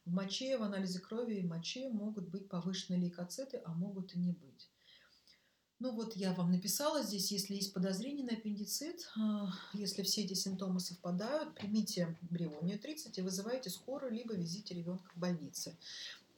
В 0.05 0.11
моче, 0.11 0.57
в 0.57 0.63
анализе 0.63 0.99
крови 0.99 1.35
и 1.35 1.45
моче 1.45 1.87
могут 1.89 2.27
быть 2.29 2.49
повышенные 2.49 2.99
лейкоциты, 2.99 3.61
а 3.63 3.73
могут 3.73 4.15
и 4.15 4.19
не 4.19 4.31
быть. 4.31 4.69
Ну 5.79 5.91
вот 5.91 6.15
я 6.15 6.33
вам 6.33 6.51
написала 6.51 7.03
здесь, 7.03 7.31
если 7.31 7.55
есть 7.55 7.73
подозрение 7.73 8.25
на 8.25 8.33
аппендицит, 8.33 9.07
а, 9.17 9.51
если 9.73 10.01
все 10.01 10.23
эти 10.23 10.33
симптомы 10.33 10.79
совпадают, 10.79 11.55
примите 11.55 12.17
брионию 12.21 12.79
30 12.79 13.17
и 13.17 13.21
вызывайте 13.21 13.69
скорую, 13.69 14.13
либо 14.13 14.33
везите 14.33 14.73
ребенка 14.73 15.11
в 15.13 15.19
больницу. 15.19 15.75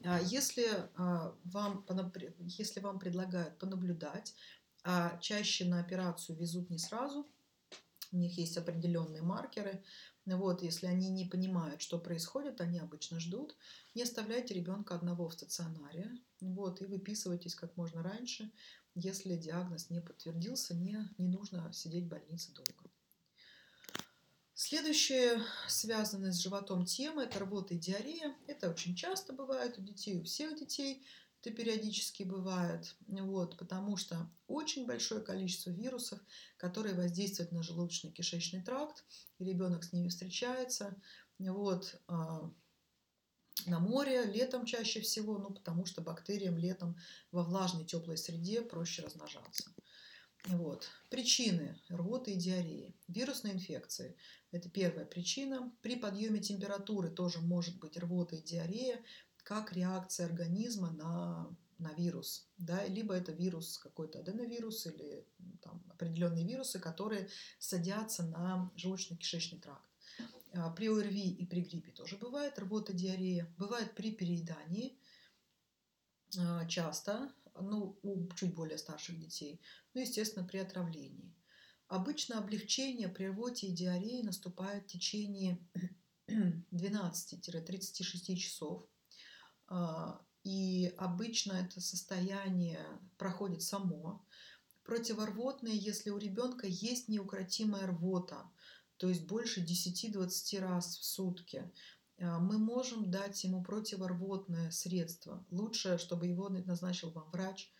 А 0.03 0.19
если 0.19 0.68
а, 0.95 1.34
вам, 1.45 1.85
если 2.39 2.80
вам 2.80 2.99
предлагают 2.99 3.57
понаблюдать, 3.57 4.34
а 4.84 5.18
чаще 5.19 5.65
на 5.65 5.80
операцию 5.80 6.38
везут 6.38 6.69
не 6.69 6.77
сразу, 6.77 7.27
у 8.16 8.18
них 8.18 8.38
есть 8.38 8.58
определенные 8.58 9.22
маркеры. 9.22 9.84
Вот, 10.26 10.64
если 10.64 10.88
они 10.88 11.10
не 11.10 11.26
понимают, 11.26 11.82
что 11.82 12.00
происходит, 12.00 12.62
они 12.62 12.80
обычно 12.80 13.20
ждут. 13.20 13.56
Не 13.94 14.04
оставляйте 14.04 14.54
ребенка 14.54 14.96
одного 14.96 15.28
в 15.28 15.34
стационаре. 15.34 16.10
Вот, 16.40 16.82
и 16.82 16.86
выписывайтесь 16.86 17.56
как 17.56 17.76
можно 17.78 18.02
раньше. 18.02 18.52
Если 18.96 19.36
диагноз 19.36 19.90
не 19.90 20.02
подтвердился, 20.02 20.74
не, 20.74 20.98
не 21.18 21.28
нужно 21.28 21.72
сидеть 21.74 22.06
в 22.06 22.10
больнице 22.10 22.54
долго. 22.54 22.90
Следующая, 24.54 25.42
связанная 25.68 26.32
с 26.32 26.40
животом 26.40 26.86
тема, 26.86 27.24
это 27.24 27.40
рвота 27.40 27.74
и 27.74 27.78
диарея. 27.78 28.34
Это 28.48 28.70
очень 28.70 28.96
часто 28.96 29.34
бывает 29.34 29.78
у 29.78 29.82
детей, 29.82 30.16
у 30.16 30.24
всех 30.24 30.58
детей 30.58 31.06
это 31.45 31.55
периодически 31.55 32.23
бывает, 32.23 32.95
вот, 33.07 33.57
потому 33.57 33.97
что 33.97 34.30
очень 34.47 34.88
большое 34.88 35.22
количество 35.22 35.69
вирусов, 35.69 36.19
которые 36.57 36.95
воздействуют 36.95 37.51
на 37.51 37.61
желудочно-кишечный 37.61 38.63
тракт, 38.63 39.03
и 39.38 39.45
ребенок 39.45 39.84
с 39.84 39.93
ними 39.93 40.09
встречается. 40.09 40.95
Вот, 41.38 42.01
а, 42.07 42.51
на 43.67 43.80
море 43.80 44.23
летом 44.26 44.65
чаще 44.65 45.01
всего, 45.01 45.38
ну, 45.38 45.51
потому 45.53 45.85
что 45.85 46.01
бактериям 46.01 46.57
летом 46.57 46.97
во 47.31 47.43
влажной 47.43 47.85
теплой 47.85 48.17
среде 48.17 48.61
проще 48.61 49.03
размножаться. 49.03 49.69
Вот. 50.47 50.88
Причины 51.09 51.80
рвоты 51.89 52.34
и 52.34 52.35
диареи. 52.35 52.95
Вирусные 53.07 53.55
инфекции– 53.55 54.15
это 54.51 54.69
первая 54.69 55.05
причина. 55.05 55.72
При 55.81 55.95
подъеме 55.95 56.39
температуры 56.39 57.09
тоже 57.09 57.39
может 57.39 57.80
быть 57.80 57.97
рвота 57.97 58.35
и 58.35 58.43
диарея 58.43 59.03
как 59.45 59.73
реакция 59.73 60.26
организма 60.26 60.91
на, 60.91 61.55
на 61.77 61.93
вирус. 61.93 62.49
Да? 62.57 62.84
Либо 62.88 63.13
это 63.13 63.31
вирус, 63.31 63.77
какой-то 63.77 64.19
аденовирус 64.19 64.88
или 64.88 65.26
там, 65.61 65.84
определенные 65.88 66.43
вирусы, 66.43 66.80
которые 66.80 67.30
садятся 67.59 68.23
на 68.23 68.72
желудочно-кишечный 68.76 69.61
тракт. 69.61 69.88
А, 70.53 70.72
при 70.72 70.89
ОРВИ 70.89 71.30
и 71.30 71.45
при 71.45 71.61
гриппе 71.61 71.91
тоже 71.91 72.17
бывает 72.17 72.57
рвота, 72.57 72.91
диарея. 72.91 73.53
Бывает 73.59 73.93
при 73.93 74.11
переедании 74.11 74.97
а, 76.39 76.65
часто, 76.65 77.31
ну, 77.53 77.99
у 78.01 78.27
чуть 78.34 78.55
более 78.55 78.80
старших 78.80 79.19
детей. 79.19 79.61
Ну, 79.93 80.01
естественно, 80.01 80.45
при 80.45 80.57
отравлении. 80.57 81.35
Обычно 81.88 82.39
облегчение 82.39 83.09
при 83.09 83.26
рвоте 83.26 83.67
и 83.67 83.72
диарее 83.72 84.23
наступает 84.23 84.85
в 84.85 84.88
течение 84.88 85.59
12-36 86.27 88.35
часов 88.38 88.89
и 90.44 90.94
обычно 90.98 91.54
это 91.54 91.82
состояние 91.82 92.80
проходит 93.18 93.64
само. 93.64 94.24
Противорвотное, 94.84 95.72
если 95.72 96.12
у 96.12 96.18
ребенка 96.18 96.68
есть 96.68 97.10
неукротимая 97.10 97.88
рвота, 97.88 98.50
то 98.98 99.10
есть 99.10 99.26
больше 99.26 99.62
10-20 99.62 100.60
раз 100.60 100.98
в 100.98 101.04
сутки, 101.04 101.72
а, 102.20 102.40
мы 102.40 102.58
можем 102.58 103.12
дать 103.12 103.44
ему 103.44 103.64
противорвотное 103.64 104.72
средство. 104.72 105.46
Лучше, 105.52 105.98
чтобы 105.98 106.28
его 106.28 106.50
назначил 106.50 107.10
вам 107.12 107.30
врач. 107.32 107.72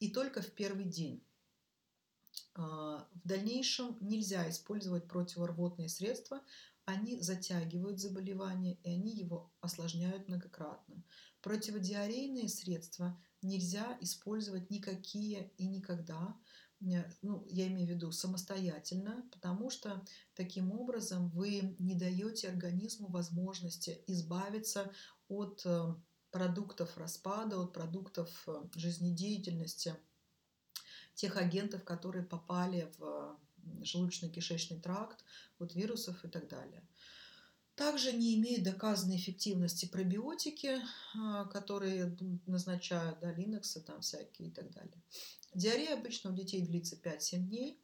И 0.00 0.10
только 0.10 0.42
в 0.42 0.50
первый 0.52 0.84
день. 0.84 1.24
А, 2.54 3.08
в 3.14 3.26
дальнейшем 3.26 3.96
нельзя 4.00 4.48
использовать 4.48 5.08
противорвотные 5.08 5.88
средства, 5.88 6.42
они 6.86 7.20
затягивают 7.20 8.00
заболевание, 8.00 8.74
и 8.82 8.90
они 8.90 9.14
его 9.14 9.52
осложняют 9.60 10.28
многократно. 10.28 11.02
Противодиарейные 11.40 12.48
средства 12.48 13.20
нельзя 13.42 13.96
использовать 14.00 14.70
никакие 14.70 15.52
и 15.56 15.66
никогда, 15.66 16.36
ну, 17.22 17.46
я 17.48 17.66
имею 17.68 17.86
в 17.86 17.90
виду 17.90 18.12
самостоятельно, 18.12 19.28
потому 19.32 19.70
что 19.70 20.04
таким 20.34 20.72
образом 20.72 21.30
вы 21.30 21.76
не 21.78 21.94
даете 21.94 22.48
организму 22.48 23.08
возможности 23.08 24.02
избавиться 24.06 24.92
от 25.28 25.62
э, 25.64 25.94
продуктов 26.30 26.96
распада, 26.98 27.60
от 27.60 27.72
продуктов 27.72 28.44
э, 28.46 28.64
жизнедеятельности, 28.74 29.96
тех 31.14 31.36
агентов, 31.36 31.84
которые 31.84 32.24
попали 32.24 32.92
в 32.98 33.38
желудочно-кишечный 33.82 34.80
тракт, 34.80 35.24
от 35.58 35.74
вирусов 35.74 36.24
и 36.24 36.28
так 36.28 36.48
далее. 36.48 36.82
Также 37.74 38.12
не 38.12 38.36
имеют 38.36 38.62
доказанной 38.62 39.16
эффективности 39.16 39.86
пробиотики, 39.86 40.80
а, 41.16 41.46
которые 41.46 42.16
назначают, 42.46 43.18
да, 43.20 43.32
линоксы 43.32 43.80
там 43.80 44.00
всякие 44.00 44.48
и 44.48 44.50
так 44.52 44.70
далее. 44.70 45.02
Диарея 45.54 45.94
обычно 45.94 46.30
у 46.30 46.34
детей 46.34 46.62
длится 46.62 46.96
5-7 46.96 47.38
дней. 47.38 47.80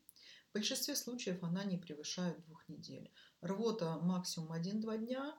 В 0.51 0.55
большинстве 0.55 0.95
случаев 0.95 1.43
она 1.43 1.65
не 1.65 1.77
превышает 1.77 2.41
двух 2.45 2.69
недель. 2.69 3.11
Рвота 3.41 3.99
максимум 3.99 4.53
1-2 4.53 5.07
дня 5.07 5.37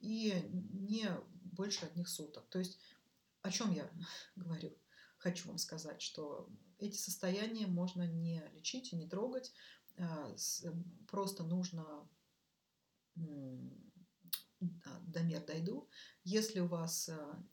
и 0.00 0.48
не 0.52 1.08
больше 1.42 1.86
одних 1.86 2.08
суток. 2.08 2.46
То 2.50 2.60
есть 2.60 2.78
о 3.42 3.50
чем 3.50 3.72
я 3.72 3.90
говорю? 4.36 4.76
Хочу 5.18 5.48
вам 5.48 5.58
сказать, 5.58 6.00
что 6.00 6.48
эти 6.78 6.96
состояния 6.96 7.66
можно 7.66 8.06
не 8.06 8.42
лечить 8.54 8.92
и 8.92 8.96
не 8.96 9.08
трогать. 9.08 9.52
А, 9.98 10.34
просто 11.08 11.44
нужно 11.44 12.08
до 13.14 15.22
мер 15.22 15.44
дойду. 15.44 15.88
Если 16.24 16.60
у 16.60 16.66
вас 16.66 17.08
а, 17.08 17.44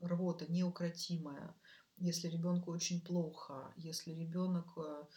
рвота 0.00 0.50
неукротимая, 0.50 1.54
если 1.96 2.28
ребенку 2.28 2.72
очень 2.72 3.00
плохо, 3.00 3.72
если 3.76 4.12
ребенок 4.12 4.76
а, 4.76 5.08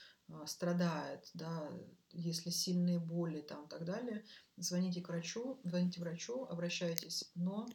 страдает, 0.46 1.30
да, 1.34 1.72
если 2.12 2.50
сильные 2.50 3.00
боли 3.00 3.42
там 3.42 3.66
и 3.66 3.70
так 3.70 3.86
далее, 3.86 4.26
звоните 4.58 5.02
к 5.02 5.10
врачу, 5.10 5.60
звоните 5.64 6.02
врачу, 6.02 6.46
обращайтесь, 6.46 7.32
но 7.36 7.68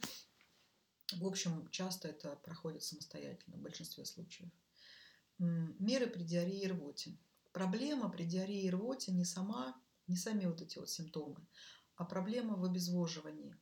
в 1.12 1.26
общем, 1.26 1.68
часто 1.70 2.08
это 2.08 2.36
проходит 2.36 2.84
самостоятельно 2.84 3.56
в 3.56 3.60
большинстве 3.60 4.04
случаев. 4.04 4.50
Меры 5.38 6.06
при 6.06 6.22
диарее 6.22 6.62
и 6.62 6.68
рвоте. 6.68 7.18
Проблема 7.52 8.08
при 8.10 8.24
диарее 8.24 8.62
и 8.62 8.70
рвоте 8.70 9.12
не 9.12 9.24
сама, 9.24 9.80
не 10.06 10.16
сами 10.16 10.46
вот 10.46 10.60
эти 10.62 10.78
вот 10.78 10.88
симптомы, 10.88 11.46
а 11.96 12.04
проблема 12.04 12.56
в 12.56 12.64
обезвоживании. 12.64 13.56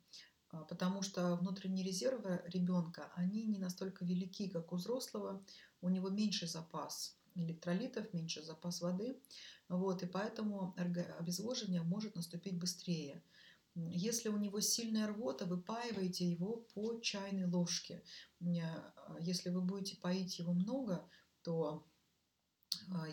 А, 0.50 0.64
потому 0.64 1.02
что 1.02 1.36
внутренние 1.36 1.84
резервы 1.84 2.42
ребенка, 2.46 3.12
они 3.14 3.44
не 3.46 3.58
настолько 3.58 4.04
велики, 4.04 4.48
как 4.48 4.72
у 4.72 4.76
взрослого. 4.76 5.44
У 5.80 5.88
него 5.88 6.08
меньший 6.08 6.48
запас 6.48 7.18
электролитов, 7.34 8.12
меньше 8.12 8.42
запас 8.42 8.80
воды. 8.80 9.20
Вот, 9.68 10.02
и 10.02 10.06
поэтому 10.06 10.74
обезвоживание 10.76 11.82
может 11.82 12.16
наступить 12.16 12.58
быстрее. 12.58 13.22
Если 13.74 14.28
у 14.28 14.38
него 14.38 14.60
сильная 14.60 15.06
рвота, 15.06 15.44
выпаивайте 15.44 16.28
его 16.28 16.66
по 16.74 16.98
чайной 17.00 17.46
ложке. 17.46 18.02
Если 19.20 19.50
вы 19.50 19.60
будете 19.60 19.96
поить 19.98 20.38
его 20.38 20.52
много, 20.52 21.08
то 21.42 21.64
а, 21.64 21.87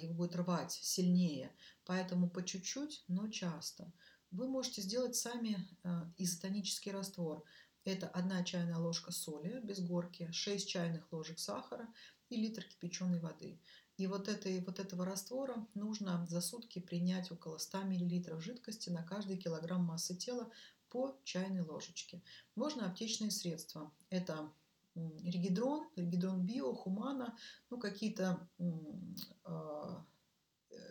его 0.01 0.13
будет 0.13 0.35
рвать 0.35 0.71
сильнее. 0.71 1.51
Поэтому 1.85 2.29
по 2.29 2.43
чуть-чуть, 2.43 3.03
но 3.07 3.27
часто. 3.27 3.91
Вы 4.31 4.47
можете 4.47 4.81
сделать 4.81 5.15
сами 5.15 5.57
а, 5.83 6.11
изотонический 6.17 6.91
раствор. 6.91 7.43
Это 7.83 8.07
одна 8.07 8.43
чайная 8.43 8.77
ложка 8.77 9.11
соли 9.11 9.61
без 9.63 9.79
горки, 9.79 10.29
6 10.31 10.67
чайных 10.67 11.11
ложек 11.11 11.39
сахара 11.39 11.87
и 12.29 12.35
литр 12.35 12.63
кипяченой 12.63 13.19
воды. 13.19 13.59
И 13.97 14.07
вот, 14.07 14.27
этой, 14.27 14.59
вот 14.59 14.79
этого 14.79 15.05
раствора 15.05 15.67
нужно 15.73 16.25
за 16.27 16.41
сутки 16.41 16.79
принять 16.79 17.31
около 17.31 17.57
100 17.57 17.83
мл 17.83 18.39
жидкости 18.41 18.89
на 18.89 19.03
каждый 19.03 19.37
килограмм 19.37 19.85
массы 19.85 20.15
тела 20.15 20.51
по 20.89 21.17
чайной 21.23 21.61
ложечке. 21.61 22.21
Можно 22.55 22.87
аптечные 22.87 23.31
средства. 23.31 23.93
Это 24.09 24.51
регидрон, 24.95 25.87
регидрон 25.95 26.45
био, 26.45 26.73
хумана, 26.73 27.37
ну 27.69 27.77
какие-то 27.77 28.49
э, 28.59 28.63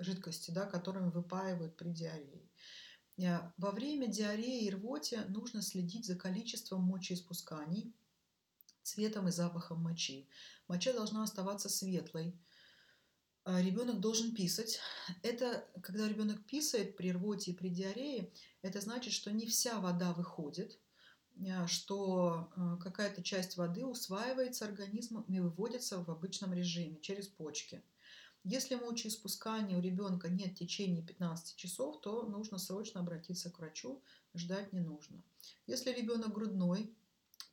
жидкости, 0.01 0.51
да, 0.51 0.67
которыми 0.67 1.11
выпаивают 1.11 1.77
при 1.77 1.91
диарее. 1.91 2.49
Э, 3.19 3.51
во 3.57 3.71
время 3.71 4.07
диареи 4.07 4.65
и 4.65 4.71
рвоте 4.71 5.25
нужно 5.29 5.63
следить 5.63 6.07
за 6.07 6.17
количеством 6.17 6.83
мочеиспусканий, 6.83 7.95
цветом 8.83 9.29
и 9.29 9.33
запахом 9.33 9.83
мочи. 9.83 10.29
Моча 10.69 10.93
должна 10.93 11.23
оставаться 11.23 11.69
светлой. 11.69 12.39
А 13.47 13.61
ребенок 13.61 14.01
должен 14.01 14.35
писать. 14.35 14.81
Это, 15.23 15.69
когда 15.83 16.09
ребенок 16.09 16.47
писает 16.47 16.97
при 16.97 17.13
рвоте 17.13 17.51
и 17.51 17.55
при 17.55 17.69
диарее, 17.69 18.33
это 18.63 18.81
значит, 18.81 19.13
что 19.13 19.31
не 19.31 19.47
вся 19.47 19.81
вода 19.81 20.15
выходит, 20.15 20.79
а, 20.79 20.84
что 21.67 22.49
а, 22.57 22.77
какая-то 22.77 23.23
часть 23.23 23.57
воды 23.57 23.85
усваивается 23.85 24.65
организмом 24.65 25.23
и 25.23 25.41
выводится 25.41 26.03
в 26.03 26.11
обычном 26.11 26.53
режиме 26.53 27.01
через 27.01 27.27
почки. 27.27 27.83
Если 28.45 28.75
мочеиспускания 28.75 29.79
у 29.79 29.81
ребенка 29.81 30.29
нет 30.29 30.53
в 30.53 30.59
течение 30.59 31.03
15 31.03 31.57
часов, 31.57 32.01
то 32.03 32.25
нужно 32.25 32.59
срочно 32.59 33.01
обратиться 33.01 33.51
к 33.51 33.59
врачу, 33.59 34.03
ждать 34.35 34.73
не 34.73 34.81
нужно. 34.81 35.23
Если 35.67 35.91
ребенок 35.93 36.35
грудной, 36.35 36.95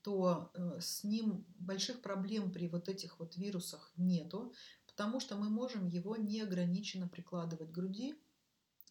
то 0.02 0.52
э, 0.53 0.80
с 0.82 1.03
ним 1.03 1.45
больших 1.60 2.02
проблем 2.02 2.52
при 2.52 2.68
вот 2.68 2.90
этих 2.90 3.20
вот 3.20 3.38
вирусах 3.38 3.91
нету, 3.95 4.53
потому 4.86 5.20
что 5.20 5.38
мы 5.38 5.49
можем 5.49 5.88
его 5.88 6.18
неограниченно 6.18 7.08
прикладывать 7.08 7.70
к 7.70 7.74
груди. 7.74 8.16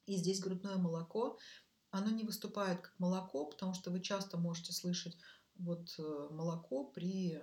И 0.06 0.16
здесь 0.16 0.40
грудное 0.40 0.76
молоко 0.76 1.38
оно 1.90 2.10
не 2.10 2.24
выступает 2.24 2.80
как 2.80 2.94
молоко, 2.98 3.46
потому 3.46 3.74
что 3.74 3.90
вы 3.90 4.00
часто 4.00 4.36
можете 4.36 4.72
слышать, 4.72 5.16
вот 5.56 5.94
э, 5.98 6.28
молоко 6.30 6.84
при 6.84 7.40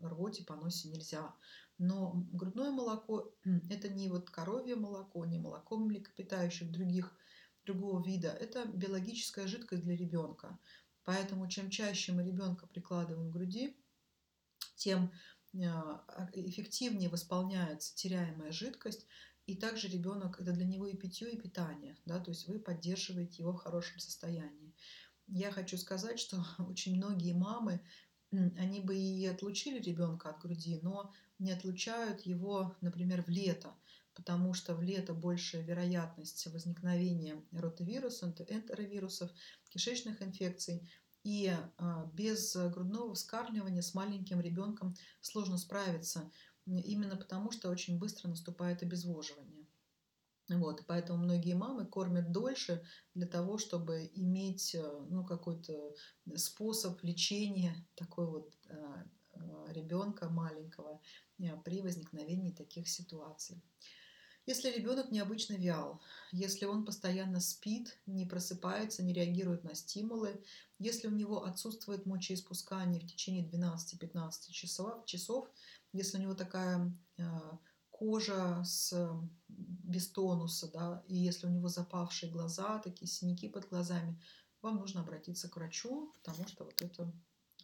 рвоте, 0.00 0.44
поносе 0.44 0.88
нельзя. 0.88 1.34
Но 1.78 2.12
грудное 2.32 2.70
молоко– 2.70 3.32
это 3.70 3.88
не 3.88 4.08
вот 4.08 4.30
коровье 4.30 4.76
молоко, 4.76 5.24
не 5.24 5.38
молоко 5.38 5.76
млекопитающих 5.76 6.70
других, 6.70 7.12
другого 7.64 8.02
вида. 8.04 8.28
Это 8.28 8.64
биологическая 8.66 9.46
жидкость 9.46 9.82
для 9.82 9.96
ребенка. 9.96 10.58
Поэтому 11.04 11.48
чем 11.48 11.70
чаще 11.70 12.12
мы 12.12 12.24
ребенка 12.24 12.66
прикладываем 12.66 13.30
к 13.30 13.32
груди, 13.32 13.76
тем 14.76 15.12
э, 15.52 15.58
эффективнее 16.32 17.08
восполняется 17.08 17.94
теряемая 17.94 18.52
жидкость, 18.52 19.06
и 19.46 19.54
также 19.54 19.88
ребенок, 19.88 20.40
это 20.40 20.52
для 20.52 20.64
него 20.64 20.86
и 20.86 20.96
питье, 20.96 21.30
и 21.30 21.40
питание, 21.40 21.96
да, 22.04 22.18
то 22.18 22.30
есть 22.30 22.48
вы 22.48 22.58
поддерживаете 22.58 23.42
его 23.42 23.52
в 23.52 23.58
хорошем 23.58 23.98
состоянии. 24.00 24.74
Я 25.28 25.50
хочу 25.50 25.78
сказать, 25.78 26.18
что 26.18 26.44
очень 26.58 26.96
многие 26.96 27.32
мамы, 27.32 27.80
они 28.32 28.80
бы 28.80 28.96
и 28.96 29.24
отлучили 29.26 29.80
ребенка 29.80 30.30
от 30.30 30.40
груди, 30.40 30.80
но 30.82 31.12
не 31.38 31.52
отлучают 31.52 32.22
его, 32.22 32.76
например, 32.80 33.22
в 33.22 33.28
лето, 33.28 33.72
потому 34.14 34.52
что 34.52 34.74
в 34.74 34.82
лето 34.82 35.14
большая 35.14 35.62
вероятность 35.62 36.46
возникновения 36.48 37.40
ротавируса, 37.52 38.34
энтеровирусов, 38.48 39.30
кишечных 39.70 40.22
инфекций. 40.22 40.90
И 41.22 41.52
а, 41.78 42.06
без 42.14 42.54
грудного 42.54 43.14
вскармливания 43.14 43.82
с 43.82 43.94
маленьким 43.94 44.40
ребенком 44.40 44.94
сложно 45.20 45.58
справиться 45.58 46.30
именно 46.66 47.16
потому, 47.16 47.50
что 47.50 47.70
очень 47.70 47.98
быстро 47.98 48.28
наступает 48.28 48.82
обезвоживание. 48.82 49.66
Вот, 50.48 50.84
поэтому 50.86 51.24
многие 51.24 51.54
мамы 51.54 51.86
кормят 51.86 52.30
дольше 52.30 52.84
для 53.14 53.26
того, 53.26 53.58
чтобы 53.58 54.08
иметь 54.14 54.76
э, 54.76 55.06
ну, 55.10 55.24
какой-то 55.24 55.94
способ 56.36 57.02
лечения 57.02 57.74
такой 57.96 58.26
вот 58.26 58.54
э, 58.68 59.04
э, 59.32 59.72
ребенка 59.72 60.28
маленького 60.28 61.00
при 61.64 61.80
возникновении 61.82 62.52
таких 62.52 62.88
ситуаций. 62.88 63.60
Если 64.46 64.70
ребенок 64.70 65.10
необычно 65.10 65.54
вял, 65.54 66.00
если 66.30 66.66
он 66.66 66.84
постоянно 66.84 67.40
спит, 67.40 67.98
не 68.06 68.24
просыпается, 68.24 69.02
не 69.02 69.12
реагирует 69.12 69.64
на 69.64 69.74
стимулы, 69.74 70.40
если 70.78 71.08
у 71.08 71.10
него 71.10 71.42
отсутствует 71.44 72.06
мочеиспускание 72.06 73.00
в 73.00 73.06
течение 73.08 73.44
12-15 73.44 74.52
часов, 74.52 75.04
часов, 75.04 75.48
если 75.96 76.18
у 76.18 76.20
него 76.20 76.34
такая 76.34 76.92
а, 77.18 77.58
кожа 77.90 78.62
с, 78.64 78.92
без 79.48 80.08
тонуса, 80.10 80.70
да, 80.70 81.02
и 81.08 81.16
если 81.16 81.46
у 81.46 81.50
него 81.50 81.68
запавшие 81.68 82.30
глаза, 82.30 82.78
такие 82.78 83.08
синяки 83.08 83.48
под 83.48 83.68
глазами, 83.68 84.20
вам 84.62 84.76
нужно 84.76 85.00
обратиться 85.00 85.48
к 85.48 85.56
врачу, 85.56 86.12
потому 86.14 86.46
что 86.46 86.64
вот 86.64 86.82
это 86.82 87.12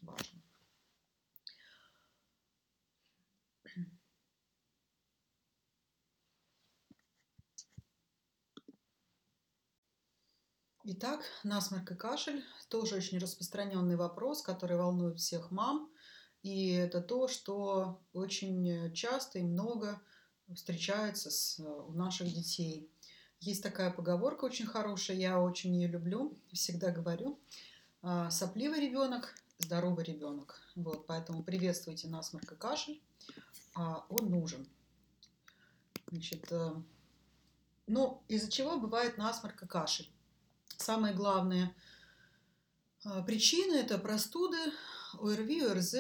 важно. 0.01 0.43
Итак, 10.85 11.21
насморк 11.45 11.93
и 11.93 11.95
кашель– 11.95 12.45
тоже 12.69 12.97
очень 12.97 13.19
распространенный 13.19 13.95
вопрос, 13.95 14.43
который 14.43 14.77
волнует 14.77 15.21
всех 15.21 15.53
мам. 15.53 15.92
И 16.43 16.71
это 16.71 17.01
то, 17.01 17.29
что 17.29 18.01
очень 18.13 18.93
часто 18.95 19.39
и 19.39 19.43
много 19.43 20.01
встречается 20.55 21.31
с, 21.31 21.61
у 21.61 21.93
наших 21.93 22.33
детей. 22.33 22.91
Есть 23.41 23.63
такая 23.63 23.91
поговорка 23.91 24.45
очень 24.45 24.67
хорошая, 24.67 25.17
я 25.17 25.41
очень 25.41 25.75
ее 25.75 25.89
люблю, 25.89 26.37
всегда 26.53 26.91
говорю. 26.91 27.39
«А, 28.03 28.31
сопливый 28.31 28.81
ребенок, 28.81 29.35
здоровый 29.59 30.05
ребенок. 30.05 30.61
Вот, 30.75 31.07
поэтому 31.07 31.43
приветствуйте 31.43 32.09
насморк 32.09 32.53
и 32.53 32.57
кашель. 32.57 33.01
А 33.75 34.05
он 34.09 34.31
нужен. 34.31 34.69
Значит, 36.11 36.51
э, 36.51 36.75
ну, 37.87 38.23
из-за 38.29 38.51
чего 38.51 38.79
бывает 38.79 39.17
насморк 39.17 39.63
и 39.63 39.67
кашель? 39.67 40.11
Самые 40.77 41.15
главные 41.15 41.75
а, 43.05 43.23
причины– 43.23 43.75
это 43.77 43.99
простуды, 43.99 44.59
ОРВИ, 45.15 45.65
ОРЗ. 45.67 45.95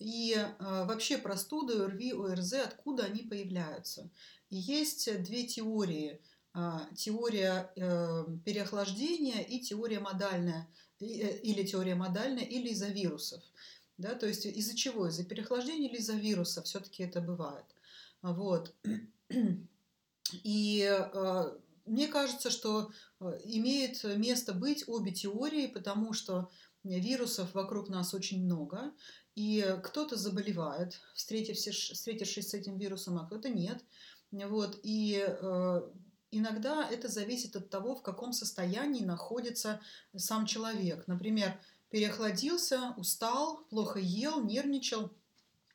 И 0.00 0.34
а, 0.34 0.86
вообще 0.86 1.18
простуды, 1.18 1.74
ОРВИ, 1.74 2.14
ОРЗ, 2.14 2.54
откуда 2.54 3.04
они 3.04 3.22
появляются. 3.22 4.10
И 4.48 4.56
есть 4.56 5.22
две 5.22 5.44
теории. 5.44 6.20
А, 6.52 6.88
теория 6.96 7.70
э, 7.76 8.24
переохлаждения 8.44 9.40
и 9.42 9.60
теория 9.60 10.00
модальная, 10.00 10.68
э, 10.98 11.04
или 11.04 11.64
теория 11.64 11.94
модальная, 11.94 12.42
или 12.42 12.70
из-за 12.70 12.88
вирусов. 12.88 13.40
Да, 13.98 14.14
то 14.14 14.26
есть 14.26 14.46
из-за 14.46 14.74
чего? 14.74 15.06
Из-за 15.06 15.24
переохлаждения 15.24 15.88
или 15.88 15.98
из-за 15.98 16.14
вируса 16.14 16.62
все-таки 16.62 17.04
это 17.04 17.20
бывает. 17.20 17.66
Вот. 18.22 18.74
И 20.32 20.90
мне 21.86 22.08
кажется, 22.08 22.50
что 22.50 22.90
э, 23.20 23.38
имеет 23.44 24.02
место 24.16 24.54
быть 24.54 24.88
обе 24.88 25.12
теории, 25.12 25.66
потому 25.66 26.12
что 26.12 26.50
вирусов 26.84 27.54
вокруг 27.54 27.88
нас 27.88 28.14
очень 28.14 28.44
много, 28.44 28.92
и 29.34 29.76
кто-то 29.82 30.16
заболевает, 30.16 31.00
встретившись, 31.14 31.90
встретившись 31.90 32.50
с 32.50 32.54
этим 32.54 32.76
вирусом, 32.78 33.18
а 33.18 33.26
кто-то 33.26 33.48
нет. 33.48 33.82
Вот, 34.32 34.78
и 34.82 35.24
э, 35.26 35.80
иногда 36.30 36.88
это 36.88 37.08
зависит 37.08 37.56
от 37.56 37.70
того, 37.70 37.96
в 37.96 38.02
каком 38.02 38.32
состоянии 38.32 39.04
находится 39.04 39.80
сам 40.16 40.46
человек. 40.46 41.06
Например, 41.06 41.60
переохладился, 41.90 42.94
устал, 42.96 43.64
плохо 43.70 43.98
ел, 43.98 44.42
нервничал, 44.42 45.10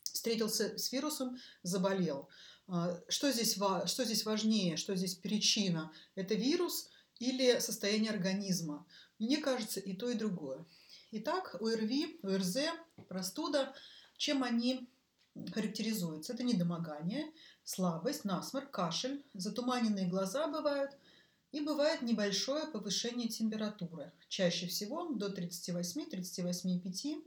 встретился 0.04 0.78
с 0.78 0.92
вирусом, 0.92 1.38
заболел. 1.64 2.30
А, 2.68 3.00
что 3.10 3.32
здесь, 3.32 3.54
что 3.54 4.06
здесь 4.06 4.26
важнее, 4.26 4.78
что 4.78 4.96
здесь 4.96 5.16
причина? 5.16 5.92
Это 6.16 6.36
вирус 6.36 6.90
или 7.20 7.60
состояние 7.60 8.12
организма? 8.12 8.86
Мне 9.20 9.38
кажется, 9.38 9.80
и 9.80 9.94
то, 9.94 10.10
и 10.10 10.16
другое. 10.16 10.66
Итак, 11.18 11.56
ОРВИ, 11.62 12.20
ОРЗ, 12.24 12.58
простуда, 13.08 13.74
чем 14.18 14.44
они 14.44 14.90
характеризуются? 15.54 16.34
Это 16.34 16.44
недомогание, 16.44 17.32
слабость, 17.64 18.26
насморк, 18.26 18.70
кашель, 18.70 19.24
затуманенные 19.34 20.10
глаза 20.10 20.46
бывают 20.48 20.92
И 21.54 21.62
бывает 21.62 22.02
небольшое 22.02 22.68
повышение 22.68 23.30
температуры, 23.30 24.12
чаще 24.28 24.68
всего 24.68 25.14
до 25.14 25.28
38-38,5. 25.30 27.24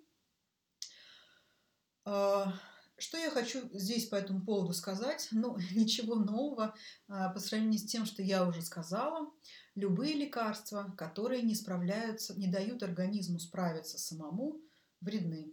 А, 2.05 2.53
что 2.99 3.17
я 3.17 3.31
хочу 3.31 3.71
здесь 3.73 4.07
по 4.07 4.17
этому 4.17 4.45
поводу 4.45 4.75
сказать? 4.75 5.29
Ну, 5.31 5.57
ничего 5.75 6.17
нового 6.17 6.75
а, 7.09 7.31
по 7.31 7.41
сравнению 7.41 7.79
с 7.79 7.87
тем, 7.87 8.05
что 8.05 8.23
я 8.23 8.47
уже 8.47 8.61
сказала. 8.61 9.33
Любые 9.79 10.15
лекарства, 10.15 10.93
которые 10.99 11.43
не 11.43 11.55
справляются, 11.55 12.37
не 12.37 12.49
дают 12.49 12.83
организму 12.83 13.39
справиться 13.39 13.97
самому, 13.97 14.61
вредны. 15.01 15.53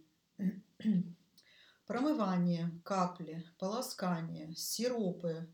Промывание, 1.86 2.72
капли, 2.82 3.44
полоскание, 3.60 4.52
сиропы, 4.56 5.48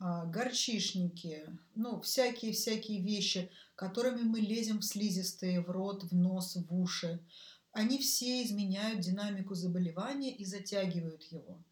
а, 0.00 0.24
горчишники, 0.26 1.46
ну, 1.76 2.00
всякие-всякие 2.00 3.00
вещи, 3.00 3.52
которыми 3.76 4.22
мы 4.22 4.40
лезем 4.40 4.80
в 4.80 4.84
слизистые, 4.84 5.60
в 5.60 5.70
рот, 5.70 6.02
в 6.02 6.12
нос, 6.12 6.56
в 6.56 6.74
уши, 6.74 7.20
они 7.70 7.98
все 7.98 8.42
изменяют 8.42 8.98
динамику 8.98 9.54
заболевания 9.54 10.34
и 10.34 10.44
затягивают 10.44 11.22
его. 11.30 11.62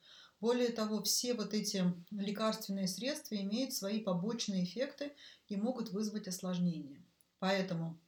Более 0.41 0.69
того, 0.69 1.03
все 1.03 1.35
вот 1.35 1.55
эти 1.55 1.85
лекарственные 2.11 2.89
средства 2.89 3.37
имеют 3.37 3.73
свои 3.73 4.01
побочные 4.01 4.65
эффекты 4.65 5.15
и 5.49 5.57
могут 5.57 5.91
вызвать 5.91 6.29
осложнения. 6.29 7.03
Поэтому 7.39 7.99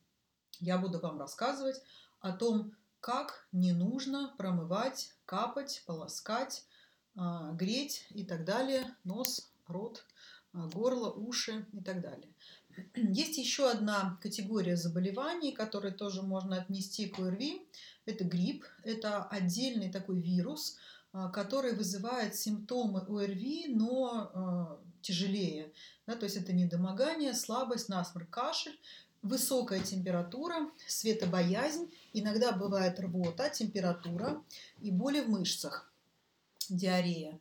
я 0.61 0.79
буду 0.79 0.99
вам 0.99 1.19
рассказывать 1.19 1.81
о 2.21 2.33
том, 2.33 2.75
как 3.01 3.47
не 3.53 3.73
нужно 3.73 4.35
промывать, 4.37 5.15
капать, 5.25 5.83
полоскать, 5.87 6.65
а, 7.17 7.53
греть 7.53 8.07
и 8.11 8.25
так 8.25 8.45
далее 8.45 8.95
нос, 9.05 9.51
рот, 9.67 10.05
а, 10.53 10.67
горло, 10.69 11.11
уши 11.11 11.67
и 11.73 11.81
так 11.81 12.01
далее. 12.01 12.33
Есть 12.95 13.39
еще 13.39 13.71
одна 13.71 14.19
категория 14.23 14.77
заболеваний, 14.77 15.53
которые 15.53 15.93
тоже 15.93 16.23
можно 16.23 16.57
отнести 16.57 17.09
к 17.09 17.19
ОРВИ. 17.19 17.67
Это 18.07 18.25
грипп. 18.25 18.65
Это 18.85 19.25
отдельный 19.25 19.91
такой 19.91 20.21
вирус, 20.21 20.77
который 21.33 21.75
вызывает 21.75 22.35
симптомы 22.37 23.01
ОРВИ, 23.01 23.69
но 23.69 24.81
тяжелее. 25.03 25.73
Да, 26.07 26.15
то 26.15 26.25
есть 26.25 26.37
это 26.37 26.53
недомогание, 26.53 27.35
слабость, 27.35 27.89
насморк, 27.89 28.29
кашель 28.31 28.79
высокая 29.23 29.81
температура, 29.81 30.71
светобоязнь, 30.87 31.93
иногда 32.13 32.53
бывает 32.53 32.99
рвота, 33.01 33.51
температура 33.51 34.43
и 34.81 34.91
боли 34.91 35.21
в 35.21 35.29
мышцах, 35.29 35.93
диарея. 36.69 37.39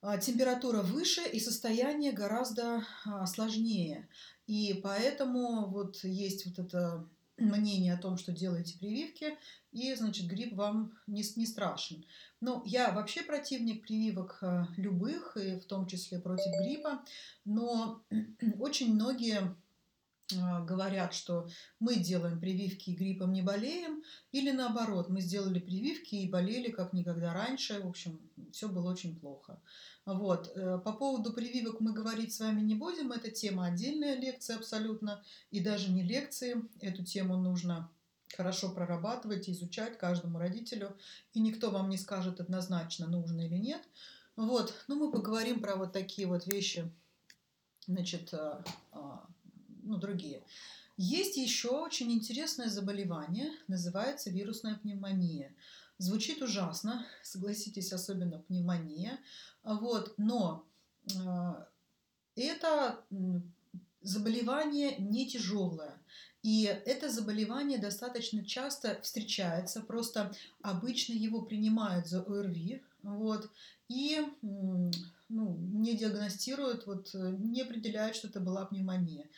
А, 0.00 0.18
температура 0.18 0.82
выше 0.82 1.22
и 1.26 1.40
состояние 1.40 2.12
гораздо 2.12 2.84
а, 3.04 3.26
сложнее. 3.26 4.08
И 4.46 4.80
поэтому 4.82 5.66
вот 5.66 6.04
есть 6.04 6.46
вот 6.46 6.58
это 6.64 7.04
мнение 7.38 7.94
о 7.94 7.98
том, 7.98 8.16
что 8.16 8.32
делаете 8.32 8.78
прививки, 8.78 9.36
и, 9.72 9.94
значит, 9.94 10.26
грипп 10.26 10.54
вам 10.54 10.92
не, 11.06 11.22
не 11.36 11.46
страшен. 11.46 12.04
Но 12.40 12.62
я 12.64 12.92
вообще 12.92 13.22
противник 13.22 13.82
прививок 13.82 14.38
а, 14.42 14.68
любых, 14.76 15.36
и 15.36 15.58
в 15.58 15.66
том 15.66 15.86
числе 15.86 16.18
против 16.18 16.50
гриппа, 16.62 17.02
но 17.44 18.02
очень 18.58 18.94
многие 18.94 19.54
говорят, 20.30 21.14
что 21.14 21.48
мы 21.78 21.96
делаем 21.96 22.40
прививки 22.40 22.90
и 22.90 22.96
гриппом 22.96 23.32
не 23.32 23.42
болеем, 23.42 24.02
или 24.32 24.50
наоборот, 24.50 25.08
мы 25.08 25.20
сделали 25.20 25.60
прививки 25.60 26.16
и 26.16 26.28
болели 26.28 26.70
как 26.70 26.92
никогда 26.92 27.32
раньше, 27.32 27.80
в 27.80 27.88
общем, 27.88 28.18
все 28.52 28.68
было 28.68 28.90
очень 28.90 29.18
плохо. 29.18 29.60
Вот. 30.04 30.52
Э, 30.54 30.78
по 30.84 30.92
поводу 30.92 31.32
прививок 31.32 31.80
мы 31.80 31.92
говорить 31.92 32.34
с 32.34 32.40
вами 32.40 32.60
не 32.60 32.74
будем, 32.74 33.12
это 33.12 33.30
тема 33.30 33.66
отдельная 33.66 34.16
лекция 34.16 34.56
абсолютно, 34.56 35.22
и 35.50 35.60
даже 35.60 35.90
не 35.92 36.02
лекции, 36.02 36.62
эту 36.80 37.04
тему 37.04 37.36
нужно 37.36 37.88
хорошо 38.36 38.70
прорабатывать, 38.70 39.48
изучать 39.48 39.98
каждому 39.98 40.38
родителю, 40.38 40.96
и 41.32 41.40
никто 41.40 41.70
вам 41.70 41.88
не 41.88 41.96
скажет 41.96 42.40
однозначно, 42.40 43.06
нужно 43.06 43.42
или 43.42 43.56
нет. 43.56 43.82
Вот, 44.34 44.74
ну 44.88 44.96
мы 44.96 45.10
поговорим 45.10 45.60
про 45.60 45.76
вот 45.76 45.92
такие 45.92 46.26
вот 46.28 46.46
вещи, 46.46 46.90
значит, 47.86 48.34
а, 48.34 48.62
а, 48.92 49.26
ну, 49.86 49.96
другие. 49.96 50.42
Есть 50.96 51.36
еще 51.36 51.68
очень 51.68 52.12
интересное 52.12 52.68
заболевание, 52.68 53.50
называется 53.68 54.30
вирусная 54.30 54.76
пневмония. 54.76 55.54
Звучит 55.98 56.42
ужасно, 56.42 57.06
согласитесь, 57.22 57.92
особенно 57.92 58.38
пневмония. 58.40 59.18
Вот, 59.62 60.14
но 60.16 60.66
э, 61.14 61.64
это 62.36 63.04
заболевание 64.02 64.96
не 64.98 65.28
тяжелое. 65.28 65.98
И 66.42 66.64
это 66.64 67.10
заболевание 67.10 67.78
достаточно 67.78 68.44
часто 68.44 69.00
встречается, 69.02 69.80
просто 69.80 70.32
обычно 70.62 71.12
его 71.12 71.42
принимают 71.42 72.06
за 72.06 72.22
ОРВИ, 72.22 72.84
вот, 73.02 73.50
и 73.88 74.20
ну, 74.42 75.56
не 75.72 75.96
диагностируют, 75.96 76.86
вот, 76.86 77.10
не 77.14 77.62
определяют, 77.62 78.14
что 78.14 78.28
это 78.28 78.38
была 78.38 78.64
пневмония. 78.64 79.28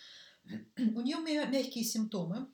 У 0.77 1.01
нее 1.01 1.19
мягкие 1.19 1.85
симптомы, 1.85 2.49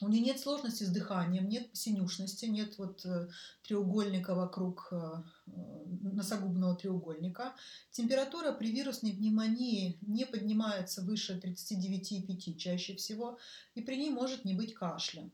у 0.00 0.08
нее 0.08 0.20
нет 0.20 0.38
сложности 0.38 0.84
с 0.84 0.90
дыханием, 0.90 1.48
нет 1.48 1.68
синюшности, 1.72 2.44
нет 2.46 2.76
вот 2.76 3.04
э, 3.06 3.28
треугольника 3.62 4.34
вокруг 4.34 4.88
э, 4.90 5.22
носогубного 5.46 6.76
треугольника. 6.76 7.54
Температура 7.92 8.52
при 8.52 8.72
вирусной 8.72 9.12
пневмонии 9.12 9.96
не 10.02 10.26
поднимается 10.26 11.00
выше 11.00 11.40
39,5 11.42 12.56
чаще 12.56 12.94
всего, 12.94 13.38
и 13.74 13.80
при 13.80 13.96
ней 13.96 14.10
может 14.10 14.44
не 14.44 14.54
быть 14.54 14.74
кашля. 14.74 15.30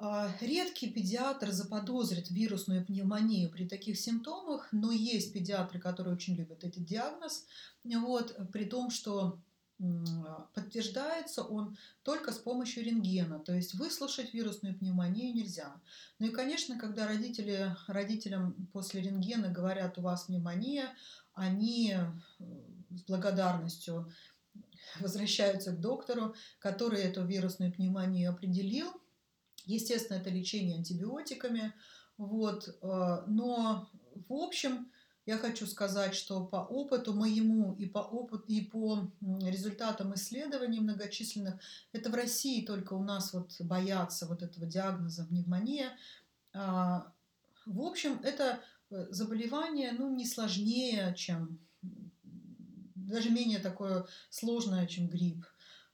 А, 0.00 0.30
редкий 0.40 0.88
педиатр 0.88 1.50
заподозрит 1.50 2.30
вирусную 2.30 2.86
пневмонию 2.86 3.50
при 3.50 3.66
таких 3.66 3.98
симптомах, 3.98 4.68
но 4.70 4.92
есть 4.92 5.32
педиатры, 5.32 5.80
которые 5.80 6.14
очень 6.14 6.36
любят 6.36 6.62
этот 6.62 6.84
диагноз, 6.84 7.46
вот, 7.82 8.36
при 8.52 8.66
том, 8.66 8.90
что 8.90 9.40
подтверждается 10.54 11.42
он 11.42 11.76
только 12.02 12.32
с 12.32 12.38
помощью 12.38 12.84
рентгена, 12.84 13.38
то 13.38 13.54
есть 13.54 13.74
выслушать 13.74 14.34
вирусную 14.34 14.76
пневмонию 14.76 15.34
нельзя. 15.34 15.80
Ну 16.18 16.26
и, 16.26 16.30
конечно, 16.30 16.78
когда 16.78 17.06
родители, 17.06 17.76
родителям 17.86 18.68
после 18.72 19.02
рентгена 19.02 19.48
говорят, 19.48 19.96
у 19.98 20.02
вас 20.02 20.24
пневмония, 20.24 20.88
они 21.34 21.94
э, 21.94 22.12
с 22.90 23.02
благодарностью 23.02 24.12
возвращаются 24.98 25.70
к 25.70 25.80
доктору, 25.80 26.34
который 26.58 27.00
эту 27.00 27.24
вирусную 27.24 27.72
пневмонию 27.72 28.30
определил. 28.30 28.90
Естественно, 29.64 30.16
это 30.18 30.30
лечение 30.30 30.76
антибиотиками. 30.76 31.72
Вот. 32.16 32.68
Э, 32.82 33.22
но, 33.28 33.88
в 34.28 34.34
общем, 34.34 34.90
я 35.28 35.36
хочу 35.36 35.66
сказать, 35.66 36.14
что 36.14 36.46
по 36.46 36.56
опыту 36.56 37.12
моему 37.12 37.74
и 37.74 37.84
по 37.84 37.98
опыту 37.98 38.44
и 38.46 38.62
по 38.62 39.12
результатам 39.42 40.14
исследований 40.14 40.80
многочисленных, 40.80 41.60
это 41.92 42.08
в 42.08 42.14
России 42.14 42.64
только 42.64 42.94
у 42.94 43.02
нас 43.02 43.34
вот 43.34 43.54
боятся 43.60 44.26
вот 44.26 44.42
этого 44.42 44.66
диагноза 44.66 45.26
пневмония. 45.26 45.90
А, 46.54 47.12
в 47.66 47.82
общем, 47.82 48.18
это 48.22 48.60
э, 48.88 49.06
заболевание 49.10 49.92
ну, 49.92 50.16
не 50.16 50.24
сложнее, 50.24 51.14
чем 51.14 51.58
даже 52.94 53.28
менее 53.28 53.58
такое 53.58 54.06
сложное, 54.30 54.86
чем 54.86 55.08
грипп. 55.08 55.44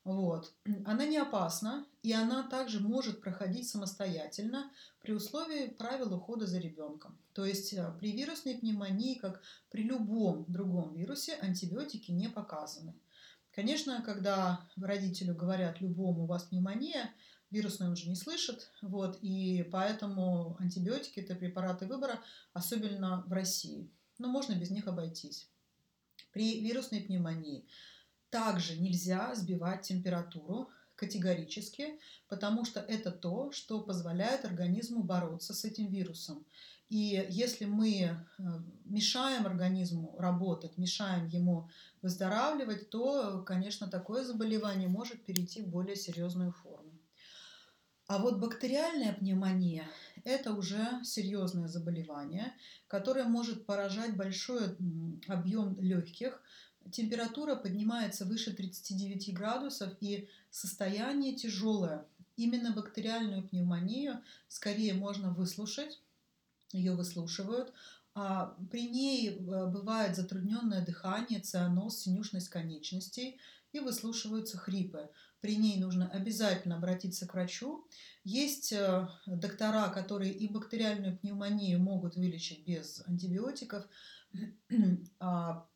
Вот. 0.05 0.53
Она 0.85 1.05
не 1.05 1.17
опасна, 1.17 1.83
и 2.03 2.13
она 2.13 2.47
также 2.47 2.79
может 2.79 3.21
проходить 3.21 3.67
самостоятельно 3.67 4.71
при 5.01 5.13
условии 5.13 5.69
правил 5.69 6.13
ухода 6.13 6.45
за 6.45 6.59
ребенком. 6.59 7.17
То 7.33 7.43
есть 7.43 7.73
э, 7.73 7.91
при 7.99 8.11
вирусной 8.11 8.53
пневмонии, 8.53 9.15
как 9.15 9.41
при 9.71 9.81
любом 9.81 10.45
другом 10.47 10.93
вирусе, 10.93 11.33
антибиотики 11.41 12.11
не 12.11 12.29
показаны. 12.29 12.93
Конечно, 13.51 14.03
когда 14.03 14.69
родителю 14.75 15.33
говорят 15.33 15.81
любому 15.81 16.25
у 16.25 16.27
вас 16.27 16.43
пневмония, 16.43 17.11
вирусный 17.49 17.87
он 17.87 17.95
же 17.95 18.07
не 18.07 18.15
слышит, 18.15 18.69
вот, 18.83 19.17
и 19.23 19.67
поэтому 19.71 20.55
антибиотики– 20.59 21.19
это 21.21 21.33
препараты 21.33 21.87
выбора, 21.87 22.21
особенно 22.53 23.23
в 23.25 23.33
России. 23.33 23.89
Но 24.19 24.27
можно 24.27 24.53
без 24.53 24.69
них 24.69 24.85
обойтись. 24.85 25.49
При 26.31 26.61
вирусной 26.61 27.01
пневмонии– 27.01 27.67
также 28.35 28.77
нельзя 28.77 29.33
сбивать 29.33 29.83
температуру 29.83 30.69
категорически, 30.97 31.97
потому 32.27 32.65
что 32.65 32.81
это 32.81 33.09
то, 33.09 33.53
что 33.53 33.79
позволяет 33.79 34.43
организму 34.43 35.03
бороться 35.03 35.53
с 35.53 35.63
этим 35.63 35.87
вирусом. 35.87 36.45
И 36.89 37.25
если 37.29 37.63
мы 37.63 37.93
э, 37.97 38.13
мешаем 38.83 39.45
организму 39.45 40.13
работать, 40.19 40.77
мешаем 40.77 41.27
ему 41.27 41.69
выздоравливать, 42.01 42.89
то, 42.89 43.41
конечно, 43.43 43.87
такое 43.87 44.25
заболевание 44.25 44.89
может 44.89 45.23
перейти 45.23 45.61
в 45.61 45.69
более 45.69 45.95
серьезную 45.95 46.51
форму. 46.51 46.91
А 48.07 48.17
вот 48.17 48.39
бактериальная 48.39 49.13
пневмония– 49.13 49.87
это 50.25 50.53
уже 50.53 50.85
серьезное 51.05 51.69
заболевание, 51.69 52.53
которое 52.87 53.23
может 53.23 53.65
поражать 53.65 54.17
большой 54.17 54.75
объем 55.27 55.79
легких, 55.79 56.41
температура 56.91 57.55
поднимается 57.55 58.25
выше 58.25 58.53
39 58.53 59.33
градусов 59.33 59.93
и 60.01 60.27
состояние 60.49 61.35
тяжелое. 61.35 62.05
Именно 62.37 62.71
бактериальную 62.71 63.47
пневмонию 63.47 64.21
скорее 64.47 64.93
можно 64.93 65.31
выслушать, 65.31 66.01
ее 66.71 66.93
выслушивают, 66.93 67.73
а 68.13 68.55
при 68.71 68.87
ней 68.89 69.29
э, 69.29 69.33
бывает 69.37 70.15
затрудненное 70.15 70.83
дыхание, 70.85 71.39
цианоз, 71.39 71.99
синюшность 71.99 72.49
конечностей 72.49 73.37
и 73.73 73.79
выслушиваются 73.79 74.57
хрипы. 74.57 75.09
При 75.41 75.57
ней 75.57 75.77
нужно 75.77 76.09
обязательно 76.09 76.77
обратиться 76.77 77.27
к 77.27 77.33
врачу. 77.33 77.85
Есть 78.23 78.71
э, 78.71 79.07
доктора, 79.27 79.89
которые 79.89 80.33
и 80.33 80.47
бактериальную 80.47 81.17
пневмонию 81.17 81.79
могут 81.79 82.15
вылечить 82.15 82.65
без 82.65 83.03
антибиотиков, 83.05 83.85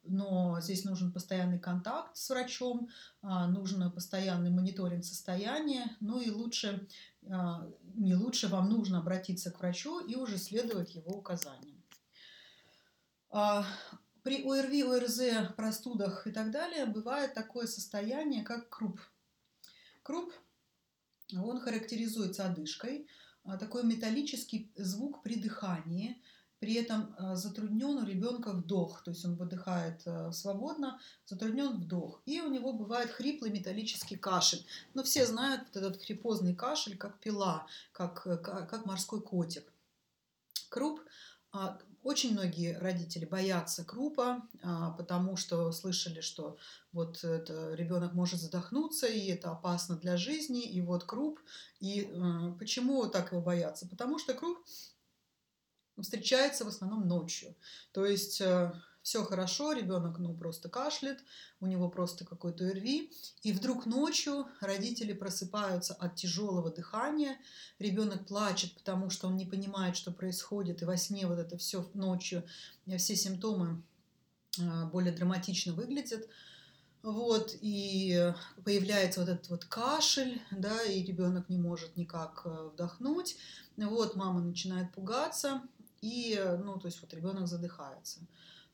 но 0.04 0.60
здесь 0.62 0.86
нужен 0.86 1.12
постоянный 1.12 1.60
контакт 1.60 2.16
с 2.18 2.30
врачом, 2.30 2.90
а, 3.22 3.48
нужно 3.48 3.90
постоянный 3.90 4.50
мониторинг 4.50 5.06
состояния, 5.06 5.96
ну 6.00 6.20
и 6.20 6.30
лучше, 6.30 6.88
а, 7.30 7.68
не 7.96 8.16
лучше, 8.16 8.48
вам 8.48 8.70
нужно 8.70 9.00
обратиться 9.00 9.52
к 9.52 9.60
врачу 9.60 10.00
и 10.00 10.16
уже 10.16 10.38
следовать 10.38 10.96
его 10.96 11.12
указаниям. 11.12 11.84
При 14.24 14.44
ОРВИ, 14.44 14.84
ОРЗ, 14.84 15.54
простудах 15.56 16.28
и 16.28 16.32
так 16.32 16.52
далее 16.52 16.86
бывает 16.86 17.34
такое 17.34 17.68
состояние, 17.68 18.44
как 18.44 18.70
круп. 18.70 19.00
Круп, 20.04 20.34
он 21.34 21.60
характеризуется 21.60 22.46
одышкой, 22.46 23.08
такой 23.60 23.84
металлический 23.84 24.72
звук 24.76 25.22
при 25.24 25.36
дыхании– 25.36 26.22
при 26.60 26.74
этом 26.74 27.16
э, 27.18 27.36
затруднен 27.36 27.98
у 27.98 28.06
ребенка 28.06 28.52
вдох, 28.52 29.02
то 29.04 29.12
есть 29.12 29.24
он 29.26 29.36
выдыхает 29.36 30.02
э, 30.06 30.32
свободно, 30.34 31.00
затруднен 31.26 31.78
вдох. 31.78 32.22
И 32.26 32.42
у 32.42 32.50
него 32.50 32.74
бывает 32.74 33.12
хриплый 33.12 33.50
металлический 33.50 34.18
кашель. 34.18 34.66
Но 34.94 35.04
все 35.04 35.26
знают 35.26 35.64
вот 35.74 35.78
этот 35.78 36.04
хрипозный 36.04 36.54
кашель, 36.54 36.98
как 36.98 37.20
пила, 37.20 37.66
как, 37.94 38.28
э, 38.28 38.38
как 38.38 38.86
морской 38.86 39.22
котик. 39.22 39.72
Круп 40.70 41.00
а, 41.52 41.80
очень 42.04 42.34
многие 42.34 42.78
родители 42.78 43.26
боятся 43.26 43.84
крупа, 43.84 44.44
а, 44.62 44.92
потому 44.92 45.36
что 45.36 45.72
слышали, 45.72 46.22
что 46.22 46.58
вот 46.92 47.24
ребенок 47.24 48.14
может 48.14 48.40
задохнуться, 48.40 49.08
и 49.08 49.28
это 49.28 49.52
опасно 49.52 49.96
для 49.96 50.16
жизни, 50.18 50.62
и 50.62 50.82
вот 50.82 51.06
круп. 51.06 51.40
И 51.80 52.08
почему 52.60 53.08
так 53.08 53.32
его 53.32 53.42
боятся? 53.42 53.88
Потому 53.88 54.20
что 54.20 54.34
круп 54.34 54.60
встречается 56.04 56.66
в 56.66 56.68
основном 56.68 57.08
ночью. 57.08 57.56
То 57.92 58.06
есть 58.06 58.42
э, 58.42 58.72
все 59.02 59.24
хорошо, 59.24 59.74
ребенок 59.74 60.20
ну 60.20 60.36
просто 60.36 60.70
кашляет, 60.70 61.20
у 61.60 61.68
него 61.68 61.90
просто 61.90 62.26
какой-то 62.26 62.70
РВИ, 62.70 63.12
и 63.44 63.52
вдруг 63.52 63.86
ночью 63.86 64.48
родители 64.62 65.14
просыпаются 65.14 65.94
от 65.94 66.16
тяжелого 66.16 66.70
дыхания, 66.70 67.38
ребенок 67.80 68.28
плачет, 68.28 68.74
потому 68.76 69.10
что 69.10 69.28
он 69.28 69.36
не 69.36 69.46
понимает, 69.46 69.96
что 69.96 70.12
происходит, 70.12 70.82
и 70.82 70.86
во 70.86 70.98
сне 70.98 71.26
вот 71.26 71.40
это 71.40 71.58
все 71.58 71.90
ночью, 71.94 72.44
э, 72.86 72.98
все 72.98 73.16
симптомы 73.16 73.82
э, 74.60 74.86
более 74.86 75.12
драматично 75.12 75.74
выглядят. 75.74 76.28
Вот, 77.02 77.56
и 77.62 78.34
появляется 78.66 79.22
вот 79.22 79.30
этот 79.30 79.50
вот 79.50 79.64
кашель, 79.64 80.42
да, 80.52 80.84
и 80.84 81.02
ребенок 81.02 81.48
не 81.48 81.58
может 81.58 81.96
никак 81.96 82.46
вдохнуть. 82.46 83.38
Вот, 83.78 84.18
мама 84.18 84.42
начинает 84.42 84.92
пугаться, 84.92 85.62
и, 86.02 86.36
э, 86.36 86.58
ну, 86.58 86.80
то 86.80 86.88
есть 86.88 87.02
вот 87.02 87.14
ребенок 87.14 87.48
задыхается. 87.48 88.22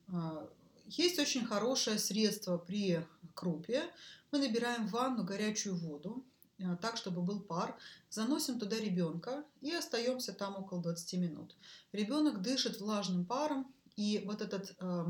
А, 0.08 0.50
есть 0.88 1.20
очень 1.20 1.46
хорошее 1.46 1.98
средство 1.98 2.58
при 2.58 3.06
крупе. 3.34 3.84
Мы 4.32 4.40
набираем 4.40 4.88
в 4.88 4.92
ванну 4.92 5.24
горячую 5.24 5.76
воду, 5.76 6.24
э, 6.60 6.76
так, 6.82 6.98
чтобы 6.98 7.22
был 7.22 7.40
пар, 7.40 7.76
заносим 8.10 8.60
туда 8.60 8.78
ребенка 8.78 9.44
и 9.62 9.74
остаемся 9.74 10.34
там 10.34 10.56
около 10.56 10.82
20 10.82 11.14
минут. 11.20 11.56
Ребенок 11.92 12.42
дышит 12.42 12.80
влажным 12.80 13.26
паром, 13.26 13.74
и 13.96 14.22
вот 14.26 14.42
этот 14.42 14.76
э, 14.80 15.06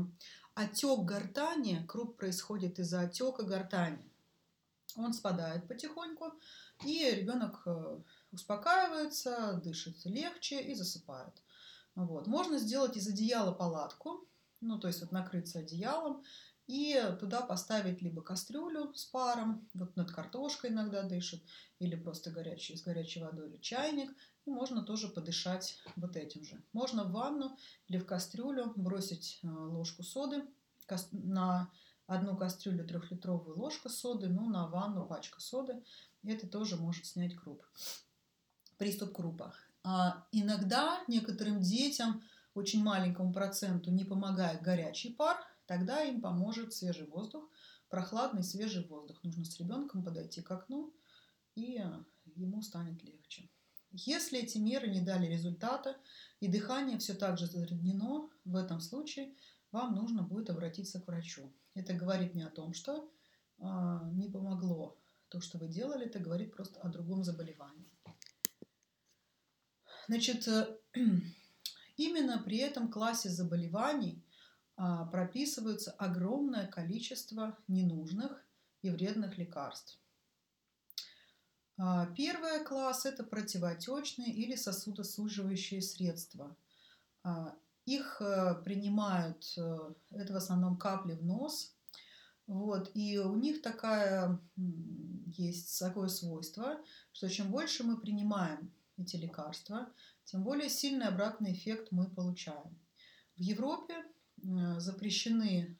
отек 0.54 1.00
гортани, 1.00 1.84
круп 1.86 2.16
происходит 2.16 2.78
из-за 2.78 3.02
отека 3.02 3.42
гортани, 3.42 4.10
он 4.96 5.12
спадает 5.12 5.68
потихоньку, 5.68 6.32
и 6.84 7.10
ребенок 7.10 7.62
э, 7.66 7.98
успокаивается, 8.32 9.60
дышит 9.62 10.04
легче 10.04 10.62
и 10.62 10.74
засыпает. 10.74 11.42
Вот. 11.96 12.26
Можно 12.26 12.58
сделать 12.58 12.96
из 12.96 13.08
одеяла 13.08 13.52
палатку, 13.52 14.28
ну, 14.60 14.78
то 14.78 14.86
есть 14.86 15.00
вот 15.00 15.12
накрыться 15.12 15.58
одеялом, 15.60 16.22
и 16.66 17.00
туда 17.20 17.42
поставить 17.42 18.02
либо 18.02 18.22
кастрюлю 18.22 18.92
с 18.94 19.06
паром, 19.06 19.68
вот 19.72 19.96
над 19.96 20.10
картошкой 20.10 20.70
иногда 20.70 21.02
дышит, 21.02 21.42
или 21.78 21.96
просто 21.96 22.30
горячий, 22.30 22.76
с 22.76 22.82
горячей 22.82 23.20
водой, 23.20 23.48
или 23.48 23.56
чайник, 23.58 24.10
и 24.44 24.50
можно 24.50 24.82
тоже 24.82 25.08
подышать 25.08 25.78
вот 25.96 26.16
этим 26.16 26.44
же. 26.44 26.62
Можно 26.72 27.04
в 27.04 27.12
ванну 27.12 27.56
или 27.88 27.98
в 27.98 28.06
кастрюлю 28.06 28.72
бросить 28.76 29.40
э, 29.42 29.48
ложку 29.48 30.02
соды, 30.02 30.44
на 31.12 31.70
одну 32.06 32.36
кастрюлю 32.36 32.86
трехлитровую 32.86 33.56
ложку 33.56 33.88
соды, 33.88 34.28
ну, 34.28 34.48
на 34.48 34.68
ванну 34.68 35.06
пачка 35.06 35.40
соды, 35.40 35.82
это 36.24 36.46
тоже 36.46 36.76
может 36.76 37.06
снять 37.06 37.36
круп. 37.36 37.62
Приступ 38.76 39.14
крупа. 39.14 39.54
А 39.88 40.26
иногда 40.32 41.04
некоторым 41.06 41.60
детям, 41.60 42.20
очень 42.54 42.82
маленькому 42.82 43.32
проценту, 43.32 43.92
не 43.92 44.04
помогает 44.04 44.60
горячий 44.60 45.10
пар, 45.12 45.36
тогда 45.66 46.02
им 46.02 46.20
поможет 46.20 46.74
свежий 46.74 47.06
воздух, 47.06 47.48
прохладный 47.88 48.42
свежий 48.42 48.84
воздух. 48.84 49.22
Нужно 49.22 49.44
с 49.44 49.60
ребенком 49.60 50.02
подойти 50.02 50.42
к 50.42 50.50
окну, 50.50 50.92
и 51.54 51.80
ему 52.34 52.62
станет 52.62 53.04
легче. 53.04 53.48
Если 53.92 54.40
эти 54.40 54.58
меры 54.58 54.88
не 54.88 55.00
дали 55.00 55.28
результата 55.28 55.96
и 56.40 56.48
дыхание 56.48 56.98
все 56.98 57.14
так 57.14 57.38
же 57.38 57.46
затруднено, 57.46 58.28
в 58.44 58.56
этом 58.56 58.80
случае 58.80 59.36
вам 59.70 59.94
нужно 59.94 60.22
будет 60.22 60.50
обратиться 60.50 61.00
к 61.00 61.06
врачу. 61.06 61.52
Это 61.74 61.94
говорит 61.94 62.34
не 62.34 62.42
о 62.42 62.50
том, 62.50 62.74
что 62.74 63.08
э, 63.58 63.64
не 64.14 64.28
помогло 64.28 64.98
то, 65.28 65.40
что 65.40 65.58
вы 65.58 65.68
делали, 65.68 66.06
это 66.06 66.18
говорит 66.18 66.56
просто 66.56 66.80
о 66.80 66.88
другом 66.88 67.22
заболевании. 67.22 67.95
Значит, 70.08 70.46
э, 70.48 70.76
именно 71.96 72.38
при 72.38 72.58
этом 72.58 72.90
классе 72.90 73.28
заболеваний 73.28 74.22
а, 74.76 75.06
прописывается 75.06 75.90
огромное 75.92 76.66
количество 76.66 77.56
ненужных 77.66 78.44
и 78.82 78.90
вредных 78.90 79.38
лекарств. 79.38 79.98
А, 81.78 82.06
первый 82.14 82.62
класс– 82.64 83.04
это 83.06 83.24
противоотечные 83.24 84.32
или 84.32 84.54
сосудосуживающие 84.54 85.80
средства. 85.80 86.56
А, 87.22 87.54
их 87.86 88.20
э, 88.20 88.60
принимают, 88.64 89.54
э, 89.56 89.94
это 90.10 90.32
в 90.32 90.36
основном 90.36 90.76
капли 90.76 91.14
в 91.14 91.24
нос, 91.24 91.74
вот, 92.48 92.90
и 92.94 93.18
у 93.18 93.36
них 93.36 93.62
такая, 93.62 94.40
есть 94.56 95.78
такое 95.78 96.08
свойство, 96.08 96.80
что 97.12 97.28
чем 97.28 97.50
больше 97.50 97.84
мы 97.84 97.96
принимаем 97.96 98.72
эти 98.96 99.16
лекарства, 99.16 99.88
тем 100.24 100.42
более 100.42 100.68
сильный 100.68 101.06
обратный 101.06 101.52
эффект 101.52 101.88
мы 101.90 102.08
получаем. 102.08 102.78
В 103.36 103.40
Европе 103.40 103.94
э, 104.42 104.80
запрещены 104.80 105.76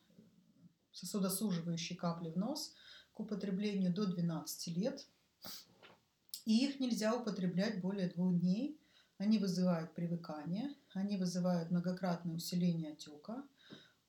сосудосуживающие 0.93 1.99
капли 1.99 2.31
в 2.31 2.37
нос 2.37 2.75
к 3.15 3.21
употреблению 3.21 3.93
до 3.93 4.07
12 4.07 4.77
лет, 4.77 5.07
и 6.45 6.65
их 6.65 6.81
нельзя 6.81 7.15
употреблять 7.15 7.81
более 7.81 8.09
двух 8.09 8.39
дней. 8.39 8.79
Они 9.19 9.39
вызывают 9.39 9.95
привыкание, 9.95 10.75
они 10.93 11.17
вызывают 11.17 11.71
многократное 11.71 12.37
усиление 12.37 12.93
отека. 12.93 13.43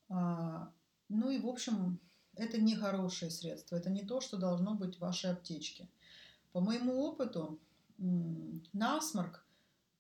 А, 0.10 0.72
ну 1.10 1.30
и, 1.30 1.40
в 1.40 1.48
общем, 1.48 2.00
это 2.36 2.60
не 2.60 2.76
хорошее 2.76 3.32
средство, 3.32 3.76
это 3.76 3.90
не 3.90 4.04
то, 4.04 4.22
что 4.22 4.38
должно 4.38 4.76
быть 4.76 4.98
в 4.98 5.00
вашей 5.00 5.32
аптечке. 5.32 5.90
По 6.52 6.60
моему 6.60 7.02
опыту, 7.02 7.60
насморк, 7.98 9.46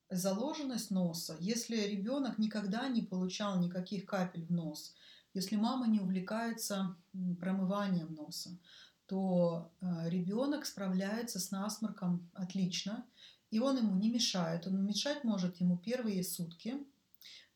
заложенность 0.09 0.91
носа, 0.91 1.35
если 1.39 1.77
ребенок 1.77 2.37
никогда 2.37 2.87
не 2.87 3.01
получал 3.01 3.59
никаких 3.59 4.05
капель 4.05 4.45
в 4.45 4.51
нос, 4.51 4.95
если 5.33 5.55
мама 5.55 5.87
не 5.87 5.99
увлекается 5.99 6.95
промыванием 7.39 8.13
носа, 8.13 8.57
то 9.05 9.71
э, 9.79 10.09
ребенок 10.09 10.65
справляется 10.65 11.39
с 11.39 11.51
насморком 11.51 12.29
отлично, 12.33 13.05
и 13.51 13.59
он 13.59 13.77
ему 13.77 13.95
не 13.95 14.09
мешает. 14.09 14.67
Он 14.67 14.83
мешать 14.85 15.23
может 15.23 15.57
ему 15.57 15.77
первые 15.77 16.23
сутки, 16.23 16.75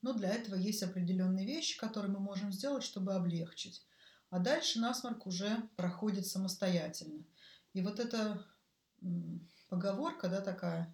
но 0.01 0.13
для 0.13 0.29
этого 0.29 0.55
есть 0.55 0.83
определенные 0.83 1.45
вещи, 1.45 1.77
которые 1.77 2.11
мы 2.11 2.19
можем 2.19 2.51
сделать, 2.51 2.83
чтобы 2.83 3.13
облегчить. 3.13 3.83
А 4.29 4.39
дальше 4.39 4.79
насморк 4.79 5.27
уже 5.27 5.67
проходит 5.75 6.25
самостоятельно. 6.25 7.23
И 7.73 7.81
вот 7.81 7.99
эта 7.99 8.45
поговорка, 9.71 10.27
да, 10.27 10.41
такая, 10.41 10.93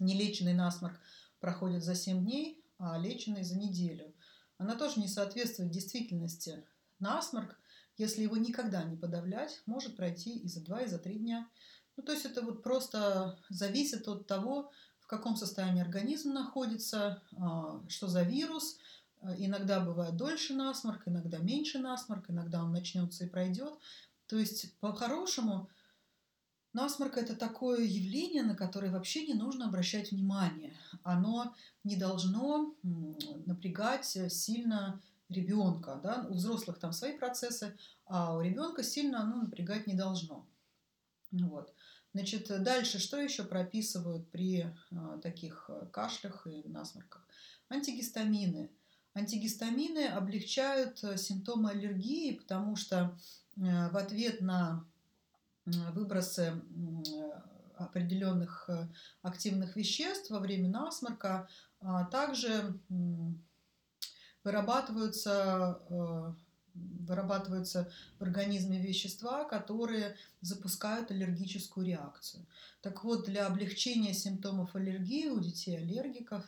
нелеченный 0.00 0.52
насморк 0.52 0.98
проходит 1.38 1.84
за 1.84 1.94
7 1.94 2.24
дней, 2.24 2.60
а 2.78 2.98
леченный 2.98 3.44
за 3.44 3.56
неделю. 3.56 4.12
Она 4.58 4.74
тоже 4.74 4.98
не 4.98 5.06
соответствует 5.06 5.70
действительности. 5.70 6.66
Насморк, 6.98 7.56
если 7.98 8.22
его 8.22 8.36
никогда 8.36 8.82
не 8.82 8.96
подавлять, 8.96 9.62
может 9.64 9.96
пройти 9.96 10.36
и 10.36 10.48
за 10.48 10.60
2, 10.60 10.82
и 10.82 10.88
за 10.88 10.98
3 10.98 11.18
дня. 11.18 11.48
Ну, 11.96 12.02
то 12.02 12.12
есть 12.12 12.24
это 12.24 12.42
вот 12.42 12.64
просто 12.64 13.38
зависит 13.48 14.08
от 14.08 14.26
того, 14.26 14.72
в 14.98 15.06
каком 15.06 15.36
состоянии 15.36 15.82
организм 15.82 16.32
находится, 16.32 17.22
а, 17.38 17.80
что 17.88 18.08
за 18.08 18.22
вирус. 18.22 18.76
Иногда 19.38 19.78
бывает 19.78 20.16
дольше 20.16 20.52
насморк, 20.52 21.06
иногда 21.06 21.38
меньше 21.38 21.78
насморк, 21.78 22.28
иногда 22.28 22.64
он 22.64 22.72
начнется 22.72 23.24
и 23.24 23.28
пройдет. 23.28 23.72
То 24.26 24.36
есть, 24.36 24.76
по-хорошему, 24.80 25.70
насморк– 26.76 27.16
это 27.16 27.34
такое 27.34 27.80
явление, 27.80 28.42
на 28.42 28.54
которое 28.54 28.92
вообще 28.92 29.26
не 29.26 29.34
нужно 29.34 29.66
обращать 29.66 30.12
внимание. 30.12 30.72
Оно 31.02 31.54
не 31.82 31.96
должно 31.96 32.74
напрягать 33.46 34.04
сильно 34.04 35.00
ребенка. 35.28 35.98
Да? 36.02 36.26
У 36.28 36.34
взрослых 36.34 36.78
там 36.78 36.92
свои 36.92 37.16
процессы, 37.16 37.76
а 38.04 38.36
у 38.36 38.42
ребенка 38.42 38.82
сильно 38.82 39.22
оно 39.22 39.42
напрягать 39.42 39.86
не 39.86 39.94
должно. 39.94 40.46
Вот. 41.32 41.72
Значит, 42.12 42.62
дальше 42.62 42.98
что 42.98 43.20
еще 43.20 43.44
прописывают 43.44 44.30
при 44.30 44.72
а, 44.90 45.18
таких 45.18 45.68
кашлях 45.92 46.46
и 46.46 46.68
насморках? 46.68 47.26
Антигистамины. 47.68 48.70
Антигистамины 49.14 50.06
облегчают 50.08 51.02
э, 51.02 51.16
симптомы 51.16 51.70
аллергии, 51.70 52.34
потому 52.34 52.76
что 52.76 53.18
э, 53.56 53.90
в 53.90 53.96
ответ 53.96 54.40
на 54.40 54.86
выбросы 55.66 56.62
определенных 57.76 58.64
э, 58.68 58.88
активных 59.22 59.76
веществ 59.76 60.30
во 60.30 60.38
время 60.38 60.68
насморка 60.68 61.48
а 61.80 62.04
также 62.04 62.78
вырабатываются, 64.42 65.80
э, 65.90 66.32
вырабатываются 66.74 67.90
в 68.18 68.22
организме 68.22 68.80
вещества, 68.80 69.44
которые 69.44 70.16
запускают 70.40 71.10
аллергическую 71.10 71.86
реакцию. 71.86 72.46
Так 72.80 73.04
вот, 73.04 73.26
для 73.26 73.46
облегчения 73.46 74.14
симптомов 74.14 74.74
аллергии 74.74 75.28
у 75.28 75.38
детей 75.40 75.76
аллергиков 75.76 76.44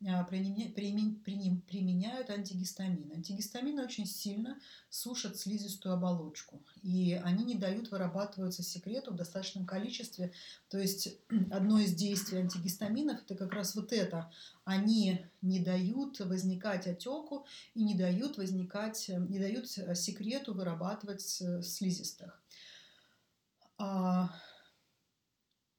применяют 0.00 2.30
антигистамины. 2.30 3.14
Антигистамины 3.14 3.82
очень 3.82 4.06
сильно 4.06 4.60
сушат 4.88 5.36
слизистую 5.36 5.94
оболочку, 5.94 6.62
и 6.82 7.20
они 7.24 7.44
не 7.44 7.56
дают 7.56 7.90
вырабатываться 7.90 8.62
секрету 8.62 9.12
в 9.12 9.16
достаточном 9.16 9.66
количестве. 9.66 10.32
То 10.68 10.78
есть 10.78 11.18
одно 11.50 11.80
из 11.80 11.94
действий 11.94 12.38
антигистаминов– 12.38 13.22
это 13.24 13.34
как 13.34 13.52
раз 13.52 13.74
вот 13.74 13.92
это. 13.92 14.30
Они 14.64 15.26
не 15.42 15.58
дают 15.58 16.20
возникать 16.20 16.86
отеку 16.86 17.44
и 17.74 17.82
не 17.82 17.94
дают 17.94 18.38
возникать, 18.38 19.08
не 19.08 19.40
дают 19.40 19.68
секрету 19.68 20.54
вырабатывать 20.54 21.22
слизистых. 21.22 22.40
А 23.78 24.30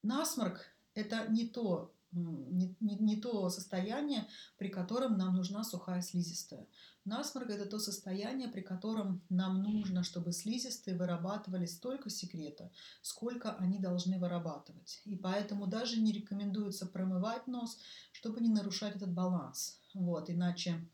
насморк– 0.02 0.66
это 0.94 1.26
не 1.28 1.46
то, 1.46 1.94
не, 2.12 2.74
не, 2.80 2.96
не 2.96 3.16
то 3.16 3.48
состояние, 3.50 4.26
при 4.58 4.68
котором 4.68 5.16
нам 5.16 5.34
нужна 5.34 5.64
сухая 5.64 6.02
слизистая. 6.02 6.66
Насморк– 7.04 7.50
это 7.50 7.66
то 7.66 7.78
состояние, 7.78 8.48
при 8.48 8.60
котором 8.60 9.22
нам 9.28 9.62
нужно, 9.62 10.02
чтобы 10.02 10.32
слизистые 10.32 10.96
вырабатывали 10.96 11.66
столько 11.66 12.10
секрета, 12.10 12.70
сколько 13.00 13.52
они 13.56 13.78
должны 13.78 14.18
вырабатывать. 14.18 15.00
И 15.04 15.16
поэтому 15.16 15.66
даже 15.66 16.00
не 16.00 16.12
рекомендуется 16.12 16.86
промывать 16.86 17.46
нос, 17.46 17.78
чтобы 18.12 18.40
не 18.40 18.48
нарушать 18.48 18.96
этот 18.96 19.12
баланс. 19.12 19.80
Вот, 19.94 20.30
иначе 20.30 20.86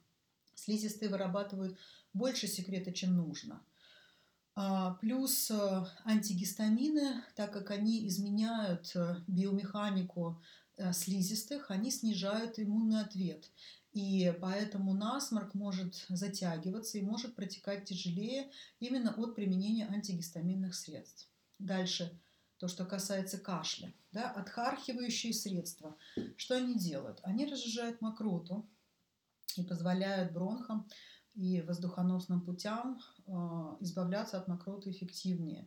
слизистые 0.54 1.08
вырабатывают 1.08 1.76
больше 2.12 2.46
секрета, 2.46 2.92
чем 2.92 3.16
нужно. 3.16 3.62
А, 4.58 4.94
плюс 4.94 5.50
э, 5.50 5.84
антигистамины, 6.06 7.22
так 7.34 7.52
как 7.52 7.70
они 7.70 8.08
изменяют 8.08 8.90
э, 8.96 9.16
биомеханику 9.26 10.40
слизистых, 10.92 11.70
они 11.70 11.90
снижают 11.90 12.58
иммунный 12.58 13.00
ответ. 13.00 13.50
И 13.92 14.36
поэтому 14.42 14.92
насморк 14.92 15.54
может 15.54 16.04
затягиваться 16.10 16.98
и 16.98 17.02
может 17.02 17.34
протекать 17.34 17.86
тяжелее 17.86 18.50
именно 18.78 19.14
от 19.14 19.34
применения 19.34 19.86
антигистаминных 19.86 20.74
средств. 20.74 21.30
Дальше, 21.58 22.20
то, 22.58 22.68
что 22.68 22.84
касается 22.84 23.38
кашля. 23.38 23.94
Да, 24.12 24.30
отхархивающие 24.30 25.32
средства. 25.32 25.96
Что 26.36 26.56
они 26.56 26.74
делают? 26.74 27.20
Они 27.22 27.46
разжижают 27.46 28.02
мокроту 28.02 28.68
и 29.56 29.62
позволяют 29.62 30.32
бронхам 30.32 30.86
и 31.34 31.62
воздухоносным 31.62 32.42
путям 32.42 33.00
э, 33.26 33.32
избавляться 33.80 34.36
от 34.36 34.46
мокроты 34.46 34.90
эффективнее. 34.90 35.66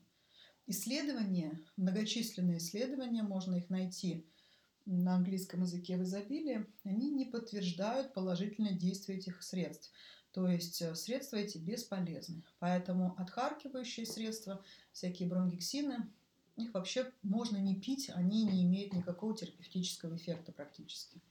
Исследования, 0.67 1.59
многочисленные 1.77 2.59
исследования, 2.59 3.23
можно 3.23 3.55
их 3.55 3.71
найти– 3.71 4.27
на 4.85 5.15
английском 5.15 5.61
языке 5.61 5.97
в 5.97 6.03
изобилии, 6.03 6.65
они 6.83 7.09
не 7.09 7.25
подтверждают 7.25 8.13
положительное 8.13 8.73
действие 8.73 9.19
этих 9.19 9.43
средств. 9.43 9.91
То 10.31 10.47
есть 10.47 10.81
э, 10.81 10.93
средства 10.95 11.37
эти 11.37 11.57
бесполезны. 11.57 12.43
Поэтому 12.59 13.15
отхаркивающие 13.17 14.05
средства, 14.05 14.63
всякие 14.91 15.27
бронгексины, 15.27 16.07
их 16.55 16.73
вообще 16.73 17.11
можно 17.23 17.57
не 17.57 17.75
пить, 17.75 18.09
они 18.13 18.43
не 18.43 18.63
имеют 18.63 18.93
никакого 18.93 19.35
терапевтического 19.35 20.15
эффекта 20.15 20.51
практически. 20.51 21.21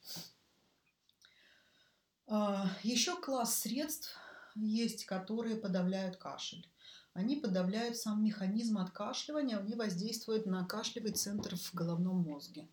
А, 2.26 2.70
Еще 2.82 3.20
класс 3.20 3.60
средств 3.60 4.16
есть, 4.54 5.04
которые 5.04 5.56
подавляют 5.56 6.16
кашель. 6.16 6.66
Они 7.14 7.36
подавляют 7.36 7.96
сам 7.96 8.24
механизм 8.24 8.78
откашливания, 8.78 9.58
они 9.58 9.74
воздействуют 9.74 10.46
на 10.46 10.64
кашлевый 10.64 11.12
центр 11.12 11.56
в 11.56 11.74
головном 11.74 12.18
мозге. 12.18 12.68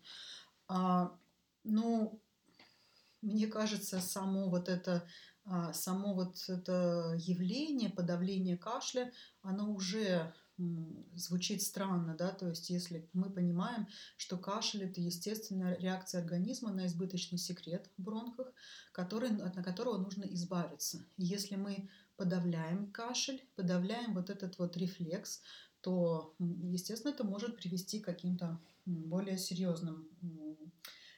А, 0.68 1.16
ну, 1.64 2.20
мне 3.22 3.46
кажется, 3.46 4.00
само 4.00 4.48
вот 4.48 4.68
это, 4.68 5.06
а, 5.44 5.72
само 5.72 6.14
вот 6.14 6.48
это 6.48 7.14
явление 7.18 7.90
подавления 7.90 8.56
кашля, 8.56 9.12
оно 9.42 9.72
уже 9.72 10.32
звучит 11.14 11.60
странно, 11.62 12.16
да, 12.16 12.30
то 12.30 12.48
есть 12.48 12.70
если 12.70 13.08
мы 13.12 13.30
понимаем, 13.30 13.88
что 14.16 14.38
кашель 14.38 14.84
это 14.84 15.00
естественная 15.02 15.76
реакция 15.76 16.22
организма 16.22 16.72
на 16.72 16.86
избыточный 16.86 17.38
секрет 17.38 17.90
в 17.98 18.02
бронхах, 18.02 18.52
который, 18.92 19.36
от 19.42 19.54
которого 19.62 19.98
нужно 19.98 20.24
избавиться. 20.24 21.04
Если 21.18 21.56
мы 21.56 21.90
подавляем 22.16 22.90
кашель, 22.90 23.46
подавляем 23.54 24.14
вот 24.14 24.30
этот 24.30 24.58
вот 24.58 24.76
рефлекс, 24.78 25.42
то, 25.82 26.34
естественно, 26.38 27.12
это 27.12 27.24
может 27.24 27.56
привести 27.56 28.00
к 28.00 28.06
каким-то 28.06 28.58
более 28.86 29.36
серьезным 29.36 30.08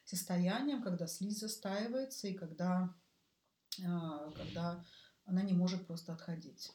состоянием, 0.05 0.83
когда 0.83 1.07
слизь 1.07 1.39
застаивается 1.39 2.29
и 2.29 2.35
когда, 2.35 2.95
а, 3.85 4.31
когда 4.33 4.85
она 5.27 5.43
не 5.43 5.53
может 5.53 5.87
просто 5.87 6.15
отходить. 6.15 6.73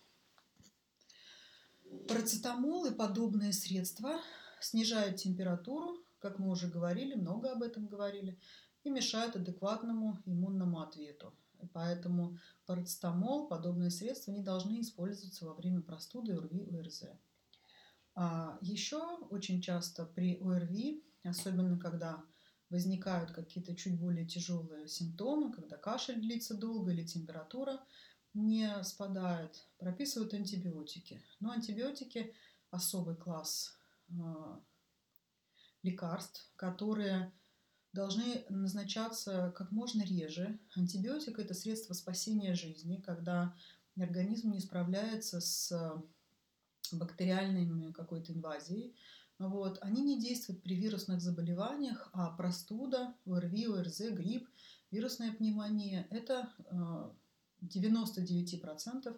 Парацетамол 2.07 2.85
и 2.85 2.95
подобные 2.95 3.53
средства 3.53 4.19
снижают 4.61 5.17
температуру, 5.17 5.97
как 6.19 6.39
мы 6.39 6.49
уже 6.49 6.67
говорили, 6.67 7.15
много 7.15 7.51
об 7.51 7.63
этом 7.63 7.87
говорили, 7.87 8.39
и 8.83 8.89
мешают 8.89 9.35
адекватному 9.35 10.19
иммунному 10.25 10.81
ответу. 10.81 11.33
И 11.59 11.65
поэтому 11.65 12.37
парацетамол, 12.65 13.47
подобные 13.47 13.89
средства 13.89 14.31
не 14.31 14.41
должны 14.41 14.81
использоваться 14.81 15.45
во 15.45 15.53
время 15.53 15.81
простуды, 15.81 16.33
ОРВИ, 16.33 16.69
ОРЗ. 16.75 17.05
А 18.15 18.57
еще 18.61 19.01
очень 19.29 19.61
часто 19.61 20.05
при 20.05 20.39
ОРВИ, 20.39 21.03
особенно 21.23 21.79
когда 21.79 22.23
возникают 22.69 23.31
какие-то 23.31 23.75
чуть 23.75 23.99
более 23.99 24.25
тяжелые 24.25 24.87
симптомы, 24.87 25.51
когда 25.51 25.77
кашель 25.77 26.19
длится 26.19 26.55
долго 26.55 26.91
или 26.91 27.05
температура 27.05 27.79
не 28.33 28.83
спадает, 28.83 29.67
прописывают 29.77 30.33
антибиотики. 30.33 31.23
Но 31.39 31.51
антибиотики– 31.51 32.33
особый 32.71 33.15
класс 33.15 33.77
э, 34.09 34.13
лекарств, 35.83 36.51
которые 36.55 37.31
должны 37.93 38.43
назначаться 38.49 39.53
как 39.55 39.71
можно 39.71 40.01
реже. 40.01 40.59
Антибиотик– 40.75 41.37
это 41.39 41.53
средство 41.53 41.93
спасения 41.93 42.55
жизни, 42.55 42.97
когда 42.97 43.55
организм 43.95 44.51
не 44.51 44.59
справляется 44.59 45.39
с 45.39 45.71
бактериальной 46.97 47.93
какой-то 47.93 48.33
инвазией, 48.33 48.95
вот, 49.39 49.79
они 49.81 50.01
не 50.01 50.19
действуют 50.19 50.61
при 50.63 50.75
вирусных 50.75 51.21
заболеваниях, 51.21 52.09
а 52.13 52.29
простуда, 52.31 53.15
ОРВИ, 53.25 53.67
ОРЗ, 53.67 54.11
грипп, 54.11 54.47
вирусная 54.91 55.33
пневмония– 55.33 56.07
это 56.11 56.49
99% 57.61 59.07
э, 59.07 59.13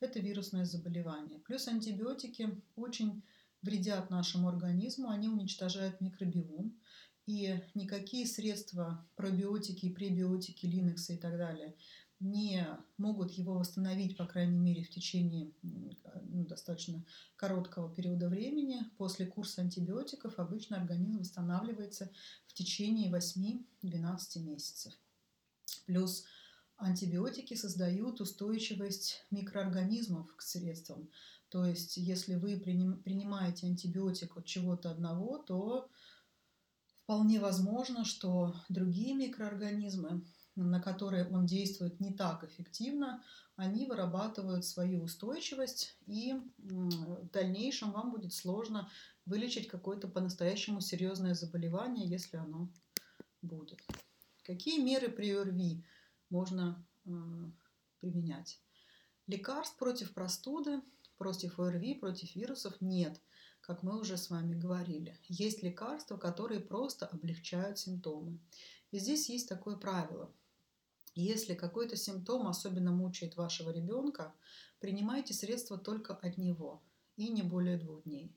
это 0.00 0.20
вирусное 0.20 0.64
заболевание. 0.64 1.38
Плюс 1.40 1.68
антибиотики 1.68 2.60
очень 2.76 3.22
вредят 3.62 4.10
нашему 4.10 4.48
организму, 4.48 5.10
они 5.10 5.28
уничтожают 5.28 6.00
микробиом, 6.00 6.76
и 7.26 7.62
никакие 7.74 8.26
средства, 8.26 9.06
пробиотики, 9.14 9.92
пребиотики, 9.92 10.66
линексы 10.66 11.14
и 11.14 11.18
так 11.18 11.38
далее 11.38 11.76
не 12.20 12.66
могут 12.98 13.32
его 13.32 13.54
восстановить, 13.54 14.16
по 14.16 14.26
крайней 14.26 14.58
мере, 14.58 14.84
в 14.84 14.90
течение 14.90 15.50
ну, 15.62 16.44
достаточно 16.44 17.02
короткого 17.36 17.92
периода 17.92 18.28
времени. 18.28 18.84
После 18.98 19.26
курса 19.26 19.62
антибиотиков 19.62 20.38
обычно 20.38 20.76
организм 20.76 21.20
восстанавливается 21.20 22.10
в 22.46 22.52
течение 22.52 23.10
8-12 23.10 24.40
месяцев. 24.40 24.92
Плюс 25.86 26.24
антибиотики 26.76 27.54
создают 27.54 28.20
устойчивость 28.20 29.24
микроорганизмов 29.30 30.34
к 30.36 30.42
средствам. 30.42 31.08
То 31.48 31.64
есть, 31.64 31.96
если 31.96 32.36
вы 32.36 32.58
принимаете 32.58 33.66
антибиотик 33.66 34.36
от 34.36 34.44
чего-то 34.44 34.90
одного, 34.90 35.38
то 35.38 35.90
вполне 37.02 37.40
возможно, 37.40 38.04
что 38.04 38.54
другие 38.68 39.14
микроорганизмы 39.14 40.22
на 40.56 40.80
которые 40.80 41.28
он 41.28 41.46
действует 41.46 42.00
не 42.00 42.12
так 42.12 42.44
эффективно, 42.44 43.22
они 43.56 43.86
вырабатывают 43.86 44.64
свою 44.64 45.02
устойчивость, 45.02 45.96
и 46.06 46.34
в 46.58 47.30
дальнейшем 47.30 47.92
вам 47.92 48.10
будет 48.10 48.32
сложно 48.32 48.90
вылечить 49.26 49.68
какое-то 49.68 50.08
по-настоящему 50.08 50.80
серьезное 50.80 51.34
заболевание, 51.34 52.08
если 52.08 52.36
оно 52.38 52.72
будет. 53.42 53.80
Какие 54.44 54.82
меры 54.82 55.08
при 55.10 55.30
ОРВИ 55.32 55.84
можно 56.30 56.84
э, 57.04 57.10
применять? 58.00 58.60
Лекарств 59.26 59.76
против 59.76 60.12
простуды, 60.12 60.80
против 61.18 61.60
ОРВИ, 61.60 61.94
против 61.94 62.34
вирусов 62.34 62.80
нет, 62.80 63.20
как 63.60 63.82
мы 63.82 64.00
уже 64.00 64.16
с 64.16 64.30
вами 64.30 64.54
говорили. 64.54 65.18
Есть 65.28 65.62
лекарства, 65.62 66.16
которые 66.16 66.60
просто 66.60 67.06
облегчают 67.06 67.78
симптомы. 67.78 68.40
И 68.90 68.98
здесь 68.98 69.28
есть 69.28 69.48
такое 69.48 69.76
правило. 69.76 70.32
Если 71.14 71.54
какой-то 71.54 71.96
симптом 71.96 72.46
особенно 72.46 72.92
мучает 72.92 73.36
вашего 73.36 73.70
ребенка, 73.70 74.32
принимайте 74.78 75.34
средства 75.34 75.76
только 75.76 76.14
от 76.14 76.38
него 76.38 76.82
и 77.16 77.28
не 77.28 77.42
более 77.42 77.76
двух 77.76 78.04
дней. 78.04 78.34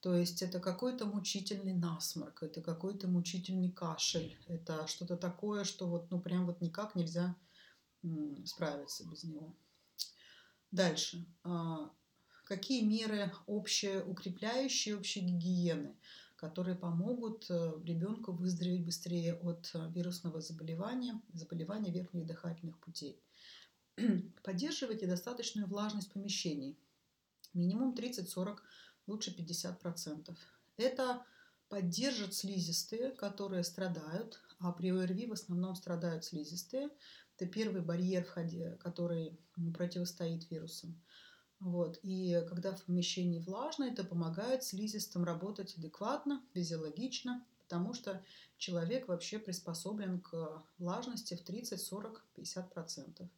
То 0.00 0.14
есть 0.14 0.42
это 0.42 0.60
какой-то 0.60 1.06
мучительный 1.06 1.72
насморк, 1.72 2.42
это 2.42 2.60
какой-то 2.60 3.08
мучительный 3.08 3.72
кашель, 3.72 4.36
это 4.48 4.86
что-то 4.86 5.16
такое, 5.16 5.64
что 5.64 5.86
вот 5.86 6.10
ну 6.10 6.20
прям 6.20 6.44
вот 6.44 6.60
никак 6.60 6.94
нельзя 6.94 7.34
справиться 8.44 9.08
без 9.08 9.24
него. 9.24 9.56
Дальше. 10.70 11.24
А, 11.42 11.90
какие 12.44 12.82
меры 12.82 13.32
общие 13.46 14.04
укрепляющие, 14.04 14.96
общей 14.96 15.20
гигиены? 15.20 15.96
Которые 16.44 16.76
помогут 16.76 17.46
э, 17.48 17.72
ребенку 17.84 18.32
выздороветь 18.32 18.84
быстрее 18.84 19.34
от 19.34 19.70
э, 19.72 19.90
вирусного 19.94 20.42
заболевания, 20.42 21.18
заболевания 21.32 21.90
верхних 21.90 22.26
дыхательных 22.26 22.78
путей. 22.80 23.18
Поддерживайте 24.44 25.06
достаточную 25.06 25.66
влажность 25.66 26.12
помещений. 26.12 26.78
Минимум 27.54 27.94
30-40, 27.94 28.58
лучше 29.06 29.34
50%. 29.34 30.36
Это 30.76 31.24
поддержит 31.70 32.34
слизистые, 32.34 33.12
которые 33.12 33.64
страдают, 33.64 34.38
а 34.58 34.70
при 34.72 34.90
ОРВИ 34.90 35.26
в 35.28 35.32
основном 35.32 35.74
страдают 35.76 36.26
слизистые. 36.26 36.90
Это 37.38 37.50
первый 37.50 37.80
барьер, 37.80 38.24
который 38.80 39.38
противостоит 39.72 40.50
вирусам. 40.50 41.00
Вот. 41.64 41.98
И 42.02 42.44
когда 42.46 42.74
в 42.74 42.84
помещении 42.84 43.38
влажно, 43.38 43.84
это 43.84 44.04
помогает 44.04 44.62
слизистым 44.62 45.24
работать 45.24 45.74
адекватно, 45.78 46.42
физиологично, 46.52 47.42
потому 47.62 47.94
что 47.94 48.22
человек 48.58 49.08
вообще 49.08 49.38
приспособлен 49.38 50.20
к 50.20 50.62
влажности 50.76 51.34
в 51.34 51.42
30, 51.42 51.80
40, 51.80 52.22
50 52.34 52.70
процентов. 52.70 53.30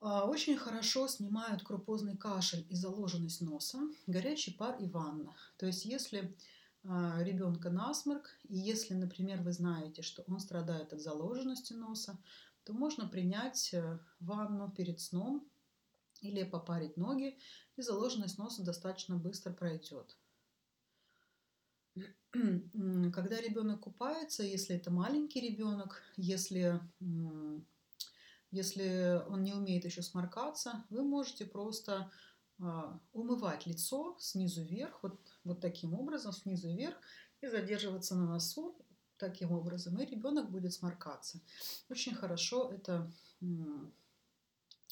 Очень 0.00 0.56
хорошо 0.56 1.06
снимают 1.06 1.62
крупозный 1.62 2.16
кашель 2.16 2.64
и 2.70 2.74
заложенность 2.74 3.42
носа, 3.42 3.78
горячий 4.06 4.52
пар 4.52 4.76
и 4.80 4.86
ванна. 4.86 5.36
То 5.58 5.66
есть 5.66 5.84
если 5.84 6.34
а, 6.84 7.22
ребенка 7.22 7.68
насморк, 7.68 8.30
и 8.48 8.56
если, 8.56 8.94
например, 8.94 9.42
вы 9.42 9.52
знаете, 9.52 10.00
что 10.00 10.24
он 10.26 10.40
страдает 10.40 10.94
от 10.94 11.02
заложенности 11.02 11.74
носа, 11.74 12.16
то 12.64 12.72
можно 12.72 13.06
принять 13.06 13.74
э, 13.74 13.98
ванну 14.20 14.70
перед 14.70 15.00
сном 15.00 15.46
или 16.20 16.42
попарить 16.44 16.96
ноги, 16.96 17.38
и 17.76 17.82
заложенность 17.82 18.38
носа 18.38 18.62
достаточно 18.62 19.16
быстро 19.16 19.52
пройдет. 19.52 20.16
Когда 22.32 23.40
ребенок 23.40 23.80
купается, 23.80 24.42
если 24.42 24.76
это 24.76 24.90
маленький 24.90 25.40
ребенок, 25.40 26.02
если, 26.16 26.80
если 28.50 29.22
он 29.28 29.42
не 29.42 29.52
умеет 29.52 29.84
еще 29.84 30.02
сморкаться, 30.02 30.84
вы 30.90 31.02
можете 31.02 31.44
просто 31.44 32.10
а, 32.60 33.00
умывать 33.12 33.66
лицо 33.66 34.16
снизу 34.18 34.62
вверх, 34.62 35.02
вот, 35.02 35.18
вот 35.44 35.60
таким 35.60 35.94
образом, 35.94 36.32
снизу 36.32 36.68
вверх, 36.68 36.96
и 37.40 37.48
задерживаться 37.48 38.14
на 38.14 38.26
носу 38.26 38.76
таким 39.16 39.52
образом, 39.52 39.98
и 39.98 40.06
ребенок 40.06 40.50
будет 40.50 40.72
сморкаться. 40.72 41.40
Очень 41.88 42.14
хорошо 42.14 42.70
это 42.72 43.10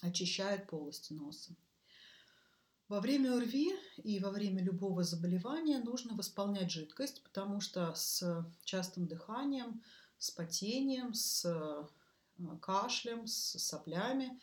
очищает 0.03 0.67
полости 0.67 1.13
носа. 1.13 1.55
Во 2.89 3.01
время 3.01 3.37
ОРВИ 3.37 3.75
и 4.03 4.19
во 4.19 4.31
время 4.31 4.63
любого 4.63 5.03
заболевания 5.03 5.79
нужно 5.79 6.15
восполнять 6.15 6.71
жидкость, 6.71 7.23
потому 7.23 7.61
что 7.61 7.95
с 7.95 8.47
частым 8.65 9.07
дыханием, 9.07 9.83
с 10.17 10.31
потением, 10.31 11.13
с 11.13 11.45
э, 11.45 12.57
кашлем, 12.63 13.27
с 13.27 13.59
соплями 13.59 14.41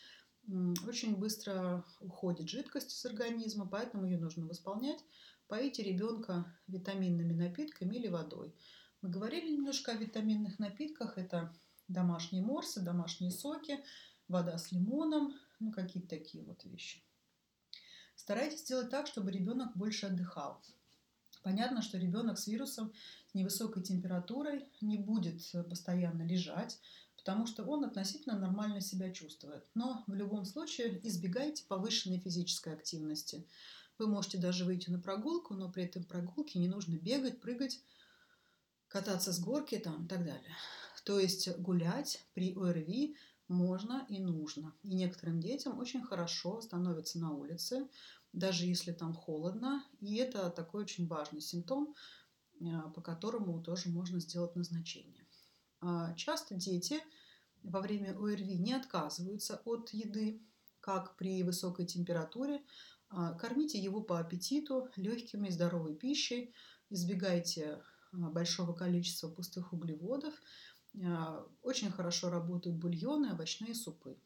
очень 0.87 1.15
быстро 1.15 1.83
уходит 1.99 2.49
жидкость 2.49 2.93
из 2.93 3.05
организма, 3.05 3.67
поэтому 3.67 4.05
ее 4.05 4.19
нужно 4.19 4.45
восполнять. 4.45 5.03
Поите 5.47 5.83
ребенка 5.83 6.45
витаминными 6.67 7.33
напитками 7.33 7.95
или 7.95 8.07
водой. 8.07 8.53
Мы 9.01 9.09
говорили 9.09 9.51
немножко 9.51 9.91
о 9.91 9.95
витаминных 9.95 10.59
напитках. 10.59 11.17
Это 11.17 11.51
домашние 11.87 12.43
морсы, 12.43 12.81
домашние 12.81 13.31
соки, 13.31 13.83
вода 14.27 14.57
с 14.57 14.71
лимоном, 14.71 15.33
ну 15.59 15.71
какие-то 15.71 16.09
такие 16.09 16.43
вот 16.43 16.63
вещи. 16.63 17.01
Старайтесь 18.15 18.61
сделать 18.61 18.89
так, 18.89 19.07
чтобы 19.07 19.31
ребенок 19.31 19.75
больше 19.75 20.07
отдыхал. 20.07 20.61
Понятно, 21.43 21.81
что 21.81 21.97
ребенок 21.99 22.39
с 22.39 22.47
вирусом, 22.47 22.91
с 23.29 23.35
невысокой 23.35 23.83
температурой 23.83 24.67
не 24.81 24.97
будет 24.97 25.41
постоянно 25.69 26.23
лежать, 26.23 26.79
потому 27.17 27.45
что 27.45 27.63
он 27.63 27.83
относительно 27.83 28.37
нормально 28.37 28.81
себя 28.81 29.11
чувствует. 29.11 29.63
Но 29.75 30.03
в 30.07 30.13
любом 30.13 30.45
случае 30.45 30.99
избегайте 31.07 31.63
повышенной 31.65 32.19
физической 32.19 32.73
активности. 32.73 33.45
Вы 33.97 34.07
можете 34.07 34.37
даже 34.37 34.65
выйти 34.65 34.89
на 34.89 34.99
прогулку, 34.99 35.53
но 35.53 35.71
при 35.71 35.83
этом 35.83 36.03
прогулке 36.03 36.57
не 36.59 36.67
нужно 36.67 36.95
бегать, 36.95 37.39
прыгать, 37.39 37.79
кататься 38.87 39.31
с 39.31 39.39
горки 39.39 39.77
там, 39.77 40.05
и 40.05 40.07
так 40.07 40.25
далее. 40.25 40.55
То 41.03 41.19
есть 41.19 41.55
гулять 41.59 42.23
при 42.33 42.55
ОРВИ 42.55 43.15
можно 43.47 44.05
и 44.09 44.19
нужно. 44.19 44.73
И 44.83 44.95
некоторым 44.95 45.39
детям 45.39 45.77
очень 45.79 46.03
хорошо 46.03 46.61
становится 46.61 47.19
на 47.19 47.31
улице, 47.33 47.87
даже 48.33 48.65
если 48.65 48.91
там 48.91 49.13
холодно. 49.13 49.83
И 49.99 50.15
это 50.15 50.49
такой 50.49 50.83
очень 50.83 51.07
важный 51.07 51.41
симптом, 51.41 51.93
а, 52.61 52.89
по 52.89 53.01
которому 53.01 53.61
тоже 53.61 53.89
можно 53.89 54.19
сделать 54.19 54.55
назначение. 54.55 55.25
А, 55.81 56.13
часто 56.15 56.55
дети 56.55 56.99
во 57.63 57.81
время 57.81 58.17
ОРВИ 58.17 58.57
не 58.57 58.73
отказываются 58.73 59.61
от 59.65 59.89
еды, 59.89 60.41
как 60.79 61.15
при 61.17 61.43
высокой 61.43 61.85
температуре. 61.85 62.63
А, 63.09 63.33
кормите 63.33 63.77
его 63.79 64.01
по 64.01 64.19
аппетиту, 64.19 64.89
легкими 64.95 65.49
и 65.49 65.51
здоровой 65.51 65.95
пищей. 65.95 66.53
Избегайте 66.89 67.81
большого 68.11 68.73
количества 68.73 69.29
пустых 69.29 69.73
углеводов– 69.73 70.33
очень 71.61 71.91
хорошо 71.91 72.29
работают 72.29 72.77
бульоны, 72.77 73.33
овощные 73.33 73.75
супы. 73.75 74.17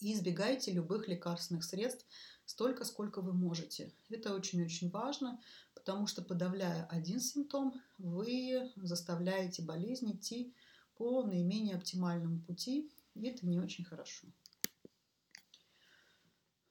И 0.00 0.12
избегайте 0.12 0.72
любых 0.72 1.08
лекарственных 1.08 1.64
средств 1.64 2.06
столько, 2.44 2.84
сколько 2.84 3.20
вы 3.20 3.32
можете. 3.32 3.92
Это 4.08 4.34
очень-очень 4.34 4.90
важно, 4.90 5.40
потому 5.74 6.06
что 6.06 6.22
подавляя 6.22 6.86
один 6.86 7.20
симптом, 7.20 7.80
вы 7.98 8.72
заставляете 8.76 9.62
болезнь 9.62 10.12
идти 10.12 10.54
по 10.96 11.22
наименее 11.24 11.76
оптимальному 11.76 12.40
пути, 12.40 12.90
и 13.14 13.26
это 13.28 13.46
не 13.46 13.58
очень 13.58 13.84
хорошо. 13.84 14.26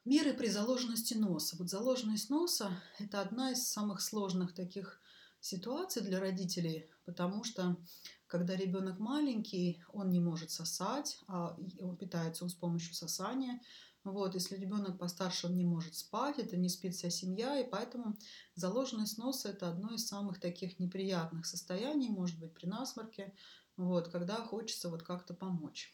Меры 0.05 0.33
при 0.33 0.47
заложенности 0.47 1.15
носа. 1.15 1.57
Вот 1.57 1.69
заложенность 1.69 2.29
носа– 2.29 2.71
это 2.99 3.19
одна 3.19 3.51
из 3.51 3.67
самых 3.67 3.99
сложных 3.99 4.53
таких 4.53 5.01
ситуаций 5.41 6.01
для 6.01 6.21
родителей, 6.21 6.89
потому 7.05 7.43
что 7.43 7.75
когда 8.27 8.55
ребенок 8.55 8.99
маленький, 8.99 9.81
он 9.93 10.09
не 10.09 10.19
может 10.19 10.51
сосать, 10.51 11.19
а 11.27 11.57
питается 11.99 12.43
он 12.43 12.49
с 12.49 12.55
помощью 12.55 12.93
сосания. 12.93 13.61
Вот, 14.03 14.35
если 14.35 14.55
ребенок 14.55 14.97
постарше, 14.99 15.47
он 15.47 15.57
не 15.57 15.65
может 15.65 15.95
спать, 15.95 16.39
это 16.39 16.55
не 16.55 16.69
спит 16.69 16.95
вся 16.95 17.09
семья, 17.09 17.59
и 17.59 17.69
поэтому 17.69 18.17
заложенность 18.55 19.17
носа– 19.17 19.49
это 19.51 19.69
одно 19.69 19.93
из 19.93 20.07
самых 20.07 20.39
таких 20.39 20.79
неприятных 20.79 21.45
состояний, 21.45 22.09
может 22.09 22.39
быть, 22.39 22.53
при 22.53 22.67
насморке, 22.67 23.33
вот, 23.75 24.07
когда 24.07 24.35
хочется 24.35 24.89
вот 24.89 25.03
как-то 25.03 25.33
помочь. 25.33 25.93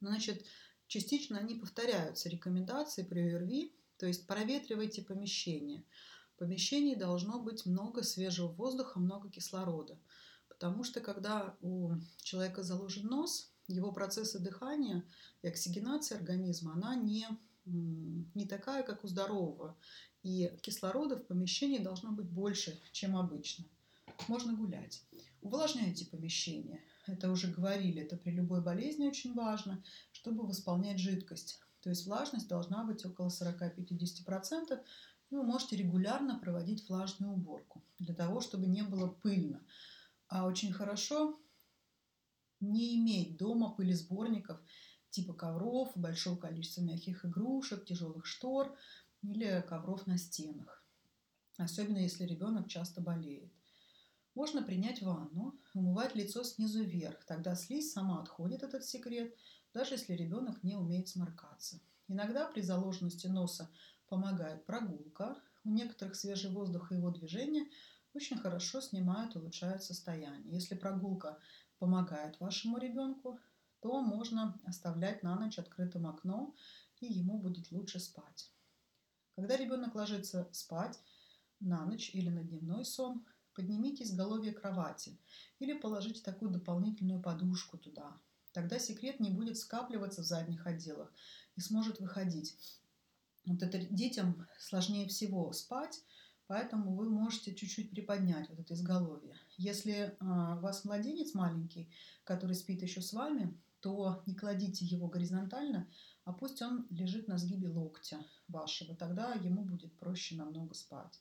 Значит, 0.00 0.44
частично 0.86 1.38
они 1.38 1.54
повторяются, 1.54 2.28
рекомендации 2.28 3.04
при 3.04 3.32
ОРВИ, 3.32 3.74
то 3.96 4.06
есть 4.06 4.26
проветривайте 4.26 5.00
помещение. 5.02 5.84
В 6.34 6.38
помещении 6.38 6.94
должно 6.94 7.40
быть 7.40 7.64
много 7.64 8.02
свежего 8.02 8.48
воздуха, 8.48 8.98
много 8.98 9.30
кислорода. 9.30 9.98
Потому 10.64 10.82
что 10.82 11.00
когда 11.00 11.54
у 11.60 11.90
человека 12.22 12.62
заложен 12.62 13.06
нос, 13.06 13.52
его 13.68 13.92
процессы 13.92 14.38
дыхания 14.38 15.04
и 15.42 15.48
оксигенация 15.48 16.16
организма, 16.16 16.72
она 16.72 16.94
не, 16.94 17.28
не 17.66 18.46
такая, 18.46 18.82
как 18.82 19.04
у 19.04 19.06
здорового. 19.06 19.76
И 20.22 20.50
кислорода 20.62 21.18
в 21.18 21.26
помещении 21.26 21.76
должно 21.76 22.12
быть 22.12 22.30
больше, 22.30 22.80
чем 22.92 23.14
обычно. 23.14 23.66
Можно 24.26 24.54
гулять. 24.54 25.02
Увлажняйте 25.42 26.06
помещение. 26.06 26.80
Это 27.06 27.30
уже 27.30 27.48
говорили, 27.48 28.00
это 28.00 28.16
при 28.16 28.30
любой 28.30 28.62
болезни 28.62 29.06
очень 29.06 29.34
важно, 29.34 29.84
чтобы 30.12 30.46
восполнять 30.46 30.98
жидкость. 30.98 31.60
То 31.82 31.90
есть 31.90 32.06
влажность 32.06 32.48
должна 32.48 32.84
быть 32.84 33.04
около 33.04 33.28
40-50%. 33.28 34.80
И 35.28 35.34
вы 35.34 35.42
можете 35.42 35.76
регулярно 35.76 36.38
проводить 36.38 36.88
влажную 36.88 37.34
уборку 37.34 37.82
для 37.98 38.14
того, 38.14 38.40
чтобы 38.40 38.66
не 38.66 38.82
было 38.82 39.08
пыльно. 39.08 39.60
А 40.34 40.46
очень 40.46 40.72
хорошо 40.72 41.38
не 42.58 42.96
иметь 42.96 43.36
дома 43.36 43.70
пылесборников 43.70 44.60
типа 45.10 45.32
ковров, 45.32 45.92
большого 45.94 46.36
количества 46.36 46.80
мягких 46.80 47.24
игрушек, 47.24 47.84
тяжелых 47.84 48.26
штор 48.26 48.76
или 49.22 49.64
ковров 49.68 50.08
на 50.08 50.18
стенах. 50.18 50.84
Особенно 51.56 51.98
если 51.98 52.24
ребенок 52.24 52.66
часто 52.66 53.00
болеет. 53.00 53.52
Можно 54.34 54.64
принять 54.64 55.02
ванну, 55.02 55.54
умывать 55.72 56.16
лицо 56.16 56.42
снизу 56.42 56.82
вверх. 56.82 57.24
Тогда 57.26 57.54
слизь 57.54 57.92
сама 57.92 58.20
отходит, 58.20 58.64
этот 58.64 58.84
секрет, 58.84 59.32
даже 59.72 59.94
если 59.94 60.14
ребенок 60.14 60.64
не 60.64 60.74
умеет 60.74 61.06
сморкаться. 61.06 61.80
Иногда 62.08 62.48
при 62.48 62.60
заложенности 62.60 63.28
носа 63.28 63.70
помогает 64.08 64.66
прогулка. 64.66 65.36
У 65.62 65.70
некоторых 65.70 66.16
свежий 66.16 66.50
воздух 66.50 66.90
и 66.90 66.96
его 66.96 67.10
движение 67.10 67.68
очень 68.14 68.38
хорошо 68.38 68.80
снимают 68.80 69.36
улучшают 69.36 69.82
состояние. 69.82 70.54
Если 70.54 70.74
прогулка 70.74 71.38
помогает 71.78 72.38
вашему 72.40 72.78
ребенку, 72.78 73.38
то 73.80 74.00
можно 74.00 74.58
оставлять 74.64 75.22
на 75.22 75.34
ночь 75.38 75.58
открытым 75.58 76.06
окно, 76.06 76.54
и 77.00 77.06
ему 77.06 77.38
будет 77.38 77.70
лучше 77.70 78.00
спать. 78.00 78.50
Когда 79.36 79.56
ребенок 79.56 79.94
ложится 79.94 80.48
спать 80.52 80.98
на 81.60 81.84
ночь 81.84 82.10
или 82.14 82.30
на 82.30 82.42
дневной 82.44 82.84
сон, 82.84 83.26
поднимите 83.54 84.04
изголовье 84.04 84.52
кровати 84.52 85.18
или 85.58 85.76
положите 85.76 86.22
такую 86.22 86.50
дополнительную 86.50 87.20
подушку 87.20 87.76
туда. 87.76 88.16
Тогда 88.52 88.78
секрет 88.78 89.18
не 89.20 89.30
будет 89.30 89.58
скапливаться 89.58 90.22
в 90.22 90.26
задних 90.26 90.66
отделах 90.66 91.12
и 91.56 91.60
сможет 91.60 92.00
выходить. 92.00 92.56
Вот 93.44 93.62
это 93.62 93.78
детям 93.78 94.46
сложнее 94.58 95.08
всего 95.08 95.52
спать, 95.52 96.02
поэтому 96.46 96.94
вы 96.94 97.08
можете 97.08 97.54
чуть-чуть 97.54 97.90
приподнять 97.90 98.48
вот 98.48 98.58
это 98.58 98.74
изголовье. 98.74 99.36
Если 99.56 100.16
а, 100.20 100.56
у 100.56 100.60
вас 100.60 100.84
младенец 100.84 101.34
маленький, 101.34 101.90
который 102.24 102.54
спит 102.54 102.82
еще 102.82 103.00
с 103.00 103.12
вами, 103.12 103.58
то 103.80 104.22
не 104.26 104.34
кладите 104.34 104.84
его 104.84 105.08
горизонтально, 105.08 105.86
а 106.24 106.32
пусть 106.32 106.62
он 106.62 106.86
лежит 106.90 107.28
на 107.28 107.36
сгибе 107.36 107.68
локтя 107.68 108.24
вашего, 108.48 108.96
тогда 108.96 109.34
ему 109.34 109.62
будет 109.62 109.92
проще 109.98 110.36
намного 110.36 110.74
спать. 110.74 111.20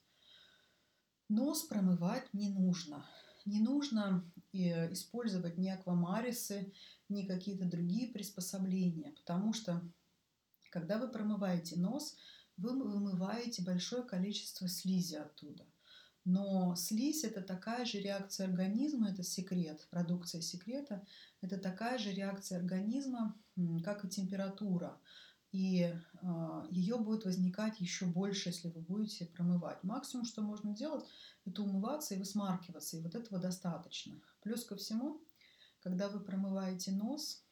Нос 1.28 1.64
промывать 1.64 2.34
не 2.34 2.50
нужно. 2.50 3.06
Не 3.46 3.60
нужно 3.60 4.24
э, 4.54 4.94
использовать 4.94 5.58
ни 5.58 5.68
аквамарисы, 5.68 6.72
ни 7.10 7.26
какие-то 7.26 7.66
другие 7.66 8.14
приспособления, 8.14 9.12
потому 9.12 9.52
что 9.52 9.82
когда 10.70 10.98
вы 10.98 11.08
промываете 11.08 11.78
нос, 11.78 12.16
вы 12.58 12.72
вымываете 12.72 13.64
большое 13.64 14.04
количество 14.04 14.68
слизи 14.68 15.16
оттуда. 15.16 15.66
Но 16.26 16.76
слизь– 16.76 17.24
это 17.26 17.42
такая 17.42 17.86
же 17.86 18.00
реакция 18.00 18.48
организма, 18.48 19.10
это 19.10 19.24
секрет, 19.24 19.86
продукция 19.90 20.42
секрета, 20.42 21.06
это 21.42 21.58
такая 21.58 21.98
же 21.98 22.12
реакция 22.12 22.60
организма, 22.60 23.36
как 23.84 24.06
и 24.06 24.10
температура. 24.10 24.98
И 25.52 25.82
э, 25.82 26.00
а, 26.24 26.66
ее 26.72 26.98
будет 26.98 27.26
возникать 27.26 27.80
еще 27.80 28.06
больше, 28.06 28.50
если 28.50 28.70
вы 28.70 28.82
будете 28.82 29.26
промывать. 29.26 29.84
Максимум, 29.84 30.26
что 30.26 30.42
можно 30.42 30.74
делать, 30.74 31.06
это 31.46 31.62
умываться 31.62 32.16
и 32.16 32.18
высмаркиваться, 32.18 32.98
и 32.98 33.02
вот 33.02 33.14
этого 33.14 33.40
достаточно. 33.40 34.20
Плюс 34.42 34.64
ко 34.64 34.76
всему, 34.76 35.22
когда 35.82 36.10
вы 36.10 36.22
промываете 36.22 36.92
нос, 36.92 37.44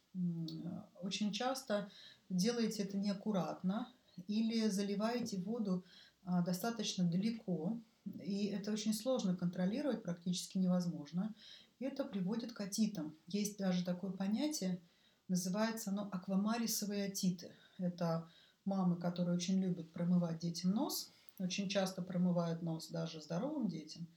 очень 1.02 1.32
часто 1.32 1.92
делаете 2.30 2.84
это 2.84 2.98
неаккуратно 2.98 3.94
или 4.28 4.68
заливаете 4.68 5.38
воду 5.38 5.86
э, 6.26 6.44
достаточно 6.46 7.10
далеко, 7.10 7.82
и 8.24 8.46
это 8.48 8.72
очень 8.72 8.94
сложно 8.94 9.36
контролировать, 9.36 10.04
практически 10.04 10.58
невозможно. 10.58 11.34
И 11.80 11.86
это 11.86 12.04
приводит 12.04 12.54
к 12.54 12.62
отитам. 12.62 13.16
Есть 13.28 13.58
даже 13.58 13.84
такое 13.84 14.12
понятие, 14.12 14.82
называется 15.28 15.92
оно 15.92 16.10
аквамарисовые 16.12 17.06
отиты. 17.06 17.56
Это 17.78 18.28
мамы, 18.66 18.98
которые 18.98 19.36
очень 19.36 19.60
любят 19.60 19.92
промывать 19.92 20.40
детям 20.40 20.72
нос, 20.72 21.12
очень 21.40 21.70
часто 21.70 22.02
промывают 22.02 22.62
нос 22.62 22.90
даже 22.90 23.22
здоровым 23.22 23.68
детям. 23.68 24.08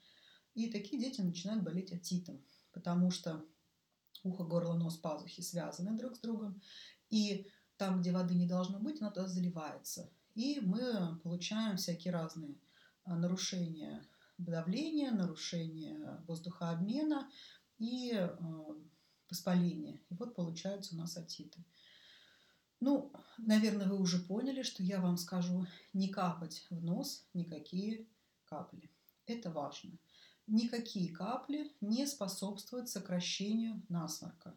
И 0.54 0.70
такие 0.70 1.00
дети 1.00 1.20
начинают 1.20 1.62
болеть 1.64 1.92
отитом, 1.92 2.44
потому 2.72 3.10
что 3.10 3.44
ухо, 4.22 4.44
горло, 4.44 4.74
нос, 4.74 4.96
пазухи 4.96 5.40
связаны 5.40 5.96
друг 5.96 6.16
с 6.16 6.20
другом. 6.20 6.60
И 7.10 7.48
там, 7.76 8.00
где 8.00 8.12
воды 8.12 8.34
не 8.34 8.46
должно 8.46 8.78
быть, 8.78 9.00
она 9.00 9.10
туда 9.10 9.26
заливается. 9.26 10.10
И 10.34 10.60
мы 10.60 11.18
получаем 11.22 11.76
всякие 11.76 12.12
разные 12.12 12.56
а, 13.04 13.16
нарушение 13.16 14.02
давления, 14.38 15.12
нарушение 15.12 16.22
воздухообмена 16.26 17.30
и 17.78 18.12
а, 18.14 18.38
воспаление. 19.30 20.00
И 20.10 20.14
вот 20.14 20.34
получаются 20.34 20.94
у 20.94 20.98
нас 20.98 21.16
отиты. 21.16 21.64
Ну, 22.80 23.12
наверное, 23.38 23.86
вы 23.86 23.98
уже 23.98 24.18
поняли, 24.18 24.62
что 24.62 24.82
я 24.82 25.00
вам 25.00 25.16
скажу 25.16 25.66
не 25.92 26.08
капать 26.08 26.66
в 26.70 26.82
нос 26.84 27.26
никакие 27.32 28.06
капли. 28.44 28.90
Это 29.26 29.50
важно. 29.50 29.92
Никакие 30.46 31.14
капли 31.14 31.72
не 31.80 32.06
способствуют 32.06 32.90
сокращению 32.90 33.82
насморка. 33.88 34.54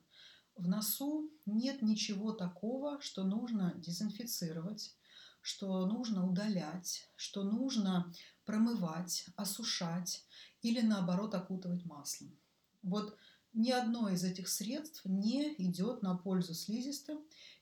В 0.58 0.68
носу 0.68 1.30
нет 1.46 1.82
ничего 1.84 2.32
такого, 2.32 3.00
что 3.00 3.24
нужно 3.24 3.76
дезинфицировать, 3.78 4.96
что 5.42 5.86
нужно 5.86 6.28
удалять, 6.28 7.10
что 7.16 7.44
нужно 7.44 8.12
промывать, 8.44 9.28
осушать 9.36 10.26
или 10.62 10.82
наоборот 10.82 11.36
окутывать 11.36 11.86
маслом. 11.86 12.36
Вот 12.82 13.16
ни 13.54 13.72
одно 13.72 14.10
из 14.10 14.24
этих 14.24 14.50
средств 14.50 15.06
не 15.06 15.54
идет 15.58 16.02
на 16.02 16.18
пользу 16.18 16.54
слизистым 16.54 17.20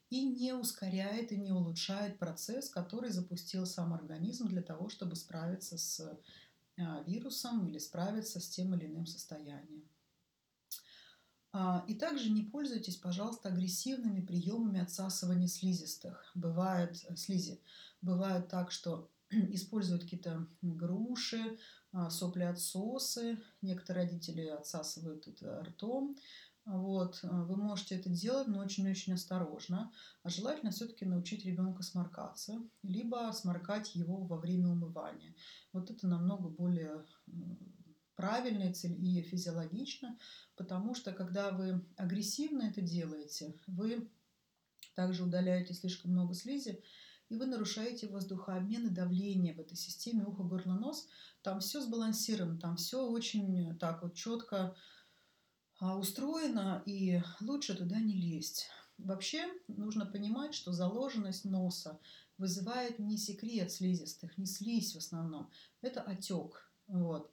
и 0.10 0.26
не 0.26 0.54
ускоряет 0.54 1.32
и 1.32 1.38
не 1.38 1.52
улучшает 1.52 2.18
процесс, 2.18 2.70
который 2.70 3.10
запустил 3.10 3.66
сам 3.66 3.94
организм 3.94 4.48
для 4.48 4.62
того, 4.62 4.88
чтобы 4.88 5.16
справиться 5.16 5.78
с 5.78 6.20
а, 6.78 7.04
вирусом 7.04 7.68
или 7.68 7.78
справиться 7.78 8.40
с 8.40 8.50
тем 8.50 8.74
или 8.74 8.86
иным 8.86 9.06
состоянием. 9.06 9.84
А, 11.58 11.86
и 11.88 11.94
также 11.94 12.32
не 12.32 12.44
пользуйтесь, 12.44 12.98
пожалуйста, 12.98 13.48
агрессивными 13.48 14.20
приемами 14.20 14.82
отсасывания 14.82 15.48
слизистых. 15.48 16.30
Бывает 16.36 17.02
э, 17.08 17.16
слизи. 17.16 17.62
Бывает 18.02 18.50
так, 18.50 18.72
что 18.72 19.10
используют 19.32 20.04
какие-то 20.04 20.48
груши, 20.62 21.58
а, 21.94 22.10
сопли 22.10 22.44
отсосы. 22.44 23.42
Некоторые 23.62 24.04
родители 24.04 24.48
отсасывают 24.48 25.30
это 25.30 25.64
ртом. 25.64 26.18
Вот. 26.66 27.22
А, 27.24 27.46
вы 27.46 27.56
можете 27.56 27.96
это 27.96 28.10
делать, 28.10 28.50
но 28.50 28.60
очень-очень 28.60 29.14
осторожно. 29.14 29.94
А 30.24 30.30
желательно 30.30 30.72
все-таки 30.72 31.06
научить 31.06 31.46
ребенка 31.46 31.84
сморкаться, 31.84 32.62
либо 32.84 33.32
сморкать 33.32 33.96
его 33.96 34.18
во 34.26 34.36
время 34.36 34.68
умывания. 34.68 35.34
Вот 35.72 35.90
это 35.90 36.06
намного 36.06 36.50
более 36.50 37.06
правильно 38.16 38.64
и 38.64 39.22
физиологично, 39.22 40.18
потому 40.56 40.96
что 40.96 41.12
когда 41.12 41.52
вы 41.52 41.86
агрессивно 41.98 42.64
это 42.64 42.82
делаете, 42.82 43.56
вы 43.68 44.10
также 44.96 45.24
удаляете 45.24 45.74
слишком 45.74 46.12
много 46.12 46.34
слизи, 46.34 46.82
и 47.30 47.36
вы 47.36 47.48
нарушаете 47.48 48.08
воздухообмен 48.08 48.88
и 48.88 48.92
давление 48.92 49.54
в 49.54 49.60
этой 49.60 49.76
системе 49.76 50.26
ухо, 50.26 50.44
горло, 50.44 50.74
нос. 50.74 51.08
Там 51.42 51.60
все 51.60 51.82
сбалансировано, 51.82 52.60
там 52.60 52.78
все 52.78 53.06
очень 53.06 53.78
так 53.80 54.04
вот 54.04 54.14
четко 54.14 54.76
а, 55.80 55.98
устроено, 55.98 56.84
и 56.86 57.22
лучше 57.42 57.76
туда 57.76 58.00
не 58.00 58.14
лезть. 58.14 58.70
Вообще 58.98 59.46
нужно 59.68 60.06
понимать, 60.06 60.54
что 60.54 60.72
заложенность 60.72 61.46
носа 61.46 62.00
вызывает 62.38 63.00
не 63.00 63.18
секрет 63.18 63.72
слизистых, 63.72 64.38
не 64.38 64.46
слизь 64.46 64.94
в 64.94 64.98
основном, 64.98 65.50
это 65.82 66.02
отек. 66.02 66.72
Вот. 66.88 67.32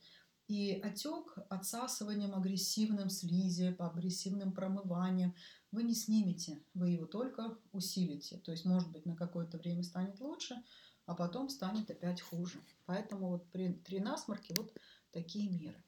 И 0.52 0.78
отек 0.84 1.38
отсасыванием 1.48 2.34
агрессивным 2.34 3.08
слизи, 3.08 3.72
по 3.72 3.88
агрессивным 3.88 4.52
промываниям 4.52 5.34
вы 5.70 5.82
не 5.82 5.94
снимете, 5.94 6.62
вы 6.74 6.90
его 6.90 7.06
только 7.06 7.56
усилите. 7.72 8.36
То 8.36 8.52
есть, 8.52 8.66
может 8.66 8.90
быть, 8.92 9.06
на 9.06 9.16
какое-то 9.16 9.56
время 9.56 9.82
станет 9.82 10.20
лучше, 10.20 10.62
а 11.06 11.14
потом 11.14 11.48
станет 11.48 11.90
опять 11.90 12.20
хуже. 12.20 12.60
Поэтому 12.84 13.30
вот 13.30 13.50
при, 13.50 13.72
при 13.72 13.98
насморке 13.98 14.52
вот 14.54 14.76
такие 15.10 15.48
меры. 15.48 15.82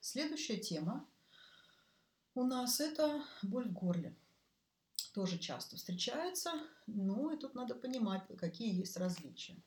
Следующая 0.00 0.56
тема 0.56 1.06
у 2.34 2.44
нас 2.44 2.80
это 2.80 3.22
боль 3.42 3.68
в 3.68 3.74
горле. 3.74 4.16
Тоже 5.12 5.36
часто 5.36 5.76
встречается, 5.76 6.50
ну 6.86 7.30
и 7.30 7.38
тут 7.38 7.54
надо 7.54 7.74
понимать, 7.74 8.22
какие 8.38 8.74
есть 8.74 8.96
различия. 8.96 9.62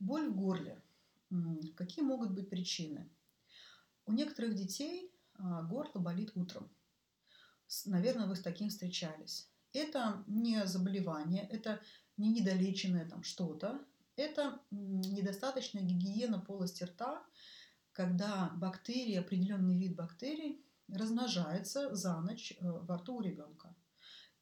Боль 0.00 0.28
в 0.28 0.34
горле. 0.34 0.82
Какие 1.76 2.04
могут 2.04 2.32
быть 2.32 2.50
причины? 2.50 3.08
У 4.06 4.12
некоторых 4.12 4.54
детей 4.54 5.10
а, 5.34 5.62
горло 5.62 6.00
болит 6.00 6.32
утром. 6.34 6.68
Наверное, 7.86 8.26
вы 8.26 8.36
с 8.36 8.40
таким 8.40 8.68
встречались. 8.68 9.48
Это 9.72 10.22
не 10.26 10.66
заболевание, 10.66 11.48
это 11.50 11.80
не 12.16 12.30
недолеченное 12.30 13.08
там 13.08 13.24
что-то, 13.24 13.84
это 14.16 14.60
недостаточная 14.70 15.82
гигиена 15.82 16.38
полости 16.38 16.84
рта, 16.84 17.24
когда 17.92 18.50
бактерии, 18.56 19.16
определенный 19.16 19.76
вид 19.76 19.96
бактерий 19.96 20.64
размножается 20.88 21.94
за 21.94 22.20
ночь 22.20 22.52
э, 22.52 22.56
во 22.60 22.98
рту 22.98 23.16
у 23.16 23.20
ребенка. 23.20 23.74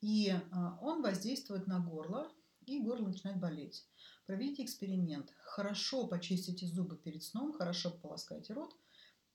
И 0.00 0.30
а, 0.30 0.78
он 0.82 1.02
воздействует 1.02 1.66
на 1.66 1.78
горло, 1.78 2.30
и 2.66 2.80
горло 2.80 3.06
начинает 3.06 3.38
болеть. 3.38 3.86
Проведите 4.26 4.64
эксперимент. 4.64 5.32
Хорошо 5.44 6.06
почистите 6.06 6.66
зубы 6.66 6.96
перед 6.96 7.22
сном, 7.22 7.52
хорошо 7.52 7.90
полоскайте 7.90 8.52
рот, 8.52 8.74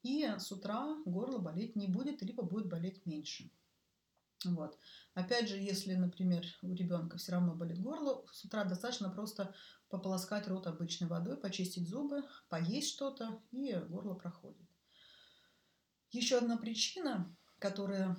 и 0.03 0.25
с 0.37 0.51
утра 0.51 0.97
горло 1.05 1.39
болеть 1.39 1.75
не 1.75 1.87
будет, 1.87 2.21
либо 2.21 2.43
будет 2.43 2.67
болеть 2.67 3.05
меньше. 3.05 3.51
Вот. 4.45 4.77
Опять 5.13 5.49
же, 5.49 5.57
если, 5.57 5.95
например, 5.95 6.45
у 6.61 6.73
ребенка 6.73 7.17
все 7.17 7.33
равно 7.33 7.55
болит 7.55 7.81
горло, 7.81 8.23
с 8.31 8.45
утра 8.45 8.63
достаточно 8.63 9.09
просто 9.09 9.53
пополоскать 9.89 10.47
рот 10.47 10.67
обычной 10.67 11.07
водой, 11.07 11.37
почистить 11.37 11.87
зубы, 11.87 12.23
поесть 12.49 12.89
что-то, 12.89 13.41
и 13.51 13.73
горло 13.73 14.13
проходит. 14.13 14.67
Еще 16.11 16.37
одна 16.37 16.57
причина, 16.57 17.35
которая 17.59 18.15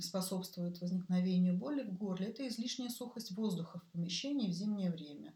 способствует 0.00 0.80
возникновению 0.80 1.56
боли 1.56 1.82
в 1.82 1.94
горле, 1.96 2.28
это 2.28 2.48
излишняя 2.48 2.88
сухость 2.88 3.32
воздуха 3.32 3.80
в 3.80 3.92
помещении 3.92 4.50
в 4.50 4.54
зимнее 4.54 4.90
время. 4.90 5.34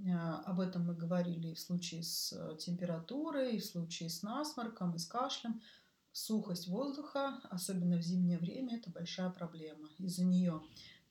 А, 0.00 0.40
об 0.40 0.60
этом 0.60 0.86
мы 0.86 0.94
говорили 0.94 1.48
и 1.48 1.54
в 1.54 1.60
случае 1.60 2.02
с 2.02 2.32
э, 2.32 2.56
температурой, 2.58 3.56
и 3.56 3.60
в 3.60 3.64
случае 3.64 4.10
с 4.10 4.22
насморком, 4.22 4.94
и 4.94 4.98
с 4.98 5.06
кашлем. 5.06 5.62
Сухость 6.12 6.68
воздуха, 6.68 7.40
особенно 7.50 7.96
в 7.96 8.02
зимнее 8.02 8.38
время, 8.38 8.76
это 8.76 8.90
большая 8.90 9.30
проблема. 9.30 9.88
Из-за 9.98 10.24
нее 10.24 10.62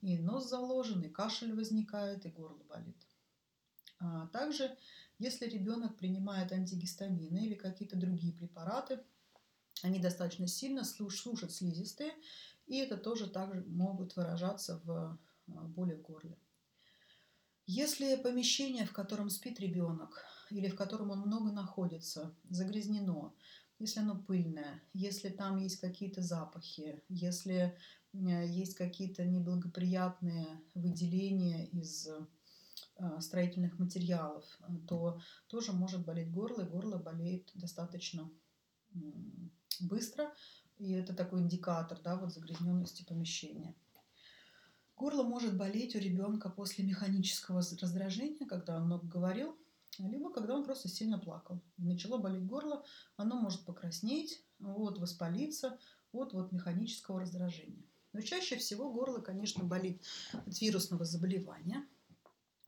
и 0.01 0.17
нос 0.17 0.49
заложен, 0.49 1.01
и 1.01 1.09
кашель 1.09 1.53
возникает, 1.53 2.25
и 2.25 2.29
горло 2.29 2.63
болит. 2.69 2.95
А 3.99 4.27
также, 4.27 4.77
если 5.17 5.45
ребенок 5.47 5.97
принимает 5.97 6.51
антигистамины 6.51 7.45
или 7.45 7.55
какие-то 7.55 7.97
другие 7.97 8.33
препараты, 8.33 8.99
они 9.81 9.99
достаточно 9.99 10.47
сильно 10.47 10.83
сушат 10.83 11.51
слизистые, 11.51 12.13
и 12.67 12.77
это 12.77 12.97
тоже 12.97 13.29
также 13.29 13.61
могут 13.61 14.15
выражаться 14.15 14.81
в 14.83 14.91
а, 14.91 15.17
боли 15.47 15.95
в 15.95 16.01
горле. 16.01 16.37
Если 17.65 18.17
помещение, 18.17 18.85
в 18.85 18.91
котором 18.91 19.29
спит 19.29 19.59
ребенок 19.59 20.25
или 20.49 20.67
в 20.67 20.75
котором 20.75 21.11
он 21.11 21.21
много 21.21 21.51
находится, 21.51 22.35
загрязнено, 22.49 23.33
если 23.79 24.01
оно 24.01 24.21
пыльное, 24.21 24.81
если 24.93 25.29
там 25.29 25.57
есть 25.57 25.79
какие-то 25.79 26.21
запахи, 26.21 27.01
если 27.07 27.77
э, 28.13 28.47
есть 28.47 28.75
какие-то 28.75 29.25
неблагоприятные 29.25 30.61
выделения 30.73 31.65
из 31.67 32.07
э, 32.07 33.19
строительных 33.21 33.79
материалов, 33.79 34.45
то 34.87 35.21
тоже 35.47 35.71
может 35.71 36.05
болеть 36.05 36.31
горло, 36.31 36.61
и 36.61 36.69
горло 36.69 36.97
болеет 36.97 37.49
достаточно 37.55 38.29
быстро, 39.79 40.31
и 40.77 40.91
это 40.91 41.13
такой 41.13 41.41
индикатор 41.41 41.99
да, 42.01 42.15
вот 42.17 42.33
загрязненности 42.33 43.03
помещения. 43.03 43.75
Горло 45.03 45.23
может 45.23 45.57
болеть 45.57 45.97
у 45.97 45.99
ребенка 45.99 46.49
после 46.49 46.85
механического 46.85 47.57
раздражения, 47.59 48.47
когда 48.47 48.77
он 48.77 48.85
много 48.85 49.05
говорил, 49.05 49.57
либо 49.99 50.31
когда 50.31 50.55
он 50.55 50.63
просто 50.63 50.87
сильно 50.87 51.19
плакал. 51.19 51.61
начало 51.75 52.19
болеть 52.19 52.45
горло, 52.45 52.85
оно 53.17 53.35
может 53.35 53.65
покраснеть, 53.65 54.41
вот, 54.59 54.99
воспалиться 54.99 55.77
от 56.13 56.31
вот 56.31 56.53
механического 56.53 57.19
раздражения. 57.19 57.83
Но 58.13 58.21
чаще 58.21 58.55
всего 58.55 58.93
горло, 58.93 59.19
конечно, 59.19 59.65
болит 59.65 60.01
от 60.31 60.61
вирусного 60.61 61.03
заболевания, 61.03 61.85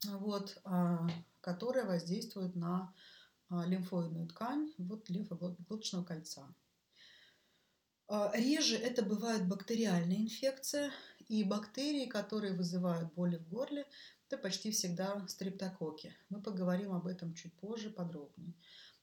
вот, 0.03 0.59
а, 0.65 1.07
которое 1.39 1.85
воздействует 1.85 2.53
на 2.53 2.93
а, 3.47 3.65
лимфоидную 3.65 4.27
ткань 4.27 4.73
вот, 4.77 5.09
лимфоглоточного 5.09 6.03
кольца. 6.03 6.53
А, 8.07 8.31
реже 8.35 8.75
это 8.75 9.03
бывает 9.03 9.47
бактериальная 9.47 10.17
инфекция, 10.17 10.91
и 11.27 11.43
бактерии, 11.43 12.05
которые 12.05 12.53
вызывают 12.53 13.13
боли 13.13 13.37
в 13.37 13.49
горле, 13.49 13.85
это 14.27 14.37
почти 14.37 14.71
всегда 14.71 15.27
стрептококи. 15.27 16.15
Мы 16.29 16.41
поговорим 16.41 16.93
об 16.93 17.07
этом 17.07 17.33
чуть 17.33 17.53
позже 17.53 17.89
подробнее. 17.89 18.53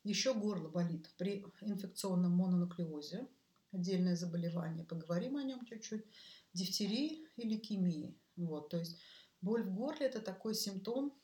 Еще 0.05 0.35
горло 0.35 0.69
болит 0.69 1.09
при 1.17 1.45
инфекционном 1.61 2.33
мононуклеозе, 2.33 3.29
отдельное 3.73 4.17
заболевание, 4.17 4.85
поговорим 4.85 5.37
о 5.37 5.43
нем 5.43 5.65
чуть-чуть, 5.65 6.05
дифтерии 6.53 7.29
и 7.37 7.49
лейкемии. 7.49 8.19
Вот, 8.37 8.71
то 8.71 8.79
есть 8.79 9.01
боль 9.41 9.63
в 9.63 9.73
горле– 9.75 10.07
это 10.09 10.21
такой 10.21 10.55
симптом 10.55 11.15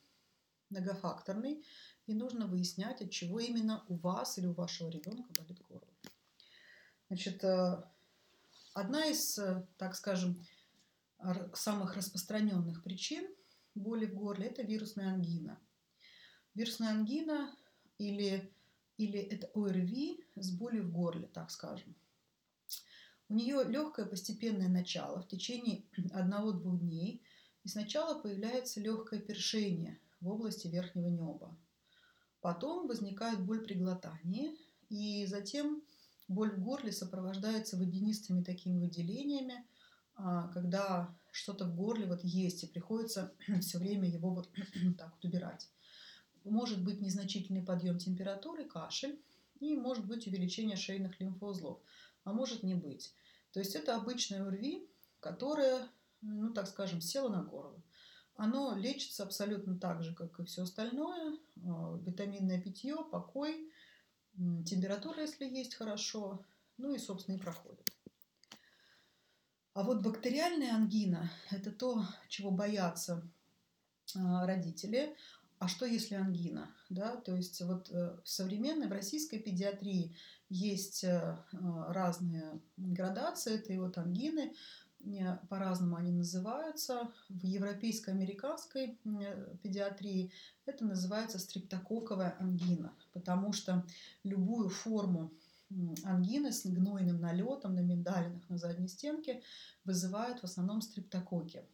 многофакторный, 0.70 1.64
и 2.06 2.14
нужно 2.14 2.46
выяснять, 2.46 3.02
от 3.02 3.10
чего 3.10 3.40
именно 3.40 3.84
у 3.88 3.96
вас 3.96 4.38
или 4.38 4.46
у 4.46 4.52
вашего 4.52 4.88
ребенка 4.88 5.28
болит 5.36 5.60
горло. 5.68 5.88
Значит, 7.08 7.42
э, 7.42 7.82
одна 8.74 9.06
из, 9.06 9.38
э, 9.38 9.66
так 9.76 9.94
скажем, 9.94 10.44
самых 11.54 11.96
распространенных 11.96 12.82
причин 12.82 13.26
боли 13.74 14.06
в 14.06 14.14
горле– 14.14 14.46
это 14.48 14.62
вирусная 14.62 15.12
ангина. 15.12 15.58
Вирусная 16.54 16.90
ангина 16.90 17.54
или, 17.98 18.52
или 18.96 19.18
это 19.18 19.48
ОРВИ 19.54 20.24
с 20.36 20.50
болью 20.50 20.84
в 20.84 20.92
горле, 20.92 21.26
так 21.28 21.50
скажем. 21.50 21.94
У 23.28 23.34
нее 23.34 23.62
легкое 23.64 24.06
постепенное 24.06 24.68
начало 24.68 25.20
в 25.20 25.28
течение 25.28 25.84
одного-двух 26.12 26.80
дней, 26.80 27.22
и 27.64 27.68
сначала 27.68 28.20
появляется 28.20 28.80
легкое 28.80 29.20
першение 29.20 30.00
в 30.20 30.28
области 30.28 30.68
верхнего 30.68 31.08
неба. 31.08 31.56
Потом 32.40 32.86
возникает 32.86 33.44
боль 33.44 33.62
при 33.62 33.74
глотании, 33.74 34.56
и 34.88 35.26
затем 35.26 35.82
боль 36.28 36.52
в 36.52 36.62
горле 36.62 36.92
сопровождается 36.92 37.76
водянистыми 37.76 38.42
такими 38.42 38.78
выделениями, 38.78 39.66
когда 40.52 41.14
что-то 41.30 41.64
в 41.64 41.76
горле 41.76 42.06
вот 42.06 42.24
есть, 42.24 42.64
и 42.64 42.66
приходится 42.66 43.32
все 43.60 43.78
время 43.78 44.08
его 44.08 44.30
вот 44.30 44.48
так 44.98 45.12
вот 45.14 45.24
убирать. 45.24 45.68
Может 46.44 46.82
быть 46.82 47.00
незначительный 47.00 47.62
подъем 47.62 47.98
температуры, 47.98 48.64
кашель, 48.64 49.20
и 49.60 49.76
может 49.76 50.06
быть 50.06 50.26
увеличение 50.26 50.76
шейных 50.76 51.20
лимфоузлов, 51.20 51.78
а 52.24 52.32
может 52.32 52.62
не 52.62 52.74
быть. 52.74 53.14
То 53.52 53.60
есть 53.60 53.74
это 53.74 53.96
обычное 53.96 54.44
ОРВИ, 54.44 54.88
которое, 55.20 55.88
ну 56.20 56.52
так 56.52 56.68
скажем, 56.68 57.00
село 57.00 57.28
на 57.28 57.42
горло. 57.42 57.80
Оно 58.36 58.76
лечится 58.76 59.24
абсолютно 59.24 59.78
так 59.78 60.02
же, 60.04 60.14
как 60.14 60.38
и 60.38 60.44
все 60.44 60.62
остальное. 60.62 61.36
А, 61.66 61.98
витаминное 62.04 62.60
питье, 62.60 62.96
покой, 63.10 63.68
температура, 64.64 65.22
если 65.22 65.44
есть, 65.44 65.74
хорошо, 65.74 66.44
ну 66.76 66.94
и, 66.94 66.98
собственно, 66.98 67.34
и 67.34 67.40
проходит. 67.40 67.87
А 69.74 69.82
вот 69.82 70.02
бактериальная 70.02 70.74
ангина– 70.74 71.30
это 71.50 71.70
то, 71.70 72.04
чего 72.28 72.50
боятся 72.50 73.22
а, 74.16 74.46
родители. 74.46 75.14
А 75.58 75.68
что 75.68 75.86
если 75.86 76.14
ангина? 76.14 76.70
Да? 76.88 77.16
То 77.16 77.34
есть 77.34 77.60
вот 77.62 77.90
э, 77.90 78.16
в 78.22 78.28
современной, 78.28 78.86
в 78.86 78.92
российской 78.92 79.38
педиатрии 79.38 80.16
есть 80.48 81.04
э, 81.04 81.36
а, 81.52 81.92
разные 81.92 82.60
градации 82.76 83.54
этой 83.54 83.78
вот 83.78 83.98
ангины, 83.98 84.54
по-разному 85.48 85.96
они 85.96 86.10
называются. 86.10 87.12
В 87.28 87.44
европейской, 87.44 88.10
американской 88.10 88.98
педиатрии 89.62 90.32
это 90.66 90.84
называется 90.84 91.38
стрептококковая 91.38 92.36
ангина, 92.40 92.92
потому 93.12 93.52
что 93.52 93.86
любую 94.24 94.68
форму 94.68 95.32
ангины 96.04 96.52
с 96.52 96.64
гнойным 96.66 97.20
налетом 97.20 97.74
на 97.74 97.80
миндалинах 97.80 98.48
на 98.48 98.58
задней 98.58 98.88
стенке 98.88 99.42
вызывают 99.84 100.40
в 100.40 100.44
основном 100.44 100.80
стрептококи. 100.80 101.64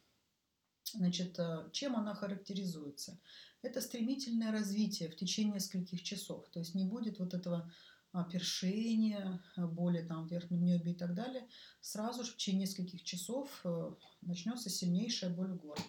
Значит, 0.93 1.39
э, 1.39 1.69
чем 1.73 1.97
она 1.97 2.15
характеризуется? 2.15 3.19
Это 3.63 3.81
стремительное 3.81 4.53
развитие 4.53 5.09
в 5.09 5.17
течение 5.17 5.55
нескольких 5.55 6.03
часов. 6.03 6.49
То 6.51 6.61
есть 6.61 6.75
не 6.75 6.85
будет 6.85 7.19
вот 7.19 7.35
этого 7.35 7.73
а, 8.13 8.23
першение, 8.25 9.41
боли 9.57 10.03
там 10.03 10.27
в 10.27 10.31
верхнем 10.31 10.65
небе 10.65 10.93
и 10.93 10.95
так 10.95 11.15
далее, 11.15 11.49
сразу 11.81 12.23
же 12.23 12.33
в 12.33 12.37
течение 12.37 12.63
нескольких 12.63 13.03
часов 13.03 13.49
э, 13.65 13.95
начнется 14.23 14.71
сильнейшая 14.71 15.31
боль 15.31 15.53
в 15.53 15.57
горле. 15.57 15.85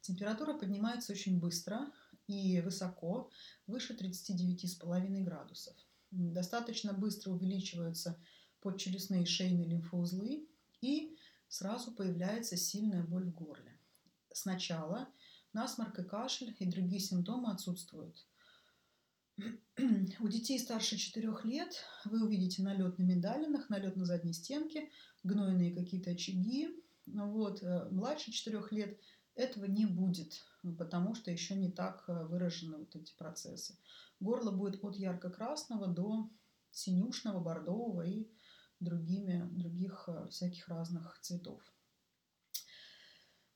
Температура 0.00 0.54
поднимается 0.54 1.12
очень 1.12 1.38
быстро 1.38 1.92
и 2.26 2.60
высоко, 2.60 3.30
выше 3.66 3.94
39,5 3.94 5.22
градусов. 5.22 5.76
Достаточно 6.10 6.92
быстро 6.92 7.30
увеличиваются 7.30 8.18
подчелюстные 8.60 9.26
шейные 9.26 9.66
лимфоузлы 9.66 10.48
и 10.80 11.16
сразу 11.48 11.92
появляется 11.92 12.56
сильная 12.56 13.02
боль 13.02 13.24
в 13.24 13.34
горле. 13.34 13.78
Сначала 14.32 15.08
насморк 15.52 15.98
и 15.98 16.04
кашель 16.04 16.54
и 16.58 16.66
другие 16.66 17.00
симптомы 17.00 17.52
отсутствуют. 17.52 18.26
У 20.20 20.28
детей 20.28 20.58
старше 20.58 20.96
4 20.96 21.32
лет 21.44 21.74
вы 22.04 22.24
увидите 22.24 22.62
налет 22.62 22.98
на 22.98 23.02
миндалинах, 23.04 23.70
налет 23.70 23.96
на 23.96 24.04
задней 24.04 24.32
стенке, 24.32 24.90
гнойные 25.22 25.74
какие-то 25.74 26.10
очаги. 26.10 26.68
Вот. 27.06 27.62
Э, 27.62 27.88
младше 27.90 28.32
4 28.32 28.62
лет 28.72 29.00
этого 29.34 29.64
не 29.64 29.86
будет, 29.86 30.44
потому 30.78 31.14
что 31.14 31.30
еще 31.30 31.54
не 31.54 31.70
так 31.70 32.04
э, 32.06 32.24
выражены 32.24 32.78
вот 32.78 32.94
эти 32.96 33.12
процессы. 33.16 33.76
Горло 34.20 34.50
будет 34.50 34.82
от 34.84 34.96
ярко-красного 34.96 35.86
до 35.86 36.28
синюшного, 36.70 37.40
бордового 37.40 38.02
и 38.02 38.28
другими, 38.80 39.48
других 39.52 40.04
э, 40.08 40.28
всяких 40.28 40.68
разных 40.68 41.18
цветов. 41.20 41.60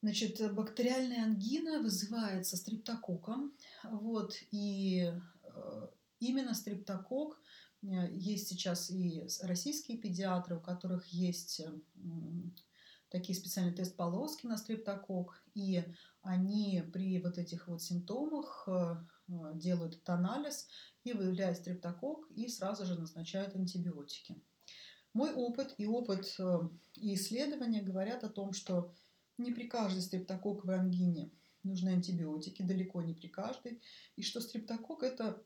Значит, 0.02 0.54
бактериальная 0.54 1.24
ангина 1.24 1.80
вызывается 1.80 2.56
стрептококком. 2.56 3.54
Вот, 3.84 4.34
и 4.50 5.10
э, 5.42 5.88
именно 6.20 6.54
стрептокок 6.54 7.40
э, 7.82 8.10
есть 8.12 8.48
сейчас 8.48 8.90
и 8.90 9.26
российские 9.42 9.96
педиатры, 9.98 10.56
у 10.56 10.60
которых 10.60 11.06
есть 11.06 11.62
такие 13.14 13.38
специальные 13.38 13.76
тест-полоски 13.76 14.46
на 14.46 14.56
стрептокок, 14.56 15.40
и 15.54 15.84
они 16.22 16.82
при 16.92 17.22
вот 17.22 17.38
этих 17.38 17.68
вот 17.68 17.80
симптомах 17.80 18.68
делают 19.54 19.94
этот 19.94 20.08
анализ 20.10 20.66
и 21.04 21.12
выявляют 21.12 21.58
стрептокок, 21.58 22.28
и 22.34 22.48
сразу 22.48 22.84
же 22.84 22.98
назначают 22.98 23.54
антибиотики. 23.54 24.42
Мой 25.12 25.32
опыт 25.32 25.76
и 25.78 25.86
опыт 25.86 26.34
э, 26.40 26.58
и 26.96 27.14
исследования 27.14 27.82
говорят 27.82 28.24
о 28.24 28.28
том, 28.28 28.52
что 28.52 28.92
не 29.38 29.52
при 29.52 29.68
каждой 29.68 30.02
стрептококковой 30.02 30.76
ангине 30.76 31.30
нужны 31.62 31.90
антибиотики, 31.90 32.62
далеко 32.62 33.00
не 33.00 33.14
при 33.14 33.28
каждой, 33.28 33.80
и 34.16 34.22
что 34.22 34.40
стрептокок– 34.40 35.02
это 35.04 35.40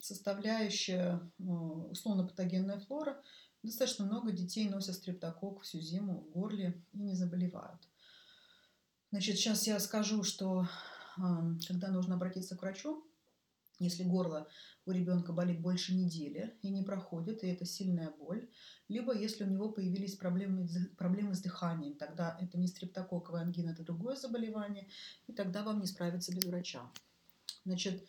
составляющая 0.00 1.18
э, 1.38 1.42
условно-патогенная 1.42 2.78
флора. 2.80 3.22
Достаточно 3.62 4.04
много 4.04 4.32
детей 4.32 4.68
носят 4.68 4.94
стрептокок 4.94 5.62
всю 5.62 5.80
зиму 5.80 6.20
в 6.20 6.30
горле 6.30 6.80
и 6.92 6.98
не 6.98 7.14
заболевают. 7.14 7.80
Значит, 9.10 9.36
сейчас 9.36 9.66
я 9.66 9.80
скажу, 9.80 10.22
что 10.22 10.68
когда 11.66 11.88
нужно 11.88 12.14
обратиться 12.14 12.56
к 12.56 12.62
врачу, 12.62 13.04
если 13.80 14.02
горло 14.02 14.48
у 14.86 14.90
ребенка 14.90 15.32
болит 15.32 15.60
больше 15.60 15.94
недели 15.94 16.56
и 16.62 16.70
не 16.70 16.82
проходит, 16.82 17.44
и 17.44 17.48
это 17.48 17.64
сильная 17.64 18.10
боль, 18.10 18.48
либо 18.88 19.16
если 19.16 19.44
у 19.44 19.48
него 19.48 19.70
появились 19.70 20.16
проблемы, 20.16 20.68
проблемы 20.96 21.34
с 21.34 21.40
дыханием, 21.40 21.94
тогда 21.94 22.36
это 22.40 22.58
не 22.58 22.66
стрептококковая 22.66 23.42
ангина, 23.42 23.70
это 23.70 23.84
другое 23.84 24.16
заболевание, 24.16 24.88
и 25.26 25.32
тогда 25.32 25.62
вам 25.62 25.80
не 25.80 25.86
справиться 25.86 26.34
без 26.34 26.44
врача. 26.44 26.90
Значит, 27.64 28.08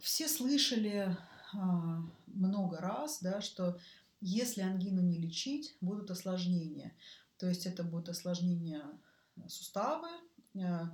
все 0.00 0.28
слышали 0.28 1.16
а, 1.52 2.02
много 2.26 2.78
раз, 2.78 3.20
да, 3.20 3.40
что 3.40 3.78
если 4.20 4.62
ангину 4.62 5.00
не 5.02 5.18
лечить, 5.18 5.76
будут 5.80 6.10
осложнения. 6.10 6.94
То 7.36 7.48
есть 7.48 7.66
это 7.66 7.84
будут 7.84 8.08
осложнения 8.08 8.84
суставы, 9.46 10.08
а, 10.60 10.90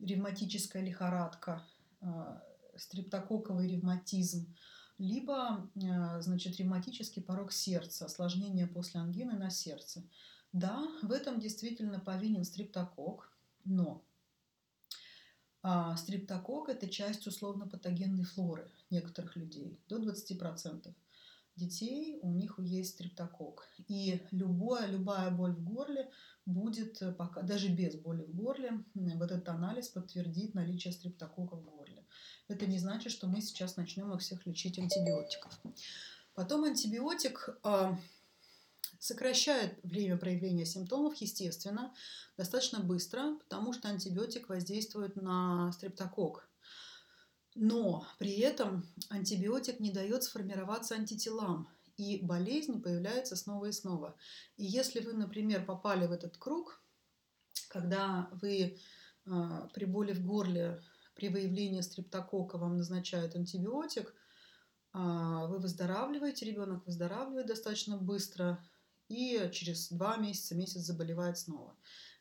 ревматическая 0.00 0.82
лихорадка, 0.82 1.64
а, 2.00 2.42
стрептококковый 2.76 3.68
ревматизм, 3.68 4.52
либо, 4.98 5.68
э, 5.74 6.20
значит, 6.20 6.56
ревматический 6.56 7.22
порог 7.22 7.52
сердца, 7.52 8.06
осложнение 8.06 8.66
после 8.66 9.00
ангины 9.00 9.34
на 9.34 9.50
сердце. 9.50 10.04
Да, 10.52 10.86
в 11.02 11.10
этом 11.10 11.40
действительно 11.40 11.98
повинен 11.98 12.44
стрептокок, 12.44 13.32
но 13.64 14.04
а, 15.62 15.96
стрептокок– 15.96 16.68
это 16.68 16.88
часть 16.88 17.26
условно-патогенной 17.26 18.24
флоры 18.24 18.70
некоторых 18.90 19.34
людей, 19.34 19.80
до 19.88 19.98
20% 19.98 20.94
детей 21.56 22.18
у 22.22 22.32
них 22.32 22.58
есть 22.58 22.94
стрептокок. 22.94 23.68
И 23.88 24.22
любое, 24.30 24.86
любая 24.86 25.30
боль 25.30 25.52
в 25.52 25.62
горле 25.62 26.10
будет, 26.46 27.00
пока, 27.16 27.42
даже 27.42 27.68
без 27.68 27.94
боли 27.96 28.22
в 28.24 28.34
горле, 28.34 28.84
вот 28.94 29.30
этот 29.30 29.48
анализ 29.48 29.88
подтвердит 29.88 30.54
наличие 30.54 30.92
стрептокока 30.92 31.56
в 31.56 31.64
горле. 31.64 32.04
Это 32.48 32.66
не 32.66 32.78
значит, 32.78 33.12
что 33.12 33.26
мы 33.26 33.40
сейчас 33.40 33.76
начнем 33.76 34.12
их 34.12 34.20
всех 34.20 34.46
лечить 34.46 34.78
антибиотиков. 34.78 35.58
Потом 36.34 36.64
антибиотик 36.64 37.60
э, 37.62 37.96
сокращает 38.98 39.78
время 39.82 40.16
проявления 40.16 40.66
симптомов, 40.66 41.14
естественно, 41.16 41.94
достаточно 42.36 42.80
быстро, 42.80 43.36
потому 43.38 43.72
что 43.72 43.88
антибиотик 43.88 44.48
воздействует 44.48 45.16
на 45.16 45.70
стрептокок. 45.72 46.48
Но 47.54 48.06
при 48.18 48.38
этом 48.38 48.84
антибиотик 49.10 49.80
не 49.80 49.90
дает 49.90 50.24
сформироваться 50.24 50.94
антителам, 50.94 51.68
и 51.96 52.18
болезнь 52.22 52.82
появляется 52.82 53.36
снова 53.36 53.66
и 53.66 53.72
снова. 53.72 54.16
И 54.56 54.64
если 54.64 55.00
вы, 55.00 55.12
например, 55.12 55.64
попали 55.64 56.06
в 56.06 56.12
этот 56.12 56.36
круг, 56.36 56.82
когда 57.68 58.28
вы 58.42 58.76
э, 59.26 59.68
при 59.72 59.84
боли 59.84 60.12
в 60.12 60.24
горле 60.26 60.82
при 61.14 61.28
выявлении 61.28 61.80
стрептокока 61.80 62.58
вам 62.58 62.76
назначают 62.76 63.36
антибиотик, 63.36 64.12
а, 64.92 65.46
вы 65.46 65.58
выздоравливаете, 65.58 66.46
ребенок 66.46 66.86
выздоравливает 66.86 67.46
достаточно 67.46 67.96
быстро, 67.96 68.64
и 69.08 69.50
через 69.52 69.90
два 69.90 70.16
месяца, 70.16 70.54
месяц 70.54 70.80
заболевает 70.82 71.38
снова. 71.38 71.76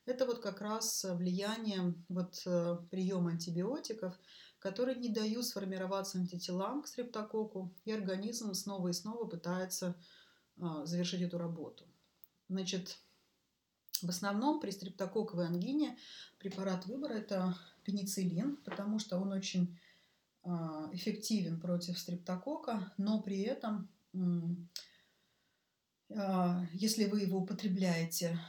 Это 0.06 0.26
вот 0.26 0.40
как 0.40 0.60
раз 0.60 1.06
влияние 1.06 1.94
вот 2.10 2.42
э, 2.46 2.78
приема 2.92 3.32
антибиотиков, 3.32 4.14
которые 4.64 4.98
не 4.98 5.10
дают 5.10 5.46
сформироваться 5.46 6.18
антителам 6.18 6.84
к 6.84 6.88
стрептококу, 6.88 7.76
и 7.84 7.92
организм 7.92 8.54
снова 8.54 8.88
и 8.88 8.94
снова 8.94 9.26
пытается 9.26 9.94
а, 10.58 10.86
завершить 10.86 11.22
эту 11.22 11.38
работу. 11.38 11.84
Значит, 12.48 12.98
в 14.02 14.08
основном 14.08 14.62
при 14.62 14.72
стрептококковой 14.72 15.48
ангине 15.48 15.98
препарат 16.40 16.86
выбора– 16.86 17.12
это 17.16 17.58
пенициллин, 17.84 18.56
потому 18.64 19.00
что 19.00 19.18
он 19.18 19.34
очень 19.34 19.78
а, 20.44 20.90
эффективен 20.94 21.60
против 21.60 22.00
стрептокока, 22.00 22.94
но 22.98 23.22
при 23.22 23.42
этом, 23.42 23.90
а, 26.10 26.66
если 26.72 27.04
вы 27.04 27.20
его 27.20 27.40
употребляете 27.40 28.40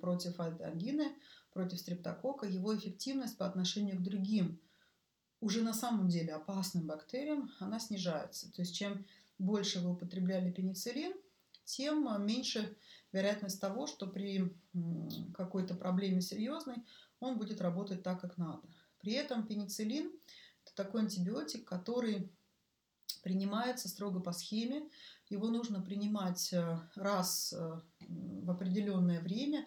против 0.00 0.40
ангины, 0.40 1.14
против 1.52 1.78
стрептокока, 1.78 2.46
его 2.46 2.76
эффективность 2.76 3.36
по 3.36 3.46
отношению 3.46 3.98
к 3.98 4.02
другим 4.02 4.60
уже 5.40 5.62
на 5.62 5.74
самом 5.74 6.08
деле 6.08 6.34
опасным 6.34 6.86
бактериям, 6.86 7.50
она 7.58 7.80
снижается. 7.80 8.50
То 8.52 8.62
есть 8.62 8.76
чем 8.76 9.04
больше 9.38 9.80
вы 9.80 9.90
употребляли 9.90 10.52
пенициллин, 10.52 11.12
тем 11.64 12.08
меньше 12.24 12.76
вероятность 13.12 13.60
того, 13.60 13.86
что 13.86 14.06
при 14.06 14.54
какой-то 15.34 15.74
проблеме 15.74 16.20
серьезной 16.20 16.76
он 17.18 17.38
будет 17.38 17.60
работать 17.60 18.02
так, 18.02 18.20
как 18.20 18.38
надо. 18.38 18.62
При 19.00 19.12
этом 19.14 19.46
пенициллин– 19.46 20.12
это 20.64 20.74
такой 20.76 21.02
антибиотик, 21.02 21.64
который 21.64 22.30
принимается 23.22 23.88
строго 23.88 24.20
по 24.20 24.32
схеме. 24.32 24.88
Его 25.28 25.48
нужно 25.48 25.80
принимать 25.80 26.52
э, 26.52 26.78
раз 26.94 27.52
э, 27.52 27.80
в 28.08 28.50
определенное 28.50 29.20
время 29.20 29.66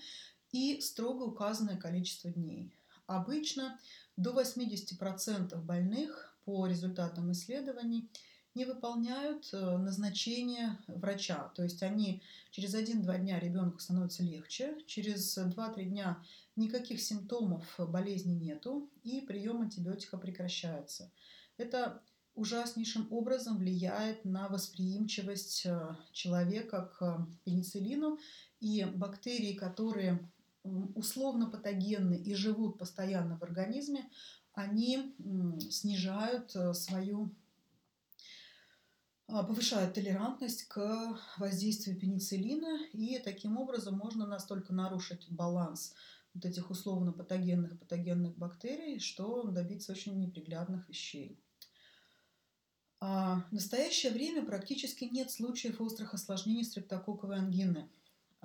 и 0.56 0.82
строго 0.82 1.23
указанное 1.23 1.77
количество 1.77 2.32
дней. 2.32 2.72
Обычно 3.07 3.80
до 4.18 4.32
80% 4.32 5.56
больных 5.61 6.38
по 6.45 6.65
результатам 6.68 7.32
исследований– 7.32 8.10
не 8.56 8.64
выполняют 8.64 9.49
э, 9.52 9.77
назначение 9.77 10.80
врача. 10.88 11.52
То 11.56 11.64
есть 11.64 11.84
они 11.84 12.23
через 12.52 12.73
1-2 12.73 13.19
дня 13.19 13.38
ребенку 13.38 13.80
становится 13.80 14.23
легче, 14.23 14.77
через 14.88 15.38
2-3 15.38 15.84
дня 15.84 16.23
никаких 16.56 17.02
симптомов 17.02 17.76
болезни 17.77 18.34
нету, 18.34 18.90
и 19.03 19.19
прием 19.22 19.61
антибиотика 19.61 20.18
прекращается. 20.18 21.11
Это 21.57 22.02
ужаснейшим 22.34 23.11
образом 23.11 23.57
влияет 23.57 24.23
на 24.23 24.48
восприимчивость 24.48 25.65
э, 25.65 25.95
человека 26.14 26.94
к 26.98 27.27
пенициллину, 27.44 28.18
и 28.61 28.86
бактерии, 28.86 29.53
которые 29.53 30.32
условно 30.96 31.50
патогенны 31.50 32.16
и 32.16 32.34
живут 32.34 32.78
постоянно 32.78 33.38
в 33.38 33.44
организме, 33.44 34.10
они 34.54 35.16
снижают 35.70 36.56
э, 36.56 36.74
свою 36.74 37.32
а, 39.28 39.44
повышает 39.44 39.94
толерантность 39.94 40.66
к 40.66 41.20
воздействию 41.38 42.00
пенициллина, 42.00 42.86
и 42.94 43.18
таким 43.20 43.58
образом 43.58 43.98
можно 43.98 44.28
настолько 44.28 44.72
нарушить 44.72 45.26
баланс 45.30 45.96
вот 46.36 46.46
этих 46.46 46.70
условно 46.70 47.12
патогенных 47.12 47.80
патогенных 47.80 48.38
бактерий, 48.38 49.00
что 49.00 49.44
добиться 49.44 49.94
очень 49.94 50.20
неприглядных 50.20 50.88
вещей. 50.90 51.40
А 53.00 53.42
в 53.50 53.52
настоящее 53.52 54.12
время 54.12 54.46
практически 54.46 55.06
нет 55.06 55.32
случаев 55.32 55.82
острых 55.82 56.14
осложнений 56.14 56.66
стрептококковой 56.66 57.38
ангины. 57.38 57.90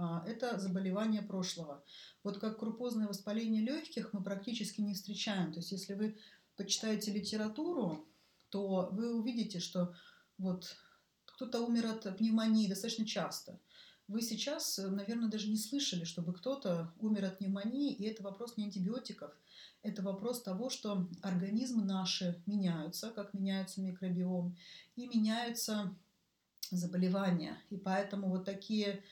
А, 0.03 0.25
это 0.27 0.59
заболевание 0.59 1.21
прошлого. 1.21 1.85
Вот 2.25 2.39
как 2.39 2.59
крупозное 2.59 3.07
воспаление 3.07 3.61
легких 3.61 4.15
мы 4.15 4.23
практически 4.23 4.81
не 4.81 4.95
встречаем. 4.95 5.53
То 5.53 5.59
есть 5.59 5.73
если 5.73 5.93
вы 5.93 6.17
почитаете 6.57 7.13
литературу, 7.13 8.09
то 8.49 8.89
вы 8.93 9.15
увидите, 9.15 9.61
что 9.61 9.95
вот 10.39 10.75
кто-то 11.27 11.61
умер 11.61 11.85
от 11.85 12.17
пневмонии 12.17 12.67
достаточно 12.67 13.05
часто. 13.05 13.61
Вы 14.09 14.23
сейчас, 14.23 14.79
наверное, 14.79 15.29
даже 15.29 15.51
не 15.51 15.59
слышали, 15.59 16.05
чтобы 16.05 16.33
кто-то 16.33 16.95
умер 16.99 17.27
от 17.27 17.39
пневмонии, 17.39 17.93
и 17.93 18.05
это 18.05 18.23
вопрос 18.23 18.57
не 18.57 18.65
антибиотиков, 18.65 19.33
это 19.83 20.03
вопрос 20.03 20.43
того, 20.43 20.71
что 20.71 21.11
организмы 21.21 21.85
наши 21.85 22.43
меняются, 22.47 23.11
как 23.11 23.35
меняется 23.35 23.83
микробиом, 23.83 24.57
и 24.97 25.07
меняются 25.07 25.95
заболевания. 26.71 27.59
И 27.69 27.77
поэтому 27.77 28.31
вот 28.31 28.47
такие 28.47 29.05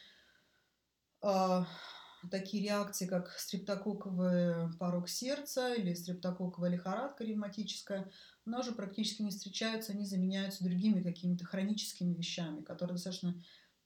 такие 2.31 2.63
реакции, 2.63 3.07
как 3.07 3.31
стрептококковый 3.31 4.73
порог 4.79 5.09
сердца 5.09 5.75
или 5.75 5.95
стрептококковая 5.95 6.71
лихорадка 6.71 7.25
ревматическая, 7.25 8.11
она 8.45 8.61
уже 8.61 8.73
практически 8.73 9.23
не 9.23 9.31
встречаются, 9.31 9.93
они 9.93 10.05
заменяются 10.05 10.65
другими 10.65 11.03
какими-то 11.03 11.45
хроническими 11.45 12.15
вещами, 12.15 12.63
которые 12.63 12.95
достаточно 12.95 13.43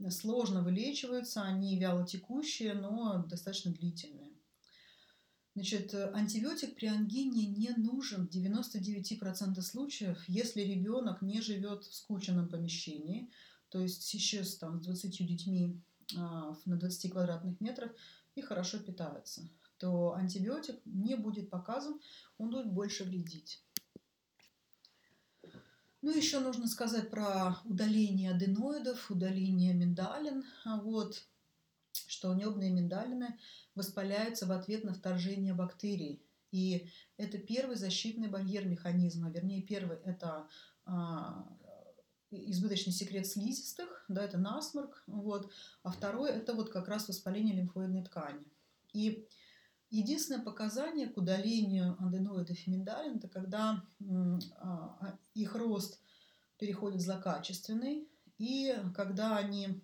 сложно 0.08 0.62
вылечиваются, 0.62 1.42
они 1.42 1.78
вялотекущие, 1.78 2.74
но 2.74 3.24
достаточно 3.24 3.72
длительные. 3.72 4.32
Значит, 5.54 5.94
антибиотик 5.94 6.74
при 6.74 6.86
ангине 6.86 7.46
не 7.46 7.70
нужен 7.76 8.26
в 8.26 8.34
99% 8.34 9.60
случаев, 9.60 10.24
если 10.26 10.62
ребенок 10.62 11.20
не 11.20 11.42
живет 11.42 11.84
в 11.84 11.94
скученном 11.94 12.48
помещении, 12.48 13.30
то 13.68 13.78
есть 13.78 14.12
еще 14.14 14.44
с, 14.44 14.56
там, 14.56 14.80
с 14.80 14.86
20 14.86 15.26
детьми 15.26 15.78
а, 15.90 15.91
на 16.14 16.76
20 16.76 17.10
квадратных 17.10 17.60
метрах 17.60 17.92
и 18.34 18.42
хорошо 18.42 18.78
питаются, 18.78 19.42
то 19.78 20.14
антибиотик 20.14 20.80
не 20.84 21.16
будет 21.16 21.50
показан, 21.50 22.00
он 22.38 22.50
будет 22.50 22.72
больше 22.72 23.04
вредить. 23.04 23.62
Ну, 26.02 26.10
еще 26.10 26.40
нужно 26.40 26.66
сказать 26.66 27.10
про 27.10 27.58
удаление 27.64 28.32
аденоидов, 28.32 29.08
удаление 29.08 29.72
миндалин. 29.72 30.44
А 30.64 30.80
вот, 30.80 31.24
что 31.92 32.34
небные 32.34 32.70
миндалины 32.70 33.38
воспаляются 33.76 34.46
в 34.46 34.52
ответ 34.52 34.82
на 34.82 34.94
вторжение 34.94 35.54
бактерий. 35.54 36.26
И 36.50 36.88
это 37.16 37.38
первый 37.38 37.76
защитный 37.76 38.28
барьер 38.28 38.66
механизма. 38.66 39.30
Вернее, 39.30 39.62
первый– 39.62 39.96
это 40.04 40.48
а, 40.84 41.48
избыточный 42.32 42.92
секрет 42.92 43.26
слизистых, 43.26 44.04
да, 44.08 44.24
это 44.24 44.38
насморк, 44.38 45.02
вот, 45.06 45.52
а 45.82 45.90
второе 45.92 46.32
это 46.32 46.54
вот 46.54 46.70
как 46.70 46.88
раз 46.88 47.08
воспаление 47.08 47.54
лимфоидной 47.54 48.02
ткани. 48.02 48.44
И 48.92 49.28
единственное 49.90 50.42
показание 50.42 51.08
к 51.08 51.16
удалению 51.16 51.96
аденоидов 52.00 52.56
и 52.66 52.70
миндалин 52.70 53.18
это 53.18 53.28
когда 53.28 53.84
а, 54.58 55.18
их 55.34 55.54
рост 55.54 56.00
переходит 56.58 57.00
в 57.00 57.04
злокачественный, 57.04 58.08
и 58.38 58.76
когда 58.94 59.36
они 59.36 59.82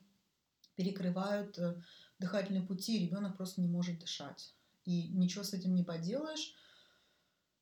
перекрывают 0.78 1.58
э, 1.58 1.74
дыхательные 2.20 2.62
пути, 2.62 3.04
ребенок 3.04 3.36
просто 3.36 3.60
не 3.60 3.66
может 3.66 3.98
дышать. 3.98 4.54
И 4.84 5.08
ничего 5.08 5.42
с 5.42 5.52
этим 5.52 5.74
не 5.74 5.82
поделаешь. 5.82 6.54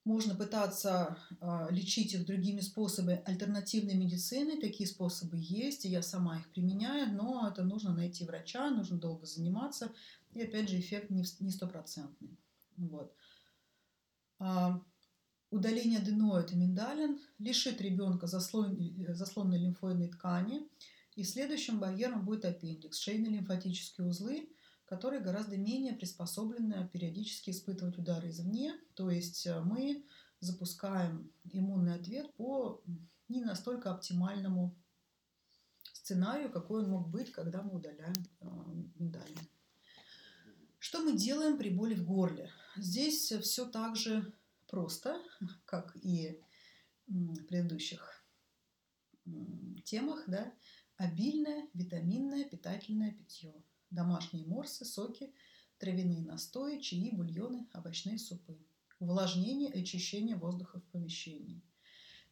Можно 0.06 0.36
пытаться 0.36 1.18
э, 1.40 1.66
лечить 1.70 2.14
их 2.14 2.26
другими 2.26 2.60
способами 2.60 3.20
альтернативной 3.24 3.96
медицины. 3.96 4.60
Такие 4.60 4.88
способы 4.88 5.36
есть, 5.36 5.84
и 5.84 5.88
я 5.88 6.00
сама 6.00 6.38
их 6.38 6.48
применяю, 6.50 7.12
но 7.12 7.48
это 7.48 7.64
нужно 7.64 7.92
найти 7.92 8.24
врача, 8.24 8.70
нужно 8.70 8.98
долго 8.98 9.26
заниматься. 9.26 9.90
И 10.32 10.40
опять 10.40 10.68
же, 10.68 10.78
эффект 10.78 11.10
не 11.10 11.50
стопроцентный. 11.50 12.38
Вот. 12.76 13.12
А, 14.38 14.80
удаление 15.50 15.98
аденоид 15.98 16.52
и 16.52 16.56
миндалин 16.56 17.18
лишит 17.40 17.80
ребенка 17.80 18.28
заслон, 18.28 18.78
заслонной 19.08 19.58
лимфоидной 19.58 20.06
ткани, 20.06 20.68
и 21.16 21.24
следующим 21.24 21.80
барьером 21.80 22.24
будет 22.24 22.44
аппендикс, 22.44 22.96
шейные 23.00 23.32
лимфатические 23.32 24.06
узлы, 24.06 24.48
которые 24.86 25.20
гораздо 25.20 25.56
менее 25.56 25.92
приспособлены 25.92 26.88
периодически 26.92 27.50
испытывать 27.50 27.98
удары 27.98 28.28
извне. 28.28 28.74
То 28.94 29.10
есть 29.10 29.46
э, 29.46 29.60
мы 29.60 30.04
запускаем 30.40 31.30
иммунный 31.50 31.94
ответ 31.94 32.32
по 32.34 32.82
не 33.28 33.42
настолько 33.42 33.90
оптимальному 33.90 34.74
сценарию, 35.92 36.52
какой 36.52 36.84
он 36.84 36.90
мог 36.90 37.08
быть, 37.08 37.32
когда 37.32 37.62
мы 37.62 37.74
удаляем 37.74 38.14
э, 38.40 38.46
миндалины. 38.94 39.48
Что 40.78 41.02
мы 41.02 41.18
делаем 41.18 41.58
при 41.58 41.70
боли 41.70 41.94
в 41.94 42.06
горле? 42.06 42.50
Здесь 42.76 43.32
все 43.32 43.66
так 43.66 43.96
же 43.96 44.32
просто, 44.68 45.20
как 45.64 45.96
и 45.96 46.40
в 47.08 47.44
предыдущих 47.44 48.24
темах, 49.84 50.22
да, 50.28 50.52
обильное 50.96 51.68
витаминное 51.74 52.44
питательное 52.44 53.10
питье 53.10 53.52
домашние 53.90 54.46
морсы, 54.46 54.84
соки, 54.84 55.32
травяные 55.78 56.22
настои, 56.22 56.78
чаи, 56.80 57.10
бульоны, 57.12 57.68
овощные 57.74 58.18
супы. 58.18 58.58
Увлажнение 58.98 59.70
и 59.70 59.82
очищение 59.82 60.36
воздуха 60.36 60.80
в 60.80 60.84
помещении. 60.84 61.62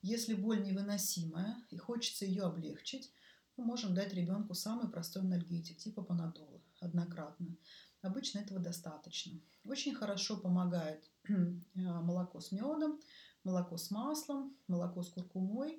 Если 0.00 0.34
боль 0.34 0.62
невыносимая 0.62 1.56
и 1.70 1.76
хочется 1.76 2.24
ее 2.24 2.42
облегчить, 2.42 3.12
мы 3.56 3.64
можем 3.64 3.94
дать 3.94 4.12
ребенку 4.12 4.54
самый 4.54 4.90
простой 4.90 5.22
анальгетик, 5.22 5.78
типа 5.78 6.02
панадола, 6.02 6.60
однократно. 6.80 7.56
Обычно 8.02 8.40
этого 8.40 8.60
достаточно. 8.60 9.40
Очень 9.64 9.94
хорошо 9.94 10.36
помогает 10.36 11.10
молоко 11.74 12.40
с 12.40 12.52
медом, 12.52 13.00
молоко 13.44 13.76
с 13.76 13.90
маслом, 13.90 14.56
молоко 14.66 15.02
с 15.02 15.08
куркумой. 15.08 15.78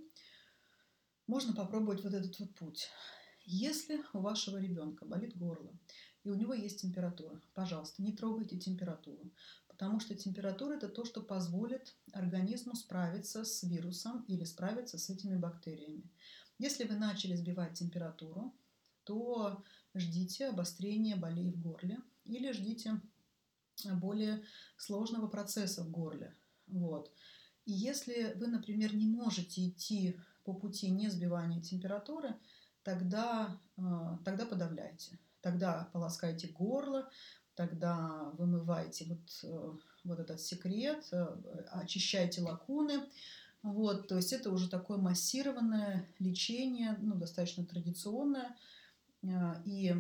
Можно 1.28 1.54
попробовать 1.54 2.04
вот 2.04 2.14
этот 2.14 2.40
вот 2.40 2.56
путь. 2.56 2.90
Если 3.46 4.02
у 4.14 4.20
вашего 4.20 4.58
ребенка 4.58 5.06
болит 5.06 5.38
горло 5.38 5.72
и 6.24 6.30
у 6.30 6.34
него 6.34 6.54
есть 6.54 6.82
температура, 6.82 7.40
пожалуйста, 7.54 8.02
не 8.02 8.12
трогайте 8.12 8.58
температуру, 8.58 9.32
потому 9.68 10.00
что 10.00 10.16
температура 10.16 10.74
это 10.74 10.90
то, 10.90 11.06
что 11.06 11.22
позволит 11.22 11.94
организму 12.12 12.76
справиться 12.76 13.46
с 13.46 13.62
вирусом 13.64 14.24
или 14.28 14.44
справиться 14.44 14.98
с 14.98 15.10
этими 15.10 15.38
бактериями. 15.38 16.10
Если 16.58 16.86
вы 16.86 16.96
начали 16.96 17.36
сбивать 17.36 17.74
температуру, 17.74 18.54
то 19.04 19.64
ждите 19.94 20.48
обострения 20.48 21.16
болей 21.16 21.52
в 21.52 21.62
горле 21.62 22.00
или 22.24 22.52
ждите 22.52 23.00
более 23.84 24.44
сложного 24.78 25.28
процесса 25.28 25.84
в 25.84 25.92
горле. 25.92 26.34
Вот. 26.68 27.12
И 27.66 27.72
если 27.72 28.34
вы, 28.36 28.48
например, 28.48 28.96
не 28.96 29.08
можете 29.08 29.68
идти 29.68 30.18
по 30.44 30.54
пути 30.54 30.90
не 30.90 31.10
сбивания 31.10 31.62
температуры, 31.62 32.36
тогда, 32.86 33.60
а, 33.78 34.18
тогда 34.24 34.46
подавляйте. 34.46 35.20
Тогда 35.42 35.90
полоскайте 35.92 36.48
горло, 36.48 37.10
тогда 37.56 38.32
вымывайте 38.38 39.06
вот, 39.06 39.44
э, 39.44 39.78
вот 40.04 40.20
этот 40.20 40.40
секрет, 40.40 41.08
э, 41.12 41.26
очищайте 41.72 42.42
лакуны. 42.42 43.10
Вот, 43.62 44.08
то 44.08 44.16
есть 44.16 44.34
это 44.34 44.52
уже 44.52 44.70
такое 44.70 44.98
массированное 44.98 46.08
лечение, 46.20 46.96
ну, 47.02 47.16
достаточно 47.16 47.66
традиционное. 47.66 48.56
А, 49.24 49.62
и 49.66 49.96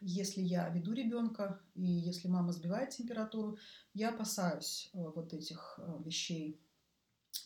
если 0.00 0.40
я 0.42 0.68
веду 0.68 0.92
ребенка, 0.92 1.60
и 1.74 1.86
если 1.86 2.28
мама 2.28 2.52
сбивает 2.52 2.90
температуру, 2.90 3.58
я 3.94 4.10
опасаюсь 4.10 4.90
э, 4.92 4.98
вот 4.98 5.32
этих 5.32 5.78
вещей, 6.04 6.60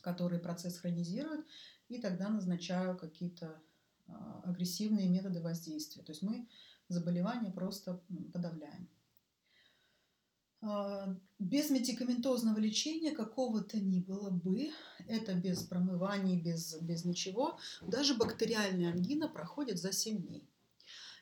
которые 0.00 0.40
процесс 0.40 0.78
хронизируют, 0.78 1.46
и 1.88 2.00
тогда 2.00 2.30
назначаю 2.30 2.96
какие-то 2.96 3.60
агрессивные 4.44 5.08
методы 5.08 5.40
воздействия. 5.40 6.02
То 6.02 6.12
есть 6.12 6.22
мы 6.22 6.46
заболевание 6.88 7.52
просто 7.52 8.00
подавляем. 8.32 8.88
А, 10.60 11.16
без 11.38 11.70
медикаментозного 11.70 12.58
лечения 12.58 13.12
какого-то 13.12 13.80
ни 13.80 13.98
было 13.98 14.30
бы, 14.30 14.70
это 15.08 15.34
без 15.34 15.64
промываний, 15.64 16.40
без, 16.40 16.76
без 16.80 17.04
ничего, 17.04 17.58
даже 17.82 18.14
бактериальная 18.14 18.92
ангина 18.92 19.28
проходит 19.28 19.78
за 19.78 19.92
7 19.92 20.22
дней. 20.22 20.48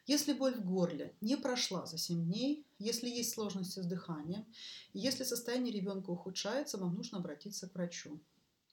Если 0.07 0.33
боль 0.33 0.55
в 0.55 0.65
горле 0.65 1.15
не 1.21 1.37
прошла 1.37 1.87
за 1.87 1.97
7 1.97 2.25
дней, 2.25 2.67
если 2.79 3.09
есть 3.09 3.33
сложности 3.33 3.81
с 3.81 3.87
дыханием, 3.87 4.45
если 4.93 5.25
состояние 5.25 5.73
ребенка 5.73 6.11
ухудшается, 6.11 6.79
вам 6.79 6.95
нужно 6.95 7.19
обратиться 7.19 7.69
к 7.69 7.75
врачу. 7.75 8.21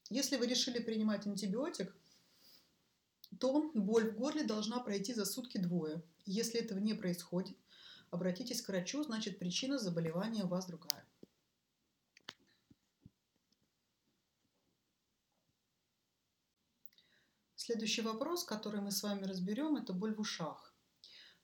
Если 0.09 0.37
вы 0.37 0.47
решили 0.47 0.79
принимать 0.79 1.27
антибиотик– 1.27 1.95
то 3.39 3.71
боль 3.73 4.11
в 4.11 4.15
горле 4.15 4.43
должна 4.43 4.79
пройти 4.79 5.13
за 5.13 5.25
сутки 5.25 5.57
двое. 5.57 6.01
Если 6.25 6.59
этого 6.59 6.79
не 6.79 6.93
происходит, 6.93 7.57
обратитесь 8.11 8.61
к 8.61 8.69
врачу, 8.69 9.03
значит 9.03 9.39
причина 9.39 9.77
заболевания 9.77 10.43
у 10.43 10.47
вас 10.47 10.65
другая. 10.65 11.05
Следующий 17.55 18.01
вопрос, 18.01 18.45
который 18.45 18.79
мы 18.79 18.91
с 18.91 19.03
вами 19.03 19.25
разберем, 19.25 19.75
это 19.75 19.91
боль 19.91 20.15
в 20.15 20.21
ушах. 20.21 20.73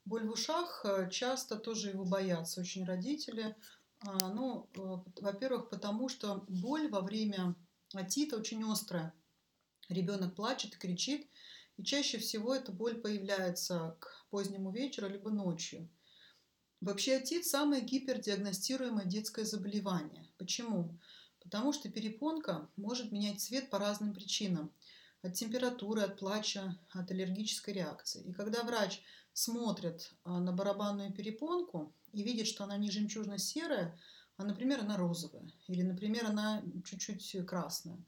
Боль 0.06 0.26
в 0.26 0.32
ушах 0.32 0.86
э, 0.86 1.10
часто 1.10 1.58
тоже 1.58 1.90
его 1.90 2.06
боятся 2.06 2.62
очень 2.62 2.86
родители. 2.86 3.56
А, 4.00 4.34
ну, 4.34 4.70
э, 4.74 4.80
во-первых, 5.22 5.70
потому 5.70 6.08
что 6.08 6.46
боль 6.48 6.90
во 6.90 7.02
время 7.02 7.56
отита 7.94 8.38
очень 8.38 8.64
острая. 8.64 9.14
Ребенок 9.90 10.34
плачет 10.36 10.78
кричит, 10.78 11.28
и 11.78 11.84
чаще 11.84 12.18
всего 12.18 12.54
эта 12.56 12.72
боль 12.72 13.02
появляется 13.02 13.98
к 14.00 14.26
позднему 14.30 14.72
вечеру 14.72 15.10
либо 15.10 15.30
ночью. 15.32 15.90
Вообще 16.82 17.16
отит– 17.16 17.46
самое 17.48 17.82
гипердиагностируемое 17.82 19.06
детское 19.06 19.46
заболевание. 19.46 20.28
Почему? 20.38 21.00
Потому 21.42 21.74
что 21.74 21.90
перепонка 21.90 22.70
может 22.76 23.12
менять 23.12 23.42
цвет 23.42 23.70
по 23.70 23.80
разным 23.80 24.14
причинам– 24.14 24.72
от 25.24 25.34
температуры, 25.34 26.02
от 26.02 26.20
плача, 26.20 26.78
от 26.92 27.10
аллергической 27.10 27.74
реакции. 27.74 28.22
И 28.24 28.34
когда 28.34 28.64
врач 28.64 29.02
смотрит 29.32 30.12
а, 30.24 30.40
на 30.40 30.52
барабанную 30.52 31.14
перепонку 31.14 31.96
и 32.12 32.24
видит, 32.24 32.46
что 32.46 32.66
она 32.66 32.78
не 32.78 32.92
жемчужно-серая, 32.92 33.98
а, 34.38 34.44
например, 34.44 34.82
она 34.82 34.98
розовая, 34.98 35.50
или, 35.68 35.82
например, 35.82 36.26
она 36.26 36.62
чуть-чуть 36.86 37.46
красная, 37.48 38.04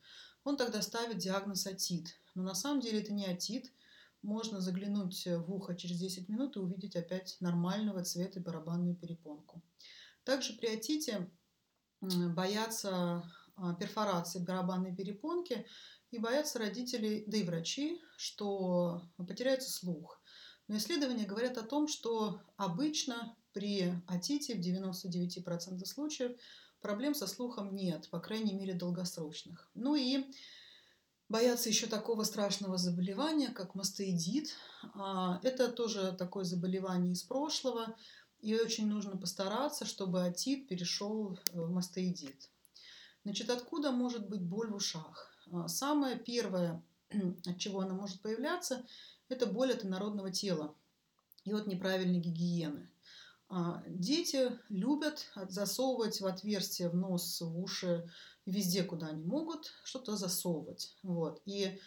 он 0.45 0.55
тогда 0.55 0.81
ставит 0.81 1.17
диагноз 1.17 1.67
отит. 1.67 2.15
Но 2.35 2.43
на 2.43 2.55
самом 2.55 2.79
деле 2.79 3.01
это 3.01 3.11
не 3.11 3.25
отит. 3.25 3.73
Можно 4.21 4.61
заглянуть 4.61 5.25
в 5.27 5.53
ухо 5.53 5.75
через 5.75 5.99
10 5.99 6.29
минут 6.29 6.55
и 6.55 6.59
увидеть 6.59 6.95
опять 6.95 7.35
нормального 7.41 8.03
цвета 8.03 8.39
барабанную 8.39 8.95
перепонку. 8.95 9.61
Также 10.23 10.53
при 10.53 10.67
отите 10.67 11.29
боятся 12.01 13.23
а, 13.55 13.73
перфорации 13.75 14.39
барабанной 14.39 14.95
перепонки, 14.95 15.65
и 16.11 16.19
боятся 16.19 16.59
родители, 16.59 17.25
да 17.27 17.37
и 17.37 17.43
врачи, 17.43 18.01
что 18.17 19.01
потеряется 19.17 19.69
слух. 19.69 20.21
Но 20.67 20.77
исследования 20.77 21.25
говорят 21.25 21.57
о 21.57 21.63
том, 21.63 21.87
что 21.87 22.41
обычно 22.55 23.35
при 23.51 23.93
отите 24.07 24.55
в 24.55 24.59
99% 24.59 25.85
случаев 25.85 26.31
проблем 26.85 27.15
со 27.15 27.25
слухом 27.25 27.75
нет, 27.75 28.07
по 28.11 28.19
крайней 28.19 28.53
мере 28.53 28.75
долгосрочных. 28.75 29.67
Ну 29.73 29.95
и 29.95 30.23
боятся 31.29 31.67
еще 31.67 31.87
такого 31.87 32.23
страшного 32.23 32.77
заболевания, 32.77 33.47
как 33.47 33.73
мастоидит. 33.73 34.53
А, 34.93 35.39
это 35.41 35.71
тоже 35.71 36.15
такое 36.15 36.43
заболевание 36.43 37.13
из 37.13 37.23
прошлого, 37.23 37.95
и 38.39 38.53
очень 38.53 38.87
нужно 38.87 39.17
постараться, 39.17 39.83
чтобы 39.85 40.23
отит 40.23 40.67
перешел 40.67 41.39
в 41.53 41.71
мастоидит. 41.71 42.51
Значит, 43.23 43.49
откуда 43.49 43.91
может 43.91 44.29
быть 44.29 44.43
боль 44.43 44.69
в 44.69 44.75
ушах? 44.75 45.35
А, 45.51 45.67
самое 45.67 46.19
первое, 46.19 46.83
от 47.47 47.57
чего 47.57 47.79
она 47.79 47.95
может 47.95 48.21
появляться, 48.21 48.85
это 49.27 49.47
боль 49.47 49.73
от 49.73 49.83
инородного 49.83 50.29
тела 50.29 50.75
и 51.45 51.51
от 51.51 51.65
неправильной 51.65 52.19
гигиены. 52.19 52.87
А, 53.47 53.83
дети 53.87 54.51
любят 54.69 55.27
засовывать 55.49 56.19
в 56.19 56.25
отверстие, 56.25 56.89
в 56.89 56.95
нос, 56.95 57.41
в 57.41 57.59
уши, 57.59 58.09
везде, 58.45 58.83
куда 58.83 59.07
они 59.07 59.23
могут, 59.23 59.71
что-то 59.83 60.15
засовывать. 60.15 60.95
Вот. 61.03 61.41
И 61.45 61.79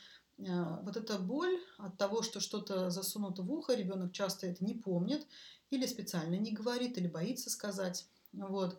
а, 0.47 0.80
вот 0.82 0.97
эта 0.97 1.18
боль 1.18 1.59
от 1.78 1.97
того, 1.97 2.22
что 2.22 2.40
что-то 2.40 2.90
засунуто 2.90 3.43
в 3.43 3.52
ухо, 3.52 3.74
ребенок 3.74 4.12
часто 4.12 4.47
это 4.47 4.64
не 4.64 4.74
помнит, 4.74 5.26
или 5.70 5.86
специально 5.86 6.36
не 6.36 6.52
говорит, 6.52 6.97
или 6.97 7.09
боится 7.09 7.51
сказать. 7.51 8.06
Вот. 8.32 8.78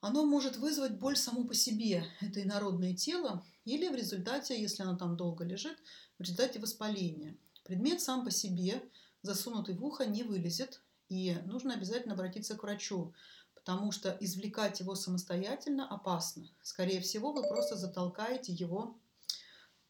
Оно 0.00 0.26
может 0.26 0.56
вызвать 0.56 0.98
боль 0.98 1.16
само 1.16 1.44
по 1.44 1.54
себе, 1.54 2.04
это 2.20 2.42
инородное 2.42 2.94
тело, 2.94 3.42
или 3.64 3.88
в 3.88 3.94
результате, 3.94 4.60
если 4.60 4.82
оно 4.82 4.98
там 4.98 5.16
долго 5.16 5.44
лежит, 5.44 5.78
в 6.18 6.22
результате 6.22 6.58
воспаления. 6.58 7.38
Предмет 7.64 8.02
сам 8.02 8.24
по 8.24 8.30
себе, 8.30 8.82
засунутый 9.22 9.74
в 9.74 9.82
ухо, 9.82 10.04
не 10.04 10.22
вылезет, 10.22 10.82
и 11.08 11.34
нужно 11.46 11.74
обязательно 11.74 12.14
обратиться 12.14 12.56
к 12.56 12.62
врачу, 12.62 13.12
потому 13.54 13.92
что 13.92 14.16
извлекать 14.20 14.80
его 14.80 14.94
самостоятельно 14.94 15.88
опасно. 15.88 16.48
Скорее 16.62 17.00
всего, 17.00 17.32
вы 17.32 17.46
просто 17.48 17.76
затолкаете 17.76 18.52
его 18.52 18.98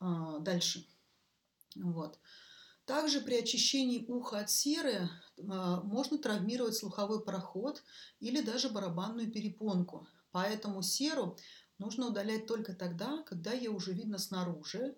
э, 0.01 0.05
дальше. 0.41 0.87
Вот. 1.77 2.19
Также 2.87 3.21
при 3.21 3.37
очищении 3.37 4.05
уха 4.07 4.41
от 4.41 4.51
серы 4.51 5.09
э, 5.37 5.43
можно 5.85 6.19
травмировать 6.19 6.77
слуховой 6.77 7.25
проход 7.25 7.83
или 8.21 8.43
даже 8.43 8.69
барабанную 8.69 9.31
перепонку. 9.31 10.07
Поэтому 10.33 10.83
серу 10.83 11.37
нужно 11.79 12.09
удалять 12.09 12.47
только 12.47 12.75
тогда, 12.75 13.23
когда 13.23 13.53
ее 13.53 13.71
уже 13.71 13.93
видно 13.93 14.19
снаружи, 14.19 14.97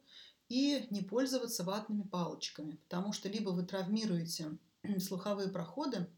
и 0.49 0.87
не 0.91 1.03
пользоваться 1.03 1.65
ватными 1.65 2.03
палочками, 2.03 2.77
потому 2.89 3.13
что 3.13 3.29
либо 3.29 3.51
вы 3.51 3.65
травмируете 3.65 4.57
слуховые 5.01 5.49
проходы, 5.49 6.09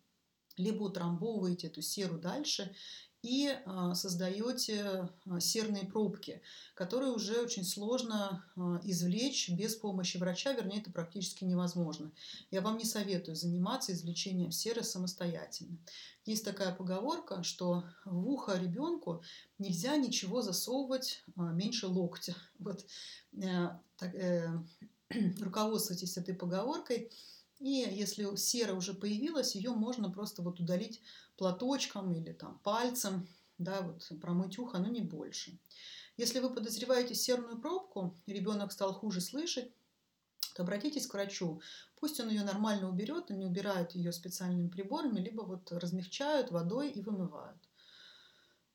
либо 0.56 0.84
утрамбовываете 0.84 1.68
эту 1.68 1.82
серу 1.82 2.18
дальше 2.18 2.74
и 3.22 3.52
а, 3.64 3.94
создаете 3.94 5.08
а, 5.26 5.40
серные 5.40 5.84
пробки, 5.86 6.40
которые 6.74 7.10
уже 7.10 7.40
очень 7.40 7.64
сложно 7.64 8.44
а, 8.56 8.80
извлечь 8.84 9.50
без 9.50 9.74
помощи 9.74 10.18
врача, 10.18 10.52
вернее, 10.52 10.80
это 10.80 10.92
практически 10.92 11.44
невозможно. 11.44 12.12
Я 12.50 12.60
вам 12.60 12.78
не 12.78 12.84
советую 12.84 13.34
заниматься 13.34 13.92
извлечением 13.92 14.52
серы 14.52 14.84
самостоятельно. 14.84 15.78
Есть 16.26 16.44
такая 16.44 16.72
поговорка, 16.74 17.42
что 17.42 17.84
в 18.05 18.28
ухо 18.28 18.56
ребенку 18.56 19.22
нельзя 19.58 19.97
ничего 19.97 20.40
засовывать 20.42 21.24
меньше 21.36 21.86
локтя. 21.86 22.34
Вот 22.58 22.84
э, 23.40 23.68
э, 24.00 24.48
руководствуйтесь 25.40 26.16
этой 26.16 26.34
поговоркой. 26.34 27.10
И 27.58 27.70
если 27.70 28.36
сера 28.36 28.74
уже 28.74 28.94
появилась, 28.94 29.54
ее 29.54 29.70
можно 29.70 30.10
просто 30.10 30.42
вот 30.42 30.60
удалить 30.60 31.02
платочком 31.36 32.12
или 32.12 32.32
там 32.32 32.58
пальцем, 32.60 33.28
да, 33.58 33.80
вот 33.80 34.08
промыть 34.20 34.58
ухо, 34.58 34.78
но 34.78 34.88
не 34.88 35.00
больше. 35.00 35.58
Если 36.16 36.38
вы 36.38 36.54
подозреваете 36.54 37.14
серную 37.14 37.58
пробку, 37.58 38.16
ребенок 38.26 38.72
стал 38.72 38.92
хуже 38.94 39.20
слышать, 39.20 39.72
то 40.54 40.62
обратитесь 40.62 41.06
к 41.06 41.14
врачу. 41.14 41.60
Пусть 42.00 42.20
он 42.20 42.28
ее 42.28 42.42
нормально 42.42 42.88
уберет, 42.88 43.30
они 43.30 43.46
убирают 43.46 43.92
ее 43.92 44.12
специальными 44.12 44.68
приборами, 44.68 45.20
либо 45.20 45.42
вот 45.42 45.70
размягчают 45.72 46.50
водой 46.50 46.90
и 46.90 47.00
вымывают. 47.00 47.58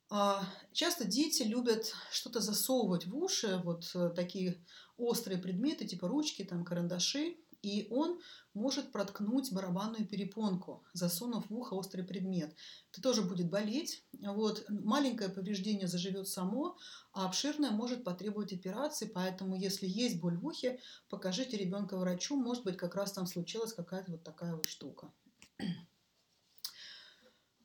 А, 0.10 0.46
часто 0.74 1.06
дети 1.06 1.44
любят 1.44 1.94
что-то 2.12 2.40
засовывать 2.40 3.08
в 3.08 3.18
уши, 3.18 3.60
вот 3.64 3.90
э, 3.96 4.12
такие 4.16 4.64
острые 4.98 5.40
предметы, 5.40 5.88
типа 5.88 6.08
ручки, 6.08 6.44
там, 6.44 6.64
карандаши 6.64 7.38
и 7.64 7.88
он 7.90 8.20
может 8.54 8.92
проткнуть 8.92 9.52
барабанную 9.52 10.06
перепонку, 10.06 10.84
засунув 10.94 11.50
в 11.50 11.56
ухо 11.56 11.74
острый 11.74 12.04
предмет. 12.04 12.54
Это 12.92 13.02
тоже 13.02 13.24
будет 13.24 13.50
болеть. 13.50 14.06
Вот. 14.20 14.66
Маленькое 14.70 15.30
повреждение 15.30 15.88
заживет 15.88 16.28
само, 16.28 16.78
а 17.14 17.26
обширное 17.26 17.72
может 17.72 18.04
потребовать 18.04 18.54
операции, 18.54 19.06
поэтому 19.08 19.56
если 19.56 19.88
есть 19.88 20.20
боль 20.20 20.38
в 20.38 20.46
ухе, 20.46 20.80
покажите 21.10 21.58
ребенка 21.58 21.98
врачу, 21.98 22.36
может 22.36 22.66
быть, 22.66 22.78
как 22.78 22.96
раз 22.96 23.14
там 23.14 23.26
случилась 23.26 23.74
какая-то 23.74 24.12
вот 24.12 24.24
такая 24.24 24.56
вот 24.56 24.66
штука. 24.66 25.12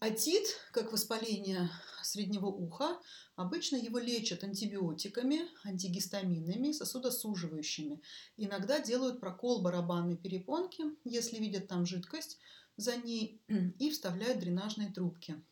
Атит, 0.01 0.47
как 0.71 0.93
воспаление 0.93 1.71
среднего 2.05 2.47
уха, 2.47 3.01
обычно 3.35 3.75
его 3.75 3.99
лечат 3.99 4.45
антибиотиками, 4.45 5.41
антигистаминами, 5.65 6.71
сосудосуживающими. 6.71 8.01
Иногда 8.37 8.79
делают 8.79 9.19
прокол 9.19 9.61
барабанной 9.61 10.17
перепонки, 10.17 10.85
если 11.05 11.39
видят 11.39 11.67
там 11.67 11.85
жидкость 11.85 12.39
за 12.77 12.97
ней, 12.97 13.43
и 13.49 13.91
вставляют 13.91 14.39
дренажные 14.39 14.93
трубки. 14.93 15.43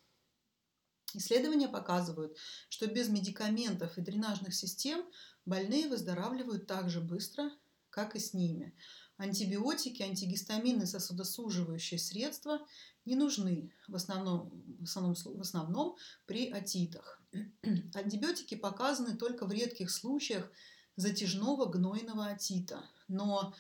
Исследования 1.15 1.69
показывают, 1.69 2.37
что 2.69 2.87
без 2.87 3.09
медикаментов 3.09 3.99
и 3.99 4.01
дренажных 4.01 4.55
систем 4.55 5.05
больные 5.45 5.89
выздоравливают 5.89 6.69
так 6.69 6.89
же 6.89 7.01
быстро, 7.01 7.51
как 7.91 8.15
и 8.15 8.21
с 8.21 8.33
ними. 8.33 8.77
Антибиотики, 9.19 10.03
антигистамины, 10.03 10.87
сосудосуживающие 10.87 11.99
средства 11.99 12.61
не 13.05 13.17
нужны 13.17 13.73
в 13.89 13.95
основном, 13.95 14.51
в 14.81 14.85
основном, 14.85 15.15
в 15.15 15.41
основном 15.41 15.97
при 16.27 16.51
отитах. 16.51 17.23
Антибиотики 17.95 18.55
показаны 18.57 19.17
только 19.17 19.47
в 19.47 19.53
редких 19.53 19.91
случаях 19.91 20.51
затяжного 20.97 21.67
гнойного 21.67 22.27
отита. 22.27 22.85
Но 23.09 23.55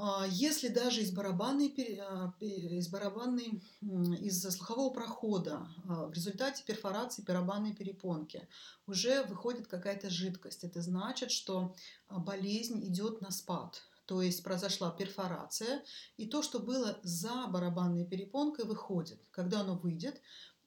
а, 0.00 0.26
если 0.28 0.68
даже 0.68 1.02
из 1.02 1.10
барабанной, 1.10 1.74
а, 2.00 2.32
из 2.40 2.88
барабанной, 2.88 3.62
из 3.80 4.42
слухового 4.42 4.90
прохода 4.90 5.68
а, 5.88 6.06
в 6.06 6.12
результате 6.12 6.62
перфорации 6.64 7.22
барабанной 7.22 7.74
перепонки 7.74 8.48
уже 8.86 9.24
выходит 9.24 9.66
какая-то 9.66 10.08
жидкость, 10.08 10.62
это 10.62 10.80
значит, 10.82 11.32
что 11.32 11.74
болезнь 12.08 12.86
идет 12.86 13.20
на 13.20 13.32
спад. 13.32 13.82
То 14.08 14.22
есть 14.22 14.42
произошла 14.42 14.90
перфорация, 14.90 15.84
и 16.16 16.26
то, 16.26 16.42
что 16.42 16.60
было 16.60 16.98
за 17.02 17.46
барабанной 17.48 18.06
перепонкой, 18.06 18.64
выходит. 18.64 19.20
Когда 19.30 19.60
оно 19.60 19.76
выйдет, 19.76 20.22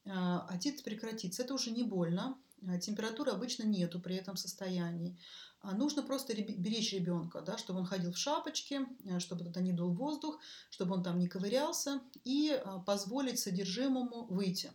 отит 0.06 0.84
прекратится. 0.84 1.42
Это 1.42 1.56
уже 1.56 1.72
не 1.72 1.82
больно, 1.82 2.38
температуры 2.82 3.32
обычно 3.32 3.64
нету 3.64 4.00
при 4.00 4.16
этом 4.16 4.38
состоянии. 4.38 5.18
А 5.62 5.76
нужно 5.76 6.04
просто 6.04 6.36
беречь 6.36 6.94
ребенка, 6.94 7.42
да, 7.42 7.58
чтобы 7.58 7.80
он 7.80 7.86
ходил 7.88 8.12
в 8.14 8.18
шапочке, 8.18 8.86
чтобы 9.18 9.44
туда 9.44 9.60
не 9.60 9.74
дул 9.74 9.92
воздух, 9.92 10.40
чтобы 10.70 10.94
он 10.94 11.02
там 11.04 11.18
не 11.18 11.28
ковырялся, 11.28 12.00
и 12.24 12.52
а, 12.52 12.80
позволить 12.80 13.40
содержимому 13.40 14.26
выйти. 14.26 14.72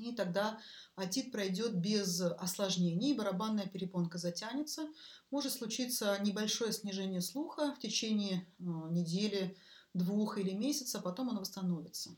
И 0.00 0.12
тогда 0.12 0.58
отит 0.96 1.30
пройдет 1.30 1.76
без 1.76 2.20
осложнений, 2.20 3.14
барабанная 3.14 3.66
перепонка 3.66 4.18
затянется. 4.18 4.88
Может 5.30 5.52
случиться 5.52 6.18
небольшое 6.20 6.72
снижение 6.72 7.20
слуха 7.20 7.74
в 7.74 7.78
течение 7.78 8.46
э, 8.58 8.62
недели, 8.90 9.56
двух 9.94 10.38
или 10.38 10.52
месяца, 10.52 10.98
а 10.98 11.02
потом 11.02 11.28
он 11.28 11.38
восстановится. 11.38 12.10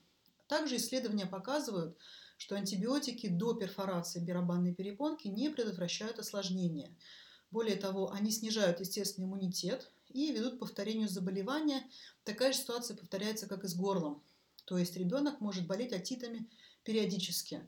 Также 0.47 0.77
исследования 0.77 1.27
показывают, 1.27 1.97
что 2.37 2.57
антибиотики 2.57 3.29
до 3.29 3.55
перфорации 3.55 4.21
барабанной 4.21 4.75
перепонки 4.75 5.29
не 5.29 5.51
предотвращают 5.51 6.19
осложнения– 6.19 6.91
более 7.53 7.77
того, 7.77 8.11
они 8.11 8.31
снижают 8.31 8.81
естественный 8.81 9.27
иммунитет 9.27 9.93
и 10.09 10.33
ведут 10.33 10.57
к 10.57 10.59
повторению 10.61 11.09
заболевания. 11.09 11.85
Такая 12.25 12.53
же 12.53 12.59
ситуация 12.59 12.97
повторяется, 12.97 13.47
как 13.47 13.65
и 13.65 13.69
с 13.69 13.75
горлом. 13.75 14.23
То 14.65 14.79
есть 14.79 14.97
ребенок 14.97 15.39
может 15.41 15.67
болеть 15.67 15.93
отитами 15.93 16.49
периодически. 16.85 17.67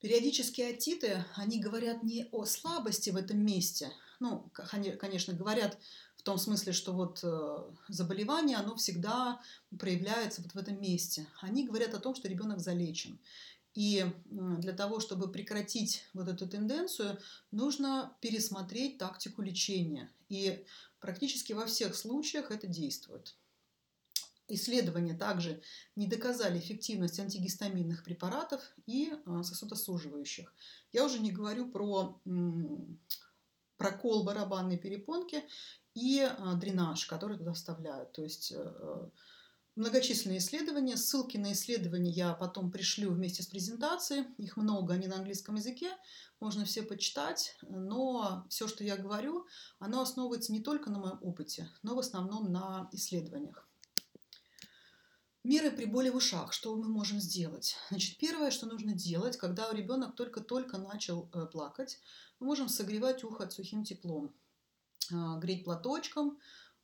Периодические 0.00 0.70
отиты, 0.70 1.24
они 1.34 1.60
говорят 1.60 2.02
не 2.02 2.28
о 2.30 2.44
слабости 2.44 3.10
в 3.10 3.16
этом 3.16 3.44
месте. 3.44 3.90
Ну, 4.20 4.50
конечно, 4.52 5.34
говорят 5.34 5.78
в 6.16 6.22
том 6.22 6.38
смысле, 6.38 6.72
что 6.72 6.92
вот 6.92 7.20
э, 7.22 7.58
заболевание, 7.88 8.56
оно 8.56 8.76
всегда 8.76 9.40
проявляется 9.78 10.42
вот 10.42 10.52
в 10.52 10.56
этом 10.56 10.80
месте. 10.80 11.26
Они 11.40 11.66
говорят 11.66 11.94
о 11.94 12.00
том, 12.00 12.14
что 12.14 12.28
ребенок 12.28 12.60
залечен. 12.60 13.18
И 13.74 14.04
для 14.24 14.72
того, 14.72 14.98
чтобы 14.98 15.30
прекратить 15.30 16.04
вот 16.12 16.28
эту 16.28 16.48
тенденцию, 16.48 17.18
нужно 17.52 18.16
пересмотреть 18.20 18.98
тактику 18.98 19.42
лечения. 19.42 20.10
И 20.28 20.64
практически 21.00 21.52
во 21.52 21.66
всех 21.66 21.94
случаях 21.94 22.50
это 22.50 22.66
действует. 22.66 23.36
Исследования 24.48 25.14
также 25.14 25.60
не 25.94 26.06
доказали 26.06 26.58
эффективность 26.58 27.20
антигистаминных 27.20 28.02
препаратов 28.02 28.62
и 28.86 29.12
а, 29.26 29.42
сосудосуживающих. 29.42 30.54
Я 30.90 31.04
уже 31.04 31.18
не 31.18 31.30
говорю 31.30 31.70
про 31.70 32.20
прокол 33.76 34.24
барабанной 34.24 34.78
перепонки 34.78 35.44
и 35.94 36.20
а, 36.20 36.54
дренаж, 36.54 37.04
который 37.06 37.36
туда 37.36 37.52
вставляют. 37.52 38.12
То 38.12 38.22
есть 38.22 38.52
э, 38.52 39.10
многочисленные 39.76 40.38
исследования. 40.38 40.96
Ссылки 40.96 41.36
на 41.36 41.52
исследования 41.52 42.10
я 42.10 42.32
потом 42.32 42.70
пришлю 42.70 43.12
вместе 43.12 43.42
с 43.42 43.46
презентацией. 43.46 44.26
Их 44.38 44.56
много, 44.56 44.94
они 44.94 45.06
на 45.06 45.16
английском 45.16 45.56
языке. 45.56 45.90
Можно 46.40 46.64
все 46.64 46.82
почитать. 46.82 47.56
Но 47.62 48.46
все, 48.48 48.66
что 48.66 48.82
я 48.82 48.96
говорю, 48.96 49.46
оно 49.78 50.00
основывается 50.00 50.52
не 50.52 50.60
только 50.60 50.90
на 50.90 50.98
моем 50.98 51.18
опыте, 51.22 51.68
но 51.82 51.94
в 51.94 51.98
основном 51.98 52.50
на 52.50 52.88
исследованиях. 52.92 53.67
Меры 55.44 55.70
при 55.70 55.84
боли 55.84 56.10
в 56.10 56.16
ушах. 56.16 56.52
Что 56.52 56.74
мы 56.74 56.88
можем 56.88 57.20
сделать? 57.20 57.76
Значит, 57.90 58.18
первое, 58.18 58.50
что 58.50 58.66
нужно 58.66 58.92
делать, 58.92 59.36
когда 59.36 59.72
ребенок 59.72 60.16
только-только 60.16 60.78
начал 60.78 61.30
э, 61.32 61.46
плакать, 61.46 62.00
мы 62.40 62.46
можем 62.46 62.68
согревать 62.68 63.24
ухо 63.24 63.48
сухим 63.50 63.84
теплом, 63.84 64.34
а, 65.12 65.38
греть 65.38 65.64
платочком, 65.64 66.38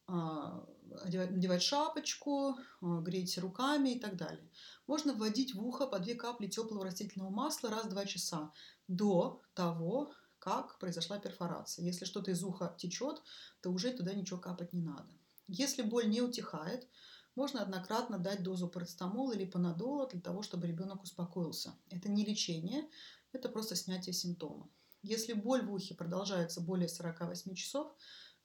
а, 0.06 0.66
надевать 1.04 1.62
шапочку, 1.62 2.56
а, 2.80 3.00
греть 3.00 3.38
руками 3.38 3.90
и 3.90 4.00
так 4.00 4.16
далее. 4.16 4.50
Можно 4.86 5.14
вводить 5.14 5.54
в 5.54 5.64
ухо 5.64 5.86
по 5.86 5.98
две 5.98 6.14
капли 6.14 6.46
теплого 6.46 6.84
растительного 6.84 7.30
масла 7.30 7.70
раз 7.70 7.86
в 7.86 7.90
два 7.90 8.04
часа 8.04 8.52
до 8.88 9.42
того, 9.54 10.12
как 10.38 10.78
произошла 10.78 11.18
перфорация. 11.18 11.84
Если 11.86 12.04
что-то 12.04 12.30
из 12.30 12.44
уха 12.44 12.74
течет, 12.78 13.22
то 13.62 13.70
уже 13.70 13.92
туда 13.92 14.12
ничего 14.12 14.38
капать 14.38 14.72
не 14.72 14.82
надо. 14.82 15.08
Если 15.46 15.82
боль 15.82 16.08
не 16.08 16.20
утихает, 16.20 16.86
можно 17.34 17.62
однократно 17.62 18.18
дать 18.18 18.42
дозу 18.42 18.68
парацетамола 18.68 19.32
или 19.32 19.44
панадола 19.44 20.08
для 20.08 20.20
того, 20.20 20.42
чтобы 20.42 20.66
ребенок 20.66 21.02
успокоился. 21.02 21.74
Это 21.90 22.08
не 22.08 22.24
лечение, 22.24 22.88
это 23.32 23.48
просто 23.48 23.76
снятие 23.76 24.12
симптома. 24.12 24.68
Если 25.02 25.34
боль 25.34 25.62
в 25.62 25.72
ухе 25.72 25.94
продолжается 25.94 26.60
более 26.60 26.88
48 26.88 27.54
часов, 27.54 27.92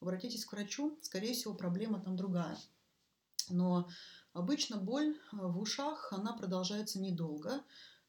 обратитесь 0.00 0.44
к 0.44 0.52
врачу, 0.52 0.98
скорее 1.02 1.34
всего, 1.34 1.54
проблема 1.54 2.00
там 2.00 2.16
другая. 2.16 2.58
Но 3.48 3.88
обычно 4.32 4.76
боль 4.76 5.16
э, 5.16 5.16
в 5.32 5.58
ушах, 5.58 6.12
она 6.12 6.32
продолжается 6.34 7.00
недолго, 7.00 7.62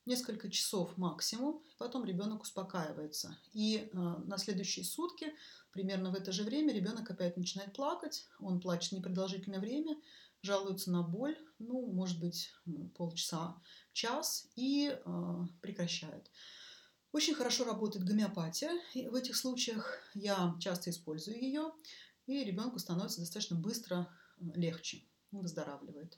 несколько 0.05 0.49
часов 0.49 0.97
максимум, 0.97 1.63
потом 1.77 2.05
ребенок 2.05 2.41
успокаивается. 2.41 3.37
И 3.53 3.89
э, 3.91 3.97
на 3.97 4.37
следующие 4.37 4.85
сутки, 4.85 5.33
примерно 5.71 6.11
в 6.11 6.15
это 6.15 6.31
же 6.31 6.43
время, 6.43 6.73
ребенок 6.73 7.09
опять 7.09 7.37
начинает 7.37 7.73
плакать, 7.73 8.27
он 8.39 8.59
плачет 8.59 8.91
непродолжительное 8.91 9.59
время, 9.59 9.97
жалуется 10.41 10.91
на 10.91 11.03
боль, 11.03 11.37
ну, 11.59 11.85
может 11.91 12.19
быть, 12.19 12.51
полчаса, 12.95 13.61
час 13.93 14.47
и 14.55 14.89
э, 14.89 15.45
прекращает. 15.61 16.29
Очень 17.11 17.35
хорошо 17.35 17.65
работает 17.65 18.05
гомеопатия. 18.05 18.71
И 18.93 19.07
в 19.07 19.15
этих 19.15 19.35
случаях 19.35 19.99
я 20.13 20.55
часто 20.59 20.89
использую 20.89 21.41
ее, 21.41 21.71
и 22.25 22.43
ребенку 22.43 22.79
становится 22.79 23.19
достаточно 23.19 23.57
быстро 23.57 24.07
э, 24.39 24.43
легче, 24.55 25.03
выздоравливает. 25.31 26.17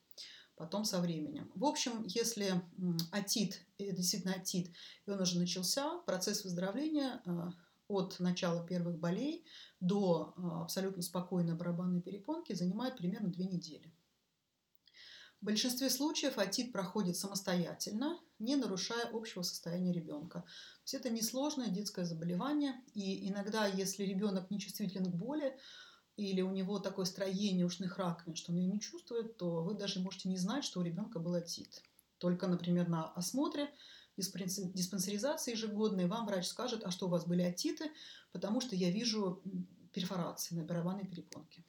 Потом 0.56 0.86
со 0.86 1.02
временем. 1.02 1.52
В 1.56 1.66
общем, 1.66 2.04
если 2.06 2.62
отит, 3.12 3.66
действительно 3.80 4.36
отит, 4.36 4.72
и 5.06 5.10
он 5.10 5.20
уже 5.20 5.40
начался, 5.40 5.98
процесс 6.06 6.44
выздоровления 6.44 7.22
э, 7.26 7.50
от 7.88 8.20
начала 8.20 8.66
первых 8.66 9.00
болей 9.00 9.46
до 9.80 10.34
э, 10.38 10.42
абсолютно 10.62 11.02
спокойной 11.02 11.56
барабанной 11.56 12.02
перепонки 12.02 12.54
занимает 12.54 12.98
примерно 12.98 13.30
две 13.30 13.46
недели. 13.46 13.92
В 15.44 15.46
большинстве 15.46 15.90
случаев 15.90 16.38
отит 16.38 16.72
проходит 16.72 17.18
самостоятельно, 17.18 18.18
не 18.40 18.56
нарушая 18.56 19.10
общего 19.12 19.42
состояния 19.42 19.92
ребенка. 19.92 20.40
То 20.40 20.84
есть 20.84 20.94
это 20.94 21.10
несложное 21.10 21.68
детское 21.68 22.06
заболевание, 22.06 22.76
и 22.94 23.30
иногда, 23.30 23.68
если 23.68 24.06
ребенок 24.06 24.50
не 24.50 24.58
чувствителен 24.58 25.12
к 25.12 25.16
боли, 25.16 25.54
или 26.16 26.40
у 26.40 26.52
него 26.52 26.80
такое 26.80 27.04
строение 27.04 27.66
ушных 27.66 27.98
раковин, 27.98 28.38
что 28.38 28.54
он 28.54 28.60
ее 28.60 28.68
не 28.68 28.80
чувствует, 28.80 29.36
то 29.36 29.64
вы 29.64 29.74
даже 29.74 30.00
можете 30.00 30.30
не 30.30 30.38
знать, 30.38 30.64
что 30.64 30.80
у 30.80 30.84
ребенка 30.84 31.20
был 31.20 31.34
отит. 31.34 31.84
Только, 32.20 32.48
например, 32.48 32.88
на 32.88 33.12
осмотре 33.12 33.70
диспансеризации 34.16 35.52
ежегодной 35.52 36.06
вам 36.08 36.26
врач 36.26 36.48
скажет, 36.48 36.86
а 36.86 36.92
что 36.92 37.08
у 37.08 37.10
вас 37.10 37.28
были 37.28 37.42
отиты, 37.42 37.92
потому 38.32 38.62
что 38.62 38.78
я 38.78 38.90
вижу 38.92 39.44
перфорации 39.92 40.56
на 40.56 40.64
барабанной 40.64 41.06
перепонке. 41.06 41.66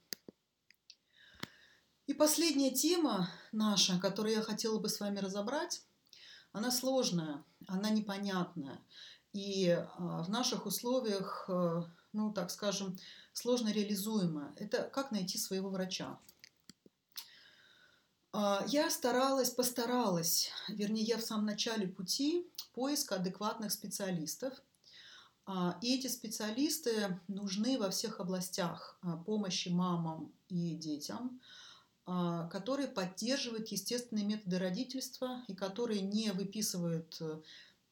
И 2.07 2.13
последняя 2.13 2.71
тема 2.71 3.31
наша, 3.53 3.99
которую 3.99 4.35
я 4.35 4.43
хотела 4.43 4.79
бы 4.79 4.91
с 4.91 5.01
вами 5.01 5.21
разобрать, 5.21 5.83
она 6.53 6.71
сложная, 6.71 7.43
она 7.67 7.89
непонятная. 7.89 8.79
И 9.33 9.71
а, 9.71 10.23
в 10.23 10.29
наших 10.29 10.67
условиях, 10.67 11.47
э, 11.49 11.83
ну, 12.13 12.33
так 12.33 12.51
скажем, 12.51 12.97
сложно 13.33 13.73
реализуемая. 13.73 14.55
Это 14.57 14.83
как 14.83 15.11
найти 15.11 15.39
своего 15.39 15.71
врача. 15.71 16.21
А, 18.33 18.63
я 18.69 18.91
старалась, 18.91 19.51
постаралась, 19.51 20.51
вернее, 20.69 21.03
я 21.03 21.17
в 21.17 21.23
самом 21.23 21.47
начале 21.47 21.89
пути 21.89 22.47
поиска 22.75 23.17
адекватных 23.17 23.73
специалистов. 23.73 24.53
А, 25.47 25.79
и 25.81 25.99
эти 25.99 26.09
специалисты 26.09 27.19
нужны 27.29 27.79
во 27.79 27.91
всех 27.91 28.21
областях 28.21 29.01
помощи 29.25 29.71
мамам 29.71 30.35
и 30.49 30.77
детям– 30.77 31.41
а, 31.51 31.64
которые 32.07 32.89
поддерживают 32.89 33.69
естественные 33.69 34.27
методы 34.27 34.59
родительства 34.59 35.43
и 35.49 35.55
которые 35.55 36.03
не 36.03 36.33
выписывают 36.33 37.17
э, 37.21 37.41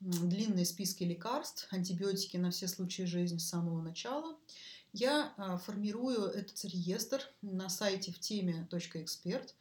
длинные 0.01 0.67
списки 0.67 1.05
лекарств, 1.05 1.67
антибиотики 1.71 2.37
на 2.37 2.51
все 2.51 2.69
случаи 2.69 3.05
жизни 3.05 3.39
с 3.39 3.49
самого 3.49 3.81
начала. 3.81 4.37
Я 4.93 5.33
а, 5.37 5.57
формирую 5.57 6.25
этот 6.25 6.63
реестр 6.65 7.23
на 7.41 7.69
сайте 7.71 8.13
в 8.13 8.19
теме 8.19 8.69
.эксперт. 8.71 9.55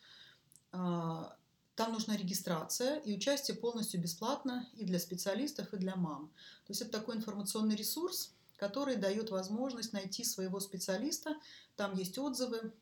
А, 0.71 1.38
там 1.75 1.93
нужна 1.93 2.17
регистрация, 2.17 2.97
и 2.99 3.15
участие 3.15 3.55
полностью 3.55 4.01
бесплатно 4.01 4.67
и 4.73 4.83
для 4.83 4.99
специалистов, 4.99 5.73
и 5.73 5.77
для 5.77 5.95
мам. 5.95 6.31
То 6.65 6.71
есть 6.71 6.81
это 6.81 6.91
такой 6.91 7.15
информационный 7.15 7.75
ресурс, 7.75 8.33
который 8.57 8.97
дает 8.97 9.30
возможность 9.30 9.93
найти 9.93 10.23
своего 10.23 10.59
специалиста. 10.59 11.35
Там 11.77 11.95
есть 11.95 12.17
отзывы, 12.17 12.73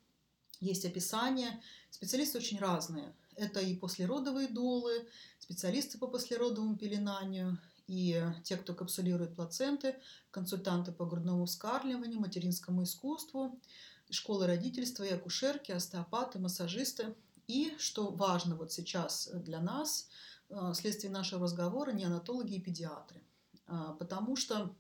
есть 0.60 0.86
описание. 0.86 1.62
Специалисты 1.90 2.38
очень 2.38 2.60
разные. 2.60 3.14
Это 3.36 3.60
и 3.60 3.76
послеродовые 3.76 4.48
долы, 4.48 5.08
специалисты 5.40 5.98
по 5.98 6.08
послеродовому 6.08 6.78
пеленанию, 6.78 7.58
и 7.88 8.24
те, 8.44 8.56
кто 8.58 8.76
капсулирует 8.76 9.36
плаценты, 9.36 9.96
консультанты 10.30 10.92
по 10.92 11.06
грудному 11.06 11.46
вскармливанию, 11.46 12.20
материнскому 12.20 12.84
искусству, 12.84 13.60
школы 14.12 14.46
родительства, 14.46 15.04
и 15.04 15.14
акушерки, 15.14 15.72
остеопаты, 15.72 16.38
массажисты. 16.38 17.16
И, 17.48 17.74
что 17.80 18.12
важно 18.12 18.56
вот 18.56 18.72
сейчас 18.72 19.30
для 19.34 19.60
нас, 19.60 20.08
э, 20.50 20.72
вследствие 20.76 21.12
нашего 21.12 21.44
разговора, 21.46 21.92
неонатологи 21.92 22.54
и 22.54 22.62
педиатры. 22.62 23.24
А, 23.66 23.94
потому 23.94 24.36
что 24.36 24.76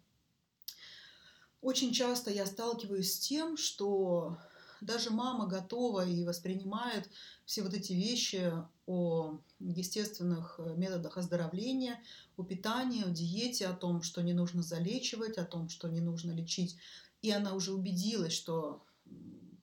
очень 1.61 1.91
часто 1.93 2.29
я 2.29 2.45
сталкиваюсь 2.45 3.15
с 3.15 3.19
тем, 3.19 3.57
что 3.57 4.37
даже 4.81 5.09
мама 5.11 5.47
готова 5.47 6.05
и 6.05 6.23
воспринимает 6.23 7.09
все 7.45 7.63
вот 7.63 7.73
эти 7.73 7.93
вещи 7.93 8.51
о 8.85 9.39
естественных 9.59 10.59
э, 10.59 10.75
методах 10.75 11.17
оздоровления, 11.17 12.01
о 12.37 12.43
питании, 12.43 13.03
о 13.03 13.09
диете, 13.09 13.67
о 13.67 13.73
том, 13.73 14.01
что 14.01 14.21
не 14.21 14.33
нужно 14.33 14.61
залечивать, 14.61 15.37
о 15.37 15.45
том, 15.45 15.69
что 15.69 15.89
не 15.89 16.01
нужно 16.01 16.31
лечить. 16.31 16.77
И 17.21 17.31
она 17.31 17.53
уже 17.53 17.73
убедилась, 17.73 18.33
что 18.33 18.83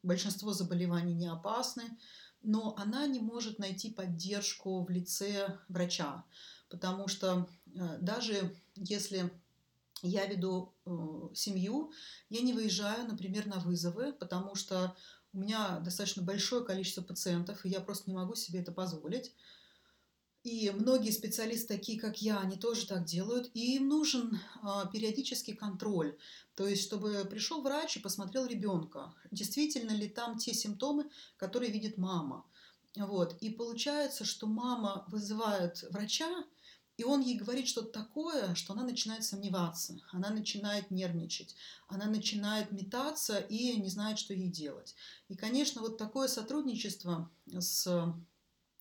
большинство 0.02 0.52
заболеваний 0.52 1.14
не 1.14 1.26
опасны, 1.26 1.84
но 2.42 2.76
она 2.76 3.06
не 3.06 3.20
может 3.20 3.58
найти 3.58 3.90
поддержку 3.90 4.84
в 4.84 4.90
лице 4.90 5.58
врача, 5.68 6.24
потому 6.68 7.08
что 7.08 7.48
э, 7.74 7.98
даже 8.00 8.54
если 8.76 9.30
я 10.02 10.26
веду 10.26 10.74
э, 10.84 10.90
семью, 11.34 11.92
я 12.28 12.42
не 12.42 12.52
выезжаю, 12.52 13.06
например, 13.08 13.46
на 13.46 13.58
вызовы, 13.58 14.12
потому 14.12 14.54
что 14.54 14.94
у 15.32 15.38
меня 15.38 15.80
достаточно 15.80 16.22
большое 16.22 16.64
количество 16.64 17.02
пациентов, 17.02 17.64
и 17.64 17.68
я 17.68 17.80
просто 17.80 18.10
не 18.10 18.16
могу 18.16 18.34
себе 18.34 18.60
это 18.60 18.72
позволить. 18.72 19.34
И 20.46 20.70
многие 20.70 21.10
специалисты, 21.10 21.76
такие 21.76 21.98
как 21.98 22.22
я, 22.22 22.38
они 22.38 22.56
тоже 22.56 22.86
так 22.86 23.04
делают. 23.04 23.50
И 23.52 23.74
им 23.74 23.88
нужен 23.88 24.38
а, 24.62 24.86
периодический 24.86 25.56
контроль. 25.56 26.16
То 26.54 26.68
есть, 26.68 26.84
чтобы 26.84 27.26
пришел 27.28 27.62
врач 27.62 27.96
и 27.96 28.00
посмотрел 28.00 28.46
ребенка, 28.46 29.12
действительно 29.32 29.90
ли 29.90 30.08
там 30.08 30.38
те 30.38 30.54
симптомы, 30.54 31.10
которые 31.36 31.72
видит 31.72 31.98
мама. 31.98 32.46
Вот. 32.94 33.36
И 33.40 33.50
получается, 33.50 34.24
что 34.24 34.46
мама 34.46 35.04
вызывает 35.08 35.82
врача, 35.90 36.44
и 36.96 37.04
он 37.04 37.20
ей 37.20 37.36
говорит 37.36 37.68
что-то 37.68 37.92
такое, 37.92 38.54
что 38.54 38.72
она 38.72 38.82
начинает 38.82 39.24
сомневаться, 39.24 39.98
она 40.12 40.30
начинает 40.30 40.90
нервничать, 40.90 41.54
она 41.88 42.06
начинает 42.06 42.72
метаться 42.72 43.38
и 43.38 43.76
не 43.76 43.88
знает, 43.88 44.18
что 44.18 44.32
ей 44.34 44.48
делать. 44.48 44.94
И, 45.28 45.36
конечно, 45.36 45.80
вот 45.82 45.98
такое 45.98 46.28
сотрудничество 46.28 47.30
с 47.46 48.14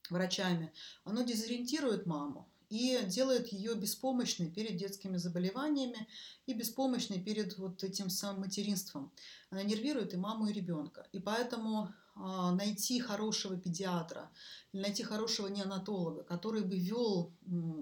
врачами, 0.09 0.71
оно 1.03 1.23
дезориентирует 1.23 2.05
маму 2.05 2.47
и 2.69 2.99
делает 3.05 3.51
ее 3.53 3.75
беспомощной 3.75 4.49
перед 4.49 4.77
детскими 4.77 5.17
заболеваниями 5.17 6.07
и 6.45 6.53
беспомощной 6.53 7.19
перед 7.19 7.57
вот 7.57 7.83
этим 7.83 8.09
самым 8.09 8.41
материнством. 8.41 9.11
Она 9.49 9.63
нервирует 9.63 10.13
и 10.13 10.17
маму, 10.17 10.47
и 10.47 10.53
ребенка. 10.53 11.07
И 11.11 11.19
поэтому 11.19 11.93
найти 12.15 12.99
хорошего 12.99 13.57
педиатра 13.57 14.31
найти 14.75 15.03
хорошего 15.03 15.47
неонатолога, 15.47 16.23
который 16.23 16.63
бы 16.63 16.77
вел 16.77 17.33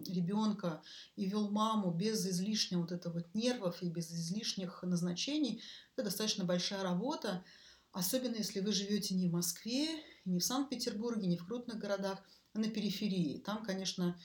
ребенка 0.08 0.82
и 1.16 1.26
вел 1.26 1.50
маму 1.50 1.92
без 1.92 2.26
излишних 2.26 2.80
вот 2.80 2.92
этого 2.92 3.14
вот 3.14 3.34
нервов 3.34 3.82
и 3.82 3.90
без 3.90 4.12
излишних 4.12 4.84
назначений, 4.84 5.62
это 5.96 6.06
достаточно 6.06 6.46
большая 6.46 6.84
работа, 6.84 7.44
особенно 7.92 8.36
если 8.36 8.60
вы 8.60 8.72
живете 8.72 9.16
не 9.16 9.30
в 9.30 9.34
Москве, 9.34 9.88
не 10.26 10.40
в 10.40 10.44
Санкт-Петербурге, 10.44 11.28
не 11.28 11.38
в 11.38 11.46
крупных 11.46 11.80
городах, 11.80 12.20
а 12.54 12.60
на 12.60 12.70
периферии. 12.70 13.40
Там, 13.40 13.64
конечно, 13.64 14.18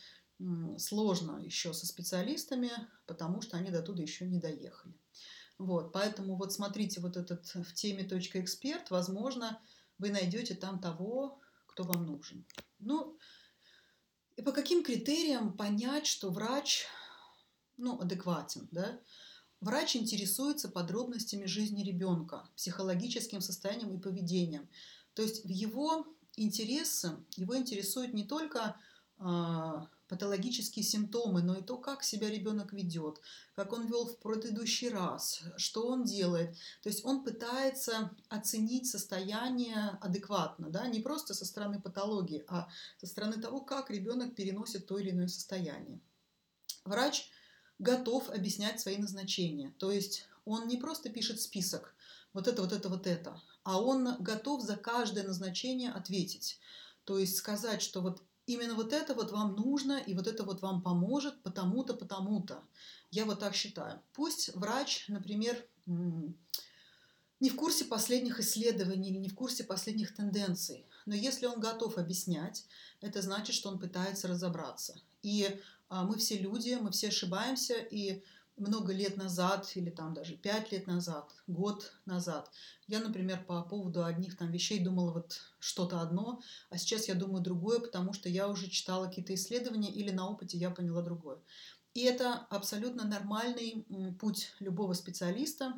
сложно 0.77 1.39
еще 1.39 1.73
со 1.73 1.87
специалистами, 1.87 2.71
потому 3.07 3.41
что 3.41 3.57
они 3.57 3.71
до 3.71 3.83
туда 3.83 4.03
еще 4.03 4.27
не 4.27 4.39
доехали. 4.39 4.95
Вот, 5.59 5.93
поэтому 5.93 6.37
вот 6.37 6.53
смотрите 6.53 7.01
вот 7.01 7.17
этот 7.17 7.47
в 7.47 7.75
теме 7.75 8.05
точка 8.05 8.41
эксперт, 8.41 8.91
возможно, 8.91 9.61
вы 9.99 10.11
найдете 10.11 10.55
там 10.55 10.81
того, 10.81 11.41
кто 11.67 11.85
вам 11.85 12.07
нужен. 12.07 12.45
Ну, 12.79 13.19
и 14.37 14.43
по 14.43 14.53
каким 14.53 14.83
критериям 14.83 15.57
понять, 15.57 16.07
что 16.07 16.31
врач 16.31 16.87
ну, 17.77 17.99
адекватен, 18.01 18.69
да? 18.71 19.01
Врач 19.61 19.97
интересуется 19.97 20.69
подробностями 20.69 21.47
жизни 21.47 21.83
ребенка, 21.83 22.49
психологическим 22.57 23.41
состоянием 23.41 23.97
и 23.97 24.01
поведением. 24.01 24.69
То 25.15 25.23
есть 25.23 25.45
в 25.45 25.49
его 25.49 26.07
интересы, 26.37 27.17
его 27.37 27.57
интересует 27.57 28.15
не 28.15 28.25
только 28.25 28.77
а, 29.19 29.89
патологические 30.09 30.83
симптомы, 30.83 31.43
но 31.43 31.57
и 31.57 31.63
то, 31.63 31.77
как 31.77 32.03
себя 32.03 32.31
ребенок 32.31 32.73
ведет, 32.73 33.21
как 33.55 33.73
он 33.73 33.87
вел 33.87 34.07
в 34.07 34.19
предыдущий 34.19 34.89
раз, 34.89 35.43
что 35.57 35.87
он 35.87 36.05
делает. 36.05 36.57
То 36.83 36.89
есть 36.89 37.05
он 37.05 37.23
пытается 37.23 38.11
оценить 38.29 38.91
состояние 38.91 39.99
адекватно, 40.01 40.71
да, 40.71 40.87
не 40.87 41.01
просто 41.01 41.35
со 41.35 41.45
стороны 41.45 41.81
патологии, 41.81 42.45
а 42.49 42.69
со 42.99 43.07
стороны 43.07 43.41
того, 43.41 43.61
как 43.61 43.91
ребенок 43.91 44.35
переносит 44.35 44.87
то 44.87 44.99
или 44.99 45.11
иное 45.11 45.29
состояние. 45.29 46.01
Врач 46.85 47.31
готов 47.79 48.31
объяснять 48.31 48.81
свои 48.81 48.97
назначения, 48.97 49.75
то 49.79 49.93
есть 49.93 50.27
он 50.45 50.67
не 50.67 50.79
просто 50.79 51.11
пишет 51.11 51.41
список, 51.41 51.95
вот 52.33 52.49
это, 52.49 52.63
вот 52.63 52.73
это, 52.73 52.89
вот 52.89 53.07
это, 53.07 53.43
а 53.63 53.81
он 53.81 54.17
готов 54.23 54.63
за 54.63 54.77
каждое 54.77 55.25
назначение 55.25 55.91
ответить. 55.91 56.59
То 57.05 57.19
есть 57.19 57.37
сказать, 57.37 57.81
что 57.81 58.01
вот 58.01 58.23
именно 58.49 58.75
вот 58.75 58.93
это 58.93 59.15
вот 59.15 59.31
вам 59.31 59.55
нужно, 59.55 59.99
и 59.99 60.15
вот 60.15 60.27
это 60.27 60.43
вот 60.43 60.63
вам 60.63 60.83
поможет, 60.83 61.43
потому-то, 61.43 61.95
потому-то. 61.95 62.65
Я 63.11 63.27
вот 63.27 63.41
так 63.41 63.55
считаю. 63.55 64.01
Пусть 64.15 64.55
врач, 64.55 65.05
например, 65.09 65.65
не 65.87 67.51
в 67.51 67.57
курсе 67.57 67.85
последних 67.85 68.41
исследований 68.41 69.11
или 69.11 69.19
не 69.19 69.29
в 69.29 69.35
курсе 69.35 69.65
последних 69.65 70.15
тенденций, 70.15 70.87
но 71.07 71.15
если 71.15 71.47
он 71.47 71.61
готов 71.61 71.99
объяснять, 71.99 72.65
это 73.01 73.23
значит, 73.23 73.55
что 73.55 73.69
он 73.69 73.79
пытается 73.79 74.29
разобраться. 74.29 74.99
И 75.23 75.61
а, 75.89 76.05
мы 76.05 76.17
все 76.17 76.39
люди, 76.39 76.79
мы 76.81 76.91
все 76.91 77.09
ошибаемся, 77.09 77.75
и 77.75 78.23
много 78.59 78.93
лет 78.93 79.17
назад, 79.17 79.71
или 79.75 79.91
там 79.91 80.15
даже 80.15 80.37
пять 80.37 80.73
лет 80.73 80.87
назад, 80.87 81.31
год 81.47 81.93
назад, 82.07 82.51
я, 82.87 83.01
например, 83.01 83.45
по 83.45 83.63
поводу 83.63 84.05
одних 84.05 84.37
там 84.37 84.51
вещей 84.51 84.79
думала 84.79 85.13
вот 85.13 85.41
что-то 85.59 86.01
одно, 86.01 86.41
а 86.71 86.79
сейчас 86.79 87.09
я 87.09 87.15
думаю 87.15 87.43
другое, 87.43 87.81
потому 87.81 88.13
что 88.13 88.29
я 88.29 88.49
уже 88.49 88.69
читала 88.69 89.07
какие-то 89.07 89.35
исследования 89.35 89.91
или 89.91 90.11
на 90.11 90.29
опыте 90.29 90.59
я 90.59 90.71
поняла 90.71 91.03
другое. 91.03 91.39
И 91.95 92.03
это 92.03 92.47
абсолютно 92.51 93.05
нормальный 93.05 93.87
путь 94.21 94.53
любого 94.61 94.93
специалиста, 94.93 95.75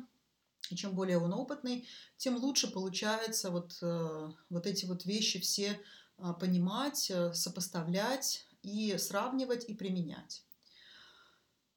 и 0.69 0.75
чем 0.75 0.93
более 0.93 1.17
он 1.17 1.33
опытный, 1.33 1.87
тем 2.17 2.37
лучше 2.37 2.71
получается 2.71 3.49
вот, 3.49 3.77
э, 3.81 4.31
вот 4.49 4.67
эти 4.67 4.85
вот 4.85 5.05
вещи 5.05 5.39
все 5.39 5.79
а, 6.17 6.33
понимать, 6.33 7.09
э, 7.09 7.33
сопоставлять 7.33 8.45
и 8.61 8.95
сравнивать 8.97 9.67
и 9.67 9.73
применять. 9.73 10.43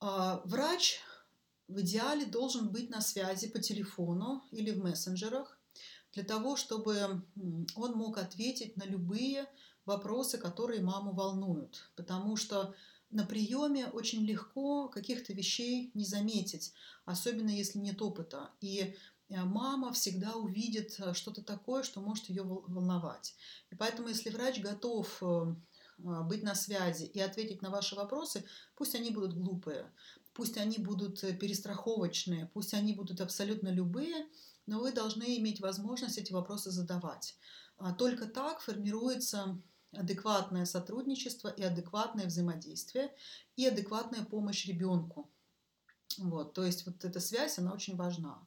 А, 0.07 0.43
врач 0.45 1.01
в 1.67 1.81
идеале 1.81 2.27
должен 2.27 2.69
быть 2.69 2.91
на 2.91 3.01
связи 3.01 3.49
по 3.49 3.59
телефону 3.59 4.45
или 4.51 4.71
в 4.71 4.85
мессенджерах 4.85 5.59
для 6.13 6.25
того, 6.25 6.57
чтобы 6.57 7.23
он 7.75 7.93
мог 7.93 8.19
ответить 8.19 8.77
на 8.77 8.85
любые 8.85 9.49
вопросы, 9.87 10.37
которые 10.37 10.83
маму 10.83 11.15
волнуют. 11.15 11.91
Потому 11.97 12.37
что 12.37 12.75
на 13.09 13.25
приеме 13.25 13.87
очень 13.87 14.27
легко 14.27 14.89
каких-то 14.89 15.33
вещей 15.33 15.91
не 15.95 16.05
заметить, 16.05 16.75
особенно 17.07 17.49
если 17.49 17.79
нет 17.79 18.03
опыта. 18.03 18.51
И 18.61 18.95
э, 19.31 19.43
мама 19.43 19.91
всегда 19.95 20.35
увидит 20.35 20.97
э, 20.99 21.15
что-то 21.15 21.43
такое, 21.43 21.83
что 21.83 22.03
может 22.03 22.29
ее 22.29 22.43
волновать. 22.43 23.35
И 23.71 23.75
поэтому, 23.75 24.09
если 24.09 24.29
врач 24.29 24.61
готов 24.61 25.23
э, 25.23 25.55
быть 25.99 26.43
на 26.43 26.55
связи 26.55 27.05
и 27.05 27.21
ответить 27.21 27.63
на 27.63 27.71
ваши 27.71 27.95
вопросы, 27.95 28.45
пусть 28.77 28.95
они 28.95 29.11
будут 29.11 29.35
глупые, 29.35 29.91
пусть 30.33 30.57
они 30.57 30.79
будут 30.79 31.23
э, 31.25 31.33
перестраховочные, 31.33 32.51
пусть 32.53 32.75
они 32.75 32.93
будут 32.93 33.21
абсолютно 33.21 33.69
любые, 33.69 34.27
но 34.67 34.81
вы 34.81 34.93
должны 34.93 35.39
иметь 35.39 35.61
возможность 35.61 36.19
эти 36.19 36.33
вопросы 36.33 36.71
задавать. 36.71 37.37
А 37.77 37.93
только 37.93 38.27
так 38.27 38.61
формируется 38.61 39.61
адекватное 39.93 40.65
сотрудничество 40.65 41.49
и 41.49 41.63
адекватное 41.63 42.27
взаимодействие 42.27 43.15
и 43.57 43.67
адекватная 43.67 44.25
помощь 44.25 44.67
ребенку. 44.67 45.31
Вот, 46.19 46.55
то 46.55 46.65
есть 46.65 46.87
вот 46.87 47.05
эта 47.05 47.21
связь, 47.21 47.59
она 47.59 47.73
очень 47.73 47.97
важна. 47.97 48.47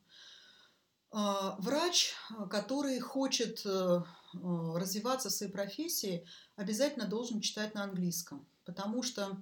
А, 1.19 1.55
врач, 1.57 2.13
который 2.51 2.99
хочет 2.99 3.65
э, 3.65 4.03
развиваться 4.33 5.29
в 5.29 5.31
своей 5.31 5.51
профессии, 5.51 6.23
обязательно 6.55 7.07
должен 7.07 7.41
читать 7.41 7.73
на 7.73 7.85
английском, 7.85 8.47
потому 8.65 9.01
что 9.01 9.41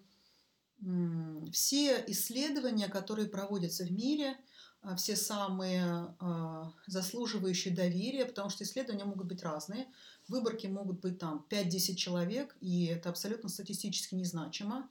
все 1.52 2.02
исследования, 2.08 2.88
которые 2.88 3.28
проводятся 3.28 3.84
в 3.84 3.92
мире, 3.92 4.38
а, 4.82 4.96
все 4.96 5.18
самые 5.18 6.16
а, 6.20 6.72
заслуживающие 6.88 7.76
доверия, 7.76 8.26
потому 8.26 8.50
что 8.50 8.64
исследования 8.64 9.04
могут 9.04 9.28
быть 9.28 9.44
разные, 9.44 9.88
выборки 10.30 10.68
могут 10.68 11.02
быть 11.02 11.20
там 11.20 11.46
5-10 11.50 11.96
человек, 11.96 12.56
и 12.62 12.86
это 12.86 13.10
абсолютно 13.10 13.50
статистически 13.50 14.16
незначимо. 14.16 14.90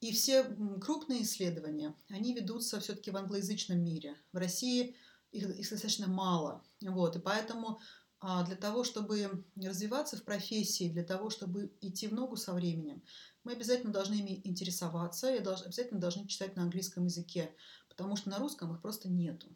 И 0.00 0.10
все 0.12 0.44
крупные 0.80 1.22
исследования, 1.22 1.94
они 2.08 2.32
ведутся 2.32 2.80
все-таки 2.80 3.10
в 3.10 3.16
англоязычном 3.16 3.78
мире. 3.78 4.16
В 4.32 4.38
России 4.38 4.96
их, 5.34 5.50
их 5.50 5.70
достаточно 5.70 6.06
мало. 6.06 6.62
Вот, 6.80 7.16
и 7.16 7.18
поэтому 7.18 7.80
а, 8.20 8.44
для 8.44 8.56
того, 8.56 8.84
чтобы 8.84 9.44
развиваться 9.56 10.16
в 10.16 10.24
профессии, 10.24 10.88
для 10.88 11.04
того, 11.04 11.30
чтобы 11.30 11.72
идти 11.80 12.06
в 12.08 12.14
ногу 12.14 12.36
со 12.36 12.54
временем, 12.54 13.02
мы 13.42 13.52
обязательно 13.52 13.92
должны 13.92 14.14
ими 14.14 14.40
интересоваться 14.44 15.34
и 15.34 15.38
обязательно 15.38 16.00
должны 16.00 16.26
читать 16.26 16.56
на 16.56 16.62
английском 16.62 17.04
языке, 17.04 17.54
потому 17.88 18.16
что 18.16 18.30
на 18.30 18.38
русском 18.38 18.72
их 18.72 18.80
просто 18.80 19.10
нету. 19.10 19.48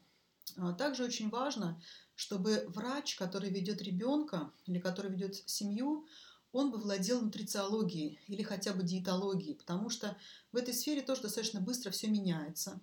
А, 0.57 0.75
также 0.75 1.05
очень 1.05 1.31
важно, 1.31 1.81
чтобы 2.15 2.65
врач, 2.69 3.17
который 3.17 3.51
ведет 3.51 3.81
ребенка 3.81 4.53
или 4.67 4.79
который 4.79 5.11
ведет 5.11 5.37
семью, 5.49 6.07
он 6.53 6.71
бы 6.71 6.79
владел 6.79 7.21
нутрициологией 7.21 8.21
или 8.27 8.43
хотя 8.43 8.73
бы 8.73 8.83
диетологией, 8.83 9.55
потому 9.55 9.91
что 9.91 10.17
в 10.53 10.57
этой 10.57 10.75
сфере 10.75 11.03
тоже 11.03 11.23
достаточно 11.23 11.61
быстро 11.61 11.91
все 11.91 12.09
меняется. 12.09 12.81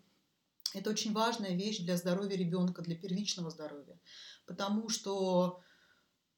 Это 0.76 0.90
очень 0.90 1.14
важная 1.14 1.56
вещь 1.56 1.80
для 1.80 1.98
здоровья 1.98 2.36
ребенка, 2.36 2.82
для 2.82 2.95
первичного 2.95 3.50
здоровья, 3.50 4.00
потому 4.45 4.90
что 4.90 5.62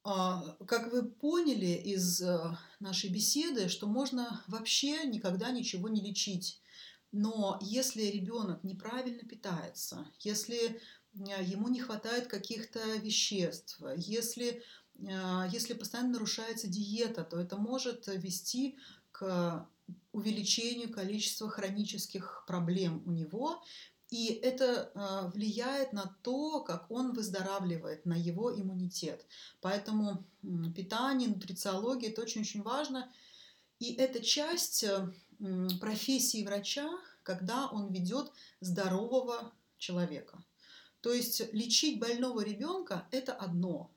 а, 0.09 0.55
как 0.65 0.93
вы 0.93 1.03
поняли 1.03 1.65
из 1.65 2.21
э, 2.21 2.57
нашей 2.79 3.09
беседы, 3.09 3.67
что 3.67 3.87
можно 3.87 4.41
вообще 4.47 5.03
никогда 5.03 5.51
ничего 5.51 5.89
не 5.89 5.99
лечить. 5.99 6.61
Но 7.11 7.59
если 7.61 8.03
ребенок 8.03 8.63
неправильно 8.63 9.27
питается, 9.27 10.07
если 10.21 10.57
э, 10.69 11.43
ему 11.43 11.67
не 11.67 11.81
хватает 11.81 12.27
каких-то 12.27 12.79
веществ, 12.99 13.81
если, 13.97 14.63
э, 14.97 15.47
если 15.51 15.73
постоянно 15.73 16.13
нарушается 16.13 16.67
диета, 16.67 17.25
то 17.25 17.37
это 17.37 17.57
может 17.57 18.07
вести 18.07 18.77
к 19.11 19.67
увеличению 20.13 20.89
количества 20.89 21.49
хронических 21.49 22.45
проблем 22.47 23.03
у 23.05 23.11
него, 23.11 23.61
и 24.09 24.27
это 24.27 24.91
э, 24.93 25.29
влияет 25.33 25.91
на 25.93 26.17
то, 26.23 26.61
как 26.61 26.89
он 26.89 27.13
выздоравливает, 27.13 28.05
на 28.05 28.15
его 28.15 28.53
иммунитет. 28.53 29.25
Поэтому 29.61 30.25
питание, 30.75 31.29
нутрициология– 31.29 32.09
это 32.11 32.21
очень-очень 32.21 32.61
важно. 32.61 33.11
И 33.79 33.93
это 33.93 34.23
часть 34.23 34.85
профессии 35.79 36.43
врача, 36.43 36.89
когда 37.23 37.67
он 37.67 37.91
ведет 37.91 38.31
здорового 38.61 39.53
человека. 39.77 40.43
То 41.01 41.13
есть 41.13 41.53
лечить 41.53 41.99
больного 41.99 42.43
ребенка– 42.43 43.07
это 43.11 43.33
одно, 43.33 43.91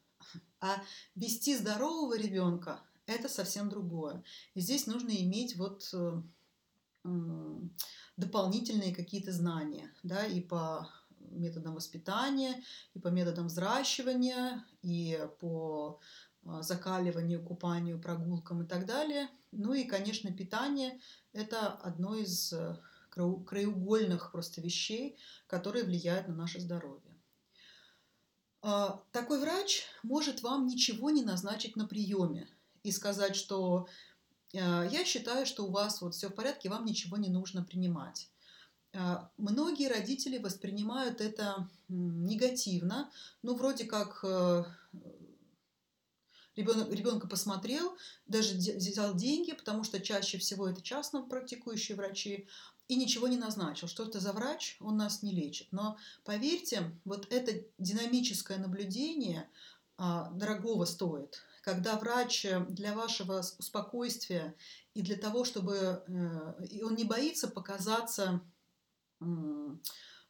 а 0.60 0.82
вести 1.14 1.56
здорового 1.56 2.18
ребенка– 2.18 2.80
это 3.06 3.28
совсем 3.28 3.68
другое. 3.68 4.22
И 4.54 4.60
здесь 4.60 4.86
нужно 4.86 5.10
иметь 5.10 5.56
вот 5.56 5.88
э, 5.92 6.22
дополнительные 8.20 8.94
какие-то 8.94 9.32
знания, 9.32 9.90
да, 10.02 10.24
и 10.24 10.40
по 10.40 10.88
методам 11.18 11.74
воспитания, 11.74 12.62
и 12.94 12.98
по 12.98 13.08
методам 13.08 13.46
взращивания, 13.46 14.64
и 14.82 15.26
по 15.40 16.00
а, 16.44 16.62
закаливанию, 16.62 17.42
купанию, 17.42 18.00
прогулкам 18.00 18.62
и 18.62 18.66
так 18.66 18.86
далее. 18.86 19.28
Ну 19.52 19.72
и, 19.72 19.84
конечно, 19.84 20.32
питание– 20.32 21.00
это 21.32 21.68
одно 21.68 22.14
из 22.14 22.52
э, 22.52 22.76
краеугольных 23.10 24.32
просто 24.32 24.60
вещей, 24.60 25.16
которые 25.46 25.84
влияют 25.84 26.28
на 26.28 26.34
наше 26.34 26.60
здоровье. 26.60 27.14
А, 28.62 29.02
такой 29.12 29.40
врач 29.40 29.84
может 30.02 30.42
вам 30.42 30.66
ничего 30.66 31.10
не 31.10 31.22
назначить 31.22 31.76
на 31.76 31.86
приеме 31.86 32.48
и 32.82 32.92
сказать, 32.92 33.36
что 33.36 33.88
я 34.52 35.04
считаю, 35.04 35.46
что 35.46 35.64
у 35.66 35.70
вас 35.70 36.00
вот 36.00 36.14
все 36.14 36.28
в 36.28 36.34
порядке, 36.34 36.68
вам 36.68 36.84
ничего 36.84 37.16
не 37.16 37.28
нужно 37.28 37.62
принимать. 37.62 38.28
А, 38.92 39.30
многие 39.36 39.88
родители 39.88 40.38
воспринимают 40.38 41.20
это 41.20 41.68
негативно, 41.88 43.10
ну 43.42 43.54
вроде 43.54 43.84
как 43.84 44.24
ребенок, 46.56 46.88
э, 46.88 46.96
ребенка 46.96 47.28
посмотрел, 47.28 47.96
даже 48.26 48.54
взял 48.56 49.14
деньги, 49.14 49.52
потому 49.52 49.84
что 49.84 50.00
чаще 50.00 50.38
всего 50.38 50.68
это 50.68 50.82
частно 50.82 51.22
практикующие 51.22 51.96
врачи, 51.96 52.48
и 52.88 52.96
ничего 52.96 53.28
не 53.28 53.36
назначил. 53.36 53.86
Что 53.86 54.04
это 54.04 54.18
за 54.18 54.32
врач, 54.32 54.76
он 54.80 54.96
нас 54.96 55.22
не 55.22 55.30
лечит. 55.30 55.68
Но 55.70 55.96
поверьте, 56.24 56.90
вот 57.04 57.32
это 57.32 57.64
динамическое 57.78 58.58
наблюдение 58.58 59.48
а, 59.96 60.30
дорогого 60.30 60.84
стоит 60.84 61.44
когда 61.70 61.96
врач 61.96 62.44
э, 62.44 62.60
для 62.68 62.94
вашего 62.94 63.42
спокойствия 63.42 64.54
и 64.94 65.02
для 65.02 65.16
того, 65.16 65.44
чтобы 65.44 66.02
э, 66.06 66.64
и 66.66 66.82
он 66.82 66.94
не 66.96 67.04
боится 67.04 67.48
показаться 67.48 68.40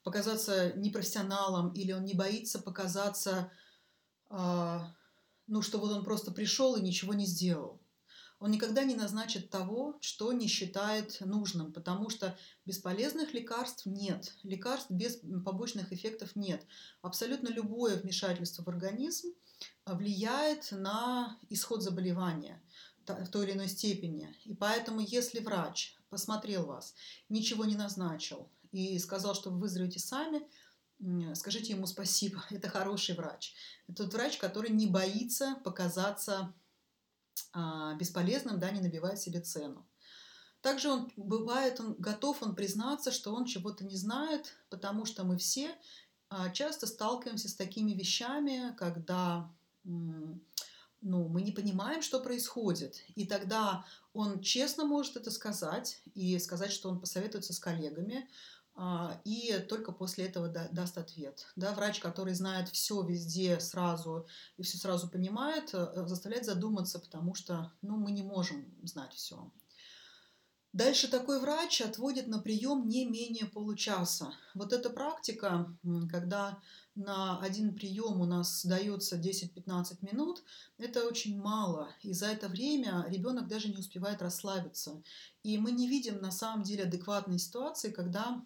показаться 0.02 0.72
непрофессионалом 0.76 1.72
или 1.74 1.92
он 1.92 2.04
не 2.04 2.14
боится 2.14 2.58
показаться, 2.58 3.52
а, 4.28 4.92
ну, 5.46 5.62
что 5.62 5.78
вот 5.78 5.92
он 5.92 6.04
просто 6.04 6.32
пришел 6.32 6.74
и 6.74 6.82
ничего 6.82 7.14
не 7.14 7.24
сделал. 7.24 7.79
Он 8.40 8.50
никогда 8.50 8.82
не 8.84 8.96
назначит 8.96 9.50
того, 9.50 9.96
что 10.00 10.32
не 10.32 10.48
считает 10.48 11.20
нужным, 11.20 11.72
потому 11.72 12.10
что 12.10 12.36
бесполезных 12.66 13.34
лекарств 13.34 13.86
нет, 13.86 14.34
лекарств 14.42 14.90
без 14.90 15.20
побочных 15.44 15.92
эффектов 15.92 16.34
нет. 16.34 16.66
Абсолютно 17.02 17.48
любое 17.48 17.96
вмешательство 17.96 18.64
в 18.64 18.68
организм– 18.68 19.28
влияет 19.86 20.72
на 20.72 21.38
исход 21.48 21.82
заболевания 21.82 22.60
в 23.06 23.26
той 23.28 23.46
или 23.46 23.52
иной 23.52 23.68
степени. 23.68 24.34
И 24.44 24.54
поэтому, 24.54 25.00
если 25.00 25.40
врач 25.40 25.96
посмотрел 26.10 26.66
вас, 26.66 26.94
ничего 27.28 27.64
не 27.64 27.76
назначил 27.76 28.48
и 28.72 28.98
сказал, 28.98 29.34
что 29.34 29.50
вы 29.50 29.58
выздоровеете 29.58 29.98
сами, 29.98 30.46
скажите 31.34 31.72
ему 31.72 31.86
спасибо. 31.86 32.44
Это 32.50 32.68
хороший 32.68 33.16
врач. 33.16 33.54
Это 33.88 34.04
тот 34.04 34.14
врач, 34.14 34.38
который 34.38 34.70
не 34.70 34.86
боится 34.86 35.56
показаться 35.64 36.38
а, 36.38 36.54
бесполезным, 37.98 38.58
да, 38.58 38.70
не 38.70 38.80
набивает 38.80 39.18
себе 39.18 39.40
цену. 39.40 39.86
Также 40.60 40.90
он 40.90 41.10
бывает, 41.16 41.80
он 41.80 41.94
готов 41.94 42.42
он 42.42 42.54
признаться, 42.54 43.12
что 43.12 43.34
он 43.34 43.46
чего-то 43.46 43.84
не 43.84 43.96
знает, 43.96 44.56
потому 44.68 45.06
что 45.06 45.24
мы 45.24 45.38
все 45.38 45.74
а, 46.28 46.50
часто 46.50 46.86
сталкиваемся 46.86 47.48
с 47.48 47.54
такими 47.54 47.92
вещами, 47.92 48.74
когда 48.76 49.50
ну, 49.84 51.28
мы 51.28 51.40
не 51.40 51.52
понимаем, 51.52 52.02
что 52.02 52.20
происходит. 52.20 53.02
И 53.14 53.26
тогда 53.26 53.86
он 54.12 54.40
честно 54.42 54.84
может 54.84 55.16
это 55.16 55.30
сказать 55.30 56.02
и 56.14 56.38
сказать, 56.38 56.72
что 56.72 56.90
он 56.90 57.00
посоветуется 57.00 57.54
с 57.54 57.58
коллегами, 57.58 58.28
а, 58.28 58.28
и 59.24 59.58
только 59.68 59.92
после 59.92 60.26
этого 60.26 60.48
даст 60.48 60.96
ответ. 60.96 61.46
Да, 61.56 61.74
врач, 61.74 62.00
который 62.00 62.34
знает 62.34 62.68
все 62.68 63.02
везде 63.02 63.60
сразу 63.60 64.26
и 64.56 64.62
все 64.62 64.78
сразу 64.78 65.08
понимает, 65.08 65.74
э, 65.74 66.06
заставляет 66.06 66.46
задуматься, 66.46 66.98
потому 66.98 67.34
что 67.34 67.72
ну, 67.82 67.96
мы 67.96 68.10
не 68.10 68.22
можем 68.22 68.64
знать 68.82 69.12
все. 69.12 69.50
Дальше 70.72 71.08
такой 71.08 71.40
врач 71.40 71.80
отводит 71.80 72.28
на 72.28 72.38
прием 72.38 72.86
не 72.86 73.04
менее 73.04 73.46
получаса. 73.46 74.32
Вот 74.54 74.72
эта 74.72 74.88
практика, 74.88 75.76
когда 76.08 76.60
на 76.94 77.40
один 77.40 77.74
прием 77.74 78.20
у 78.20 78.24
нас 78.24 78.64
дается 78.64 79.16
10-15 79.16 79.98
минут, 80.02 80.44
это 80.78 81.04
очень 81.08 81.40
мало. 81.40 81.88
И 82.02 82.12
за 82.12 82.26
это 82.26 82.48
время 82.48 83.04
ребенок 83.08 83.48
даже 83.48 83.68
не 83.68 83.78
успевает 83.78 84.22
расслабиться. 84.22 85.02
И 85.42 85.58
мы 85.58 85.72
не 85.72 85.88
видим 85.88 86.20
на 86.20 86.30
самом 86.30 86.62
деле 86.62 86.84
адекватной 86.84 87.40
ситуации, 87.40 87.90
когда 87.90 88.26
а, 88.28 88.44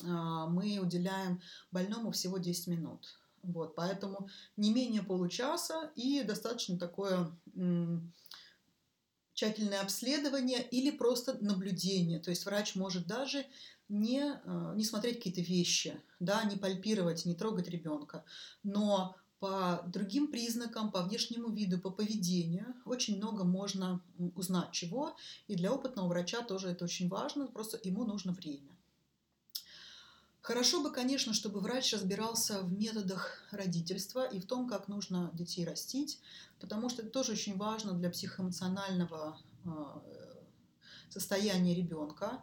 мы 0.00 0.78
уделяем 0.78 1.40
больному 1.70 2.10
всего 2.12 2.38
10 2.38 2.66
минут. 2.68 3.18
Вот, 3.42 3.74
поэтому 3.74 4.28
не 4.56 4.72
менее 4.72 5.02
получаса 5.02 5.90
и 5.96 6.22
достаточно 6.22 6.78
такое 6.78 7.30
тщательное 9.34 9.80
обследование 9.80 10.62
или 10.62 10.90
просто 10.90 11.36
наблюдение. 11.44 12.20
То 12.20 12.30
есть 12.30 12.46
врач 12.46 12.74
может 12.74 13.06
даже 13.06 13.44
не, 13.88 14.20
э, 14.20 14.72
не 14.76 14.84
смотреть 14.84 15.16
какие-то 15.16 15.40
вещи, 15.40 16.00
да, 16.20 16.44
не 16.44 16.56
пальпировать, 16.56 17.24
не 17.24 17.34
трогать 17.34 17.68
ребенка, 17.68 18.24
но 18.62 19.16
по 19.38 19.82
другим 19.88 20.30
признакам, 20.30 20.92
по 20.92 21.02
внешнему 21.02 21.50
виду, 21.50 21.80
по 21.80 21.90
поведению 21.90 22.76
очень 22.84 23.16
много 23.16 23.42
можно 23.42 24.00
узнать 24.36 24.70
чего. 24.70 25.16
И 25.48 25.56
для 25.56 25.72
опытного 25.72 26.06
врача 26.06 26.42
тоже 26.42 26.68
это 26.68 26.84
очень 26.84 27.08
важно, 27.08 27.48
просто 27.48 27.80
ему 27.82 28.04
нужно 28.04 28.32
время. 28.32 28.71
Хорошо 30.42 30.82
бы, 30.82 30.90
конечно, 30.90 31.32
чтобы 31.34 31.60
врач 31.60 31.92
разбирался 31.92 32.62
в 32.62 32.72
методах 32.72 33.38
родительства 33.52 34.26
и 34.26 34.40
в 34.40 34.46
том, 34.46 34.68
как 34.68 34.88
нужно 34.88 35.30
детей 35.34 35.64
растить, 35.64 36.18
потому 36.58 36.88
что 36.88 37.02
это 37.02 37.12
тоже 37.12 37.32
очень 37.32 37.56
важно 37.56 37.92
для 37.92 38.10
психоэмоционального 38.10 39.38
а, 39.64 40.02
состояния 41.10 41.76
ребенка. 41.76 42.40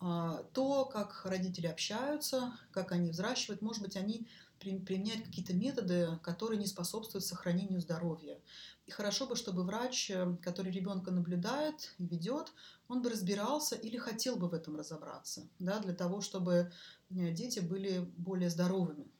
А, 0.00 0.42
то, 0.54 0.86
как 0.86 1.26
родители 1.26 1.66
общаются, 1.66 2.54
как 2.72 2.92
они 2.92 3.10
взращивают, 3.10 3.60
может 3.60 3.82
быть, 3.82 3.96
они 3.96 4.26
применяют 4.58 5.26
какие-то 5.26 5.52
методы, 5.52 6.18
которые 6.22 6.58
не 6.58 6.66
способствуют 6.66 7.24
сохранению 7.24 7.80
здоровья. 7.80 8.38
И 8.86 8.90
хорошо 8.90 9.26
бы, 9.26 9.36
чтобы 9.36 9.64
врач, 9.64 10.10
э, 10.10 10.36
который 10.42 10.72
ребенка 10.72 11.10
наблюдает 11.10 11.94
и 11.98 12.06
ведет, 12.06 12.52
он 12.88 13.02
бы 13.02 13.10
разбирался 13.10 13.76
или 13.76 13.96
хотел 13.96 14.36
бы 14.36 14.48
в 14.48 14.54
этом 14.54 14.76
разобраться, 14.76 15.48
да, 15.58 15.78
для 15.80 15.94
того, 15.94 16.20
чтобы 16.20 16.52
э, 16.52 16.70
дети 17.10 17.60
были 17.60 18.00
более 18.16 18.50
здоровыми. 18.50 19.10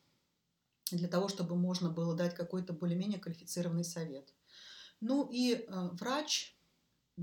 для 0.91 1.09
того, 1.09 1.29
чтобы 1.29 1.57
можно 1.57 1.91
было 1.91 2.15
дать 2.15 2.35
какой-то 2.35 2.73
более-менее 2.73 3.19
квалифицированный 3.19 3.85
совет. 3.85 4.33
Ну 5.01 5.29
и 5.31 5.55
э, 5.55 5.89
врач 5.93 6.57
э, 7.17 7.23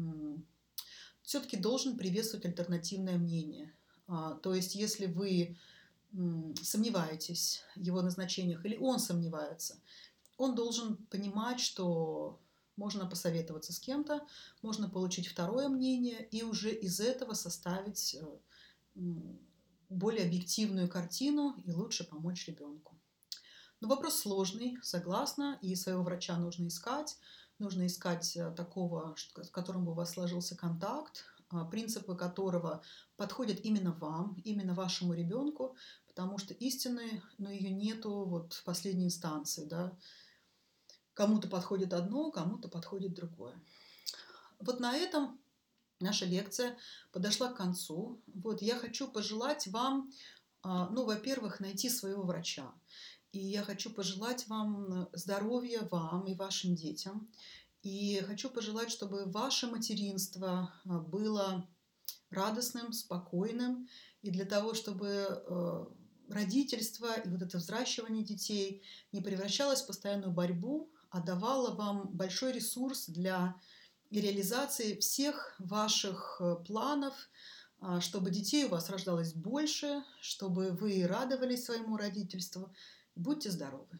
все-таки 1.22 1.58
должен 1.58 1.98
приветствовать 1.98 2.46
альтернативное 2.46 3.18
мнение. 3.18 3.74
А, 4.08 4.34
то 4.36 4.54
есть, 4.54 4.76
если 4.76 5.06
вы 5.06 5.58
сомневаетесь 6.62 7.64
в 7.76 7.80
его 7.80 8.02
назначениях 8.02 8.66
или 8.66 8.76
он 8.76 9.00
сомневается, 9.00 9.80
он 10.38 10.56
должен 10.56 10.98
понимать, 11.06 11.62
что 11.62 12.42
можно 12.76 13.06
посоветоваться 13.06 13.72
с 13.72 13.80
кем-то, 13.80 14.28
можно 14.62 14.90
получить 14.90 15.28
второе 15.28 15.70
мнение 15.70 16.28
и 16.32 16.44
уже 16.44 16.72
из 16.72 17.00
этого 17.00 17.34
составить 17.34 18.16
э, 18.16 19.02
более 19.92 20.26
объективную 20.26 20.90
картину 20.90 21.56
и 21.66 21.72
лучше 21.72 22.04
помочь 22.04 22.48
ребенку. 22.48 22.98
Но 23.82 23.88
вопрос 23.88 24.20
сложный, 24.20 24.78
согласна, 24.82 25.58
и 25.62 25.76
своего 25.76 26.04
врача 26.04 26.38
нужно 26.38 26.68
искать. 26.68 27.18
Нужно 27.60 27.88
искать 27.88 28.36
э, 28.38 28.52
такого, 28.52 29.16
с 29.18 29.50
которым 29.50 29.86
бы 29.86 29.92
у 29.92 29.96
вас 29.96 30.12
сложился 30.14 30.56
контакт, 30.56 31.26
а, 31.50 31.66
принципы 31.66 32.16
которого 32.16 32.82
подходят 33.18 33.60
именно 33.64 33.92
вам, 33.92 34.36
именно 34.46 34.74
вашему 34.74 35.14
ребенку, 35.14 35.76
потому 36.08 36.38
что 36.38 36.54
истины, 36.54 37.22
но 37.38 37.50
ну, 37.50 37.52
ее 37.52 37.72
нету 37.72 38.24
вот 38.26 38.54
в 38.54 38.64
последней 38.64 39.06
инстанции, 39.06 39.66
да. 39.66 39.98
Кому-то 41.14 41.50
подходит 41.50 41.94
одно, 41.94 42.32
кому-то 42.32 42.70
подходит 42.70 43.14
другое. 43.14 43.62
Вот 44.60 44.80
на 44.80 44.96
этом 44.96 45.41
наша 46.02 46.26
лекция 46.26 46.78
подошла 47.12 47.50
к 47.50 47.58
концу. 47.58 48.22
Вот 48.28 48.62
я 48.62 48.76
хочу 48.76 49.08
пожелать 49.08 49.68
вам, 49.68 50.12
а, 50.62 50.90
ну, 50.90 51.06
во-первых, 51.06 51.60
найти 51.60 51.90
своего 51.90 52.24
врача. 52.24 52.72
И 53.32 53.40
я 53.40 53.64
хочу 53.64 53.90
пожелать 53.90 54.48
вам 54.48 55.10
здоровья 55.14 55.88
вам 55.90 56.26
и 56.26 56.36
вашим 56.36 56.76
детям. 56.76 57.30
И 57.82 58.22
хочу 58.28 58.50
пожелать, 58.50 58.92
чтобы 58.92 59.26
ваше 59.26 59.68
материнство 59.68 60.74
а, 60.86 61.00
было 61.00 61.68
радостным, 62.30 62.94
спокойным. 62.94 63.88
И 64.22 64.32
для 64.32 64.46
того, 64.46 64.74
чтобы 64.74 65.08
э, 65.08 65.86
родительство 66.30 67.20
и 67.20 67.30
вот 67.30 67.42
это 67.42 67.58
взращивание 67.58 68.24
детей 68.24 68.84
не 69.12 69.22
превращалось 69.22 69.82
в 69.82 69.88
постоянную 69.88 70.32
борьбу, 70.32 70.90
а 71.10 71.20
давало 71.20 71.76
вам 71.76 72.08
большой 72.14 72.54
ресурс 72.54 73.08
для 73.08 73.56
реализации 74.20 74.96
всех 75.00 75.56
ваших 75.60 76.38
э, 76.40 76.56
планов, 76.66 77.14
а, 77.80 78.02
чтобы 78.02 78.30
детей 78.30 78.66
у 78.66 78.70
вас 78.70 78.90
рождалось 78.90 79.34
больше, 79.34 80.04
чтобы 80.20 80.72
вы 80.72 81.08
радовались 81.08 81.66
своему 81.66 81.98
родительству. 81.98 82.74
Будьте 83.16 83.50
здоровы! 83.50 84.00